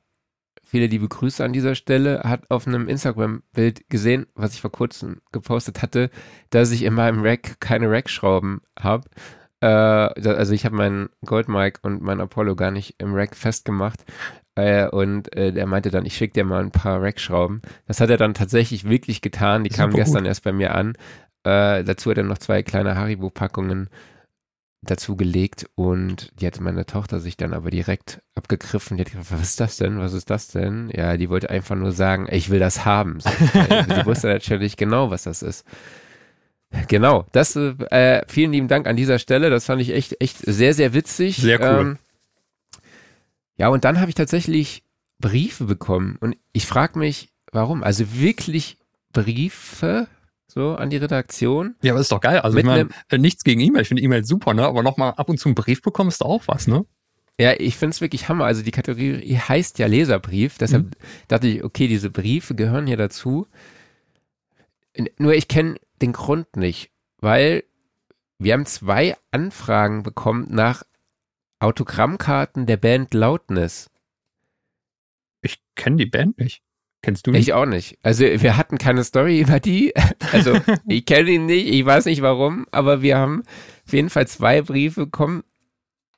viele 0.63 0.87
liebe 0.87 1.07
Grüße 1.07 1.43
an 1.43 1.53
dieser 1.53 1.75
Stelle, 1.75 2.21
hat 2.23 2.51
auf 2.51 2.67
einem 2.67 2.87
Instagram-Bild 2.87 3.89
gesehen, 3.89 4.27
was 4.35 4.53
ich 4.53 4.61
vor 4.61 4.71
kurzem 4.71 5.21
gepostet 5.31 5.81
hatte, 5.81 6.09
dass 6.49 6.71
ich 6.71 6.83
in 6.83 6.93
meinem 6.93 7.21
Rack 7.21 7.59
keine 7.59 7.89
Rackschrauben 7.89 8.61
habe. 8.77 9.09
Äh, 9.61 9.67
also 9.67 10.53
ich 10.53 10.65
habe 10.65 10.75
meinen 10.75 11.09
Goldmike 11.25 11.79
und 11.83 12.01
mein 12.01 12.21
Apollo 12.21 12.55
gar 12.55 12.71
nicht 12.71 12.95
im 12.99 13.13
Rack 13.13 13.35
festgemacht. 13.35 14.05
Äh, 14.55 14.87
und 14.89 15.35
äh, 15.35 15.51
der 15.51 15.65
meinte 15.67 15.91
dann, 15.91 16.05
ich 16.05 16.15
schicke 16.15 16.33
dir 16.33 16.43
mal 16.43 16.61
ein 16.61 16.71
paar 16.71 17.01
Rackschrauben. 17.01 17.61
Das 17.87 18.01
hat 18.01 18.09
er 18.09 18.17
dann 18.17 18.33
tatsächlich 18.33 18.87
wirklich 18.87 19.21
getan. 19.21 19.63
Die 19.63 19.69
kamen 19.69 19.93
gestern 19.93 20.23
gut. 20.23 20.27
erst 20.27 20.43
bei 20.43 20.51
mir 20.51 20.75
an. 20.75 20.95
Äh, 21.43 21.83
dazu 21.83 22.11
hat 22.11 22.17
er 22.17 22.23
noch 22.23 22.37
zwei 22.37 22.63
kleine 22.63 22.95
Haribo-Packungen 22.95 23.89
dazu 24.81 25.17
gelegt 25.17 25.69
und 25.75 26.31
die 26.39 26.47
hat 26.47 26.59
meine 26.61 26.85
Tochter 26.85 27.19
sich 27.19 27.35
dann 27.35 27.53
aber 27.53 27.69
direkt 27.69 28.21
abgegriffen. 28.35 28.95
Die 28.95 29.01
hat 29.01 29.11
gesagt, 29.11 29.31
was 29.31 29.41
ist 29.41 29.59
das 29.59 29.77
denn? 29.77 29.99
Was 29.99 30.13
ist 30.13 30.29
das 30.29 30.47
denn? 30.47 30.89
Ja, 30.93 31.17
die 31.17 31.29
wollte 31.29 31.49
einfach 31.49 31.75
nur 31.75 31.91
sagen, 31.91 32.27
ich 32.31 32.49
will 32.49 32.59
das 32.59 32.85
haben. 32.85 33.19
So, 33.19 33.29
sie 33.29 34.05
wusste 34.05 34.27
natürlich 34.27 34.77
genau, 34.77 35.11
was 35.11 35.23
das 35.23 35.41
ist. 35.41 35.65
Genau, 36.87 37.25
das, 37.31 37.55
äh, 37.55 38.21
vielen 38.27 38.51
lieben 38.51 38.67
Dank 38.67 38.87
an 38.87 38.95
dieser 38.95 39.17
Stelle. 39.19 39.49
Das 39.49 39.65
fand 39.65 39.81
ich 39.81 39.91
echt, 39.91 40.21
echt 40.21 40.37
sehr, 40.37 40.73
sehr 40.73 40.93
witzig. 40.93 41.37
Sehr 41.37 41.59
cool. 41.59 41.81
Ähm, 41.81 41.97
ja, 43.57 43.69
und 43.69 43.83
dann 43.85 43.99
habe 43.99 44.09
ich 44.09 44.15
tatsächlich 44.15 44.83
Briefe 45.19 45.65
bekommen 45.65 46.17
und 46.21 46.37
ich 46.53 46.65
frage 46.65 46.97
mich, 46.97 47.29
warum? 47.51 47.83
Also 47.83 48.13
wirklich 48.13 48.77
Briefe 49.11 50.07
so 50.47 50.75
an 50.75 50.89
die 50.89 50.97
Redaktion. 50.97 51.75
Ja, 51.81 51.91
aber 51.93 52.01
ist 52.01 52.11
doch 52.11 52.21
geil. 52.21 52.39
Also 52.39 52.57
ich 52.57 52.63
meine, 52.65 52.89
äh, 53.09 53.17
nichts 53.17 53.43
gegen 53.43 53.59
E-Mail. 53.59 53.81
Ich 53.81 53.87
finde 53.87 54.01
E-Mail 54.03 54.23
super, 54.23 54.53
ne? 54.53 54.65
Aber 54.65 54.81
nochmal 54.81 55.13
ab 55.17 55.29
und 55.29 55.39
zu 55.39 55.49
einen 55.49 55.55
Brief 55.55 55.81
bekommen 55.81 56.09
ist 56.09 56.23
auch 56.23 56.43
was, 56.47 56.67
ne? 56.67 56.85
Ja, 57.39 57.53
ich 57.57 57.77
finde 57.77 57.91
es 57.93 58.01
wirklich 58.01 58.29
Hammer. 58.29 58.45
Also 58.45 58.63
die 58.63 58.71
Kategorie 58.71 59.37
heißt 59.37 59.79
ja 59.79 59.87
Leserbrief. 59.87 60.57
Deshalb 60.57 60.85
Mhm. 60.85 60.91
dachte 61.27 61.47
ich, 61.47 61.63
okay, 61.63 61.87
diese 61.87 62.09
Briefe 62.09 62.55
gehören 62.55 62.87
hier 62.87 62.97
dazu. 62.97 63.47
Nur 65.17 65.33
ich 65.33 65.47
kenne 65.47 65.75
den 66.01 66.13
Grund 66.13 66.55
nicht, 66.55 66.91
weil 67.17 67.63
wir 68.37 68.53
haben 68.53 68.65
zwei 68.65 69.17
Anfragen 69.31 70.03
bekommen 70.03 70.47
nach 70.49 70.83
Autogrammkarten 71.59 72.65
der 72.65 72.77
Band 72.77 73.13
Loudness. 73.13 73.89
Ich 75.41 75.61
kenne 75.75 75.97
die 75.97 76.05
Band 76.05 76.39
nicht. 76.39 76.63
Kennst 77.01 77.27
du 77.27 77.31
die? 77.31 77.39
Ich 77.39 77.53
auch 77.53 77.65
nicht. 77.65 77.97
Also 78.01 78.25
wir 78.25 78.57
hatten 78.57 78.77
keine 78.77 79.03
Story 79.03 79.39
über 79.39 79.59
die. 79.59 79.93
Also 80.31 80.59
ich 80.87 81.05
kenne 81.05 81.31
ihn 81.31 81.47
nicht, 81.47 81.67
ich 81.67 81.83
weiß 81.83 82.05
nicht 82.05 82.21
warum, 82.21 82.67
aber 82.71 83.01
wir 83.01 83.17
haben 83.17 83.43
auf 83.85 83.93
jeden 83.93 84.09
Fall 84.11 84.27
zwei 84.27 84.61
Briefe 84.61 85.05
bekommen. 85.05 85.43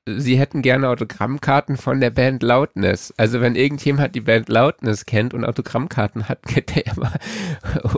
Sie 0.08 0.40
hätten 0.40 0.64
gerne 0.64 0.90
Autogrammkarten 0.90 1.78
von 1.78 2.00
der 2.00 2.10
Band 2.10 2.42
Loudness. 2.42 3.14
Also 3.18 3.40
wenn 3.40 3.56
irgendjemand 3.56 4.16
die 4.16 4.22
Band 4.22 4.50
Loudness 4.50 5.06
kennt 5.06 5.34
und 5.36 5.46
Autogrammkarten 5.46 6.28
hat, 6.28 6.42
könnte 6.48 6.86
er 6.86 6.98
mal 7.00 7.20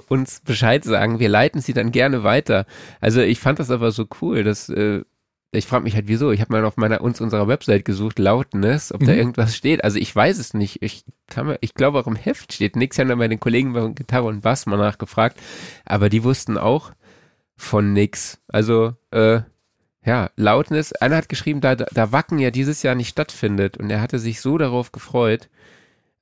uns 0.10 0.42
Bescheid 0.42 0.84
sagen. 0.84 1.20
Wir 1.20 1.30
leiten 1.30 1.62
sie 1.62 1.74
dann 1.74 1.92
gerne 1.94 2.24
weiter. 2.24 2.66
Also 3.00 3.22
ich 3.22 3.40
fand 3.40 3.60
das 3.60 3.72
aber 3.72 3.92
so 3.92 4.06
cool, 4.22 4.44
dass 4.44 4.68
äh, 4.68 5.04
ich 5.56 5.66
frage 5.66 5.84
mich 5.84 5.96
halt 5.96 6.08
wieso. 6.08 6.32
Ich 6.32 6.42
habe 6.42 6.52
mal 6.52 6.66
auf 6.66 6.78
meiner 6.78 7.02
uns 7.02 7.22
unserer 7.22 7.48
Website 7.48 7.86
gesucht 7.86 8.20
Loudness, 8.20 8.92
ob 8.92 9.02
da 9.02 9.12
Mhm. 9.14 9.18
irgendwas 9.20 9.56
steht. 9.56 9.84
Also 9.84 9.98
ich 9.98 10.14
weiß 10.14 10.40
es 10.40 10.54
nicht. 10.54 10.82
Ich 10.82 11.06
kann 11.28 11.46
mir, 11.48 11.58
ich 11.62 11.74
glaube 11.74 12.00
auch 12.00 12.08
im 12.08 12.16
Heft 12.16 12.52
steht 12.54 12.76
nichts. 12.76 12.98
Ich 12.98 13.00
habe 13.00 13.10
dann 13.10 13.20
bei 13.20 13.28
den 13.30 13.40
Kollegen 13.40 13.72
bei 13.74 13.88
Gitarre 13.90 14.26
und 14.26 14.42
Bass 14.42 14.66
mal 14.66 14.78
nachgefragt, 14.78 15.40
aber 15.86 16.10
die 16.10 16.24
wussten 16.24 16.58
auch 16.58 16.92
von 17.56 17.94
nix. 17.94 18.40
Also 18.48 18.96
äh, 19.12 19.42
ja, 20.06 20.30
Loudness. 20.36 20.94
Einer 20.94 21.18
hat 21.18 21.30
geschrieben, 21.30 21.62
da, 21.62 21.76
da 21.76 22.12
Wacken 22.12 22.40
ja 22.40 22.52
dieses 22.52 22.84
Jahr 22.84 22.96
nicht 22.96 23.10
stattfindet 23.10 23.78
und 23.78 23.90
er 23.90 24.02
hatte 24.02 24.20
sich 24.20 24.42
so 24.42 24.58
darauf 24.58 24.92
gefreut, 24.92 25.50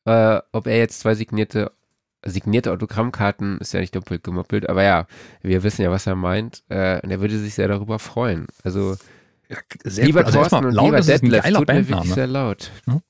äh, 0.05 0.39
ob 0.51 0.67
er 0.67 0.77
jetzt 0.77 0.99
zwei 0.99 1.15
signierte 1.15 1.71
signierte 2.23 2.71
Autogrammkarten 2.71 3.57
ist 3.59 3.73
ja 3.73 3.79
nicht 3.79 3.95
doppelt 3.95 4.23
gemoppelt, 4.23 4.69
aber 4.69 4.83
ja, 4.83 5.07
wir 5.41 5.63
wissen 5.63 5.81
ja, 5.81 5.89
was 5.89 6.05
er 6.05 6.15
meint. 6.15 6.63
Äh, 6.69 7.01
und 7.01 7.09
er 7.09 7.19
würde 7.19 7.37
sich 7.39 7.55
sehr 7.55 7.67
darüber 7.67 7.99
freuen. 7.99 8.47
Also 8.63 8.95
Ja, 9.49 9.57
sehr 9.83 10.05
lieber 10.05 10.19
cool. 10.21 10.25
Also 10.27 10.39
Thorsten 10.39 10.65
und 10.65 10.75
lieber 10.75 11.01
Detlef, 11.01 11.43
tut 11.43 11.67
mir 11.67 11.89
wirklich 11.89 12.13
sehr 12.13 12.27
laut. 12.27 12.71
Hm? 12.85 13.01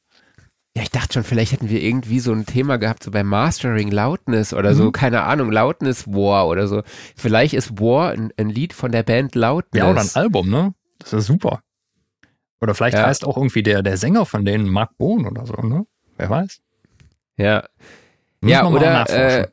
Ja, 0.75 0.83
ich 0.83 0.89
dachte 0.91 1.13
schon, 1.15 1.23
vielleicht 1.25 1.51
hätten 1.51 1.69
wir 1.69 1.81
irgendwie 1.81 2.19
so 2.21 2.31
ein 2.31 2.45
Thema 2.45 2.77
gehabt, 2.77 3.03
so 3.03 3.11
bei 3.11 3.23
Mastering 3.23 3.91
Loudness 3.91 4.53
oder 4.53 4.73
so, 4.73 4.85
Mhm. 4.85 4.91
keine 4.93 5.23
Ahnung, 5.23 5.51
Loudness 5.51 6.07
War 6.07 6.47
oder 6.47 6.67
so. 6.67 6.81
Vielleicht 7.17 7.53
ist 7.53 7.79
War 7.81 8.11
ein, 8.11 8.31
ein 8.37 8.47
Lied 8.49 8.71
von 8.73 8.91
der 8.91 9.03
Band 9.03 9.35
Loudness. 9.35 9.83
Ja, 9.83 9.91
oder 9.91 9.99
ein 10.01 10.09
Album, 10.13 10.49
ne? 10.49 10.73
Das 10.99 11.11
ist 11.13 11.25
super. 11.25 11.61
Oder 12.61 12.73
vielleicht 12.73 12.95
Ja. 12.97 13.05
heißt 13.07 13.25
auch 13.25 13.35
irgendwie 13.35 13.63
der, 13.63 13.81
der 13.83 13.97
Sänger 13.97 14.25
von 14.25 14.45
denen 14.45 14.69
Mark 14.69 14.97
Bohn 14.97 15.25
oder 15.27 15.45
so, 15.45 15.55
ne? 15.55 15.85
Wer 16.17 16.29
weiß. 16.29 16.61
Ja, 17.37 17.67
Müssen 18.39 18.51
ja 18.53 18.65
oder 18.67 19.09
äh, 19.09 19.47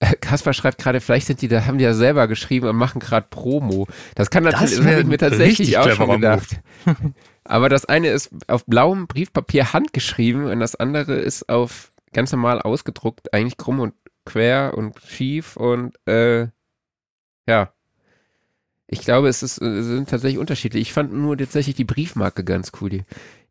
Kaspar 0.20 0.52
schreibt 0.54 0.78
gerade, 0.78 1.00
vielleicht 1.00 1.26
sind 1.26 1.42
die, 1.42 1.48
da 1.48 1.66
haben 1.66 1.76
die 1.78 1.84
ja 1.84 1.92
selber 1.94 2.26
geschrieben 2.26 2.68
und 2.68 2.76
machen 2.76 3.00
gerade 3.00 3.26
Promo. 3.28 3.86
Das 4.14 4.30
kann 4.30 4.44
natürlich, 4.44 4.70
Das 4.70 4.76
das, 4.78 4.84
wär 4.86 4.92
habe 4.92 5.02
ich 5.02 5.08
mir 5.08 5.18
tatsächlich 5.18 5.76
auch 5.78 5.90
schon 5.90 6.10
gedacht. 6.10 6.60
Aber 7.44 7.68
das 7.68 7.84
eine 7.84 8.08
ist 8.08 8.30
auf 8.48 8.64
blauem 8.64 9.06
Briefpapier 9.06 9.72
handgeschrieben 9.72 10.46
und 10.46 10.60
das 10.60 10.74
andere 10.76 11.14
ist 11.16 11.48
auf 11.48 11.92
ganz 12.12 12.32
normal 12.32 12.62
ausgedruckt, 12.62 13.34
eigentlich 13.34 13.58
krumm 13.58 13.80
und 13.80 13.94
quer 14.24 14.74
und 14.76 14.98
schief 15.00 15.56
und 15.56 15.94
äh, 16.08 16.48
ja. 17.46 17.72
Ich 18.86 19.00
glaube, 19.00 19.28
es 19.28 19.42
ist, 19.42 19.60
äh, 19.60 19.82
sind 19.82 20.08
tatsächlich 20.08 20.38
unterschiedlich. 20.38 20.82
Ich 20.82 20.92
fand 20.92 21.12
nur 21.12 21.36
tatsächlich 21.36 21.74
die 21.74 21.84
Briefmarke 21.84 22.44
ganz 22.44 22.72
cool, 22.80 22.90
die, 22.90 23.04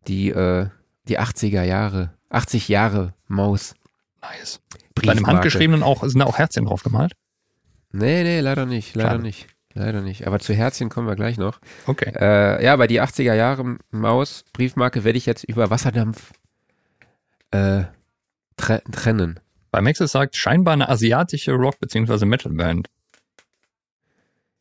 die, 0.07 0.29
äh, 0.29 0.69
die 1.07 1.19
80er 1.19 1.63
Jahre, 1.63 2.13
80 2.29 2.67
Jahre 2.69 3.13
Maus. 3.27 3.75
Nice. 4.21 4.61
Bei 4.95 5.13
dem 5.13 5.27
handgeschriebenen 5.27 5.83
auch, 5.83 6.03
sind 6.03 6.19
da 6.19 6.25
auch 6.25 6.37
Herzchen 6.37 6.65
drauf 6.65 6.83
gemalt? 6.83 7.13
Nee, 7.91 8.23
nee, 8.23 8.39
leider 8.39 8.65
nicht, 8.65 8.95
leider 8.95 9.11
Schade. 9.11 9.23
nicht. 9.23 9.47
Leider 9.75 10.01
nicht. 10.01 10.27
Aber 10.27 10.39
zu 10.39 10.53
Herzchen 10.53 10.89
kommen 10.89 11.07
wir 11.07 11.15
gleich 11.15 11.37
noch. 11.37 11.59
Okay. 11.87 12.11
Äh, 12.15 12.63
ja, 12.63 12.75
bei 12.75 12.87
die 12.87 13.01
80er 13.01 13.33
Jahre 13.33 13.77
Maus 13.91 14.45
Briefmarke 14.53 15.03
werde 15.03 15.17
ich 15.17 15.25
jetzt 15.25 15.43
über 15.43 15.69
Wasserdampf 15.69 16.31
äh, 17.51 17.83
tre 18.55 18.81
trennen. 18.91 19.39
Bei 19.71 19.81
Maxis 19.81 20.11
sagt 20.11 20.35
scheinbar 20.35 20.75
eine 20.75 20.89
asiatische 20.89 21.53
Rock- 21.53 21.79
bzw. 21.79 22.25
Metal-Band. 22.25 22.89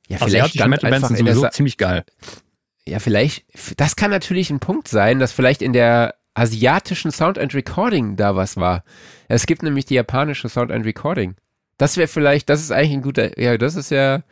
Ja, 0.08 0.20
Asiatische 0.22 0.58
stand 0.58 0.70
Metal-Bands 0.70 1.08
sind 1.08 1.18
sowieso 1.18 1.48
ziemlich 1.48 1.76
geil. 1.76 2.04
Ja, 2.86 2.98
vielleicht, 2.98 3.44
das 3.78 3.94
kann 3.96 4.10
natürlich 4.10 4.50
ein 4.50 4.60
Punkt 4.60 4.88
sein, 4.88 5.18
dass 5.18 5.32
vielleicht 5.32 5.62
in 5.62 5.72
der 5.72 6.14
asiatischen 6.34 7.10
Sound 7.10 7.38
and 7.38 7.54
Recording 7.54 8.16
da 8.16 8.34
was 8.34 8.56
war. 8.56 8.84
Es 9.28 9.46
gibt 9.46 9.62
nämlich 9.62 9.84
die 9.84 9.94
japanische 9.94 10.48
Sound 10.48 10.72
and 10.72 10.86
Recording. 10.86 11.36
Das 11.76 11.96
wäre 11.96 12.08
vielleicht, 12.08 12.48
das 12.48 12.60
ist 12.60 12.72
eigentlich 12.72 12.92
ein 12.92 13.02
guter, 13.02 13.38
ja, 13.38 13.58
das 13.58 13.76
ist 13.76 13.90
ja, 13.90 14.22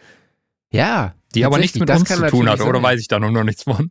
ja. 0.70 1.14
Die 1.34 1.44
aber 1.44 1.58
nichts 1.58 1.78
mit 1.78 1.88
das 1.88 2.00
uns 2.00 2.08
zu 2.08 2.26
tun 2.26 2.48
hat, 2.48 2.60
oder 2.60 2.82
weiß 2.82 3.00
ich 3.00 3.06
da 3.08 3.20
noch 3.20 3.44
nichts 3.44 3.62
von? 3.62 3.90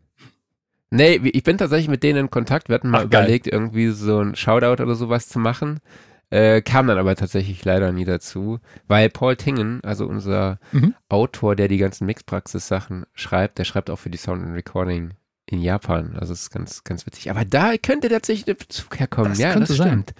Nee, 0.92 1.22
ich 1.24 1.44
bin 1.44 1.58
tatsächlich 1.58 1.88
mit 1.88 2.04
denen 2.04 2.20
in 2.26 2.30
Kontakt. 2.30 2.68
Wir 2.68 2.76
hatten 2.76 2.90
mal 2.90 3.06
Ach, 3.06 3.10
geil. 3.10 3.24
überlegt, 3.24 3.48
irgendwie 3.48 3.90
so 3.90 4.20
ein 4.20 4.36
Shoutout 4.36 4.82
oder 4.84 4.96
sowas 4.96 5.30
zu 5.30 5.40
machen. 5.40 5.80
Äh, 6.32 6.62
kam 6.62 6.88
dann 6.88 6.98
aber 6.98 7.16
tatsächlich 7.16 7.64
leider 7.66 7.92
nie 7.92 8.06
dazu, 8.06 8.60
weil 8.88 9.10
Paul 9.10 9.36
Tingen, 9.36 9.84
also 9.84 10.06
unser 10.06 10.60
Mhm. 10.72 10.94
Autor, 11.08 11.56
der 11.56 11.68
die 11.68 11.78
ganzen 11.78 12.06
Mixpraxis-Sachen 12.06 13.06
schreibt, 13.14 13.58
der 13.58 13.64
schreibt 13.64 13.90
auch 13.90 13.98
für 13.98 14.10
die 14.12 14.18
Sound 14.18 14.44
and 14.44 14.56
Recording 14.56 15.12
in 15.48 15.62
Japan. 15.62 16.16
Also 16.20 16.34
es 16.34 16.44
ist 16.44 16.50
ganz, 16.52 16.84
ganz 16.84 17.06
witzig. 17.08 17.32
Aber 17.32 17.46
da 17.46 17.78
könnte 17.78 18.10
tatsächlich 18.10 18.46
der 18.46 18.54
Bezug 18.56 19.00
herkommen. 19.00 19.32
Das 19.32 19.40
ja, 19.40 19.58
das 19.58 19.70
sein. 19.70 19.88
stimmt. 19.88 20.14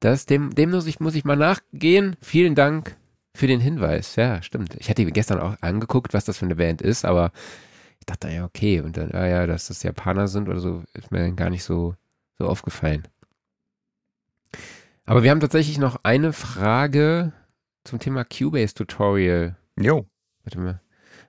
Das, 0.00 0.26
dem, 0.26 0.54
dem 0.54 0.70
muss 0.70 0.86
ich, 0.86 1.00
muss 1.00 1.14
ich 1.14 1.24
mal 1.24 1.36
nachgehen. 1.36 2.16
Vielen 2.22 2.54
Dank 2.54 2.96
für 3.34 3.46
den 3.46 3.60
Hinweis. 3.60 4.16
Ja, 4.16 4.42
stimmt. 4.42 4.74
Ich 4.78 4.90
hatte 4.90 5.04
gestern 5.06 5.40
auch 5.40 5.56
angeguckt, 5.60 6.14
was 6.14 6.24
das 6.24 6.38
für 6.38 6.44
eine 6.44 6.56
Band 6.56 6.82
ist, 6.82 7.04
aber 7.04 7.32
ich 7.98 8.06
dachte, 8.06 8.28
ja, 8.28 8.44
okay. 8.44 8.80
Und 8.80 8.96
dann, 8.96 9.12
ah 9.12 9.26
ja, 9.26 9.46
dass 9.46 9.68
das 9.68 9.82
Japaner 9.82 10.28
sind 10.28 10.48
oder 10.48 10.60
so, 10.60 10.82
ist 10.94 11.10
mir 11.10 11.20
dann 11.20 11.36
gar 11.36 11.50
nicht 11.50 11.64
so, 11.64 11.94
so 12.38 12.46
aufgefallen. 12.46 13.06
Aber 15.04 15.22
wir 15.22 15.30
haben 15.30 15.40
tatsächlich 15.40 15.78
noch 15.78 16.00
eine 16.02 16.32
Frage 16.32 17.32
zum 17.84 17.98
Thema 17.98 18.24
Cubase 18.24 18.74
Tutorial. 18.74 19.56
Jo. 19.78 20.06
Warte 20.44 20.58
mal. 20.58 20.80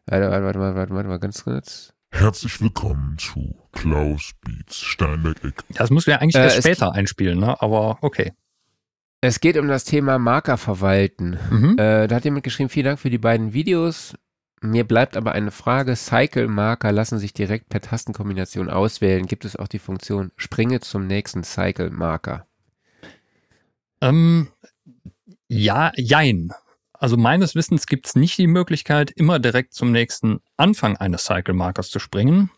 Warte, 0.05 0.29
warte, 0.29 0.43
warte, 0.45 0.59
warte, 0.59 0.75
warte, 0.75 0.93
warte 0.93 1.09
mal 1.09 1.19
ganz 1.19 1.43
kurz. 1.43 1.93
Herzlich 2.11 2.61
willkommen 2.61 3.17
zu 3.17 3.55
Klaus 3.71 4.33
Beats 4.41 4.77
Steinberg 4.77 5.43
Eck. 5.43 5.63
Das 5.69 5.89
du 5.89 6.11
ja 6.11 6.17
eigentlich 6.17 6.35
Äh, 6.35 6.43
erst 6.43 6.57
später 6.57 6.91
einspielen, 6.93 7.39
ne? 7.39 7.59
Aber 7.61 7.97
okay. 8.01 8.33
Es 9.23 9.39
geht 9.39 9.55
um 9.55 9.69
das 9.69 9.85
Thema 9.85 10.19
Marker 10.19 10.57
verwalten. 10.57 11.39
Mhm. 11.49 11.77
Äh, 11.77 12.07
da 12.07 12.17
hat 12.17 12.25
jemand 12.25 12.43
geschrieben, 12.43 12.67
vielen 12.67 12.87
Dank 12.87 12.99
für 12.99 13.09
die 13.09 13.17
beiden 13.17 13.53
Videos. 13.53 14.15
Mir 14.59 14.83
bleibt 14.83 15.15
aber 15.15 15.31
eine 15.31 15.51
Frage. 15.51 15.95
Cycle-Marker 15.95 16.91
lassen 16.91 17.19
sich 17.19 17.31
direkt 17.31 17.69
per 17.69 17.79
Tastenkombination 17.79 18.69
auswählen. 18.69 19.25
Gibt 19.25 19.45
es 19.45 19.55
auch 19.55 19.69
die 19.69 19.79
Funktion 19.79 20.33
Springe 20.35 20.81
zum 20.81 21.07
nächsten 21.07 21.45
Cycle-Marker? 21.45 22.45
Ähm, 24.01 24.49
ja, 25.47 25.93
jein. 25.95 26.51
Also 26.91 27.15
meines 27.15 27.55
Wissens 27.55 27.85
gibt 27.85 28.07
es 28.07 28.15
nicht 28.15 28.37
die 28.37 28.47
Möglichkeit, 28.47 29.09
immer 29.09 29.39
direkt 29.39 29.73
zum 29.73 29.93
nächsten 29.93 30.41
Anfang 30.57 30.97
eines 30.97 31.23
Cycle-Markers 31.23 31.91
zu 31.91 31.99
springen, 31.99 32.51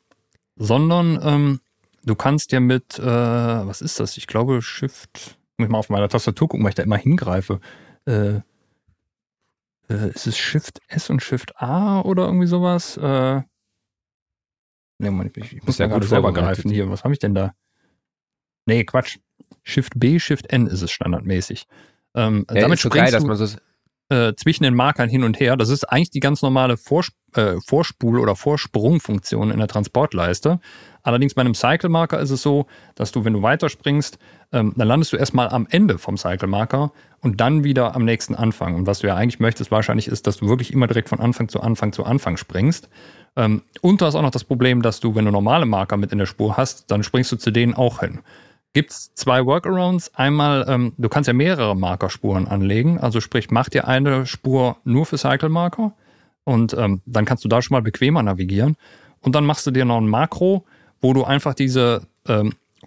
sondern 0.56 1.20
ähm, 1.22 1.60
du 2.04 2.16
kannst 2.16 2.52
ja 2.54 2.60
mit, 2.60 2.98
äh, 2.98 3.04
was 3.06 3.82
ist 3.82 4.00
das? 4.00 4.18
Ich 4.18 4.26
glaube 4.26 4.64
Shift, 4.64 5.38
muss 5.58 5.66
ich 5.68 5.72
mal 5.72 5.80
auf 5.80 5.90
meiner 5.90 6.10
Tastatur 6.10 6.48
gucken, 6.48 6.64
weil 6.64 6.70
ich 6.70 6.76
da 6.76 6.84
immer 6.84 6.98
hingreife. 6.98 7.60
Äh, 8.06 8.42
äh, 9.90 10.10
ist 10.14 10.28
es 10.28 10.38
Shift 10.38 10.82
S 10.88 11.10
und 11.10 11.22
Shift 11.22 11.60
A 11.62 12.02
oder 12.02 12.26
irgendwie 12.26 12.48
sowas? 12.48 12.98
Äh, 12.98 13.42
nee, 15.00 15.10
Moment, 15.10 15.38
ich, 15.38 15.54
ich 15.54 15.64
muss 15.64 15.78
ja 15.78 15.88
gerade 15.88 16.06
selber 16.06 16.34
greifen 16.34 16.72
hier. 16.72 16.90
Was 16.90 17.04
habe 17.04 17.14
ich 17.14 17.20
denn 17.20 17.36
da? 17.36 17.54
Nee, 18.66 18.84
Quatsch. 18.84 19.20
Shift 19.64 19.94
B, 19.96 20.20
Shift 20.20 20.52
N 20.52 20.68
ist 20.68 20.82
es 20.82 20.92
standardmäßig. 20.92 21.68
Ähm, 22.16 22.46
Ja, 22.50 22.62
damit 22.62 22.78
ist 22.78 22.84
so 22.84 22.90
geil, 22.90 23.08
springst 23.08 23.42
dass 23.42 23.56
du 23.56 23.60
äh, 24.10 24.36
zwischen 24.36 24.64
den 24.64 24.76
Markern 24.76 25.10
hin 25.10 25.24
und 25.24 25.40
her. 25.40 25.58
Das 25.58 25.70
ist 25.70 25.84
eigentlich 25.86 26.12
die 26.12 26.20
ganz 26.20 26.42
normale 26.42 26.78
Vors 26.78 27.12
äh, 27.34 27.56
Vorspul- 27.66 28.20
oder 28.20 28.36
Vorsprungfunktion 28.36 29.52
in 29.52 29.58
der 29.58 29.68
Transportleiste. 29.68 30.60
Allerdings 31.02 31.34
bei 31.34 31.42
einem 31.42 31.56
Cycle-Marker 31.56 32.20
ist 32.20 32.30
es 32.30 32.42
so, 32.42 32.68
dass 32.96 33.12
du, 33.12 33.26
wenn 33.26 33.34
du 33.34 33.42
weiterspringst, 33.42 34.18
ähm, 34.56 34.74
dann 34.78 34.88
landest 34.88 35.12
du 35.12 35.18
erstmal 35.18 35.50
am 35.50 35.68
Ende 35.70 35.98
vom 35.98 36.18
Cycle-Marker 36.18 36.92
und 37.20 37.42
dann 37.42 37.66
wieder 37.66 37.94
am 37.94 38.06
nächsten 38.06 38.36
Anfang. 38.36 38.74
Und 38.74 38.88
was 38.88 39.00
du 39.00 39.08
ja 39.08 39.16
eigentlich 39.16 39.42
möchtest 39.42 39.70
wahrscheinlich 39.70 40.08
ist, 40.08 40.28
dass 40.28 40.38
du 40.38 40.48
wirklich 40.48 40.72
immer 40.72 40.88
direkt 40.88 41.10
von 41.10 41.20
Anfang 41.20 41.50
zu 41.50 41.60
Anfang 41.60 41.92
zu 41.92 42.06
Anfang 42.06 42.38
springst. 42.38 42.88
Ähm, 43.36 43.64
und 43.82 44.00
du 44.00 44.06
hast 44.06 44.16
auch 44.16 44.22
noch 44.22 44.32
das 44.32 44.46
Problem, 44.46 44.82
dass 44.82 45.02
du, 45.02 45.14
wenn 45.14 45.26
du 45.26 45.32
normale 45.32 45.66
Marker 45.66 45.98
mit 45.98 46.14
in 46.14 46.20
der 46.20 46.26
Spur 46.26 46.56
hast, 46.56 46.90
dann 46.90 47.04
springst 47.04 47.34
du 47.34 47.36
zu 47.36 47.52
denen 47.52 47.74
auch 47.74 48.00
hin. 48.00 48.20
Gibt's 48.72 49.14
zwei 49.14 49.46
Workarounds. 49.46 50.16
Einmal, 50.16 50.66
ähm, 50.70 50.94
du 50.98 51.10
kannst 51.10 51.28
ja 51.28 51.34
mehrere 51.34 51.76
Markerspuren 51.76 52.48
anlegen. 52.48 52.98
Also 52.98 53.20
sprich, 53.20 53.52
mach 53.52 53.68
dir 53.68 53.90
eine 53.90 54.26
Spur 54.26 54.78
nur 54.86 55.06
für 55.06 55.18
Cycle-Marker 55.18 55.92
und 56.46 56.74
dann 56.74 57.26
kannst 57.26 57.44
du 57.44 57.50
da 57.50 57.60
schon 57.64 57.74
mal 57.74 57.82
bequemer 57.82 58.22
navigieren. 58.22 58.78
Und 59.22 59.34
dann 59.34 59.46
machst 59.46 59.66
du 59.66 59.72
dir 59.72 59.84
noch 59.84 59.98
ein 59.98 60.08
Makro, 60.08 60.64
wo 61.02 61.12
du 61.12 61.24
einfach 61.24 61.56
diese 61.56 62.04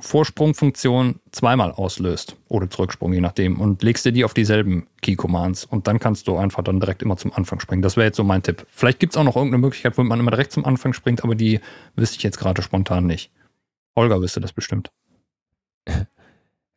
Vorsprungfunktion 0.01 1.21
zweimal 1.33 1.73
auslöst 1.73 2.37
oder 2.49 2.69
Zurücksprung, 2.71 3.13
je 3.13 3.21
nachdem, 3.21 3.61
und 3.61 3.83
legst 3.83 4.05
dir 4.05 4.13
die 4.13 4.25
auf 4.25 4.35
dieselben 4.35 4.87
Key-Commands. 5.03 5.65
Und 5.65 5.87
dann 5.87 5.99
kannst 5.99 6.29
du 6.29 6.37
einfach 6.37 6.63
dann 6.63 6.81
direkt 6.81 7.03
immer 7.03 7.17
zum 7.17 7.33
Anfang 7.33 7.61
springen. 7.61 7.83
Das 7.83 7.97
wäre 7.97 8.07
jetzt 8.07 8.17
so 8.17 8.25
mein 8.25 8.43
Tipp. 8.43 8.67
Vielleicht 8.71 8.99
gibt's 9.01 9.17
auch 9.17 9.25
noch 9.25 9.37
irgendeine 9.37 9.61
Möglichkeit, 9.61 9.99
wo 9.99 10.03
man 10.03 10.21
immer 10.21 10.31
direkt 10.31 10.53
zum 10.53 10.65
Anfang 10.65 10.93
springt, 10.93 11.25
aber 11.25 11.35
die 11.35 11.61
wüsste 11.97 12.17
ich 12.17 12.23
jetzt 12.23 12.39
gerade 12.39 12.63
spontan 12.63 13.07
nicht. 13.07 13.31
Holger 13.97 14.21
wüsste 14.21 14.41
das 14.41 14.53
bestimmt. 14.53 14.91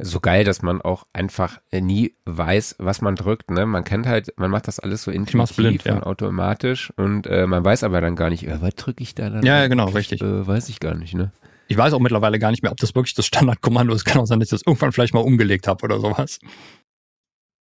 So 0.03 0.19
geil, 0.19 0.43
dass 0.43 0.63
man 0.63 0.81
auch 0.81 1.05
einfach 1.13 1.61
äh, 1.69 1.79
nie 1.79 2.15
weiß, 2.25 2.77
was 2.79 3.01
man 3.01 3.15
drückt. 3.15 3.51
Ne? 3.51 3.67
Man 3.67 3.83
kennt 3.83 4.07
halt, 4.07 4.33
man 4.35 4.49
macht 4.49 4.67
das 4.67 4.79
alles 4.79 5.03
so 5.03 5.11
intuitiv 5.11 5.55
blind, 5.55 5.83
ja. 5.83 5.93
und 5.93 6.01
automatisch 6.03 6.91
und 6.97 7.27
äh, 7.27 7.45
man 7.45 7.63
weiß 7.63 7.83
aber 7.83 8.01
dann 8.01 8.15
gar 8.15 8.31
nicht, 8.31 8.47
äh, 8.47 8.59
was 8.63 8.73
drücke 8.73 9.03
ich 9.03 9.13
da 9.13 9.29
dann? 9.29 9.45
Ja, 9.45 9.59
ja, 9.59 9.67
genau, 9.67 9.89
richtig. 9.89 10.23
Äh, 10.23 10.47
weiß 10.47 10.69
ich 10.69 10.79
gar 10.79 10.95
nicht, 10.95 11.13
ne? 11.13 11.31
Ich 11.71 11.77
weiß 11.77 11.93
auch 11.93 12.01
mittlerweile 12.01 12.37
gar 12.37 12.51
nicht 12.51 12.63
mehr, 12.63 12.71
ob 12.73 12.79
das 12.79 12.95
wirklich 12.95 13.13
das 13.13 13.25
Standardkommando 13.25 13.93
ist. 13.93 14.03
Kann 14.03 14.19
auch 14.19 14.25
sein, 14.25 14.41
dass 14.41 14.47
ich 14.47 14.51
das 14.51 14.63
irgendwann 14.67 14.91
vielleicht 14.91 15.13
mal 15.13 15.21
umgelegt 15.21 15.69
habe 15.69 15.85
oder 15.85 16.01
sowas. 16.01 16.39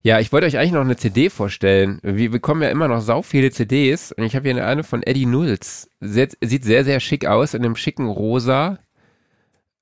Ja, 0.03 0.19
ich 0.19 0.33
wollte 0.33 0.49
euch 0.49 0.59
eigentlich 0.59 0.73
noch 0.73 0.81
eine 0.81 0.97
CD 0.97 1.31
vorstellen. 1.31 2.01
Wir 2.03 2.29
bekommen 2.29 2.61
ja 2.63 2.71
immer 2.71 2.89
noch 2.89 3.03
sau 3.03 3.23
viele 3.23 3.53
CDs 3.53 4.11
und 4.11 4.25
ich 4.25 4.35
habe 4.35 4.51
hier 4.51 4.67
eine 4.67 4.83
von 4.83 5.05
Eddie 5.05 5.27
Nulls. 5.27 5.89
Sieht 6.01 6.65
sehr, 6.65 6.85
sehr 6.85 6.99
schick 6.99 7.25
aus 7.25 7.55
in 7.55 7.65
einem 7.65 7.77
schicken 7.77 8.09
Rosa. 8.09 8.81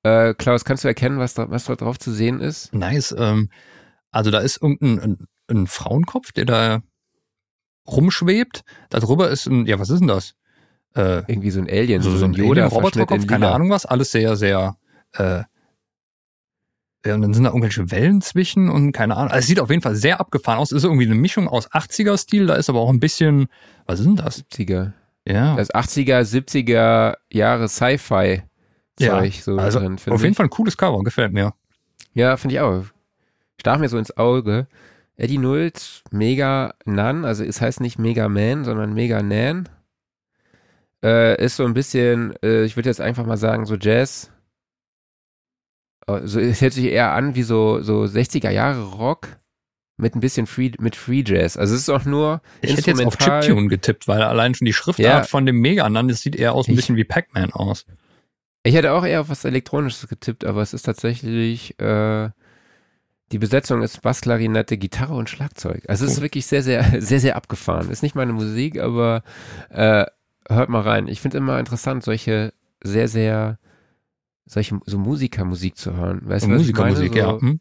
Äh, 0.02 0.34
Klaus, 0.34 0.66
kannst 0.66 0.84
du 0.84 0.88
erkennen, 0.88 1.18
was 1.18 1.32
da, 1.32 1.48
was 1.48 1.64
da 1.64 1.76
drauf 1.76 1.98
zu 1.98 2.12
sehen 2.12 2.40
ist? 2.40 2.74
Nice. 2.74 3.16
Ähm, 3.16 3.48
also 4.10 4.30
da 4.30 4.40
ist 4.40 4.60
irgendein 4.60 4.98
ein, 5.00 5.26
ein 5.46 5.66
Frauenkopf, 5.66 6.32
der 6.32 6.44
da 6.44 6.82
rumschwebt. 7.86 8.62
Darüber 8.90 9.30
ist 9.30 9.46
ein, 9.46 9.64
ja, 9.64 9.78
was 9.78 9.88
ist 9.88 10.00
denn 10.00 10.08
das? 10.08 10.34
Äh, 10.96 11.22
Irgendwie 11.30 11.50
so 11.50 11.60
ein 11.60 11.68
Alien, 11.68 12.02
so, 12.02 12.16
so 12.16 12.24
ein 12.24 12.34
Alien-Roboterkopf, 12.34 13.22
in 13.22 13.26
keine. 13.26 13.50
Ahnung 13.52 13.70
was. 13.70 13.86
Alles 13.86 14.10
sehr, 14.10 14.36
sehr, 14.36 14.76
äh, 15.12 15.42
ja, 17.06 17.14
und 17.14 17.22
dann 17.22 17.32
sind 17.32 17.44
da 17.44 17.50
irgendwelche 17.50 17.90
Wellen 17.90 18.20
zwischen 18.20 18.68
und 18.68 18.92
keine 18.92 19.16
Ahnung. 19.16 19.30
Also 19.30 19.38
es 19.40 19.46
sieht 19.46 19.60
auf 19.60 19.70
jeden 19.70 19.82
Fall 19.82 19.94
sehr 19.94 20.20
abgefahren 20.20 20.58
aus. 20.58 20.72
Ist 20.72 20.84
irgendwie 20.84 21.06
eine 21.06 21.14
Mischung 21.14 21.46
aus 21.48 21.70
80er-Stil, 21.70 22.46
da 22.46 22.54
ist 22.54 22.68
aber 22.68 22.80
auch 22.80 22.90
ein 22.90 23.00
bisschen, 23.00 23.46
was 23.86 24.00
ist 24.00 24.06
denn 24.06 24.16
das? 24.16 24.44
70er. 24.50 24.92
Ja. 25.26 25.56
Das 25.56 25.70
80er, 25.70 26.20
70er 26.22 27.16
Jahre 27.32 27.68
Sci-Fi 27.68 28.42
Ja, 28.98 29.10
Zeug 29.20 29.34
so 29.42 29.56
also 29.56 29.78
drin, 29.78 29.94
auf 29.94 30.20
jeden 30.22 30.32
ich. 30.32 30.36
Fall 30.36 30.46
ein 30.46 30.50
cooles 30.50 30.76
Cover, 30.76 31.02
gefällt 31.04 31.32
mir. 31.32 31.54
Ja, 32.14 32.36
finde 32.36 32.56
ich 32.56 32.60
auch. 32.60 32.84
Stach 33.60 33.78
mir 33.78 33.88
so 33.88 33.98
ins 33.98 34.16
Auge. 34.16 34.66
Eddie 35.16 35.38
Nulls, 35.38 36.02
Mega 36.10 36.74
Nan, 36.84 37.24
also 37.24 37.44
es 37.44 37.60
heißt 37.60 37.80
nicht 37.80 37.98
Mega 37.98 38.28
Man, 38.28 38.64
sondern 38.64 38.92
Mega 38.94 39.22
Nan. 39.22 39.68
Äh, 41.04 41.42
ist 41.44 41.56
so 41.56 41.64
ein 41.64 41.74
bisschen, 41.74 42.34
äh, 42.42 42.64
ich 42.64 42.76
würde 42.76 42.88
jetzt 42.88 43.00
einfach 43.00 43.24
mal 43.24 43.36
sagen, 43.36 43.66
so 43.66 43.76
Jazz. 43.76 44.30
Also 46.06 46.40
es 46.40 46.60
hört 46.60 46.72
sich 46.72 46.86
eher 46.86 47.12
an 47.12 47.34
wie 47.34 47.42
so, 47.42 47.80
so 47.82 48.02
60er 48.02 48.50
Jahre 48.50 48.82
Rock 48.82 49.28
mit 50.00 50.14
ein 50.14 50.20
bisschen 50.20 50.46
Free, 50.46 50.72
mit 50.78 50.96
Free 50.96 51.22
Jazz. 51.26 51.56
Also 51.56 51.74
es 51.74 51.82
ist 51.82 51.88
auch 51.88 52.04
nur 52.04 52.40
Ich 52.62 52.76
hätte 52.76 52.90
jetzt 52.90 53.04
auf. 53.04 53.18
Chiptune 53.18 53.68
getippt, 53.68 54.06
weil 54.08 54.22
allein 54.22 54.54
schon 54.54 54.66
die 54.66 54.72
Schriftart 54.72 55.04
Ja. 55.06 55.22
von 55.24 55.44
dem 55.44 55.60
Meganan, 55.60 56.08
das 56.08 56.20
sieht 56.20 56.36
eher 56.36 56.54
aus 56.54 56.68
ein 56.68 56.72
Ich- 56.72 56.76
bisschen 56.76 56.96
wie 56.96 57.04
Pac-Man 57.04 57.52
aus. 57.52 57.84
Ich 58.64 58.74
hätte 58.74 58.92
auch 58.92 59.04
eher 59.04 59.20
auf 59.22 59.28
was 59.28 59.44
Elektronisches 59.44 60.08
getippt, 60.08 60.44
aber 60.44 60.62
es 60.62 60.74
ist 60.74 60.82
tatsächlich, 60.82 61.78
äh, 61.80 62.30
die 63.32 63.38
Besetzung 63.38 63.82
ist 63.82 64.02
Bassklarinette, 64.02 64.78
Gitarre 64.78 65.14
und 65.14 65.28
Schlagzeug. 65.30 65.82
Also 65.88 66.04
es 66.04 66.12
ist 66.12 66.18
Cool. 66.18 66.24
wirklich 66.24 66.46
sehr, 66.46 66.62
sehr, 66.62 66.82
sehr, 67.02 67.20
sehr 67.20 67.36
abgefahren. 67.36 67.90
Ist 67.90 68.02
nicht 68.02 68.14
meine 68.14 68.32
Musik, 68.32 68.78
aber 68.78 69.22
äh, 69.70 70.04
hört 70.48 70.68
mal 70.68 70.82
rein. 70.82 71.08
Ich 71.08 71.20
finde 71.20 71.38
immer 71.38 71.58
interessant, 71.58 72.02
solche 72.02 72.52
sehr, 72.82 73.08
sehr, 73.08 73.58
solche 74.46 74.80
so 74.86 74.98
Musikermusik 74.98 75.76
zu 75.76 75.94
hören. 75.94 76.22
Weißt 76.24 76.46
du? 76.46 76.50
Musikermusik, 76.50 77.12
so, 77.12 77.18
ja. 77.18 77.40
Hm? 77.40 77.60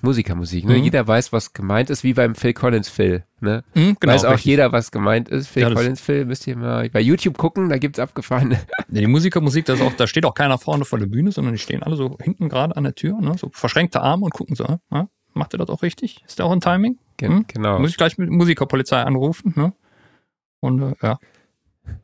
Musikermusik, 0.00 0.64
ne? 0.64 0.76
Mhm. 0.76 0.84
Jeder 0.84 1.06
weiß, 1.06 1.32
was 1.32 1.52
gemeint 1.52 1.90
ist, 1.90 2.04
wie 2.04 2.14
beim 2.14 2.36
Phil 2.36 2.52
Collins 2.52 2.88
Phil, 2.88 3.24
ne? 3.40 3.64
Hm, 3.72 3.96
genau, 3.98 4.12
weiß 4.12 4.24
auch 4.24 4.32
richtig. 4.32 4.44
jeder, 4.44 4.70
was 4.70 4.92
gemeint 4.92 5.28
ist. 5.28 5.48
Phil 5.48 5.62
Ja, 5.62 5.74
Collins 5.74 6.00
Phil, 6.00 6.24
müsst 6.24 6.46
ihr 6.46 6.56
mal 6.56 6.88
bei 6.90 7.00
YouTube 7.00 7.36
gucken, 7.36 7.68
da 7.68 7.78
gibt's 7.78 7.98
abgefahrene. 7.98 8.60
Ja, 8.90 9.00
die 9.02 9.06
Musikermusik, 9.06 9.66
das 9.66 9.80
auch, 9.82 9.92
da 9.92 10.06
steht 10.06 10.24
auch 10.24 10.34
keiner 10.34 10.56
vorne 10.56 10.86
vor 10.86 10.98
der 10.98 11.06
Bühne, 11.06 11.30
sondern 11.30 11.52
die 11.52 11.58
stehen 11.58 11.82
alle 11.82 11.96
so 11.96 12.16
hinten 12.22 12.48
gerade 12.48 12.74
an 12.76 12.84
der 12.84 12.94
Tür, 12.94 13.20
ne? 13.20 13.36
so 13.36 13.50
verschränkte 13.52 14.00
Arme 14.00 14.24
und 14.24 14.32
gucken 14.32 14.56
so. 14.56 14.78
Ja? 14.90 15.08
Macht 15.34 15.54
ihr 15.54 15.58
das 15.58 15.68
auch 15.68 15.82
richtig? 15.82 16.22
Ist 16.26 16.38
der 16.38 16.46
auch 16.46 16.52
ein 16.52 16.60
Timing? 16.60 16.98
Hm? 17.20 17.44
Genau. 17.48 17.78
Muss 17.80 17.90
ich 17.90 17.96
gleich 17.96 18.16
mit 18.16 18.30
Musikerpolizei 18.30 19.02
anrufen, 19.02 19.52
ne? 19.56 19.72
Und 20.60 20.80
äh, 20.80 20.94
ja. 21.02 21.18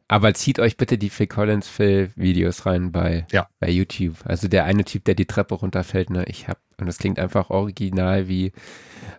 Aber 0.08 0.34
zieht 0.34 0.58
euch 0.58 0.76
bitte 0.76 0.98
die 0.98 1.10
Phil 1.10 1.26
Collins 1.26 1.66
Phil 1.68 2.10
Videos 2.16 2.66
rein 2.66 2.92
bei, 2.92 3.26
Ja. 3.32 3.48
bei 3.60 3.70
YouTube. 3.70 4.16
Also 4.24 4.48
der 4.48 4.64
eine 4.64 4.84
Typ, 4.84 5.04
der 5.04 5.14
die 5.14 5.26
Treppe 5.26 5.54
runterfällt, 5.54 6.10
ne, 6.10 6.24
ich 6.28 6.46
hab, 6.48 6.58
und 6.78 6.86
das 6.86 6.98
klingt 6.98 7.18
einfach 7.18 7.50
original 7.50 8.28
wie, 8.28 8.52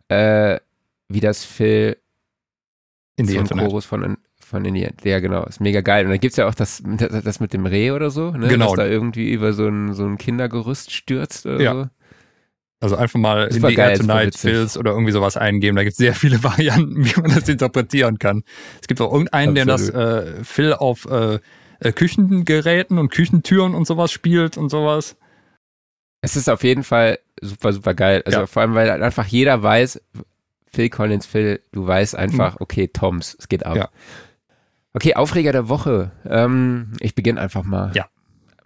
äh, 0.10 0.60
wie 1.10 1.20
das 1.20 1.44
Phil 1.44 1.98
In 3.18 3.28
die 3.28 3.36
Internet. 3.36 3.66
Chorus 3.66 3.86
von, 3.86 4.18
von 4.40 4.66
Indien. 4.66 4.94
Ja, 5.04 5.20
genau, 5.20 5.44
ist 5.46 5.60
mega 5.62 5.82
geil. 5.82 6.06
Und 6.06 6.12
dann 6.12 6.20
gibt's 6.20 6.38
ja 6.38 6.48
auch 6.48 6.56
das, 6.56 6.84
das, 6.86 7.24
das 7.24 7.40
mit 7.40 7.54
dem 7.54 7.66
Reh 7.66 7.92
oder 7.92 8.10
so, 8.10 8.32
ne, 8.32 8.48
Genau. 8.48 8.68
dass 8.68 8.76
da 8.76 8.86
irgendwie 8.86 9.32
über 9.32 9.54
so 9.54 9.68
ein, 9.68 9.94
so 9.94 10.06
ein 10.06 10.18
Kindergerüst 10.18 10.92
stürzt 10.92 11.46
oder 11.46 11.62
Ja. 11.62 11.74
so. 11.74 11.90
Also 12.81 12.97
einfach 12.97 13.19
mal 13.19 13.47
in 13.47 13.64
die 13.65 13.76
geil, 13.76 13.91
Air 13.91 13.99
Tonight. 13.99 14.35
Fills 14.38 14.77
oder 14.77 14.91
irgendwie 14.91 15.11
sowas 15.14 15.38
eingeben. 15.38 15.76
Da 15.76 15.84
gibt 15.84 15.93
es 15.93 15.97
sehr 15.97 16.14
viele 16.14 16.43
Varianten, 16.43 17.06
wie 17.06 17.19
man 17.19 17.31
das 17.34 17.47
interpretieren 17.49 18.19
kann. 18.19 18.43
Es 18.81 18.88
gibt 18.88 18.99
auch 19.02 19.11
irgendeinen, 19.11 19.56
der 19.56 19.65
das 19.65 19.89
Absolut. 19.93 20.39
äh, 20.39 20.43
Phil 20.43 20.73
auf 20.73 21.06
äh, 21.10 21.39
äh, 21.80 21.91
Küchengeräten 21.91 22.97
und 22.97 23.10
Küchentüren 23.11 23.73
und 23.73 23.88
sowas 23.88 24.11
spielt 24.11 24.57
und 24.57 24.69
sowas. 24.69 25.15
Es 26.22 26.35
ist 26.35 26.49
auf 26.49 26.64
jeden 26.64 26.84
Fall 26.84 27.19
super, 27.41 27.72
super 27.73 27.93
geil. 27.93 28.23
Also 28.26 28.39
Ja. 28.41 28.47
vor 28.47 28.61
allem, 28.61 28.76
weil 28.76 28.89
einfach 28.89 29.26
jeder 29.27 29.61
weiß, 29.61 30.02
Phil 30.72 30.89
Collins, 30.89 31.26
Phil, 31.26 31.61
du 31.72 31.88
weißt 31.88 32.15
einfach, 32.15 32.57
okay, 32.60 32.88
Toms, 32.89 33.35
es 33.39 33.47
geht 33.47 33.65
ab. 33.65 33.73
Mhm. 33.76 33.80
Ja. 33.80 33.89
Okay, 34.93 35.15
Aufreger 35.15 35.52
der 35.52 35.69
Woche. 35.69 36.11
Ähm, 36.27 36.93
ich 36.99 37.15
beginne 37.15 37.39
einfach 37.39 37.64
mal. 37.64 37.91
Ja. 37.95 38.07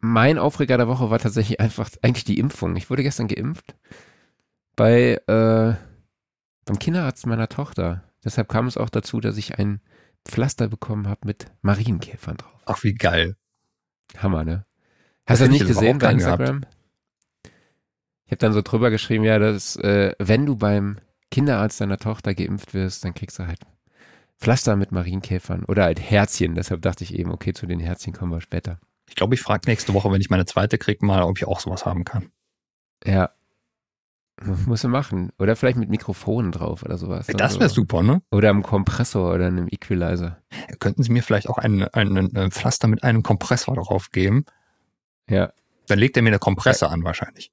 Mein 0.01 0.37
Aufreger 0.37 0.77
der 0.77 0.87
Woche 0.87 1.09
war 1.09 1.19
tatsächlich 1.19 1.59
einfach 1.59 1.89
eigentlich 2.01 2.23
die 2.23 2.39
Impfung. 2.39 2.75
Ich 2.75 2.89
wurde 2.89 3.03
gestern 3.03 3.27
geimpft 3.27 3.75
bei 4.75 5.19
äh, 5.27 5.75
beim 6.65 6.79
Kinderarzt 6.79 7.25
meiner 7.25 7.49
Tochter. 7.49 8.03
Deshalb 8.23 8.47
kam 8.47 8.67
es 8.67 8.77
auch 8.77 8.89
dazu, 8.89 9.19
dass 9.19 9.37
ich 9.37 9.59
ein 9.59 9.81
Pflaster 10.25 10.67
bekommen 10.67 11.07
habe 11.07 11.21
mit 11.25 11.47
Marienkäfern 11.61 12.37
drauf. 12.37 12.61
Ach, 12.65 12.83
wie 12.83 12.93
geil. 12.93 13.35
Hammer, 14.17 14.43
ne? 14.43 14.65
Hast 15.25 15.41
du 15.41 15.45
das 15.45 15.53
ich 15.53 15.61
nicht 15.61 15.67
gesehen 15.67 15.97
bei 15.99 16.07
gern 16.07 16.17
gehabt. 16.17 16.39
Instagram? 16.39 16.65
Ich 18.25 18.31
habe 18.31 18.37
dann 18.37 18.53
so 18.53 18.61
drüber 18.61 18.89
geschrieben, 18.89 19.23
ja, 19.23 19.39
dass 19.39 19.75
äh, 19.77 20.13
wenn 20.19 20.45
du 20.45 20.55
beim 20.55 20.99
Kinderarzt 21.31 21.81
deiner 21.81 21.97
Tochter 21.97 22.33
geimpft 22.33 22.73
wirst, 22.73 23.03
dann 23.03 23.13
kriegst 23.13 23.39
du 23.39 23.47
halt 23.47 23.59
Pflaster 24.39 24.75
mit 24.75 24.91
Marienkäfern 24.91 25.65
oder 25.65 25.83
halt 25.83 25.99
Herzchen. 25.99 26.55
Deshalb 26.55 26.81
dachte 26.81 27.03
ich 27.03 27.13
eben, 27.13 27.31
okay, 27.31 27.53
zu 27.53 27.65
den 27.65 27.79
Herzchen 27.79 28.13
kommen 28.13 28.31
wir 28.31 28.41
später. 28.41 28.79
Ich 29.09 29.15
glaube, 29.15 29.35
ich 29.35 29.41
frage 29.41 29.67
nächste 29.69 29.93
Woche, 29.93 30.11
wenn 30.11 30.21
ich 30.21 30.29
meine 30.29 30.45
zweite 30.45 30.77
kriege, 30.77 31.05
mal, 31.05 31.23
ob 31.23 31.37
ich 31.37 31.45
auch 31.45 31.59
sowas 31.59 31.85
haben 31.85 32.05
kann. 32.05 32.31
Ja. 33.05 33.31
Musst 34.65 34.83
du 34.85 34.87
machen. 34.87 35.31
Oder 35.37 35.55
vielleicht 35.57 35.77
mit 35.77 35.89
Mikrofonen 35.89 36.51
drauf 36.53 36.83
oder 36.83 36.97
sowas. 36.97 37.27
Das 37.27 37.41
Also- 37.41 37.59
wäre 37.59 37.69
super, 37.69 38.03
ne? 38.03 38.21
Oder 38.31 38.49
einem 38.49 38.63
Kompressor 38.63 39.33
oder 39.33 39.47
einem 39.47 39.67
Equalizer. 39.67 40.41
Könnten 40.79 41.03
Sie 41.03 41.11
mir 41.11 41.23
vielleicht 41.23 41.49
auch 41.49 41.57
einen, 41.57 41.83
einen, 41.89 42.33
äh, 42.35 42.49
Pflaster 42.49 42.87
mit 42.87 43.03
einem 43.03 43.23
Kompressor 43.23 43.75
drauf 43.75 44.11
geben? 44.11 44.45
Ja. 45.29 45.51
Dann 45.87 45.99
legt 45.99 46.15
er 46.15 46.23
mir 46.23 46.29
eine 46.29 46.39
Kompresse 46.39 46.89
an 46.89 47.03
wahrscheinlich. 47.03 47.51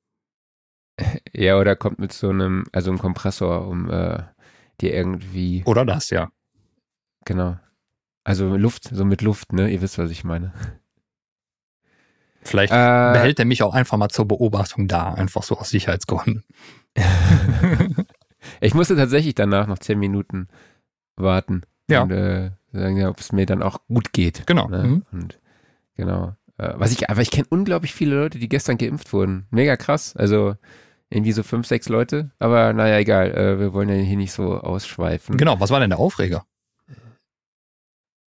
Ja, 1.34 1.58
oder 1.58 1.76
kommt 1.76 1.98
mit 1.98 2.14
so 2.14 2.30
einem, 2.30 2.64
also 2.72 2.90
einem 2.90 2.98
Kompressor, 2.98 3.68
um 3.68 3.90
äh, 3.90 4.22
dir 4.80 4.94
irgendwie, 4.94 5.62
Oder 5.66 5.84
das, 5.84 6.08
ja. 6.08 6.30
genau. 7.26 7.58
Also 8.24 8.56
Luft, 8.56 8.84
so 8.84 9.04
mit 9.04 9.20
Luft, 9.20 9.52
ne? 9.52 9.68
Ihr 9.68 9.82
wisst, 9.82 9.98
was 9.98 10.10
ich 10.10 10.24
meine. 10.24 10.54
Vielleicht 12.46 12.72
Äh, 12.72 13.12
behält 13.12 13.38
er 13.38 13.44
mich 13.44 13.62
auch 13.62 13.74
einfach 13.74 13.96
mal 13.98 14.08
zur 14.08 14.26
Beobachtung 14.26 14.88
da, 14.88 15.12
einfach 15.14 15.42
so 15.42 15.56
aus 15.58 15.70
Sicherheitsgründen. 15.70 16.44
Ich 18.60 18.74
musste 18.74 18.96
tatsächlich 18.96 19.34
danach 19.34 19.66
noch 19.66 19.78
zehn 19.78 19.98
Minuten 19.98 20.48
warten. 21.16 21.62
Ja. 21.88 22.02
Und 22.02 22.12
äh, 22.12 22.50
sagen, 22.72 22.96
ja, 22.96 23.08
ob 23.08 23.20
es 23.20 23.32
mir 23.32 23.46
dann 23.46 23.62
auch 23.62 23.78
gut 23.88 24.12
geht. 24.12 24.46
Genau. 24.46 24.68
Ne? 24.68 24.84
Mhm. 24.84 25.02
Und 25.12 25.40
genau. 25.96 26.36
Äh, 26.58 26.72
was 26.76 26.92
ich, 26.92 27.10
aber 27.10 27.22
ich 27.22 27.30
kenne 27.30 27.46
unglaublich 27.50 27.92
viele 27.94 28.16
Leute, 28.16 28.38
die 28.38 28.48
gestern 28.48 28.78
geimpft 28.78 29.12
wurden. 29.12 29.46
Mega 29.50 29.76
krass. 29.76 30.14
Also 30.16 30.54
irgendwie 31.10 31.32
so 31.32 31.42
fünf, 31.42 31.66
sechs 31.66 31.88
Leute. 31.88 32.30
Aber 32.38 32.72
naja, 32.72 32.98
egal. 32.98 33.32
Äh, 33.32 33.60
wir 33.60 33.72
wollen 33.72 33.88
ja 33.88 33.96
hier 33.96 34.16
nicht 34.16 34.32
so 34.32 34.58
ausschweifen. 34.60 35.36
Genau, 35.36 35.60
was 35.60 35.70
war 35.70 35.80
denn 35.80 35.90
der 35.90 35.98
Aufreger? 35.98 36.44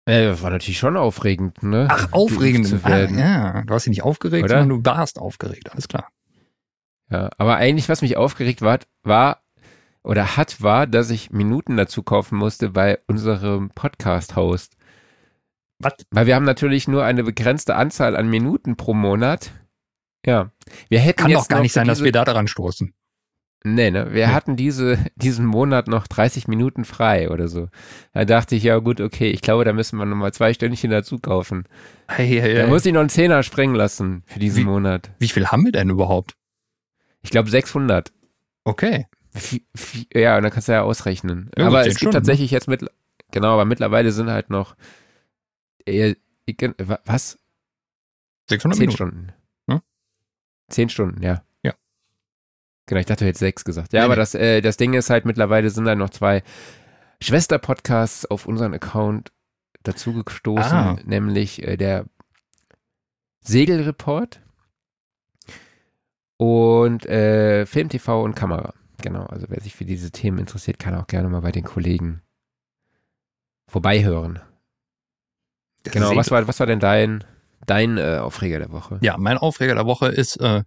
Das 0.09 0.41
war 0.41 0.49
natürlich 0.49 0.79
schon 0.79 0.97
aufregend, 0.97 1.61
ne? 1.63 1.87
Ach, 1.89 2.11
aufregend. 2.11 2.67
Zu 2.67 2.79
Ah, 2.83 2.89
werden. 2.89 3.17
ja, 3.19 3.61
du 3.63 3.73
hast 3.73 3.85
dich 3.85 3.91
nicht 3.91 4.03
aufgeregt, 4.03 4.43
Oder? 4.45 4.59
sondern 4.59 4.83
du 4.83 4.89
warst 4.89 5.19
aufgeregt, 5.19 5.71
alles 5.71 5.87
klar. 5.87 6.09
Ja, 7.11 7.29
aber 7.37 7.55
eigentlich, 7.57 7.89
was 7.89 8.01
mich 8.01 8.17
aufgeregt 8.17 8.61
war, 8.61 8.79
war 9.03 9.41
oder 10.03 10.37
hat, 10.37 10.61
war, 10.61 10.87
dass 10.87 11.09
ich 11.09 11.31
Minuten 11.31 11.75
dazu 11.77 12.03
kaufen 12.03 12.37
musste 12.37 12.69
bei 12.69 12.99
unserem 13.07 13.69
Podcast-Host. 13.71 14.75
Was? 15.79 15.93
Weil 16.11 16.25
wir 16.27 16.35
haben 16.35 16.45
natürlich 16.45 16.87
nur 16.87 17.03
eine 17.03 17.23
begrenzte 17.23 17.75
Anzahl 17.75 18.15
an 18.15 18.29
Minuten 18.29 18.75
pro 18.77 18.93
Monat. 18.93 19.51
Ja. 20.25 20.51
Wir 20.89 20.99
hätten 20.99 21.21
Kann 21.23 21.31
jetzt 21.31 21.43
doch 21.43 21.47
gar 21.47 21.61
nicht 21.61 21.73
sein, 21.73 21.87
dass 21.87 22.03
wir 22.03 22.11
da 22.11 22.25
daran 22.25 22.47
stoßen. 22.47 22.93
Nee, 23.63 23.91
ne? 23.91 24.13
Wir 24.13 24.33
hatten 24.33 24.55
diese, 24.55 24.97
diesen 25.15 25.45
Monat 25.45 25.87
noch 25.87 26.07
30 26.07 26.47
Minuten 26.47 26.85
frei 26.85 27.29
oder 27.29 27.47
so. 27.49 27.67
Da 28.13 28.23
dachte 28.25 28.55
ich, 28.55 28.63
ja 28.63 28.77
gut, 28.77 29.01
okay, 29.01 29.29
ich 29.31 29.41
glaube, 29.41 29.65
da 29.65 29.73
müssen 29.73 29.97
wir 29.97 30.05
nochmal 30.05 30.33
zwei 30.33 30.53
Stündchen 30.53 30.91
dazu 30.91 31.19
kaufen. 31.19 31.65
Hey, 32.07 32.27
hey, 32.39 32.55
Da 32.55 32.67
muss 32.67 32.85
ich 32.85 32.93
noch 32.93 33.01
einen 33.01 33.09
Zehner 33.09 33.43
sprengen 33.43 33.75
lassen 33.75 34.23
für 34.25 34.39
diesen 34.39 34.61
Wie- 34.61 34.65
Monat. 34.65 35.11
Wie 35.19 35.27
viel 35.27 35.47
haben 35.47 35.65
wir 35.65 35.71
denn 35.73 35.89
überhaupt? 35.89 36.35
Ich 37.21 37.31
glaube 37.31 37.49
600. 37.49 38.13
Okay. 38.63 39.07
Wie- 39.33 39.65
wie- 39.73 40.07
Ja, 40.17 40.37
und 40.37 40.43
dann 40.43 40.51
kannst 40.53 40.69
du 40.69 40.71
ja 40.71 40.83
ausrechnen. 40.83 41.51
Ja, 41.57 41.67
aber 41.67 41.81
es 41.81 41.87
gibt 41.87 41.97
Stunden, 41.99 42.15
ne? 42.15 42.19
tatsächlich 42.21 42.51
jetzt 42.51 42.67
mit, 42.69 42.85
genau, 43.31 43.49
aber 43.53 43.65
mittlerweile 43.65 44.11
sind 44.13 44.29
halt 44.29 44.49
noch, 44.49 44.75
wa- 45.85 46.99
was? 47.05 47.37
600 48.49 48.77
Zehn 48.77 48.81
Minuten. 48.87 48.95
Stunden. 48.95 49.33
Hm? 49.69 49.81
Zehn 50.69 50.89
Stunden, 50.89 51.21
ja. 51.21 51.43
Genau, 52.89 52.99
ich 53.01 53.05
dachte, 53.05 53.23
du 53.23 53.27
hättest 53.27 53.41
sechs 53.41 53.63
gesagt. 53.63 53.93
Ja, 53.93 53.99
Nee, 53.99 54.05
aber 54.05 54.15
das, 54.15 54.33
äh, 54.33 54.61
das 54.61 54.75
Ding 54.75 54.93
ist 54.95 55.11
halt, 55.11 55.23
mittlerweile 55.23 55.69
sind 55.69 55.85
da 55.85 55.93
noch 55.93 56.09
zwei 56.09 56.41
Schwester-Podcasts 57.21 58.25
auf 58.25 58.47
unseren 58.47 58.73
Account 58.73 59.31
dazugestoßen, 59.83 60.63
Ah. 60.75 60.97
nämlich 61.05 61.61
äh, 61.61 61.77
der 61.77 62.05
Segelreport 63.41 64.41
und 66.37 67.05
äh, 67.05 67.67
Film, 67.67 67.89
TV 67.89 68.23
und 68.23 68.35
Kamera. 68.35 68.73
Genau, 69.03 69.23
also 69.27 69.45
wer 69.49 69.61
sich 69.61 69.75
für 69.75 69.85
diese 69.85 70.09
Themen 70.09 70.39
interessiert, 70.39 70.79
kann 70.79 70.95
auch 70.95 71.05
gerne 71.05 71.29
mal 71.29 71.41
bei 71.41 71.51
den 71.51 71.63
Kollegen 71.65 72.23
vorbeihören. 73.67 74.39
Genau, 75.83 76.15
was 76.15 76.31
war, 76.31 76.47
was 76.47 76.59
war 76.59 76.67
denn 76.67 76.79
dein, 76.79 77.23
dein 77.67 77.99
äh, 77.99 78.17
Aufreger 78.17 78.57
der 78.57 78.71
Woche? 78.71 78.97
Ja, 79.01 79.15
mein 79.17 79.37
Aufreger 79.37 79.75
der 79.75 79.85
Woche 79.85 80.07
ist, 80.07 80.37
äh, 80.37 80.63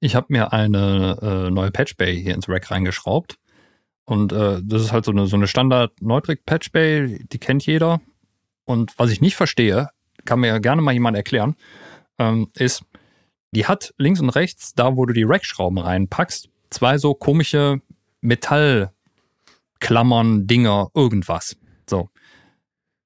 ich 0.00 0.14
habe 0.14 0.26
mir 0.30 0.52
eine 0.52 1.18
äh, 1.22 1.50
neue 1.50 1.70
Patchbay 1.70 2.20
hier 2.20 2.34
ins 2.34 2.48
Rack 2.48 2.70
reingeschraubt. 2.70 3.38
Und 4.04 4.32
äh, 4.32 4.60
das 4.64 4.82
ist 4.82 4.92
halt 4.92 5.04
so 5.04 5.12
eine, 5.12 5.26
so 5.26 5.36
eine 5.36 5.46
Standard 5.46 5.92
Neutrik 6.00 6.44
Patchbay, 6.44 7.24
die 7.30 7.38
kennt 7.38 7.64
jeder. 7.66 8.00
Und 8.64 8.98
was 8.98 9.10
ich 9.10 9.20
nicht 9.20 9.36
verstehe, 9.36 9.88
kann 10.24 10.40
mir 10.40 10.58
gerne 10.60 10.82
mal 10.82 10.92
jemand 10.92 11.16
erklären, 11.16 11.54
ähm, 12.18 12.48
ist, 12.56 12.82
die 13.52 13.66
hat 13.66 13.94
links 13.98 14.20
und 14.20 14.30
rechts, 14.30 14.74
da 14.74 14.96
wo 14.96 15.06
du 15.06 15.12
die 15.12 15.22
Rackschrauben 15.22 15.78
reinpackst, 15.78 16.48
zwei 16.70 16.98
so 16.98 17.14
komische 17.14 17.80
Metallklammern, 18.20 20.46
Dinger, 20.46 20.90
irgendwas. 20.94 21.56
So. 21.88 22.10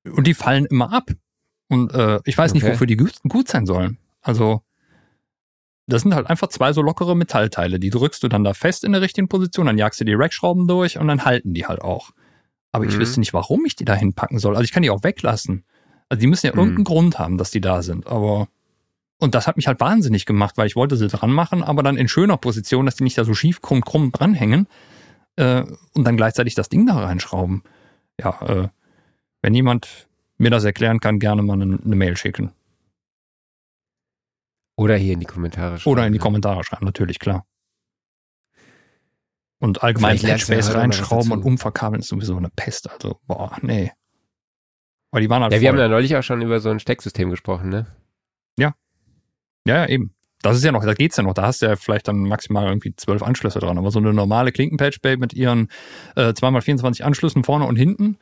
Und 0.04 0.26
die 0.26 0.34
fallen 0.34 0.66
immer 0.66 0.92
ab. 0.92 1.10
Und 1.68 1.92
äh, 1.92 2.20
ich 2.24 2.36
weiß 2.36 2.54
nicht, 2.54 2.64
Okay. 2.64 2.74
wofür 2.74 2.86
die 2.86 2.96
gut 2.96 3.48
sein 3.48 3.66
sollen. 3.66 3.98
Also, 4.20 4.62
das 5.86 6.02
sind 6.02 6.14
halt 6.14 6.28
einfach 6.28 6.48
zwei 6.48 6.72
so 6.72 6.82
lockere 6.82 7.14
Metallteile. 7.16 7.78
Die 7.78 7.90
drückst 7.90 8.22
du 8.22 8.28
dann 8.28 8.44
da 8.44 8.54
fest 8.54 8.84
in 8.84 8.92
der 8.92 9.00
richtigen 9.02 9.28
Position, 9.28 9.66
dann 9.66 9.78
jagst 9.78 10.00
du 10.00 10.04
die 10.04 10.14
Rackschrauben 10.14 10.66
durch 10.66 10.98
und 10.98 11.08
dann 11.08 11.24
halten 11.24 11.52
die 11.54 11.66
halt 11.66 11.82
auch. 11.82 12.10
Aber 12.72 12.84
ich 12.86 12.96
Mhm. 12.96 13.00
wüsste 13.00 13.20
nicht, 13.20 13.34
warum 13.34 13.64
ich 13.66 13.76
die 13.76 13.84
da 13.84 13.94
hinpacken 13.94 14.38
soll. 14.38 14.54
Also 14.54 14.64
ich 14.64 14.72
kann 14.72 14.82
die 14.82 14.90
auch 14.90 15.02
weglassen. 15.04 15.64
Also 16.08 16.20
die 16.20 16.26
müssen 16.26 16.46
ja 16.46 16.52
Mhm. 16.52 16.58
irgendeinen 16.58 16.84
Grund 16.84 17.18
haben, 17.18 17.38
dass 17.38 17.50
die 17.50 17.60
da 17.60 17.82
sind. 17.82 18.06
Aber 18.06 18.48
und 19.20 19.34
das 19.34 19.46
hat 19.46 19.56
mich 19.56 19.66
halt 19.68 19.78
wahnsinnig 19.80 20.26
gemacht, 20.26 20.56
weil 20.56 20.66
ich 20.66 20.74
wollte 20.76 20.96
sie 20.96 21.06
dran 21.08 21.30
machen, 21.30 21.62
aber 21.62 21.82
dann 21.82 21.96
in 21.96 22.08
schöner 22.08 22.36
Position, 22.36 22.84
dass 22.84 22.96
die 22.96 23.04
nicht 23.04 23.16
da 23.16 23.24
so 23.24 23.32
schief 23.32 23.62
krumm, 23.62 23.82
krumm 23.82 24.10
dranhängen 24.12 24.66
äh, 25.36 25.62
und 25.94 26.04
dann 26.04 26.16
gleichzeitig 26.16 26.54
das 26.54 26.68
Ding 26.68 26.86
da 26.86 26.94
reinschrauben. 26.98 27.62
Ja, 28.20 28.40
äh, 28.42 28.68
wenn 29.42 29.54
jemand 29.54 30.08
mir 30.36 30.50
das 30.50 30.64
erklären 30.64 31.00
kann, 31.00 31.18
gerne 31.20 31.42
mal 31.42 31.54
eine, 31.54 31.78
eine 31.84 31.96
Mail 31.96 32.16
schicken. 32.16 32.50
Oder 34.76 34.96
hier 34.96 35.12
in 35.14 35.20
die 35.20 35.26
Kommentare 35.26 35.78
schreiben. 35.78 35.92
Oder 35.92 36.06
in 36.06 36.12
die? 36.12 36.18
Kommentare 36.18 36.64
schreiben, 36.64 36.84
natürlich, 36.84 37.18
klar. 37.18 37.46
Und 39.58 39.82
allgemein 39.82 40.16
ja 40.18 40.34
was 40.34 40.74
reinschrauben 40.74 41.32
und 41.32 41.42
umverkabeln 41.42 42.00
ist 42.00 42.08
sowieso 42.08 42.36
eine 42.36 42.50
Pest. 42.50 42.90
Also, 42.90 43.18
boah, 43.26 43.56
nee. 43.62 43.92
Weil 45.10 45.22
die 45.22 45.30
waren 45.30 45.42
halt 45.42 45.52
Ja, 45.52 45.60
wir 45.60 45.68
haben 45.68 45.76
voll. 45.76 45.82
ja 45.84 45.88
neulich 45.88 46.16
auch 46.16 46.22
schon 46.22 46.42
über 46.42 46.60
so 46.60 46.70
ein 46.70 46.80
Stecksystem 46.80 47.30
gesprochen, 47.30 47.68
ne? 47.70 47.86
Ja, 48.58 48.74
ja, 49.66 49.86
eben. 49.86 50.14
Das 50.42 50.56
ist 50.58 50.64
ja 50.64 50.72
noch, 50.72 50.84
da 50.84 50.92
geht's 50.92 51.16
ja 51.16 51.22
noch. 51.22 51.32
Da 51.32 51.42
hast 51.46 51.62
du 51.62 51.66
ja 51.66 51.76
vielleicht 51.76 52.06
dann 52.08 52.18
maximal 52.18 52.66
irgendwie 52.66 52.94
zwölf 52.96 53.22
Anschlüsse 53.22 53.60
dran. 53.60 53.78
Aber 53.78 53.90
so 53.90 53.98
eine 53.98 54.12
normale 54.12 54.52
Klinkenpatchbay 54.52 55.16
mit 55.16 55.32
ihren 55.32 55.68
äh, 56.16 56.32
2x24 56.34 57.02
Anschlüssen 57.02 57.44
vorne 57.44 57.64
und 57.64 57.76
hinten, 57.76 58.18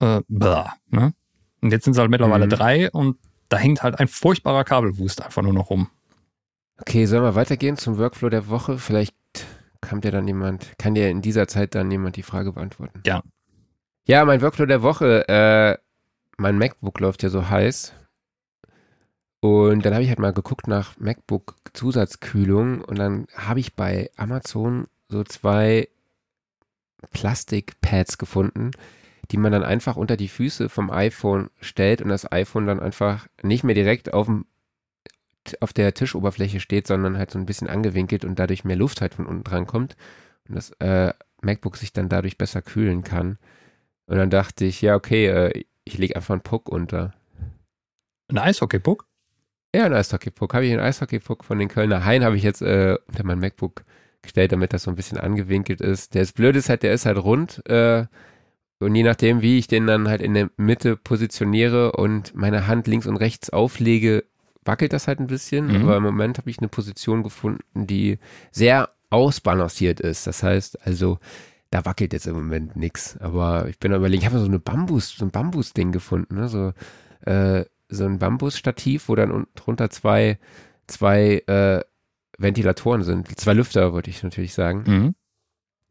äh, 0.00 0.20
blah, 0.28 0.74
ne? 0.90 1.14
Und 1.60 1.72
jetzt 1.72 1.84
sind 1.84 1.94
es 1.94 1.98
halt 1.98 2.10
mittlerweile 2.10 2.44
Mhm. 2.46 2.50
drei 2.50 2.90
und 2.92 3.16
da 3.48 3.56
hängt 3.56 3.82
halt 3.82 3.98
ein 3.98 4.08
furchtbarer 4.08 4.64
Kabelwust 4.64 5.22
einfach 5.22 5.42
nur 5.42 5.52
noch 5.52 5.70
rum. 5.70 5.88
Okay, 6.80 7.06
sollen 7.06 7.22
wir 7.22 7.34
weitergehen 7.34 7.76
zum 7.76 7.98
Workflow 7.98 8.28
der 8.28 8.48
Woche? 8.48 8.78
Vielleicht 8.78 9.14
kann 9.80 10.00
dir 10.00 10.10
dann 10.10 10.26
jemand, 10.26 10.78
kann 10.78 10.94
dir 10.94 11.08
in 11.08 11.22
dieser 11.22 11.48
Zeit 11.48 11.74
dann 11.74 11.90
jemand 11.90 12.16
die 12.16 12.22
Frage 12.22 12.52
beantworten. 12.52 13.02
Ja. 13.06 13.22
Ja, 14.06 14.24
mein 14.24 14.40
Workflow 14.40 14.66
der 14.66 14.82
Woche, 14.82 15.28
äh, 15.28 15.76
mein 16.38 16.56
MacBook 16.56 17.00
läuft 17.00 17.22
ja 17.22 17.28
so 17.28 17.48
heiß. 17.48 17.92
Und 19.40 19.84
dann 19.84 19.92
habe 19.92 20.02
ich 20.02 20.08
halt 20.08 20.18
mal 20.18 20.32
geguckt 20.32 20.66
nach 20.66 20.98
MacBook 20.98 21.54
Zusatzkühlung 21.72 22.80
und 22.80 22.98
dann 22.98 23.26
habe 23.36 23.60
ich 23.60 23.74
bei 23.74 24.10
Amazon 24.16 24.88
so 25.08 25.22
zwei 25.22 25.88
Plastikpads 27.12 28.18
gefunden, 28.18 28.72
die 29.30 29.36
man 29.36 29.52
dann 29.52 29.62
einfach 29.62 29.96
unter 29.96 30.16
die 30.16 30.28
Füße 30.28 30.68
vom 30.68 30.90
iPhone 30.90 31.50
stellt 31.60 32.02
und 32.02 32.08
das 32.08 32.30
iPhone 32.30 32.66
dann 32.66 32.80
einfach 32.80 33.26
nicht 33.42 33.64
mehr 33.64 33.74
direkt 33.74 34.12
auf 34.12 34.26
dem 34.26 34.46
auf 35.60 35.72
der 35.72 35.94
Tischoberfläche 35.94 36.60
steht, 36.60 36.86
sondern 36.86 37.16
halt 37.16 37.30
so 37.30 37.38
ein 37.38 37.46
bisschen 37.46 37.68
angewinkelt 37.68 38.24
und 38.26 38.38
dadurch 38.38 38.64
mehr 38.64 38.76
Luft 38.76 39.00
halt 39.00 39.14
von 39.14 39.26
unten 39.26 39.44
dran 39.44 39.66
kommt 39.66 39.96
und 40.46 40.54
das 40.54 40.72
äh, 40.80 41.12
MacBook 41.42 41.76
sich 41.76 41.92
dann 41.92 42.08
dadurch 42.08 42.38
besser 42.38 42.62
kühlen 42.62 43.02
kann. 43.02 43.38
Und 44.06 44.16
dann 44.16 44.30
dachte 44.30 44.64
ich, 44.64 44.82
ja, 44.82 44.94
okay, 44.94 45.26
äh, 45.26 45.64
ich 45.84 45.98
lege 45.98 46.16
einfach 46.16 46.32
einen 46.32 46.42
Puck 46.42 46.68
unter. 46.68 47.14
Ein 48.28 48.38
Eishockey-Puck? 48.38 49.06
Ja, 49.74 49.84
ein 49.84 49.94
Eishockey-Puck. 49.94 50.54
Habe 50.54 50.66
ich 50.66 50.72
einen 50.72 50.82
Eishockey-Puck 50.82 51.44
von 51.44 51.58
den 51.58 51.68
Kölner 51.68 52.04
Hain, 52.04 52.24
habe 52.24 52.36
ich 52.36 52.42
jetzt 52.42 52.62
äh, 52.62 52.96
unter 53.06 53.24
mein 53.24 53.38
MacBook 53.38 53.84
gestellt, 54.22 54.52
damit 54.52 54.72
das 54.72 54.82
so 54.82 54.90
ein 54.90 54.96
bisschen 54.96 55.18
angewinkelt 55.18 55.80
ist. 55.80 56.14
Der 56.14 56.22
ist 56.22 56.34
blöd 56.34 56.56
ist 56.56 56.68
halt, 56.68 56.82
der 56.82 56.92
ist 56.92 57.06
halt 57.06 57.18
rund. 57.18 57.64
Äh, 57.68 58.06
und 58.80 58.94
je 58.94 59.02
nachdem, 59.02 59.42
wie 59.42 59.58
ich 59.58 59.66
den 59.66 59.86
dann 59.86 60.08
halt 60.08 60.22
in 60.22 60.34
der 60.34 60.50
Mitte 60.56 60.96
positioniere 60.96 61.92
und 61.92 62.34
meine 62.34 62.66
Hand 62.66 62.86
links 62.86 63.06
und 63.06 63.16
rechts 63.16 63.50
auflege, 63.50 64.24
wackelt 64.64 64.92
das 64.92 65.08
halt 65.08 65.18
ein 65.18 65.26
bisschen. 65.26 65.68
Mhm. 65.68 65.82
Aber 65.82 65.96
im 65.96 66.02
Moment 66.04 66.38
habe 66.38 66.50
ich 66.50 66.58
eine 66.58 66.68
Position 66.68 67.22
gefunden, 67.22 67.86
die 67.86 68.18
sehr 68.52 68.90
ausbalanciert 69.10 70.00
ist. 70.00 70.26
Das 70.26 70.42
heißt, 70.42 70.86
also 70.86 71.18
da 71.70 71.84
wackelt 71.84 72.12
jetzt 72.12 72.26
im 72.26 72.34
Moment 72.34 72.76
nichts. 72.76 73.16
Aber 73.18 73.68
ich 73.68 73.78
bin 73.78 73.92
überlegen, 73.92 74.22
ich 74.22 74.28
habe 74.28 74.38
so 74.38 74.46
eine 74.46 74.60
Bambus, 74.60 75.16
so 75.16 75.24
ein 75.24 75.30
Bambus-Ding 75.30 75.90
gefunden, 75.92 76.36
ne? 76.36 76.48
so, 76.48 76.72
äh, 77.28 77.64
so 77.88 78.04
ein 78.04 78.18
Bambusstativ, 78.18 79.08
wo 79.08 79.14
dann 79.16 79.46
drunter 79.54 79.90
zwei, 79.90 80.38
zwei 80.86 81.42
äh, 81.46 81.82
Ventilatoren 82.38 83.02
sind. 83.02 83.38
Zwei 83.40 83.54
Lüfter, 83.54 83.92
wollte 83.92 84.10
ich 84.10 84.22
natürlich 84.22 84.54
sagen. 84.54 84.84
Mhm. 84.86 85.14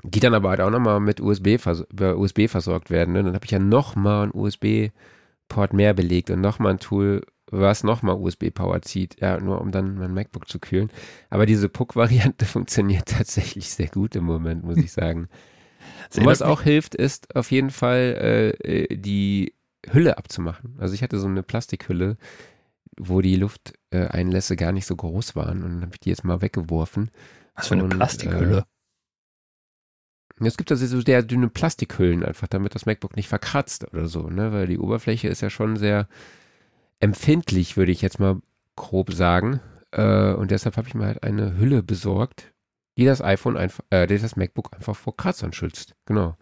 Die 0.03 0.19
dann 0.19 0.33
aber 0.33 0.49
halt 0.49 0.61
auch 0.61 0.69
nochmal 0.69 0.99
mit 0.99 1.19
USB, 1.19 1.57
vers 1.57 1.85
USB 1.91 2.47
versorgt 2.47 2.89
werden. 2.89 3.13
Ne? 3.13 3.23
Dann 3.23 3.33
habe 3.33 3.45
ich 3.45 3.51
ja 3.51 3.59
nochmal 3.59 4.23
einen 4.23 4.31
USB-Port 4.33 5.73
mehr 5.73 5.93
belegt 5.93 6.29
und 6.29 6.41
nochmal 6.41 6.73
ein 6.73 6.79
Tool, 6.79 7.23
was 7.49 7.83
nochmal 7.83 8.15
USB-Power 8.15 8.81
zieht, 8.81 9.19
ja, 9.21 9.39
nur 9.39 9.61
um 9.61 9.71
dann 9.71 9.95
mein 9.95 10.13
MacBook 10.13 10.47
zu 10.47 10.59
kühlen. 10.59 10.91
Aber 11.29 11.45
diese 11.45 11.69
Puck-Variante 11.69 12.45
funktioniert 12.45 13.07
tatsächlich 13.07 13.69
sehr 13.69 13.87
gut 13.87 14.15
im 14.15 14.25
Moment, 14.25 14.63
muss 14.63 14.77
ich 14.77 14.91
sagen. 14.91 15.29
Und 16.15 16.25
was 16.25 16.41
auch 16.41 16.61
hilft, 16.61 16.93
ist 16.93 17.35
auf 17.35 17.51
jeden 17.51 17.71
Fall 17.71 18.53
äh, 18.65 18.83
äh, 18.83 18.97
die 18.97 19.53
Hülle 19.89 20.17
abzumachen. 20.17 20.75
Also 20.79 20.93
ich 20.93 21.01
hatte 21.01 21.19
so 21.19 21.27
eine 21.27 21.43
Plastikhülle, 21.43 22.17
wo 22.99 23.21
die 23.21 23.35
Lufteinlässe 23.35 24.55
gar 24.55 24.71
nicht 24.71 24.85
so 24.85 24.95
groß 24.95 25.35
waren 25.35 25.63
und 25.63 25.69
dann 25.75 25.81
habe 25.83 25.91
ich 25.93 25.99
die 25.99 26.09
jetzt 26.09 26.23
mal 26.23 26.41
weggeworfen. 26.41 27.11
Was 27.55 27.67
für 27.69 27.75
eine 27.75 27.83
Und, 27.85 27.91
Plastikhülle. 27.91 28.65
Es 30.39 30.57
gibt 30.57 30.71
also 30.71 30.85
so 30.85 31.01
sehr 31.01 31.23
dünne 31.23 31.49
Plastikhüllen 31.49 32.23
einfach, 32.23 32.47
damit 32.47 32.75
das 32.75 32.85
MacBook 32.85 33.15
nicht 33.15 33.27
verkratzt 33.27 33.91
oder 33.91 34.07
so, 34.07 34.29
ne? 34.29 34.51
Weil 34.51 34.67
die 34.67 34.77
Oberfläche 34.77 35.27
ist 35.27 35.41
ja 35.41 35.49
schon 35.49 35.77
sehr 35.77 36.07
empfindlich, 36.99 37.77
würde 37.77 37.91
ich 37.91 38.01
jetzt 38.01 38.19
mal 38.19 38.37
grob 38.75 39.13
sagen. 39.13 39.59
Äh, 39.91 40.33
und 40.33 40.51
deshalb 40.51 40.77
habe 40.77 40.87
ich 40.87 40.93
mir 40.93 41.05
halt 41.05 41.23
eine 41.23 41.57
Hülle 41.57 41.81
besorgt, 41.81 42.53
die 42.97 43.05
das 43.05 43.21
iPhone 43.21 43.57
einfach, 43.57 43.83
äh, 43.89 44.05
die 44.07 44.17
das 44.17 44.35
MacBook 44.35 44.73
einfach 44.73 44.95
vor 44.95 45.15
Kratzern 45.17 45.53
schützt. 45.53 45.95
Genau. 46.05 46.35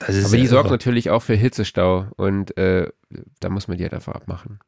Aber 0.00 0.36
die 0.36 0.46
sorgt 0.46 0.66
irre. 0.66 0.74
natürlich 0.74 1.10
auch 1.10 1.22
für 1.22 1.34
Hitzestau 1.34 2.06
und 2.16 2.56
äh, 2.56 2.88
da 3.40 3.48
muss 3.50 3.68
man 3.68 3.76
die 3.76 3.84
halt 3.84 3.92
einfach 3.92 4.14
abmachen. 4.14 4.60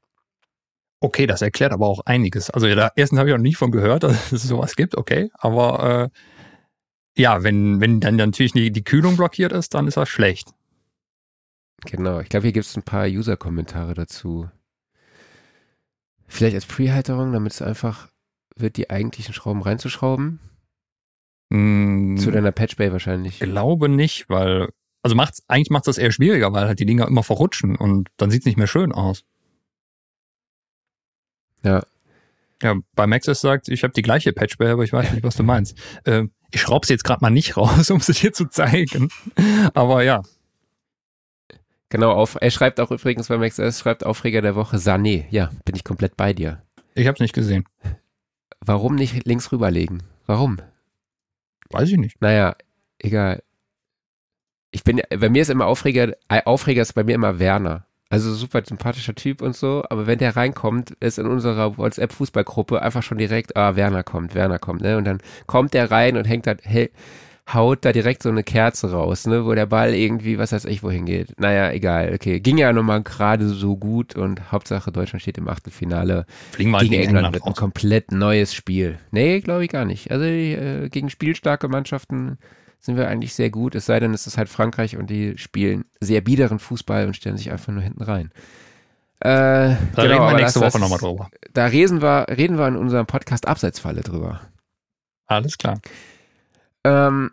Okay, 1.00 1.26
das 1.26 1.42
erklärt 1.42 1.72
aber 1.72 1.86
auch 1.86 2.00
einiges. 2.04 2.50
Also 2.50 2.66
ja, 2.66 2.74
da 2.74 2.92
erstens 2.94 3.18
habe 3.18 3.30
ich 3.30 3.34
noch 3.34 3.42
nie 3.42 3.54
von 3.54 3.72
gehört, 3.72 4.02
dass 4.04 4.30
es 4.30 4.42
sowas 4.42 4.76
gibt, 4.76 4.96
okay. 4.96 5.30
Aber 5.38 6.10
äh, 6.12 6.18
ja, 7.16 7.42
wenn, 7.42 7.80
wenn 7.80 8.00
dann 8.00 8.16
natürlich 8.16 8.52
die, 8.52 8.70
die 8.70 8.84
Kühlung 8.84 9.16
blockiert 9.16 9.52
ist, 9.52 9.74
dann 9.74 9.86
ist 9.86 9.96
das 9.96 10.08
schlecht. 10.08 10.52
Genau. 11.84 12.20
Ich 12.20 12.28
glaube, 12.28 12.44
hier 12.44 12.52
gibt 12.52 12.66
es 12.66 12.76
ein 12.76 12.82
paar 12.82 13.06
User-Kommentare 13.06 13.94
dazu. 13.94 14.48
Vielleicht 16.26 16.54
als 16.54 16.66
Pre-Halterung, 16.66 17.32
damit 17.32 17.52
es 17.52 17.62
einfach 17.62 18.08
wird, 18.56 18.76
die 18.76 18.88
eigentlichen 18.90 19.34
Schrauben 19.34 19.62
reinzuschrauben. 19.62 20.40
Hm, 21.52 22.16
Zu 22.18 22.30
deiner 22.30 22.52
Patch 22.52 22.76
Bay 22.76 22.92
wahrscheinlich. 22.92 23.40
glaube 23.40 23.88
nicht, 23.88 24.28
weil, 24.30 24.68
also 25.02 25.14
macht's, 25.14 25.42
eigentlich 25.48 25.70
macht 25.70 25.86
das 25.86 25.98
eher 25.98 26.12
schwieriger, 26.12 26.52
weil 26.52 26.66
halt 26.66 26.78
die 26.78 26.86
Dinger 26.86 27.06
immer 27.06 27.22
verrutschen 27.22 27.76
und 27.76 28.08
dann 28.16 28.30
sieht's 28.30 28.46
nicht 28.46 28.56
mehr 28.56 28.66
schön 28.66 28.92
aus. 28.92 29.24
Ja. 31.62 31.84
Ja, 32.62 32.76
bei 32.94 33.06
Maxis 33.06 33.40
sagt, 33.40 33.68
ich 33.68 33.82
habe 33.82 33.92
die 33.92 34.02
gleiche 34.02 34.32
Patchbay, 34.32 34.70
aber 34.70 34.84
ich 34.84 34.92
weiß 34.92 35.12
nicht, 35.12 35.24
was 35.24 35.36
du 35.36 35.42
meinst. 35.42 35.76
Ähm, 36.06 36.30
ich 36.52 36.60
schraube 36.60 36.86
sie 36.86 36.92
jetzt 36.92 37.04
gerade 37.04 37.22
mal 37.22 37.30
nicht 37.30 37.56
raus, 37.56 37.90
um 37.90 38.00
sie 38.00 38.12
dir 38.12 38.32
zu 38.32 38.46
zeigen. 38.46 39.08
Aber 39.74 40.02
ja, 40.02 40.22
Genau, 41.92 42.12
auf, 42.12 42.38
er 42.40 42.50
schreibt 42.50 42.80
auch 42.80 42.90
übrigens 42.90 43.28
bei 43.28 43.36
Max 43.36 43.58
S, 43.58 43.80
schreibt 43.80 44.06
Aufreger 44.06 44.40
der 44.40 44.54
Woche 44.54 44.78
Sané. 44.78 45.26
Ja, 45.28 45.50
bin 45.66 45.76
ich 45.76 45.84
komplett 45.84 46.16
bei 46.16 46.32
dir. 46.32 46.62
ich 46.94 47.06
habe 47.06 47.16
es 47.16 47.20
nicht 47.20 47.34
gesehen. 47.34 47.66
Warum 48.60 48.94
nicht 48.94 49.26
links 49.26 49.52
rüberlegen? 49.52 50.02
Warum? 50.24 50.58
Weiß 51.68 51.90
ich 51.90 51.98
nicht. 51.98 52.18
Naja, 52.22 52.56
egal. 52.98 53.42
Ich 54.70 54.84
bin, 54.84 55.02
bei 55.10 55.28
mir 55.28 55.42
ist 55.42 55.50
immer 55.50 55.66
Aufreger, 55.66 56.16
äh, 56.30 56.42
Aufreger 56.46 56.80
ist 56.80 56.94
bei 56.94 57.04
mir 57.04 57.14
immer 57.14 57.38
Werner. 57.38 57.84
Also 58.12 58.34
super 58.34 58.60
sympathischer 58.62 59.14
Typ 59.14 59.40
und 59.40 59.56
so, 59.56 59.84
aber 59.88 60.06
wenn 60.06 60.18
der 60.18 60.36
reinkommt, 60.36 60.90
ist 61.00 61.18
in 61.18 61.24
unserer 61.24 61.78
WhatsApp-Fußballgruppe 61.78 62.82
einfach 62.82 63.02
schon 63.02 63.16
direkt, 63.16 63.56
ah, 63.56 63.74
Werner 63.74 64.02
kommt, 64.02 64.34
Werner 64.34 64.58
kommt, 64.58 64.82
ne? 64.82 64.98
Und 64.98 65.06
dann 65.06 65.20
kommt 65.46 65.72
der 65.72 65.90
rein 65.90 66.18
und 66.18 66.28
hängt 66.28 66.46
da, 66.46 66.54
hey, 66.62 66.90
haut 67.54 67.86
da 67.86 67.92
direkt 67.92 68.22
so 68.22 68.28
eine 68.28 68.42
Kerze 68.42 68.90
raus, 68.90 69.26
ne? 69.26 69.46
Wo 69.46 69.54
der 69.54 69.64
Ball 69.64 69.94
irgendwie, 69.94 70.36
was 70.36 70.52
weiß 70.52 70.66
ich, 70.66 70.82
wohin 70.82 71.06
geht. 71.06 71.40
Naja, 71.40 71.70
egal, 71.70 72.12
okay. 72.14 72.38
Ging 72.40 72.58
ja 72.58 72.74
nochmal 72.74 73.02
gerade 73.02 73.48
so 73.48 73.78
gut 73.78 74.14
und 74.14 74.52
Hauptsache 74.52 74.92
Deutschland 74.92 75.22
steht 75.22 75.38
im 75.38 75.48
Achtelfinale. 75.48 76.26
Fliegen 76.50 76.70
mal 76.70 76.80
gegen 76.80 76.90
gegen 76.90 77.04
England 77.04 77.28
England 77.28 77.34
wird 77.36 77.46
ein 77.46 77.58
komplett 77.58 78.12
neues 78.12 78.52
Spiel. 78.52 78.98
Nee, 79.10 79.40
glaube 79.40 79.64
ich 79.64 79.70
gar 79.70 79.86
nicht. 79.86 80.10
Also 80.10 80.26
äh, 80.26 80.90
gegen 80.90 81.08
spielstarke 81.08 81.66
Mannschaften 81.68 82.36
sind 82.84 82.96
wir 82.96 83.08
eigentlich 83.08 83.32
sehr 83.34 83.48
gut, 83.48 83.74
es 83.74 83.86
sei 83.86 83.98
denn, 84.00 84.12
es 84.12 84.26
ist 84.26 84.36
halt 84.36 84.48
Frankreich 84.50 84.96
und 84.98 85.08
die 85.08 85.38
spielen 85.38 85.84
sehr 86.00 86.20
biederen 86.20 86.58
Fußball 86.58 87.06
und 87.06 87.14
stellen 87.16 87.36
sich 87.38 87.50
einfach 87.50 87.72
nur 87.72 87.82
hinten 87.82 88.02
rein. 88.02 88.30
Äh, 89.20 89.76
Da 89.94 90.02
reden 90.02 90.18
wir 90.18 90.34
nächste 90.34 90.58
das- 90.60 90.74
Woche 90.74 90.80
nochmal 90.82 90.98
drüber. 90.98 91.30
Da 91.54 91.66
reden 91.66 92.02
wir, 92.02 92.26
reden 92.28 92.58
wir 92.58 92.66
in 92.66 92.76
unserem 92.76 93.06
Podcast 93.06 93.46
Abseitsfalle 93.46 94.00
drüber. 94.02 94.40
Alles 95.26 95.56
klar. 95.58 95.80
Ähm, 96.84 97.30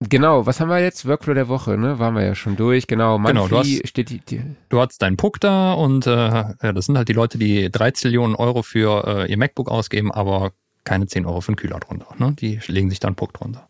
genau, 0.00 0.46
was 0.46 0.60
haben 0.60 0.68
wir 0.68 0.78
jetzt? 0.78 1.06
Workflow 1.06 1.34
der 1.34 1.48
Woche, 1.48 1.76
ne? 1.76 1.98
Waren 1.98 2.14
wir 2.14 2.24
ja 2.24 2.34
schon 2.36 2.54
durch. 2.56 2.86
Genau, 2.86 3.18
Genau, 3.18 3.48
du 3.48 3.58
hast- 3.58 3.88
steht 3.88 4.10
die, 4.10 4.18
die 4.20 4.42
Du 4.68 4.80
hast 4.80 5.02
deinen 5.02 5.16
Puck 5.16 5.40
da 5.40 5.72
und 5.72 6.06
äh, 6.06 6.10
ja, 6.12 6.72
das 6.72 6.86
sind 6.86 6.96
halt 6.96 7.08
die 7.08 7.12
Leute, 7.12 7.36
die 7.38 7.70
drei 7.70 7.90
Zillionen 7.90 8.36
Euro 8.36 8.62
für 8.62 9.04
äh, 9.26 9.30
ihr 9.30 9.36
MacBook 9.36 9.68
ausgeben, 9.68 10.12
aber 10.12 10.52
keine 10.84 11.06
10 11.06 11.26
Euro 11.26 11.40
für 11.40 11.48
einen 11.48 11.56
Kühler 11.56 11.80
drunter. 11.80 12.14
Ne? 12.18 12.32
Die 12.38 12.60
legen 12.68 12.88
sich 12.88 13.00
da 13.00 13.08
einen 13.08 13.16
Puck 13.16 13.34
drunter. 13.34 13.68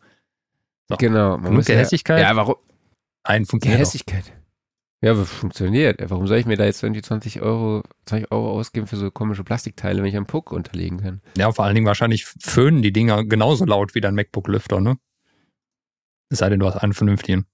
So. 0.91 0.97
genau. 0.97 1.31
Man 1.37 1.43
Genug 1.43 1.57
muss 1.57 1.69
ja, 1.69 2.37
warum? 2.37 2.57
Ein 3.23 3.47
funktioniert 3.47 3.81
auch. 3.81 3.85
Gehässigkeit. 3.85 4.33
Ja, 5.03 5.13
aber 5.13 5.25
funktioniert. 5.25 5.99
Warum 6.11 6.27
soll 6.27 6.39
ich 6.39 6.47
mir 6.47 6.57
da 6.57 6.67
jetzt 6.67 6.83
irgendwie 6.83 7.01
20 7.01 7.41
Euro, 7.41 7.83
20 8.05 8.31
Euro 8.33 8.51
ausgeben 8.53 8.87
für 8.87 8.97
so 8.97 9.11
komische 9.11 9.45
Plastikteile, 9.45 10.03
wenn 10.03 10.09
ich 10.09 10.17
einen 10.17 10.27
Puck 10.27 10.53
unterlegen 10.53 11.01
kann? 11.01 11.23
Ja, 11.39 11.51
vor 11.53 11.65
allen 11.65 11.75
Dingen 11.75 11.87
wahrscheinlich 11.87 12.27
föhnen 12.27 12.83
die 12.83 12.93
Dinger 12.93 13.25
genauso 13.25 13.65
laut 13.65 13.95
wie 13.95 14.03
dein 14.03 14.15
MacBook-Lüfter, 14.15 14.81
ne? 14.81 14.99
Es 16.29 16.39
sei 16.39 16.51
denn, 16.51 16.61
du 16.61 16.67
hast 16.67 16.77
einen 16.77 16.93
vernünftigen. 16.93 17.47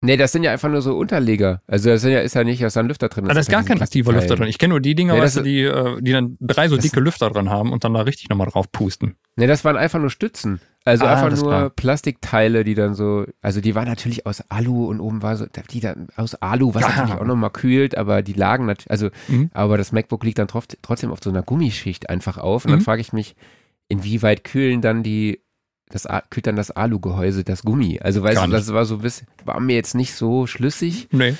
Nee, 0.00 0.16
das 0.16 0.30
sind 0.30 0.44
ja 0.44 0.52
einfach 0.52 0.68
nur 0.68 0.80
so 0.80 0.96
Unterleger. 0.96 1.60
Also 1.66 1.90
das 1.90 2.02
sind 2.02 2.12
ja, 2.12 2.20
ist 2.20 2.34
ja 2.34 2.44
nicht, 2.44 2.62
da 2.62 2.68
ist 2.68 2.76
da 2.76 2.80
ein 2.80 2.86
Lüfter 2.88 3.08
drin. 3.08 3.28
Ah, 3.28 3.34
da 3.34 3.40
ist 3.40 3.50
gar 3.50 3.64
kein 3.64 3.82
aktiver. 3.82 4.12
Lüfter 4.12 4.36
drin. 4.36 4.46
Ich 4.48 4.58
kenne 4.58 4.70
nur 4.72 4.80
die 4.80 4.94
Dinger, 4.94 5.14
Nee, 5.14 5.20
weißt 5.20 5.38
du, 5.38 5.42
die, 5.42 5.62
äh, 5.62 6.00
die 6.00 6.12
dann 6.12 6.36
drei 6.40 6.68
so 6.68 6.76
dicke 6.76 7.00
Lüfter 7.00 7.30
drin 7.30 7.50
haben 7.50 7.72
und 7.72 7.82
dann 7.82 7.94
da 7.94 8.02
richtig 8.02 8.28
nochmal 8.28 8.46
drauf 8.46 8.70
pusten. 8.70 9.16
Nee, 9.34 9.48
das 9.48 9.64
waren 9.64 9.76
einfach 9.76 9.98
nur 9.98 10.10
Stützen. 10.10 10.60
Also 10.84 11.04
Ah, 11.06 11.10
einfach 11.14 11.30
nur 11.36 11.48
klar. 11.48 11.70
Plastikteile, 11.70 12.62
die 12.64 12.74
dann 12.76 12.94
so, 12.94 13.26
also 13.42 13.60
die 13.60 13.74
waren 13.74 13.88
natürlich 13.88 14.24
aus 14.24 14.42
Alu 14.50 14.86
und 14.86 15.00
oben 15.00 15.20
war 15.22 15.36
so, 15.36 15.46
die 15.70 15.80
dann 15.80 16.08
aus 16.16 16.36
Alu, 16.36 16.74
was 16.74 16.82
Ja. 16.82 16.88
natürlich 16.90 17.14
auch 17.20 17.24
nochmal 17.26 17.50
kühlt, 17.50 17.96
aber 17.98 18.22
die 18.22 18.32
lagen 18.34 18.66
natürlich, 18.66 18.90
also, 18.90 19.10
Mhm. 19.26 19.50
aber 19.52 19.76
das 19.76 19.90
MacBook 19.92 20.22
liegt 20.24 20.38
dann 20.38 20.46
trotzdem 20.48 21.10
auf 21.10 21.18
so 21.22 21.30
einer 21.30 21.42
Gummischicht 21.42 22.08
einfach 22.08 22.38
auf 22.38 22.64
und 22.64 22.70
dann 22.70 22.80
Mhm. 22.80 22.84
frage 22.84 23.00
ich 23.00 23.12
mich, 23.12 23.34
inwieweit 23.88 24.44
kühlen 24.44 24.80
dann 24.80 25.02
die, 25.02 25.40
das 25.90 26.06
kühlt 26.30 26.46
dann 26.46 26.56
das 26.56 26.70
Alugehäuse 26.70 27.44
das 27.44 27.62
Gummi? 27.62 27.98
Also 28.00 28.22
weißt 28.22 28.36
Gar 28.36 28.46
du, 28.46 28.52
nicht. 28.52 28.60
das 28.66 28.74
war 28.74 28.84
so 28.84 28.96
ein 28.96 29.00
bisschen, 29.02 29.26
war 29.44 29.58
mir 29.60 29.74
jetzt 29.74 29.94
nicht 29.94 30.14
so 30.14 30.46
schlüssig. 30.46 31.08
Nee. 31.12 31.34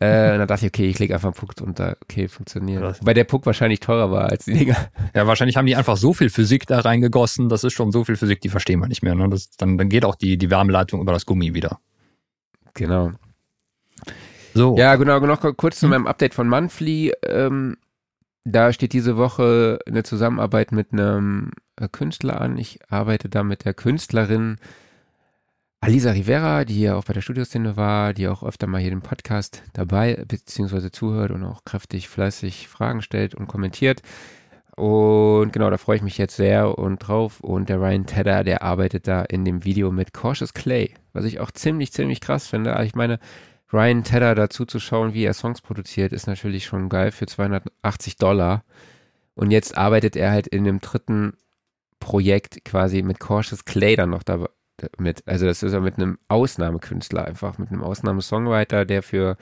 Äh, 0.00 0.32
und 0.32 0.38
dann 0.40 0.48
dachte 0.48 0.66
ich, 0.66 0.72
okay, 0.72 0.88
ich 0.88 0.98
lege 0.98 1.14
einfach 1.14 1.28
einen 1.28 1.34
Puck 1.36 1.54
drunter, 1.54 1.96
okay, 2.02 2.26
funktioniert. 2.26 3.00
Wobei 3.00 3.14
der 3.14 3.22
Puck 3.22 3.46
wahrscheinlich 3.46 3.78
teurer 3.78 4.10
war 4.10 4.30
als 4.30 4.46
die 4.46 4.54
Dinger. 4.54 4.76
Ja, 5.14 5.28
wahrscheinlich 5.28 5.56
haben 5.56 5.66
die 5.66 5.76
einfach 5.76 5.96
so 5.96 6.12
viel 6.12 6.28
Physik 6.28 6.66
da 6.66 6.80
reingegossen, 6.80 7.48
das 7.48 7.62
ist 7.62 7.74
schon 7.74 7.92
so 7.92 8.02
viel 8.04 8.16
Physik, 8.16 8.40
die 8.40 8.48
verstehen 8.48 8.80
wir 8.80 8.88
nicht 8.88 9.02
mehr. 9.04 9.14
Ne? 9.14 9.28
Das, 9.28 9.50
dann, 9.50 9.78
dann 9.78 9.88
geht 9.88 10.04
auch 10.04 10.16
die, 10.16 10.36
die 10.38 10.50
Wärmeleitung 10.50 11.00
über 11.00 11.12
das 11.12 11.24
Gummi 11.24 11.54
wieder. 11.54 11.78
Genau. 12.74 13.12
So. 14.54 14.76
Ja, 14.76 14.96
genau, 14.96 15.20
noch 15.20 15.40
kurz 15.56 15.78
zu 15.78 15.84
Hm. 15.86 15.90
meinem 15.90 16.06
Update 16.08 16.34
von 16.34 16.48
Monthly. 16.48 17.12
Ähm, 17.24 17.76
da 18.44 18.72
steht 18.72 18.92
diese 18.92 19.16
Woche 19.16 19.78
eine 19.86 20.02
Zusammenarbeit 20.02 20.72
mit 20.72 20.92
einem 20.92 21.52
Künstler 21.90 22.40
an. 22.40 22.58
Ich 22.58 22.80
arbeite 22.88 23.28
da 23.28 23.42
mit 23.42 23.64
der 23.64 23.74
Künstlerin 23.74 24.58
Alisa 25.80 26.12
Rivera, 26.12 26.64
die 26.64 26.80
ja 26.80 26.94
auch 26.94 27.04
bei 27.04 27.12
der 27.12 27.22
Studioszene 27.22 27.76
war, 27.76 28.14
die 28.14 28.28
auch 28.28 28.44
öfter 28.44 28.68
mal 28.68 28.80
hier 28.80 28.90
den 28.90 29.02
Podcast 29.02 29.64
dabei 29.72 30.24
beziehungsweise 30.28 30.92
zuhört 30.92 31.32
und 31.32 31.42
auch 31.42 31.64
kräftig 31.64 32.08
fleißig 32.08 32.68
Fragen 32.68 33.02
stellt 33.02 33.34
und 33.34 33.48
kommentiert. 33.48 34.00
Und 34.76 35.52
genau, 35.52 35.70
da 35.70 35.78
freue 35.78 35.96
ich 35.96 36.02
mich 36.02 36.18
jetzt 36.18 36.36
sehr 36.36 36.78
und 36.78 36.98
drauf. 36.98 37.40
Und 37.40 37.68
der 37.68 37.80
Ryan 37.80 38.06
Tedder, 38.06 38.44
der 38.44 38.62
arbeitet 38.62 39.08
da 39.08 39.22
in 39.22 39.44
dem 39.44 39.64
Video 39.64 39.90
mit 39.90 40.14
Cautious 40.14 40.54
Clay, 40.54 40.94
was 41.12 41.24
ich 41.24 41.40
auch 41.40 41.50
ziemlich, 41.50 41.92
ziemlich 41.92 42.20
krass 42.20 42.46
finde. 42.46 42.74
Also 42.74 42.86
ich 42.86 42.94
meine, 42.94 43.18
Ryan 43.72 44.04
Tedder 44.04 44.34
dazu 44.34 44.64
zu 44.64 44.78
schauen, 44.78 45.14
wie 45.14 45.24
er 45.24 45.34
Songs 45.34 45.60
produziert, 45.62 46.12
ist 46.12 46.26
natürlich 46.26 46.64
schon 46.64 46.88
geil 46.88 47.10
für 47.10 47.26
280 47.26 48.16
Dollar. 48.16 48.64
Und 49.34 49.50
jetzt 49.50 49.76
arbeitet 49.76 50.14
er 50.14 50.30
halt 50.30 50.46
in 50.46 50.64
dem 50.64 50.80
dritten 50.80 51.34
Projekt 52.02 52.64
quasi 52.64 53.02
mit 53.02 53.20
Cautious 53.20 53.64
Clay 53.64 53.94
dann 53.94 54.10
noch 54.10 54.24
damit. 54.24 54.50
Also 55.24 55.46
das 55.46 55.62
ist 55.62 55.72
ja 55.72 55.78
mit 55.78 55.96
einem 55.96 56.18
Ausnahmekünstler 56.26 57.24
einfach, 57.24 57.58
mit 57.58 57.70
einem 57.70 57.84
Ausnahmesongwriter, 57.84 58.84
der 58.84 59.04
für 59.04 59.36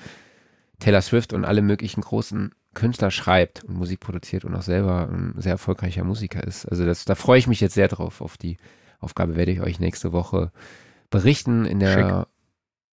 Taylor 0.78 1.00
Swift 1.00 1.32
und 1.32 1.46
alle 1.46 1.62
möglichen 1.62 2.02
großen 2.02 2.54
Künstler 2.74 3.10
schreibt 3.10 3.64
und 3.64 3.78
Musik 3.78 4.00
produziert 4.00 4.44
und 4.44 4.54
auch 4.54 4.62
selber 4.62 5.08
ein 5.10 5.32
sehr 5.38 5.52
erfolgreicher 5.52 6.04
Musiker 6.04 6.44
ist. 6.44 6.66
Also 6.66 6.84
das, 6.84 7.06
da 7.06 7.14
freue 7.14 7.38
ich 7.38 7.46
mich 7.46 7.62
jetzt 7.62 7.74
sehr 7.74 7.88
drauf. 7.88 8.20
Auf 8.20 8.36
die 8.36 8.58
Aufgabe 8.98 9.36
werde 9.36 9.52
ich 9.52 9.62
euch 9.62 9.80
nächste 9.80 10.12
Woche 10.12 10.52
berichten. 11.08 11.64
In 11.64 11.80
der 11.80 11.92
Schick. 11.92 12.28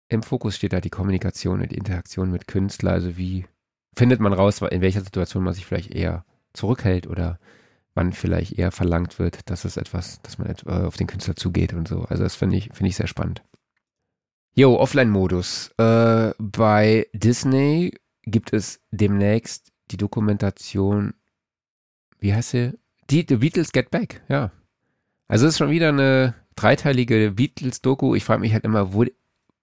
im 0.09 0.23
Fokus 0.23 0.55
steht 0.55 0.73
da 0.73 0.81
die 0.81 0.89
Kommunikation 0.89 1.61
und 1.61 1.71
die 1.71 1.77
Interaktion 1.77 2.31
mit 2.31 2.47
Künstler. 2.47 2.93
Also 2.93 3.15
wie 3.15 3.45
findet 3.95 4.21
man 4.21 4.33
raus, 4.33 4.59
in 4.61 4.81
welcher 4.81 5.01
Situation 5.01 5.43
man 5.43 5.53
sich 5.53 5.67
vielleicht 5.67 5.91
eher 5.91 6.25
zurückhält 6.53 7.05
oder 7.05 7.37
wann 7.93 8.13
vielleicht 8.13 8.57
eher 8.57 8.71
verlangt 8.71 9.19
wird, 9.19 9.49
dass 9.49 9.65
es 9.65 9.77
etwas, 9.77 10.21
dass 10.21 10.37
man 10.37 10.47
äh, 10.65 10.85
auf 10.85 10.97
den 10.97 11.07
Künstler 11.07 11.35
zugeht 11.35 11.73
und 11.73 11.87
so. 11.87 12.03
Also 12.03 12.23
das 12.23 12.35
finde 12.35 12.57
ich, 12.57 12.69
finde 12.73 12.89
ich 12.89 12.95
sehr 12.95 13.07
spannend. 13.07 13.43
Jo, 14.53 14.77
Offline-Modus. 14.77 15.71
Äh, 15.77 16.33
bei 16.37 17.07
Disney 17.13 17.93
gibt 18.23 18.53
es 18.53 18.81
demnächst 18.91 19.71
die 19.91 19.97
Dokumentation, 19.97 21.13
wie 22.19 22.33
heißt 22.33 22.51
sie? 22.51 22.79
Die, 23.09 23.25
The 23.27 23.37
Beatles 23.37 23.71
Get 23.71 23.91
Back, 23.91 24.21
ja. 24.29 24.51
Also 25.27 25.47
es 25.47 25.53
ist 25.53 25.57
schon 25.57 25.69
wieder 25.69 25.89
eine 25.89 26.35
dreiteilige 26.55 27.31
Beatles-Doku. 27.31 28.15
Ich 28.15 28.23
frage 28.23 28.41
mich 28.41 28.53
halt 28.53 28.65
immer, 28.65 28.93
wo, 28.93 29.05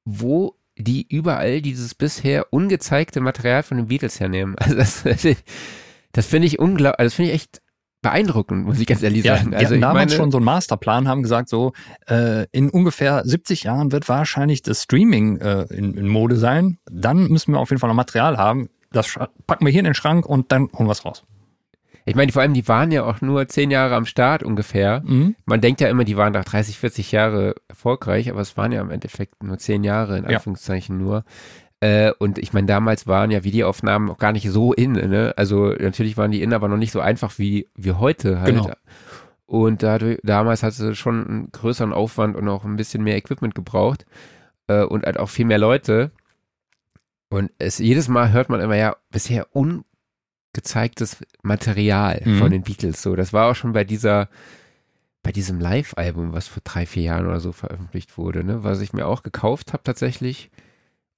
wo 0.05 0.59
die 0.77 1.07
überall 1.09 1.61
dieses 1.61 1.95
bisher 1.95 2.53
ungezeigte 2.53 3.21
Material 3.21 3.63
von 3.63 3.77
den 3.77 3.89
Beatles 3.89 4.21
hernehmen. 4.21 4.57
Also 4.61 4.75
das, 4.75 5.05
das 6.13 6.27
finde 6.27 6.47
ich 6.47 6.59
unglaublich, 6.59 6.99
also 6.99 7.07
das 7.07 7.15
finde 7.15 7.31
ich 7.31 7.35
echt 7.35 7.63
beeindruckend, 8.03 8.65
muss 8.65 8.79
ich 8.79 8.87
ganz 8.87 9.03
ehrlich 9.03 9.25
ja, 9.25 9.37
sagen. 9.37 9.55
Also 9.55 9.75
die 9.75 9.81
damals 9.81 10.13
meine, 10.13 10.17
schon 10.17 10.31
so 10.31 10.39
einen 10.39 10.45
Masterplan, 10.45 11.09
haben 11.09 11.23
gesagt, 11.23 11.49
so 11.49 11.73
äh, 12.09 12.47
in 12.53 12.71
ungefähr 12.71 13.23
70 13.25 13.65
Jahren 13.65 13.93
wird 13.93 14.09
wahrscheinlich 14.09 14.63
das 14.63 14.85
Streaming 14.85 15.39
äh, 15.39 15.63
in, 15.71 15.97
in, 15.97 16.09
Mode 16.09 16.37
sein. 16.37 16.79
Dann 16.91 17.29
müssen 17.29 17.53
wir 17.53 17.59
auf 17.59 17.71
jeden 17.71 17.81
Fall 17.81 17.89
noch 17.89 17.97
Material 17.97 18.39
haben. 18.39 18.71
Das 18.93 19.19
packen 19.47 19.65
wir 19.65 19.73
hier 19.73 19.81
in 19.81 19.85
den 19.85 19.95
Schrank 19.95 20.27
und 20.27 20.53
dann 20.53 20.71
holen 20.73 20.87
wir 20.89 20.93
es 20.93 21.05
raus. 21.05 21.25
Ich 22.09 22.15
meine, 22.15 22.33
vor 22.33 22.41
allem, 22.41 22.55
die 22.55 22.67
waren 22.67 22.91
ja 22.91 23.05
auch 23.05 23.21
nur 23.21 23.49
zehn 23.49 23.71
Jahre 23.71 23.95
am 23.95 24.07
Start 24.07 24.43
ungefähr. 24.43 25.03
Mhm. 25.05 25.37
Man 25.45 25.61
denkt 25.61 25.83
ja 25.83 25.89
immer, 25.89 26.05
die 26.05 26.17
waren 26.17 26.33
nach 26.33 26.45
30, 26.45 26.79
40 26.79 27.13
Jahre 27.13 27.55
erfolgreich, 27.69 28.31
aber 28.31 28.41
es 28.41 28.57
waren 28.57 28.73
ja 28.73 28.81
im 28.81 28.91
Endeffekt 28.91 29.43
nur 29.43 29.59
zehn 29.59 29.85
Jahre, 29.85 30.17
in 30.17 30.25
Anführungszeichen 30.25 30.99
ja. 30.99 31.05
nur. 31.05 31.25
Äh, 31.81 32.13
und 32.19 32.39
ich 32.39 32.53
meine, 32.53 32.67
damals 32.67 33.07
waren 33.07 33.31
ja 33.31 33.45
Videoaufnahmen 33.45 34.11
auch 34.11 34.19
gar 34.19 34.33
nicht 34.33 34.51
so 34.51 34.73
in, 34.73 34.93
ne? 34.93 35.33
Also 35.37 35.69
natürlich 35.69 36.17
waren 36.17 36.33
die 36.33 36.43
in, 36.43 36.53
aber 36.53 36.69
noch 36.69 36.77
nicht 36.77 36.91
so 36.91 37.01
einfach 37.01 37.39
wie, 37.39 37.69
wie 37.77 37.93
heute 37.93 38.41
halt. 38.41 38.57
Genau. 38.57 38.73
Und 39.47 39.83
dadurch, 39.83 40.19
damals 40.25 40.63
hatte 40.63 40.77
sie 40.77 40.95
schon 40.95 41.27
einen 41.27 41.53
größeren 41.53 41.93
Aufwand 41.93 42.37
und 42.37 42.49
auch 42.49 42.65
ein 42.65 42.77
bisschen 42.77 43.03
mehr 43.03 43.17
Equipment 43.17 43.55
gebraucht 43.55 44.07
äh, 44.67 44.83
und 44.83 45.07
halt 45.07 45.19
auch 45.19 45.31
viel 45.31 45.47
mehr 45.47 45.59
Leute. 45.59 46.11
Und 47.31 47.51
es 47.59 47.79
jedes 47.79 48.09
Mal 48.09 48.33
hört 48.33 48.49
man 48.49 48.61
immer 48.61 48.77
ja 48.77 48.97
bisher 49.11 49.47
ungezeigtes 49.53 51.19
Material 51.43 52.21
mhm. 52.25 52.39
von 52.39 52.51
den 52.51 52.63
Beatles. 52.63 53.03
So, 53.03 53.17
das 53.17 53.33
war 53.33 53.51
auch 53.51 53.55
schon 53.55 53.73
bei 53.73 53.85
dieser, 53.85 54.29
bei 55.23 55.33
diesem 55.33 55.61
Live-Album, 55.61 56.33
was 56.33 56.49
vor 56.49 56.63
drei, 56.65 56.87
vier 56.87 57.05
Jahren 57.05 57.27
oder 57.27 57.41
so 57.41 57.53
veröffentlicht 57.53 58.19
wurde, 58.19 58.45
ne, 58.45 58.65
was 58.65 58.81
ich 58.81 58.93
mir 58.93 59.07
auch 59.07 59.23
gekauft 59.23 59.73
habe 59.73 59.83
tatsächlich. 59.85 60.51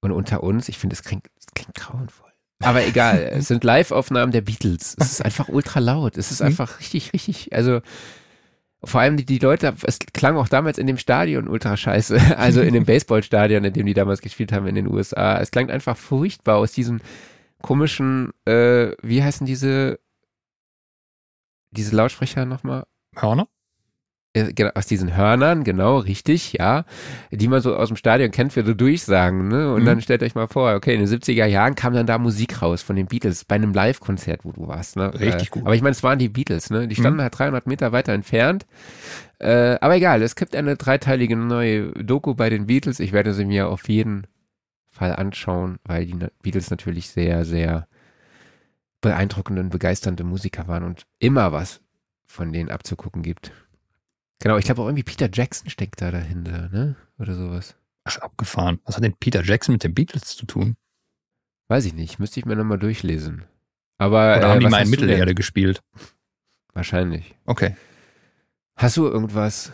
Und 0.01 0.11
unter 0.11 0.43
uns, 0.43 0.67
ich 0.67 0.77
finde, 0.77 0.95
es 0.95 1.03
klingt, 1.03 1.27
klingt 1.53 1.75
grauenvoll. 1.75 2.31
Aber 2.63 2.85
egal, 2.85 3.19
es 3.33 3.47
sind 3.47 3.63
Live-Aufnahmen 3.63 4.31
der 4.31 4.41
Beatles. 4.41 4.95
Es 4.99 5.11
ist 5.11 5.25
einfach 5.25 5.49
ultra 5.49 5.79
laut. 5.79 6.17
Es 6.17 6.31
ist 6.31 6.41
mhm. 6.41 6.47
einfach 6.47 6.79
richtig, 6.79 7.13
richtig, 7.13 7.53
also 7.53 7.81
vor 8.83 9.01
allem 9.01 9.17
die, 9.17 9.25
die 9.25 9.37
Leute, 9.37 9.75
es 9.83 9.99
klang 9.99 10.37
auch 10.37 10.47
damals 10.47 10.77
in 10.77 10.87
dem 10.87 10.97
Stadion 10.97 11.47
ultra 11.47 11.77
scheiße. 11.77 12.17
Also 12.37 12.61
in 12.61 12.73
dem 12.73 12.85
Baseballstadion, 12.85 13.63
in 13.63 13.73
dem 13.73 13.85
die 13.85 13.93
damals 13.93 14.21
gespielt 14.21 14.51
haben 14.51 14.67
in 14.67 14.75
den 14.75 14.87
USA. 14.87 15.39
Es 15.39 15.51
klang 15.51 15.69
einfach 15.69 15.97
furchtbar 15.97 16.57
aus 16.57 16.71
diesen 16.71 17.01
komischen, 17.61 18.31
äh, 18.45 18.91
wie 19.03 19.23
heißen 19.23 19.45
diese, 19.45 19.99
diese 21.71 21.95
Lautsprecher 21.95 22.45
nochmal? 22.45 22.85
Hörner? 23.15 23.47
Genau, 24.33 24.69
aus 24.75 24.85
diesen 24.85 25.17
Hörnern, 25.17 25.65
genau, 25.65 25.97
richtig, 25.97 26.53
ja, 26.53 26.85
die 27.31 27.49
man 27.49 27.61
so 27.61 27.75
aus 27.75 27.89
dem 27.89 27.97
Stadion 27.97 28.31
kennt 28.31 28.53
für 28.53 28.65
so 28.65 28.73
Durchsagen, 28.73 29.49
ne? 29.49 29.73
Und 29.73 29.81
mhm. 29.81 29.85
dann 29.85 30.01
stellt 30.01 30.23
euch 30.23 30.35
mal 30.35 30.47
vor, 30.47 30.73
okay, 30.73 30.93
in 30.93 31.01
den 31.01 31.09
70er 31.09 31.45
Jahren 31.45 31.75
kam 31.75 31.93
dann 31.93 32.05
da 32.05 32.17
Musik 32.17 32.61
raus 32.61 32.81
von 32.81 32.95
den 32.95 33.07
Beatles 33.07 33.43
bei 33.43 33.55
einem 33.55 33.73
Live-Konzert, 33.73 34.45
wo 34.45 34.53
du 34.53 34.69
warst, 34.69 34.95
ne? 34.95 35.13
Richtig 35.13 35.47
äh, 35.47 35.51
gut. 35.51 35.65
Aber 35.65 35.75
ich 35.75 35.81
meine, 35.81 35.91
es 35.91 36.01
waren 36.01 36.17
die 36.17 36.29
Beatles, 36.29 36.69
ne? 36.69 36.87
Die 36.87 36.95
standen 36.95 37.17
mhm. 37.17 37.23
halt 37.23 37.37
300 37.37 37.67
Meter 37.67 37.91
weiter 37.91 38.13
entfernt. 38.13 38.65
Äh, 39.39 39.77
aber 39.81 39.97
egal, 39.97 40.21
es 40.21 40.37
gibt 40.37 40.55
eine 40.55 40.77
dreiteilige 40.77 41.35
neue 41.35 41.91
Doku 41.91 42.33
bei 42.33 42.49
den 42.49 42.67
Beatles. 42.67 43.01
Ich 43.01 43.11
werde 43.11 43.33
sie 43.33 43.43
mir 43.43 43.67
auf 43.67 43.89
jeden 43.89 44.27
Fall 44.91 45.13
anschauen, 45.13 45.79
weil 45.83 46.05
die 46.05 46.15
Beatles 46.41 46.69
natürlich 46.69 47.09
sehr, 47.09 47.43
sehr 47.43 47.85
beeindruckende 49.01 49.61
und 49.61 49.71
begeisternde 49.71 50.23
Musiker 50.23 50.69
waren 50.69 50.83
und 50.83 51.05
immer 51.19 51.51
was 51.51 51.81
von 52.25 52.53
denen 52.53 52.69
abzugucken 52.69 53.23
gibt. 53.23 53.51
Genau, 54.41 54.57
ich 54.57 54.65
glaube 54.65 54.81
auch 54.81 54.87
irgendwie 54.87 55.03
Peter 55.03 55.29
Jackson 55.31 55.69
steckt 55.69 56.01
da 56.01 56.09
dahinter, 56.09 56.69
ne? 56.69 56.95
Oder 57.19 57.35
sowas. 57.35 57.75
Ach, 58.05 58.17
abgefahren. 58.17 58.79
Was 58.85 58.95
hat 58.95 59.03
denn 59.03 59.15
Peter 59.15 59.43
Jackson 59.43 59.73
mit 59.73 59.83
den 59.83 59.93
Beatles 59.93 60.35
zu 60.35 60.47
tun? 60.47 60.75
Weiß 61.67 61.85
ich 61.85 61.93
nicht, 61.93 62.19
müsste 62.19 62.39
ich 62.39 62.47
mir 62.47 62.55
nochmal 62.55 62.79
durchlesen. 62.79 63.45
Aber. 63.99 64.37
Oder 64.37 64.41
äh, 64.41 64.49
haben 64.49 64.59
die 64.59 64.67
mal 64.67 64.81
in 64.81 64.89
Mittelerde 64.89 65.35
gespielt? 65.35 65.83
Wahrscheinlich. 66.73 67.35
Okay. 67.45 67.75
Hast 68.75 68.97
du 68.97 69.05
irgendwas? 69.05 69.71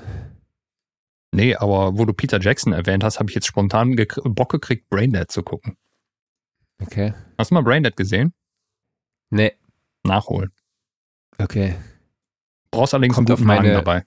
Nee, 1.31 1.55
aber 1.55 1.97
wo 1.97 2.03
du 2.03 2.11
Peter 2.11 2.41
Jackson 2.41 2.73
erwähnt 2.73 3.05
hast, 3.05 3.19
habe 3.19 3.29
ich 3.29 3.35
jetzt 3.35 3.47
spontan 3.47 3.95
Bock 4.25 4.51
gekriegt, 4.51 4.89
Braindead 4.89 5.31
zu 5.31 5.43
gucken. 5.43 5.77
Okay. 6.81 7.13
Hast 7.37 7.51
du 7.51 7.55
mal 7.55 7.63
Braindead 7.63 7.95
gesehen? 7.95 8.33
Nee. 9.29 9.53
Nachholen. 10.03 10.51
Okay. 11.37 11.75
Brauchst 12.71 12.93
allerdings 12.93 13.15
Kommt 13.15 13.29
einen 13.29 13.37
guten 13.37 13.49
auf 13.49 13.55
meine, 13.55 13.73
dabei 13.73 14.05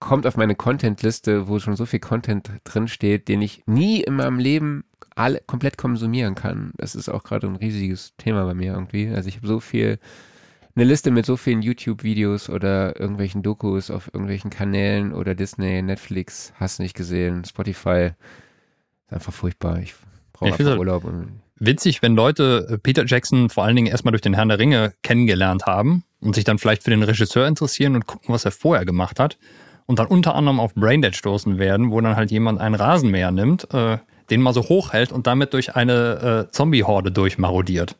kommt 0.00 0.26
auf 0.26 0.36
meine 0.36 0.54
Content-Liste, 0.54 1.48
wo 1.48 1.58
schon 1.58 1.76
so 1.76 1.86
viel 1.86 2.00
Content 2.00 2.50
drinsteht, 2.64 3.28
den 3.28 3.42
ich 3.42 3.62
nie 3.66 4.00
in 4.02 4.14
meinem 4.14 4.38
Leben 4.38 4.84
alle 5.14 5.40
komplett 5.46 5.76
konsumieren 5.76 6.34
kann. 6.34 6.72
Das 6.76 6.94
ist 6.94 7.08
auch 7.08 7.24
gerade 7.24 7.46
ein 7.46 7.56
riesiges 7.56 8.14
Thema 8.16 8.44
bei 8.44 8.54
mir 8.54 8.72
irgendwie. 8.72 9.08
Also 9.08 9.28
ich 9.28 9.36
habe 9.36 9.48
so 9.48 9.58
viel, 9.58 9.98
eine 10.76 10.84
Liste 10.84 11.10
mit 11.10 11.26
so 11.26 11.36
vielen 11.36 11.62
YouTube-Videos 11.62 12.48
oder 12.48 12.98
irgendwelchen 13.00 13.42
Dokus 13.42 13.90
auf 13.90 14.08
irgendwelchen 14.08 14.50
Kanälen 14.50 15.12
oder 15.12 15.34
Disney, 15.34 15.82
Netflix, 15.82 16.52
hast 16.56 16.78
nicht 16.78 16.94
gesehen, 16.94 17.44
Spotify. 17.44 18.12
Ist 19.06 19.12
einfach 19.12 19.32
furchtbar. 19.32 19.80
Ich 19.80 19.94
brauche 20.32 20.52
einfach 20.52 20.78
Urlaub. 20.78 21.04
Witzig, 21.56 22.02
wenn 22.02 22.14
Leute 22.14 22.68
äh, 22.70 22.78
Peter 22.78 23.04
Jackson 23.04 23.50
vor 23.50 23.64
allen 23.64 23.74
Dingen 23.74 23.88
erstmal 23.88 24.12
durch 24.12 24.22
den 24.22 24.34
Herrn 24.34 24.48
der 24.48 24.60
Ringe 24.60 24.94
kennengelernt 25.02 25.66
haben 25.66 26.04
und 26.20 26.36
sich 26.36 26.44
dann 26.44 26.58
vielleicht 26.58 26.84
für 26.84 26.90
den 26.90 27.02
Regisseur 27.02 27.48
interessieren 27.48 27.96
und 27.96 28.06
gucken, 28.06 28.32
was 28.32 28.44
er 28.44 28.52
vorher 28.52 28.84
gemacht 28.84 29.18
hat 29.18 29.38
und 29.88 29.98
dann 29.98 30.06
unter 30.06 30.34
anderem 30.34 30.60
auf 30.60 30.74
Braindead 30.74 31.16
stoßen 31.16 31.58
werden, 31.58 31.90
wo 31.90 32.00
dann 32.00 32.14
halt 32.14 32.30
jemand 32.30 32.60
einen 32.60 32.74
Rasenmäher 32.74 33.32
nimmt, 33.32 33.72
äh, 33.72 33.98
den 34.30 34.42
mal 34.42 34.52
so 34.52 34.62
hochhält 34.62 35.10
und 35.10 35.26
damit 35.26 35.54
durch 35.54 35.74
eine 35.74 36.46
äh, 36.46 36.52
Zombie-Horde 36.52 37.10
durchmarodiert. 37.10 37.96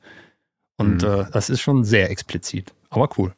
Und 0.76 1.02
mhm. 1.02 1.08
äh, 1.08 1.24
das 1.32 1.48
ist 1.48 1.62
schon 1.62 1.84
sehr 1.84 2.10
explizit, 2.10 2.74
aber 2.90 3.08
cool. 3.16 3.34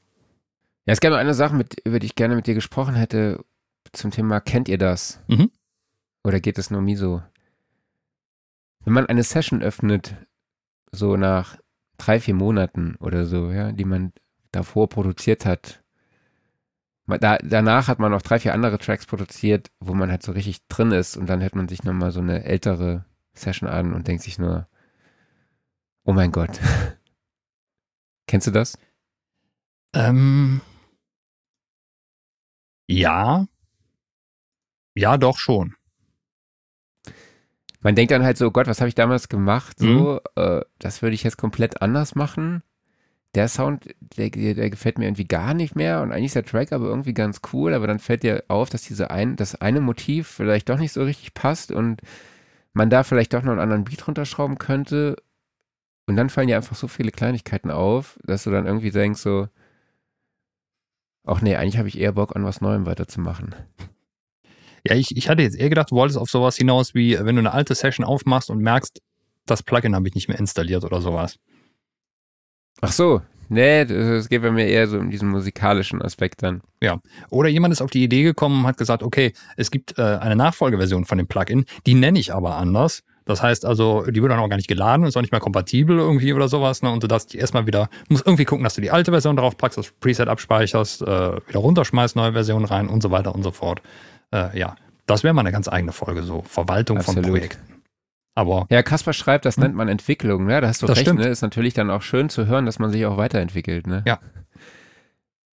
Ja, 0.84 0.92
es 0.92 1.00
gab 1.00 1.12
noch 1.12 1.18
eine 1.18 1.34
Sache, 1.34 1.54
mit, 1.54 1.80
über 1.84 2.00
die 2.00 2.06
ich 2.06 2.16
gerne 2.16 2.34
mit 2.34 2.48
dir 2.48 2.54
gesprochen 2.54 2.96
hätte, 2.96 3.44
zum 3.92 4.10
Thema, 4.10 4.40
kennt 4.40 4.68
ihr 4.68 4.78
das? 4.78 5.20
Mhm. 5.28 5.50
Oder 6.24 6.40
geht 6.40 6.58
es 6.58 6.70
nur 6.70 6.82
mir 6.82 6.98
so? 6.98 7.22
Wenn 8.84 8.94
man 8.94 9.06
eine 9.06 9.22
Session 9.22 9.62
öffnet, 9.62 10.16
so 10.90 11.16
nach 11.16 11.56
drei, 11.98 12.18
vier 12.18 12.34
Monaten 12.34 12.96
oder 12.98 13.26
so, 13.26 13.52
ja, 13.52 13.70
die 13.70 13.84
man 13.84 14.12
davor 14.50 14.88
produziert 14.88 15.46
hat, 15.46 15.79
da, 17.06 17.38
danach 17.38 17.88
hat 17.88 17.98
man 17.98 18.12
noch 18.12 18.22
drei, 18.22 18.38
vier 18.38 18.54
andere 18.54 18.78
Tracks 18.78 19.06
produziert, 19.06 19.70
wo 19.80 19.94
man 19.94 20.10
halt 20.10 20.22
so 20.22 20.32
richtig 20.32 20.66
drin 20.68 20.92
ist 20.92 21.16
und 21.16 21.26
dann 21.26 21.42
hört 21.42 21.56
man 21.56 21.68
sich 21.68 21.82
nochmal 21.84 22.12
so 22.12 22.20
eine 22.20 22.44
ältere 22.44 23.04
Session 23.34 23.68
an 23.68 23.92
und 23.94 24.06
denkt 24.06 24.22
sich 24.22 24.38
nur, 24.38 24.68
oh 26.04 26.12
mein 26.12 26.32
Gott. 26.32 26.60
Kennst 28.26 28.46
du 28.46 28.50
das? 28.52 28.78
Ähm, 29.92 30.60
ja. 32.88 33.46
Ja, 34.94 35.16
doch 35.16 35.38
schon. 35.38 35.74
Man 37.80 37.94
denkt 37.94 38.10
dann 38.10 38.24
halt 38.24 38.36
so, 38.36 38.50
Gott, 38.50 38.66
was 38.66 38.80
habe 38.80 38.88
ich 38.88 38.94
damals 38.94 39.28
gemacht? 39.28 39.78
So, 39.78 40.20
äh, 40.36 40.60
das 40.78 41.00
würde 41.00 41.14
ich 41.14 41.22
jetzt 41.22 41.38
komplett 41.38 41.80
anders 41.80 42.14
machen. 42.14 42.62
Der 43.34 43.48
Sound, 43.48 43.94
der, 44.16 44.30
der 44.30 44.70
gefällt 44.70 44.98
mir 44.98 45.04
irgendwie 45.04 45.26
gar 45.26 45.54
nicht 45.54 45.76
mehr 45.76 46.02
und 46.02 46.10
eigentlich 46.10 46.26
ist 46.26 46.34
der 46.34 46.44
Track 46.44 46.72
aber 46.72 46.86
irgendwie 46.86 47.14
ganz 47.14 47.40
cool, 47.52 47.74
aber 47.74 47.86
dann 47.86 48.00
fällt 48.00 48.24
dir 48.24 48.42
auf, 48.48 48.70
dass 48.70 48.82
diese 48.82 49.10
ein, 49.10 49.36
das 49.36 49.54
eine 49.54 49.80
Motiv 49.80 50.26
vielleicht 50.26 50.68
doch 50.68 50.78
nicht 50.78 50.92
so 50.92 51.04
richtig 51.04 51.34
passt 51.34 51.70
und 51.70 52.00
man 52.72 52.90
da 52.90 53.04
vielleicht 53.04 53.32
doch 53.32 53.42
noch 53.42 53.52
einen 53.52 53.60
anderen 53.60 53.84
Beat 53.84 54.06
runterschrauben 54.06 54.58
könnte. 54.58 55.16
Und 56.06 56.16
dann 56.16 56.30
fallen 56.30 56.48
dir 56.48 56.56
einfach 56.56 56.76
so 56.76 56.88
viele 56.88 57.12
Kleinigkeiten 57.12 57.70
auf, 57.70 58.18
dass 58.24 58.44
du 58.44 58.50
dann 58.50 58.66
irgendwie 58.66 58.90
denkst 58.90 59.20
so, 59.20 59.48
ach 61.24 61.40
nee, 61.40 61.54
eigentlich 61.56 61.78
habe 61.78 61.88
ich 61.88 61.98
eher 61.98 62.12
Bock 62.12 62.34
an 62.34 62.44
was 62.44 62.60
Neuem 62.60 62.86
weiterzumachen. 62.86 63.54
Ja, 64.86 64.96
ich, 64.96 65.16
ich 65.16 65.28
hatte 65.28 65.42
jetzt 65.42 65.56
eher 65.56 65.68
gedacht, 65.68 65.90
du 65.90 65.96
wolltest 65.96 66.18
auf 66.18 66.30
sowas 66.30 66.56
hinaus, 66.56 66.94
wie 66.94 67.18
wenn 67.18 67.36
du 67.36 67.40
eine 67.40 67.52
alte 67.52 67.74
Session 67.74 68.04
aufmachst 68.04 68.50
und 68.50 68.58
merkst, 68.60 69.00
das 69.46 69.62
Plugin 69.62 69.94
habe 69.94 70.08
ich 70.08 70.14
nicht 70.14 70.28
mehr 70.28 70.38
installiert 70.38 70.84
oder 70.84 71.00
sowas. 71.00 71.36
Ach 72.80 72.92
so, 72.92 73.20
nee, 73.48 73.80
es 73.82 74.28
geht 74.28 74.42
bei 74.42 74.50
mir 74.50 74.66
eher 74.66 74.86
so 74.86 74.98
um 74.98 75.10
diesen 75.10 75.28
musikalischen 75.28 76.00
Aspekt 76.02 76.42
dann. 76.42 76.62
Oder 77.30 77.48
jemand 77.48 77.72
ist 77.72 77.82
auf 77.82 77.90
die 77.90 78.02
Idee 78.02 78.22
gekommen 78.22 78.60
und 78.60 78.66
hat 78.66 78.78
gesagt, 78.78 79.02
okay, 79.02 79.32
es 79.56 79.70
gibt 79.70 79.98
äh, 79.98 80.02
eine 80.02 80.36
Nachfolgeversion 80.36 81.04
von 81.04 81.18
dem 81.18 81.26
Plugin, 81.26 81.64
die 81.86 81.94
nenne 81.94 82.18
ich 82.18 82.32
aber 82.32 82.56
anders. 82.56 83.02
Das 83.26 83.42
heißt 83.42 83.64
also, 83.64 84.06
die 84.06 84.22
wird 84.22 84.32
dann 84.32 84.40
auch 84.40 84.48
gar 84.48 84.56
nicht 84.56 84.66
geladen, 84.66 85.06
ist 85.06 85.16
auch 85.16 85.20
nicht 85.20 85.30
mehr 85.30 85.40
kompatibel 85.40 85.98
irgendwie 85.98 86.32
oder 86.32 86.48
sowas. 86.48 86.82
Ne? 86.82 86.90
Und 86.90 87.02
du 87.02 87.06
darfst 87.06 87.32
die 87.32 87.38
erstmal 87.38 87.66
wieder, 87.66 87.88
musst 88.08 88.26
irgendwie 88.26 88.44
gucken, 88.44 88.64
dass 88.64 88.74
du 88.74 88.80
die 88.80 88.90
alte 88.90 89.12
Version 89.12 89.36
drauf 89.36 89.56
packst, 89.56 89.78
das 89.78 89.92
Preset 90.00 90.26
abspeicherst, 90.26 91.02
äh, 91.02 91.06
wieder 91.46 91.60
runterschmeißt, 91.60 92.16
neue 92.16 92.32
Version 92.32 92.64
rein 92.64 92.88
und 92.88 93.02
so 93.02 93.10
weiter 93.10 93.34
und 93.34 93.42
so 93.42 93.52
fort. 93.52 93.82
Äh, 94.32 94.58
ja, 94.58 94.74
das 95.06 95.22
wäre 95.22 95.34
mal 95.34 95.42
eine 95.42 95.52
ganz 95.52 95.68
eigene 95.68 95.92
Folge, 95.92 96.22
so 96.22 96.42
Verwaltung 96.42 96.98
Absolut. 96.98 97.24
von 97.24 97.32
Projekten. 97.32 97.69
Aber 98.40 98.66
Ja, 98.70 98.82
Kaspar 98.82 99.12
schreibt, 99.12 99.44
das 99.44 99.56
Hm. 99.56 99.64
nennt 99.64 99.74
man 99.76 99.88
Entwicklung, 99.88 100.46
ne? 100.46 100.60
Da 100.62 100.68
hast 100.68 100.80
du 100.82 100.86
Das 100.86 100.96
recht, 100.96 101.06
stimmt. 101.06 101.20
ne? 101.20 101.28
Ist 101.28 101.42
natürlich 101.42 101.74
dann 101.74 101.90
auch 101.90 102.00
schön 102.02 102.30
zu 102.30 102.46
hören, 102.46 102.64
dass 102.64 102.78
man 102.78 102.90
sich 102.90 103.04
auch 103.04 103.16
weiterentwickelt, 103.18 103.86
ne? 103.86 104.02
Ja. 104.06 104.18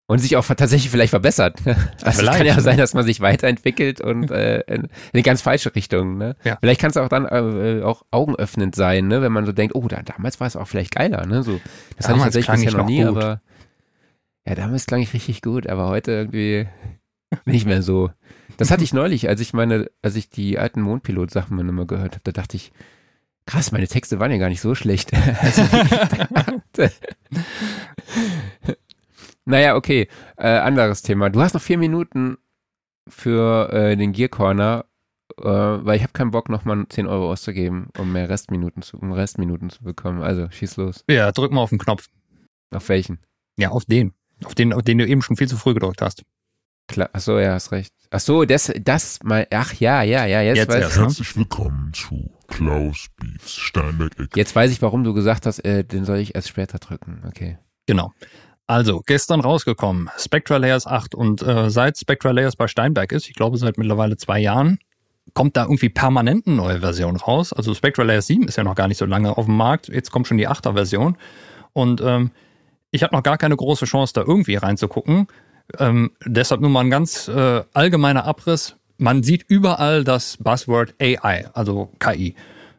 Und 0.08 0.20
sich 0.20 0.36
auch 0.36 0.46
tatsächlich 0.46 0.88
vielleicht 0.88 1.10
verbessert. 1.10 1.66
ne? 1.66 1.74
Also 2.04 2.06
es 2.06 2.16
Vielleicht, 2.18 2.38
kann 2.38 2.46
ja 2.46 2.60
sein, 2.60 2.76
dass 2.78 2.94
man 2.94 3.04
sich 3.04 3.20
weiterentwickelt 3.20 4.00
und 4.00 4.30
äh, 4.30 4.60
in, 4.68 4.82
in 4.84 4.88
eine 5.14 5.22
ganz 5.24 5.42
falsche 5.42 5.74
Richtung, 5.74 6.16
ne? 6.16 6.36
Ja. 6.44 6.58
Vielleicht 6.60 6.80
kann 6.80 6.90
es 6.90 6.96
auch 6.96 7.08
dann 7.08 7.24
äh, 7.26 7.82
auch 7.82 8.02
augenöffnend 8.12 8.76
sein, 8.76 9.08
ne? 9.08 9.20
Wenn 9.20 9.32
man 9.32 9.46
so 9.46 9.50
denkt, 9.52 9.74
oh, 9.74 9.88
da, 9.88 10.02
damals 10.02 10.38
war 10.38 10.46
es 10.46 10.54
auch 10.54 10.68
vielleicht 10.68 10.94
geiler, 10.94 11.26
ne? 11.26 11.42
So, 11.42 11.54
das 11.54 11.60
hatte 11.60 11.98
ich 11.98 12.06
Damals 12.06 12.22
tatsächlich 12.34 12.64
bisher 12.66 12.78
noch 12.78 12.86
nie, 12.86 12.98
gut. 13.02 13.08
aber 13.16 13.40
ja, 14.46 14.54
damals 14.54 14.86
klang 14.86 15.00
ich 15.00 15.12
richtig 15.12 15.42
gut, 15.42 15.66
aber 15.66 15.88
heute 15.88 16.12
irgendwie 16.12 16.68
nicht 17.44 17.66
mehr 17.66 17.82
so. 17.82 18.10
Das 18.56 18.70
hatte 18.70 18.84
ich 18.84 18.92
neulich, 18.92 19.28
als 19.28 19.40
ich 19.40 19.52
meine, 19.52 19.90
als 20.02 20.16
ich 20.16 20.30
die 20.30 20.58
alten 20.58 20.80
Mondpilot-Sachen 20.80 21.58
immer 21.58 21.86
gehört 21.86 22.12
habe, 22.12 22.22
da 22.24 22.32
dachte 22.32 22.56
ich, 22.56 22.72
krass, 23.46 23.72
meine 23.72 23.88
Texte 23.88 24.18
waren 24.18 24.30
ja 24.30 24.38
gar 24.38 24.48
nicht 24.48 24.60
so 24.60 24.74
schlecht. 24.74 25.12
Also, 25.40 25.62
naja, 29.44 29.76
okay, 29.76 30.08
äh, 30.36 30.48
anderes 30.48 31.02
Thema. 31.02 31.30
Du 31.30 31.40
hast 31.40 31.54
noch 31.54 31.62
vier 31.62 31.78
Minuten 31.78 32.38
für 33.08 33.72
äh, 33.72 33.96
den 33.96 34.12
Gear 34.12 34.28
Corner, 34.28 34.84
äh, 35.38 35.44
weil 35.44 35.96
ich 35.96 36.02
habe 36.02 36.12
keinen 36.12 36.32
Bock, 36.32 36.48
nochmal 36.48 36.86
10 36.88 37.06
Euro 37.06 37.30
auszugeben, 37.30 37.88
um 37.98 38.12
mehr 38.12 38.28
Restminuten 38.28 38.82
zu, 38.82 38.98
um 38.98 39.12
Restminuten 39.12 39.70
zu 39.70 39.84
bekommen. 39.84 40.22
Also 40.22 40.50
schieß 40.50 40.76
los. 40.76 41.04
ja, 41.08 41.30
drück 41.32 41.52
mal 41.52 41.60
auf 41.60 41.70
den 41.70 41.78
Knopf. 41.78 42.08
Auf 42.74 42.88
welchen? 42.88 43.20
Ja, 43.56 43.70
auf 43.70 43.84
den. 43.84 44.12
Auf 44.44 44.54
den, 44.54 44.72
auf 44.72 44.82
den 44.82 44.98
du 44.98 45.06
eben 45.06 45.22
schon 45.22 45.36
viel 45.36 45.48
zu 45.48 45.56
früh 45.56 45.72
gedrückt 45.74 46.02
hast. 46.02 46.24
Klar, 46.88 47.10
ach 47.12 47.20
so, 47.20 47.38
ja, 47.38 47.52
hast 47.52 47.72
recht. 47.72 47.92
Ach 48.10 48.20
so, 48.20 48.44
das, 48.44 48.72
das 48.80 49.18
mal, 49.24 49.46
ach 49.50 49.74
ja, 49.74 50.02
ja, 50.02 50.24
ja, 50.24 50.40
jetzt, 50.42 50.58
Jetzt 50.58 50.68
weiß 50.68 50.88
ich. 50.88 50.96
Herzlich 50.96 51.36
willkommen 51.36 51.92
zu 51.92 52.30
Klaus 52.46 53.08
Beats 53.20 53.52
Steinberg 53.52 54.12
Ecke. 54.18 54.30
Jetzt 54.36 54.54
weiß 54.54 54.70
ich, 54.70 54.80
warum 54.82 55.02
du 55.02 55.12
gesagt 55.12 55.46
hast, 55.46 55.58
äh, 55.60 55.82
den 55.82 56.04
soll 56.04 56.18
ich 56.18 56.36
erst 56.36 56.48
später 56.48 56.78
drücken. 56.78 57.24
Okay. 57.26 57.58
Genau. 57.86 58.12
Also, 58.68 59.02
gestern 59.04 59.40
rausgekommen, 59.40 60.10
Spectra 60.16 60.56
Layers 60.56 60.86
8 60.86 61.14
und 61.14 61.42
äh, 61.42 61.70
seit 61.70 61.98
Spectra 61.98 62.30
Layers 62.30 62.56
bei 62.56 62.68
Steinberg 62.68 63.12
ist, 63.12 63.28
ich 63.28 63.34
glaube 63.34 63.58
seit 63.58 63.78
mittlerweile 63.78 64.16
zwei 64.16 64.38
Jahren, 64.38 64.78
kommt 65.34 65.56
da 65.56 65.64
irgendwie 65.64 65.88
permanent 65.88 66.46
eine 66.46 66.56
neue 66.56 66.80
Version 66.80 67.16
raus. 67.16 67.52
Also 67.52 67.74
Spectra 67.74 68.04
Layers 68.04 68.28
7 68.28 68.46
ist 68.46 68.56
ja 68.56 68.64
noch 68.64 68.74
gar 68.76 68.88
nicht 68.88 68.98
so 68.98 69.06
lange 69.06 69.36
auf 69.36 69.46
dem 69.46 69.56
Markt, 69.56 69.88
jetzt 69.88 70.10
kommt 70.10 70.28
schon 70.28 70.36
die 70.36 70.48
8er 70.48 70.74
Version 70.74 71.16
und 71.72 72.00
ähm, 72.00 72.30
ich 72.90 73.02
habe 73.02 73.14
noch 73.14 73.22
gar 73.22 73.38
keine 73.38 73.56
große 73.56 73.84
Chance, 73.84 74.12
da 74.14 74.22
irgendwie 74.22 74.54
reinzugucken. 74.56 75.26
Ähm, 75.78 76.10
deshalb 76.24 76.60
nur 76.60 76.70
mal 76.70 76.80
ein 76.80 76.90
ganz 76.90 77.28
äh, 77.28 77.62
allgemeiner 77.72 78.24
Abriss. 78.24 78.76
Man 78.98 79.22
sieht 79.22 79.44
überall 79.48 80.04
das 80.04 80.38
Buzzword 80.38 80.94
AI, 81.00 81.46
also 81.52 81.90
KI. 81.98 82.34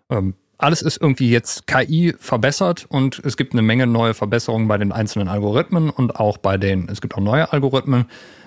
Ähm, 0.10 0.34
alles 0.58 0.82
ist 0.82 1.00
irgendwie 1.00 1.30
jetzt 1.30 1.68
KI 1.68 2.16
verbessert 2.18 2.88
und 2.90 3.22
es 3.24 3.38
gibt 3.38 3.54
eine 3.54 3.62
Menge 3.62 3.86
neue 3.86 4.16
Verbesserungen 4.16 4.68
bei 4.68 4.78
den 4.78 4.92
einzelnen 4.92 5.28
Algorithmen 5.28 5.92
und 5.92 6.16
auch 6.16 6.38
bei 6.38 6.58
den, 6.58 6.90
es 6.90 7.00
gibt 7.00 7.16
auch 7.16 7.22
neue 7.22 7.52
Algorithmen. 7.54 8.06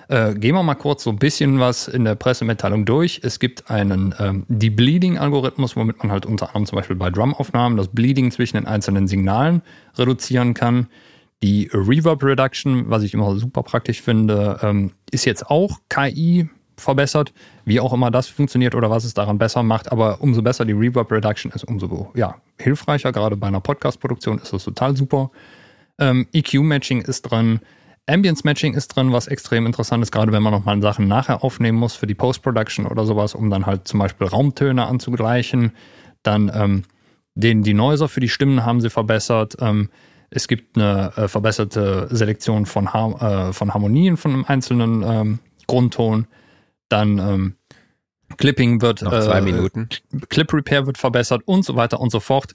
Äh, 0.09 0.33
gehen 0.33 0.55
wir 0.55 0.63
mal 0.63 0.75
kurz 0.75 1.03
so 1.03 1.09
ein 1.09 1.19
bisschen 1.19 1.61
was 1.61 1.87
in 1.87 2.03
der 2.03 2.15
Pressemitteilung 2.15 2.83
durch. 2.83 3.21
Es 3.23 3.39
gibt 3.39 3.69
einen 3.71 4.13
ähm, 4.19 4.43
Debleeding-Algorithmus, 4.49 5.77
womit 5.77 5.99
man 5.99 6.11
halt 6.11 6.25
unter 6.25 6.47
anderem 6.47 6.65
zum 6.65 6.75
Beispiel 6.75 6.97
bei 6.97 7.09
Drumaufnahmen 7.09 7.77
das 7.77 7.87
Bleeding 7.87 8.29
zwischen 8.31 8.57
den 8.57 8.67
einzelnen 8.67 9.07
Signalen 9.07 9.61
reduzieren 9.97 10.53
kann. 10.53 10.87
Die 11.43 11.69
Reverb 11.73 12.23
Reduction, 12.23 12.89
was 12.89 13.03
ich 13.03 13.13
immer 13.13 13.35
super 13.37 13.63
praktisch 13.63 14.01
finde, 14.01 14.59
ähm, 14.61 14.91
ist 15.11 15.25
jetzt 15.25 15.47
auch 15.47 15.79
KI 15.89 16.47
verbessert. 16.77 17.33
Wie 17.65 17.79
auch 17.79 17.93
immer 17.93 18.11
das 18.11 18.27
funktioniert 18.27 18.75
oder 18.75 18.89
was 18.89 19.05
es 19.05 19.13
daran 19.13 19.37
besser 19.37 19.63
macht. 19.63 19.91
Aber 19.91 20.21
umso 20.21 20.41
besser 20.41 20.65
die 20.65 20.73
Reverb 20.73 21.11
Reduction 21.11 21.51
ist, 21.51 21.63
umso 21.63 22.11
ja, 22.15 22.35
hilfreicher. 22.59 23.11
Gerade 23.11 23.37
bei 23.37 23.47
einer 23.47 23.61
Podcast-Produktion 23.61 24.39
ist 24.39 24.53
das 24.53 24.63
total 24.63 24.95
super. 24.95 25.31
Ähm, 25.99 26.27
EQ-Matching 26.33 27.01
ist 27.01 27.23
drin. 27.23 27.59
Ambience-Matching 28.07 28.73
ist 28.73 28.89
drin, 28.89 29.11
was 29.11 29.27
extrem 29.27 29.65
interessant 29.65 30.03
ist, 30.03 30.11
gerade 30.11 30.31
wenn 30.31 30.43
man 30.43 30.53
nochmal 30.53 30.81
Sachen 30.81 31.07
nachher 31.07 31.43
aufnehmen 31.43 31.77
muss 31.77 31.95
für 31.95 32.07
die 32.07 32.15
Post-Production 32.15 32.87
oder 32.87 33.05
sowas, 33.05 33.35
um 33.35 33.49
dann 33.49 33.65
halt 33.65 33.87
zum 33.87 33.99
Beispiel 33.99 34.27
Raumtöne 34.27 34.85
anzugleichen. 34.85 35.71
Dann 36.23 36.51
ähm, 36.53 36.83
den 37.35 37.63
Denoiser 37.63 38.09
für 38.09 38.19
die 38.19 38.29
Stimmen 38.29 38.65
haben 38.65 38.81
sie 38.81 38.89
verbessert. 38.89 39.55
Ähm, 39.59 39.89
es 40.31 40.47
gibt 40.47 40.77
eine 40.77 41.11
äh, 41.17 41.27
verbesserte 41.27 42.07
Selektion 42.09 42.65
von, 42.65 42.93
Har 42.93 43.49
äh, 43.49 43.53
von 43.53 43.73
Harmonien 43.73 44.17
von 44.17 44.31
einem 44.31 44.45
einzelnen 44.47 45.03
ähm, 45.03 45.39
Grundton. 45.67 46.25
Dann 46.89 47.19
ähm, 47.19 47.55
Clipping 48.37 48.81
wird 48.81 49.01
Noch 49.01 49.11
zwei 49.19 49.39
äh, 49.39 49.41
Minuten. 49.41 49.89
Clip 50.29 50.51
Repair 50.53 50.85
wird 50.87 50.97
verbessert 50.97 51.41
und 51.45 51.65
so 51.65 51.75
weiter 51.75 51.99
und 51.99 52.11
so 52.11 52.21
fort. 52.21 52.53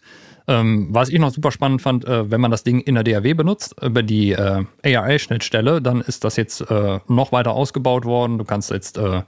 Ähm, 0.49 0.89
was 0.91 1.11
ich 1.11 1.19
noch 1.19 1.31
super 1.31 1.53
spannend 1.53 1.83
fand, 1.83 2.07
äh, 2.07 2.31
wenn 2.31 2.41
man 2.41 2.51
das 2.51 2.65
Ding 2.65 2.81
in 2.81 2.95
der 2.95 3.05
DAW 3.05 3.35
benutzt, 3.35 3.75
über 3.83 4.03
die 4.03 4.33
äh, 4.33 4.65
ARA-Schnittstelle, 4.85 5.83
dann 5.83 6.01
ist 6.01 6.25
das 6.25 6.37
jetzt 6.37 6.63
äh, 6.63 7.01
noch 7.09 7.33
weiter 7.33 7.53
ausgebaut 7.53 8.07
worden. 8.07 8.39
Du 8.39 8.45
kannst 8.45 8.71
jetzt 8.71 8.97
äh, 8.97 9.23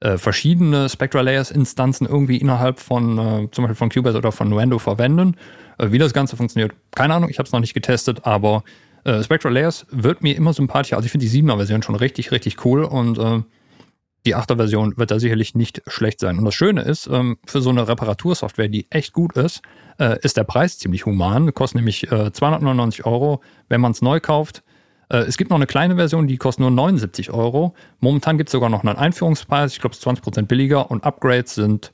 äh, 0.00 0.18
verschiedene 0.18 0.88
Spectra 0.88 1.20
Layers-Instanzen 1.20 2.08
irgendwie 2.08 2.38
innerhalb 2.38 2.80
von 2.80 3.18
äh, 3.18 3.48
zum 3.52 3.62
Beispiel 3.62 3.76
von 3.76 3.90
Cubase 3.90 4.18
oder 4.18 4.32
von 4.32 4.48
Nuendo 4.48 4.78
verwenden. 4.80 5.36
Äh, 5.82 5.92
wie 5.92 5.98
das 5.98 6.12
Ganze 6.12 6.36
funktioniert, 6.36 6.72
keine 6.94 7.14
Ahnung, 7.14 7.28
ich 7.28 7.38
habe 7.38 7.46
es 7.46 7.52
noch 7.52 7.60
nicht 7.60 7.74
getestet, 7.74 8.24
aber 8.24 8.62
äh, 9.04 9.22
Spectra 9.22 9.48
Layers 9.48 9.86
wird 9.90 10.22
mir 10.22 10.36
immer 10.36 10.52
sympathischer. 10.52 10.96
Also 10.96 11.06
ich 11.06 11.12
finde 11.12 11.26
die 11.26 11.42
7er-Version 11.42 11.82
schon 11.82 11.96
richtig, 11.96 12.30
richtig 12.30 12.64
cool 12.64 12.84
und 12.84 13.18
äh, 13.18 13.42
die 14.24 14.36
8er 14.36 14.56
Version 14.56 14.96
wird 14.96 15.10
da 15.10 15.18
sicherlich 15.18 15.56
nicht 15.56 15.82
schlecht 15.88 16.20
sein. 16.20 16.38
Und 16.38 16.44
das 16.44 16.54
Schöne 16.54 16.82
ist, 16.82 17.08
ähm, 17.08 17.38
für 17.44 17.60
so 17.60 17.70
eine 17.70 17.88
Reparatursoftware, 17.88 18.68
die 18.68 18.86
echt 18.90 19.12
gut 19.12 19.36
ist, 19.36 19.62
äh, 19.98 20.16
ist 20.22 20.36
der 20.36 20.44
Preis 20.44 20.78
ziemlich 20.78 21.06
human. 21.06 21.52
Kostet 21.52 21.76
nämlich 21.76 22.04
äh, 22.12 22.32
299 22.32 23.04
Euro, 23.04 23.40
wenn 23.68 23.80
man 23.80 23.90
es 23.90 24.00
neu 24.00 24.20
kauft. 24.20 24.62
Äh, 25.08 25.18
es 25.18 25.36
gibt 25.36 25.50
noch 25.50 25.56
eine 25.56 25.66
kleine 25.66 25.96
Version, 25.96 26.28
die 26.28 26.36
kostet 26.36 26.60
nur 26.60 26.70
79 26.70 27.32
Euro. 27.32 27.74
Momentan 27.98 28.38
gibt 28.38 28.48
es 28.48 28.52
sogar 28.52 28.70
noch 28.70 28.84
einen 28.84 28.96
Einführungspreis. 28.96 29.72
Ich 29.72 29.80
glaube, 29.80 29.94
es 29.94 29.98
ist 29.98 30.06
20% 30.06 30.42
billiger. 30.42 30.88
Und 30.88 31.02
Upgrades 31.02 31.56
sind, 31.56 31.92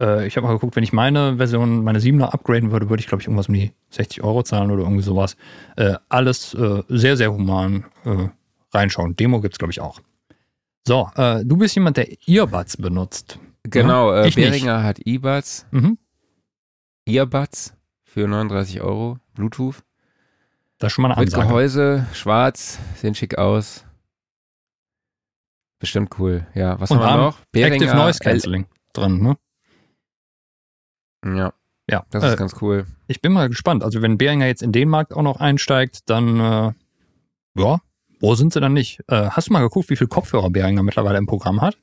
äh, 0.00 0.26
ich 0.26 0.36
habe 0.36 0.46
mal 0.46 0.52
geguckt, 0.54 0.76
wenn 0.76 0.82
ich 0.84 0.92
meine 0.92 1.36
Version, 1.36 1.82
meine 1.84 1.98
7er 2.00 2.32
upgraden 2.32 2.70
würde, 2.72 2.88
würde 2.90 3.00
ich, 3.00 3.06
glaube 3.06 3.20
ich, 3.22 3.26
irgendwas 3.26 3.48
um 3.48 3.54
die 3.54 3.72
60 3.90 4.22
Euro 4.22 4.42
zahlen 4.42 4.70
oder 4.70 4.82
irgendwie 4.82 5.02
sowas. 5.02 5.36
Äh, 5.76 5.94
alles 6.08 6.54
äh, 6.54 6.82
sehr, 6.88 7.16
sehr 7.16 7.32
human 7.32 7.84
äh, 8.04 8.28
reinschauen. 8.72 9.16
Demo 9.16 9.40
gibt 9.40 9.54
es, 9.54 9.58
glaube 9.58 9.72
ich, 9.72 9.80
auch. 9.80 10.00
So, 10.86 11.10
äh, 11.16 11.44
du 11.44 11.56
bist 11.56 11.74
jemand, 11.74 11.96
der 11.96 12.08
Earbuds 12.28 12.76
benutzt. 12.76 13.38
Genau, 13.64 14.12
äh, 14.12 14.28
Ich 14.28 14.36
nicht. 14.36 14.50
Behringer 14.50 14.82
hat 14.84 15.00
E-Buds, 15.04 15.66
Mhm. 15.72 15.98
Earbuds 17.06 17.74
für 18.04 18.26
39 18.28 18.80
Euro, 18.80 19.18
Bluetooth. 19.34 19.82
Das 20.78 20.88
ist 20.88 20.94
schon 20.94 21.02
mal 21.02 21.12
eine 21.12 21.20
Mit 21.20 21.32
Ansage. 21.32 21.48
Gehäuse, 21.48 22.06
schwarz, 22.12 22.78
sehen 22.96 23.14
schick 23.14 23.38
aus. 23.38 23.84
Bestimmt 25.78 26.18
cool. 26.18 26.46
Ja, 26.54 26.78
was 26.80 26.90
Und 26.90 27.00
haben 27.00 27.20
wir 27.20 27.26
noch? 27.26 27.38
Active 27.54 27.94
Noise 27.94 28.18
Cancelling 28.20 28.66
drin, 28.92 29.22
ne? 29.22 29.36
Ja, 31.34 31.52
Ja. 31.90 32.04
das 32.10 32.22
äh, 32.22 32.28
ist 32.30 32.36
ganz 32.36 32.54
cool. 32.60 32.86
ich 33.08 33.20
bin 33.20 33.32
mal 33.32 33.48
gespannt. 33.48 33.82
Also 33.82 34.02
wenn 34.02 34.18
Behringer 34.18 34.46
jetzt 34.46 34.62
in 34.62 34.72
den 34.72 34.88
Markt 34.88 35.14
auch 35.14 35.22
noch 35.22 35.40
einsteigt, 35.40 36.08
dann 36.10 36.38
äh, 36.38 36.72
ja, 37.58 37.78
Pro 38.20 38.34
sind 38.34 38.52
sie 38.52 38.60
dann 38.60 38.72
nicht. 38.74 39.00
Äh, 39.08 39.30
hast 39.30 39.48
du 39.48 39.52
mal 39.52 39.60
geguckt, 39.62 39.90
wie 39.90 39.96
viel 39.96 40.06
Kopfhörer 40.06 40.50
Behringer 40.50 40.82
mittlerweile 40.82 41.18
im 41.18 41.26
Programm 41.26 41.60
hat? 41.60 41.78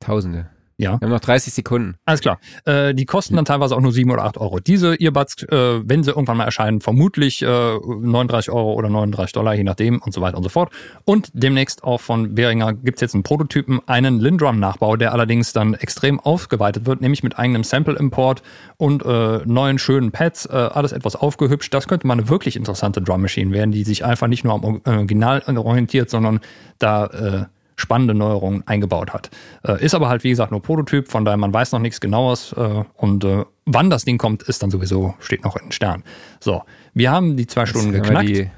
Tausende. 0.00 0.50
Ja. 0.76 1.00
Wir 1.00 1.06
haben 1.06 1.12
noch 1.12 1.20
30 1.20 1.52
Sekunden. 1.52 1.96
Alles 2.04 2.20
klar. 2.20 2.38
Äh, 2.64 2.94
die 2.94 3.04
kosten 3.04 3.36
dann 3.36 3.44
teilweise 3.44 3.76
auch 3.76 3.80
nur 3.80 3.92
7 3.92 4.10
oder 4.10 4.24
8 4.24 4.38
Euro. 4.38 4.60
Diese 4.60 4.94
Earbuds, 4.94 5.44
äh, 5.44 5.80
wenn 5.84 6.02
sie 6.02 6.10
irgendwann 6.10 6.36
mal 6.36 6.44
erscheinen, 6.44 6.80
vermutlich 6.80 7.42
äh, 7.42 7.46
39 7.46 8.50
Euro 8.50 8.74
oder 8.74 8.88
39 8.88 9.32
Dollar, 9.32 9.54
je 9.54 9.64
nachdem 9.64 10.00
und 10.00 10.12
so 10.12 10.20
weiter 10.20 10.36
und 10.36 10.42
so 10.42 10.48
fort. 10.48 10.72
Und 11.04 11.30
demnächst 11.32 11.84
auch 11.84 12.00
von 12.00 12.34
Behringer 12.34 12.72
gibt's 12.72 13.00
jetzt 13.00 13.14
einen 13.14 13.22
Prototypen, 13.22 13.80
einen 13.86 14.20
Lindrum-Nachbau, 14.20 14.96
der 14.96 15.12
allerdings 15.12 15.52
dann 15.52 15.74
extrem 15.74 16.20
ausgeweitet 16.20 16.86
wird, 16.86 17.00
nämlich 17.00 17.22
mit 17.22 17.38
eigenem 17.38 17.64
Sample-Import 17.64 18.42
und 18.76 19.04
äh, 19.04 19.40
neuen 19.44 19.78
schönen 19.78 20.12
Pads, 20.12 20.46
äh, 20.46 20.52
alles 20.52 20.92
etwas 20.92 21.16
aufgehübscht. 21.16 21.72
Das 21.72 21.88
könnte 21.88 22.06
mal 22.06 22.14
eine 22.14 22.28
wirklich 22.28 22.56
interessante 22.56 23.00
Drum 23.00 23.22
Machine 23.22 23.52
werden, 23.52 23.72
die 23.72 23.84
sich 23.84 24.04
einfach 24.04 24.26
nicht 24.26 24.44
nur 24.44 24.54
am 24.54 24.80
Original 24.84 25.42
orientiert, 25.56 26.10
sondern 26.10 26.40
da 26.78 27.06
äh, 27.06 27.44
spannende 27.82 28.14
Neuerungen 28.14 28.66
eingebaut 28.66 29.12
hat. 29.12 29.30
Äh, 29.66 29.84
ist 29.84 29.94
aber 29.94 30.08
halt, 30.08 30.24
wie 30.24 30.30
gesagt, 30.30 30.50
nur 30.50 30.62
Prototyp, 30.62 31.08
von 31.08 31.24
daher 31.24 31.36
man 31.36 31.52
weiß 31.52 31.72
noch 31.72 31.80
nichts 31.80 32.00
genaues 32.00 32.52
äh, 32.54 32.84
und 32.96 33.24
äh, 33.24 33.44
wann 33.66 33.90
das 33.90 34.04
Ding 34.04 34.16
kommt, 34.16 34.42
ist 34.44 34.62
dann 34.62 34.70
sowieso, 34.70 35.14
steht 35.20 35.44
noch 35.44 35.56
in 35.56 35.66
den 35.66 35.72
Sternen. 35.72 36.04
So, 36.40 36.62
wir 36.94 37.10
haben 37.10 37.36
die 37.36 37.46
zwei 37.46 37.66
Stunden 37.66 37.92
Jetzt 37.92 38.08
wir 38.08 38.18
geknackt 38.20 38.50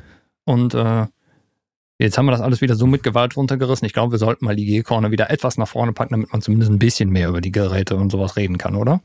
und 0.45 0.75
äh, 0.75 1.07
jetzt 1.99 2.17
haben 2.17 2.27
wir 2.27 2.33
das 2.33 2.41
alles 2.41 2.61
wieder 2.61 2.77
so 2.77 2.87
mit 2.87 3.03
Gewalt 3.03 3.37
runtergerissen. 3.37 3.87
Ich 3.87 3.93
glaube, 3.93 4.13
wir 4.13 4.19
sollten 4.19 4.45
mal 4.45 4.55
die 4.55 4.67
G-Corner 4.67 5.11
wieder 5.11 5.31
etwas 5.31 5.59
nach 5.59 5.69
vorne 5.69 5.93
packen, 5.93 6.15
damit 6.15 6.33
man 6.33 6.43
zumindest 6.43 6.71
ein 6.71 6.79
bisschen 6.79 7.11
mehr 7.11 7.29
über 7.29 7.41
die 7.41 7.53
Geräte 7.53 7.97
und 7.97 8.11
sowas 8.11 8.37
reden 8.37 8.59
kann, 8.59 8.77
oder? 8.77 9.01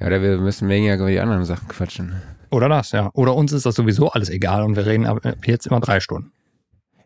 ja, 0.00 0.06
oder 0.06 0.22
wir 0.22 0.38
müssen 0.38 0.68
weniger 0.68 0.96
über 0.96 1.10
die 1.10 1.20
anderen 1.20 1.44
Sachen 1.44 1.68
quatschen. 1.68 2.20
Oder 2.50 2.68
das, 2.68 2.92
ja. 2.92 3.10
Oder 3.14 3.34
uns 3.34 3.52
ist 3.52 3.66
das 3.66 3.74
sowieso 3.74 4.10
alles 4.10 4.30
egal 4.30 4.62
und 4.62 4.76
wir 4.76 4.86
reden 4.86 5.06
ab 5.06 5.20
jetzt 5.44 5.66
immer 5.66 5.80
drei 5.80 6.00
Stunden. 6.00 6.32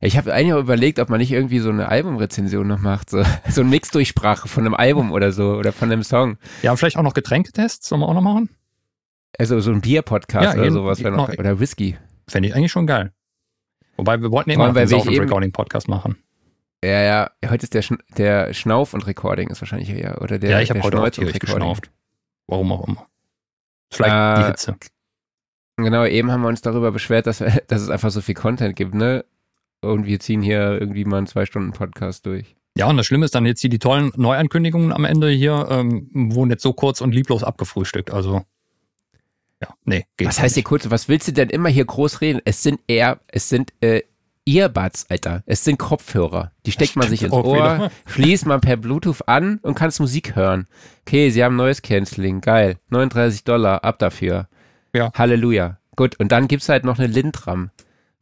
Ich 0.01 0.17
habe 0.17 0.33
eigentlich 0.33 0.53
auch 0.53 0.61
überlegt, 0.61 0.99
ob 1.01 1.09
man 1.09 1.19
nicht 1.19 1.33
irgendwie 1.33 1.59
so 1.59 1.71
eine 1.71 1.89
Albumrezension 1.89 2.67
noch 2.67 2.79
macht, 2.79 3.11
so, 3.11 3.23
so 3.49 3.63
ein 3.63 3.71
Mixdurchsprache 3.71 4.47
von 4.49 4.65
einem 4.65 4.75
Album 4.75 5.11
oder 5.13 5.33
so 5.33 5.55
oder 5.55 5.73
von 5.73 5.91
einem 5.91 6.03
Song. 6.05 6.39
Ja, 6.63 6.75
vielleicht 6.77 6.97
auch 6.97 7.03
noch 7.03 7.15
Getränketests, 7.15 7.89
sollen 7.89 8.03
wir 8.03 8.09
auch 8.09 8.15
noch 8.15 8.21
machen? 8.23 8.49
Also 9.39 9.59
so 9.61 9.71
ein 9.73 9.81
Bier-Podcast 9.81 10.55
Ja, 10.57 10.61
oder 10.61 10.71
sowas 10.71 11.03
wäre 11.03 11.15
noch, 11.17 11.29
noch- 11.29 11.39
oder 11.39 11.59
Whisky. 11.61 11.97
Fände 12.29 12.49
ich 12.49 12.55
eigentlich 12.55 12.73
schon 12.73 12.87
geil. 12.87 13.13
Wobei 13.97 14.21
wir 14.21 14.31
wollten 14.31 14.51
immer 14.51 14.75
weil 14.75 14.83
einen 14.93 15.09
eben- 15.11 15.25
Recording-Podcast 15.25 15.89
machen. 15.89 16.17
Ja, 16.85 17.03
ja, 17.03 17.31
heute 17.49 17.65
ist 17.65 17.75
der, 17.75 17.83
Schn 17.83 17.99
der 18.17 18.55
Schnauf 18.55 18.95
und 18.95 19.05
Recording 19.09 19.49
ist 19.51 19.61
wahrscheinlich 19.61 19.91
eher, 19.91 20.23
oder 20.23 20.39
der 20.39 20.51
ja, 20.51 20.61
ich 20.61 20.71
habe 20.71 20.81
heute 20.83 21.01
auch 21.01 21.05
und 21.07 21.13
tierisch 21.13 21.35
Recording. 21.35 21.55
geschnauft. 21.57 21.91
Warum 22.47 22.71
auch 22.71 22.87
immer. 22.87 23.07
Vielleicht 23.93 24.15
Äh, 24.15 24.43
die 24.43 24.47
Hitze. 24.47 24.77
Genau, 25.77 26.05
eben 26.05 26.31
haben 26.31 26.43
wir 26.43 26.49
uns 26.49 26.63
darüber 26.63 26.93
beschwert, 26.93 27.27
dass, 27.27 27.39
dass 27.67 27.83
es 27.83 27.91
einfach 27.91 28.11
so 28.11 28.21
viel 28.21 28.37
Content 28.37 28.77
gibt, 28.77 28.95
ne? 28.95 29.25
Und 29.81 30.07
wir 30.07 30.19
ziehen 30.21 30.43
hier 30.43 30.81
irgendwie 30.81 31.05
mal 31.05 31.19
einen 31.19 31.27
zwei 31.27 31.47
Stunden 31.47 31.73
Podcast 31.73 32.27
durch. 32.27 32.57
Ja, 32.77 32.87
und 32.87 32.97
das 32.97 33.07
Schlimme 33.07 33.25
ist 33.25 33.35
dann 33.35 33.47
jetzt 33.47 33.61
hier 33.61 33.71
die 33.71 33.79
tollen 33.79 34.13
Neuankündigungen 34.17 34.93
am 34.93 35.05
Ende 35.05 35.31
hier, 35.31 35.67
ähm, 35.71 36.09
wurden 36.13 36.51
jetzt 36.51 36.63
so 36.63 36.73
kurz 36.73 37.01
und 37.01 37.13
lieblos 37.13 37.43
abgefrühstückt. 37.43 38.13
Also, 38.13 38.45
ja, 39.61 39.69
nee, 39.85 40.07
geht 40.17 40.29
Was 40.29 40.41
heißt 40.41 40.55
hier 40.55 40.63
kurz, 40.63 40.89
was 40.89 41.09
willst 41.09 41.27
du 41.27 41.33
denn 41.33 41.51
immer 41.51 41.69
hier 41.69 41.85
groß 41.85 42.21
reden? 42.21 42.41
Es 42.45 42.63
sind 42.63 42.81
eher, 42.87 43.21
es 43.27 43.49
sind 43.49 43.73
äh, 43.81 44.03
Earbuds, 44.47 45.07
Alter. 45.11 45.43
Es 45.47 45.65
sind 45.65 45.79
Kopfhörer. 45.79 46.53
Die 46.65 46.73
steckt 46.73 46.97
man 46.97 47.09
sich 47.09 47.23
ins 47.23 47.33
Ohr, 47.33 47.55
wieder. 47.55 47.91
schließt 48.07 48.47
man 48.47 48.61
per 48.61 48.77
Bluetooth 48.77 49.27
an 49.27 49.59
und 49.63 49.75
kannst 49.75 50.01
Musik 50.01 50.37
hören. 50.37 50.69
Okay, 51.07 51.31
sie 51.31 51.43
haben 51.43 51.57
neues 51.57 51.83
Canceling, 51.83 52.41
geil. 52.41 52.79
39 52.91 53.45
Dollar, 53.45 53.85
ab 53.85 53.99
dafür. 53.99 54.49
Ja. 54.95 55.13
Halleluja. 55.15 55.79
Gut, 55.97 56.19
und 56.19 56.33
dann 56.33 56.49
gibt's 56.49 56.69
halt 56.69 56.85
noch 56.85 56.99
eine 56.99 57.09
Lindram 57.09 57.71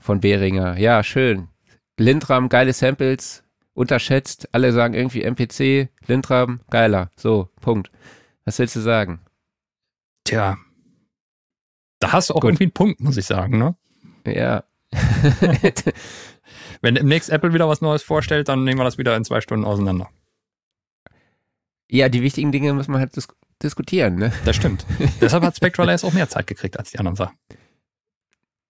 von 0.06 0.20
Behringer. 0.20 0.78
Ja, 0.78 1.02
schön. 1.02 1.48
Lindram, 1.98 2.48
geile 2.48 2.72
Samples, 2.72 3.42
unterschätzt. 3.74 4.48
Alle 4.52 4.72
sagen 4.72 4.94
irgendwie 4.94 5.22
MPC, 5.22 5.90
Lindram, 6.06 6.60
geiler. 6.70 7.10
So, 7.16 7.50
Punkt. 7.60 7.90
Was 8.44 8.58
willst 8.58 8.76
du 8.76 8.80
sagen? 8.80 9.20
Tja. 10.24 10.56
Da 11.98 12.12
hast 12.12 12.30
du 12.30 12.34
auch 12.34 12.40
Gut. 12.40 12.50
irgendwie 12.50 12.64
einen 12.64 12.72
Punkt, 12.72 13.00
muss 13.00 13.16
ich 13.16 13.26
sagen, 13.26 13.58
ne? 13.58 13.74
Ja. 14.26 14.64
Wenn 16.82 16.94
demnächst 16.94 17.30
Apple 17.30 17.52
wieder 17.52 17.68
was 17.68 17.80
Neues 17.80 18.02
vorstellt, 18.02 18.48
dann 18.48 18.62
nehmen 18.62 18.78
wir 18.78 18.84
das 18.84 18.98
wieder 18.98 19.16
in 19.16 19.24
zwei 19.24 19.40
Stunden 19.40 19.64
auseinander. 19.64 20.08
ja, 21.90 22.08
die 22.08 22.22
wichtigen 22.22 22.52
Dinge 22.52 22.72
muss 22.74 22.88
man 22.88 23.00
halt 23.00 23.16
dis 23.16 23.28
diskutieren, 23.62 24.16
ne? 24.16 24.32
Das 24.44 24.54
stimmt. 24.54 24.84
Deshalb 25.20 25.42
hat 25.42 25.56
Spectral 25.56 25.88
AS 25.88 26.04
auch 26.04 26.12
mehr 26.12 26.28
Zeit 26.28 26.46
gekriegt 26.46 26.78
als 26.78 26.90
die 26.90 26.98
anderen 26.98 27.16
Sachen. 27.16 27.36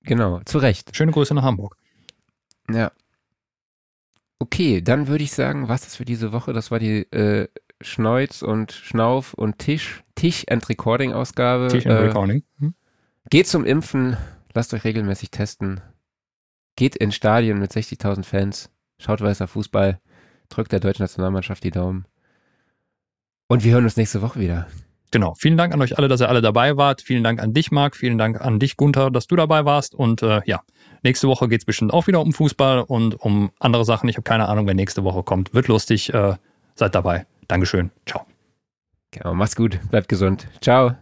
Genau, 0.06 0.40
zu 0.44 0.58
Recht. 0.58 0.94
Schöne 0.96 1.12
Grüße 1.12 1.34
nach 1.34 1.42
Hamburg. 1.42 1.76
Ja. 2.70 2.92
Okay, 4.38 4.82
dann 4.82 5.08
würde 5.08 5.24
ich 5.24 5.32
sagen, 5.32 5.68
was 5.68 5.82
das 5.82 5.96
für 5.96 6.04
diese 6.04 6.32
Woche? 6.32 6.52
Das 6.52 6.70
war 6.70 6.78
die 6.78 7.10
äh, 7.12 7.48
Schneuz 7.80 8.42
und 8.42 8.72
Schnauf 8.72 9.34
und 9.34 9.58
Tisch, 9.58 10.02
Tisch 10.14 10.44
and 10.48 10.68
Recording 10.68 11.12
Ausgabe. 11.12 11.68
Tisch 11.68 11.86
and 11.86 11.94
Äh, 11.94 12.02
Recording. 12.04 12.42
Hm? 12.58 12.74
geht 13.30 13.48
zum 13.48 13.64
Impfen, 13.64 14.16
lasst 14.54 14.72
euch 14.74 14.84
regelmäßig 14.84 15.30
testen. 15.30 15.80
Geht 16.76 16.94
in 16.96 17.10
Stadien 17.12 17.58
mit 17.58 17.72
60.000 17.72 18.24
Fans, 18.24 18.70
schaut 18.98 19.20
weißer 19.20 19.48
Fußball, 19.48 20.00
drückt 20.48 20.72
der 20.72 20.80
deutschen 20.80 21.02
Nationalmannschaft 21.02 21.64
die 21.64 21.70
Daumen. 21.70 22.06
Und 23.48 23.64
wir 23.64 23.72
hören 23.72 23.84
uns 23.84 23.96
nächste 23.96 24.22
Woche 24.22 24.38
wieder. 24.40 24.66
Genau. 25.16 25.32
Vielen 25.32 25.56
Dank 25.56 25.72
an 25.72 25.80
euch 25.80 25.97
alle, 25.97 26.09
dass 26.09 26.20
ihr 26.20 26.28
alle 26.28 26.43
dabei 26.43 26.76
wart. 26.76 27.01
Vielen 27.01 27.24
Dank 27.24 27.40
an 27.43 27.55
dich, 27.55 27.70
Marc. 27.70 27.97
Vielen 27.97 28.18
Dank 28.18 28.38
an 28.38 28.59
dich, 28.59 28.76
Gunther, 28.76 29.10
dass 29.10 29.26
du 29.26 29.34
dabei 29.34 29.64
warst. 29.64 29.94
Und 29.94 30.20
äh, 30.20 30.43
ja, 30.44 30.60
nächste 31.05 31.26
Woche 31.26 31.48
geht's 31.48 31.64
bestimmt 31.64 31.90
auch 31.90 32.06
wieder 32.06 32.20
um 32.20 32.34
Fußball 32.34 32.82
und 32.82 33.18
um 33.18 33.51
andere 33.59 33.86
Sachen. 33.86 34.10
Ich 34.10 34.16
habe 34.16 34.24
keine 34.24 34.47
Ahnung, 34.47 34.66
wer 34.66 34.74
nächste 34.74 35.05
Woche 35.05 35.22
kommt. 35.22 35.55
Wird 35.55 35.68
lustig. 35.68 36.12
Äh, 36.12 36.34
seid 36.74 36.94
dabei. 36.94 37.24
Dankeschön. 37.48 37.93
Ciao. 38.05 38.26
Genau, 39.10 39.32
macht's 39.32 39.56
gut, 39.56 39.80
bleibt 39.90 40.10
gesund. 40.10 40.48
Ciao. 40.60 40.97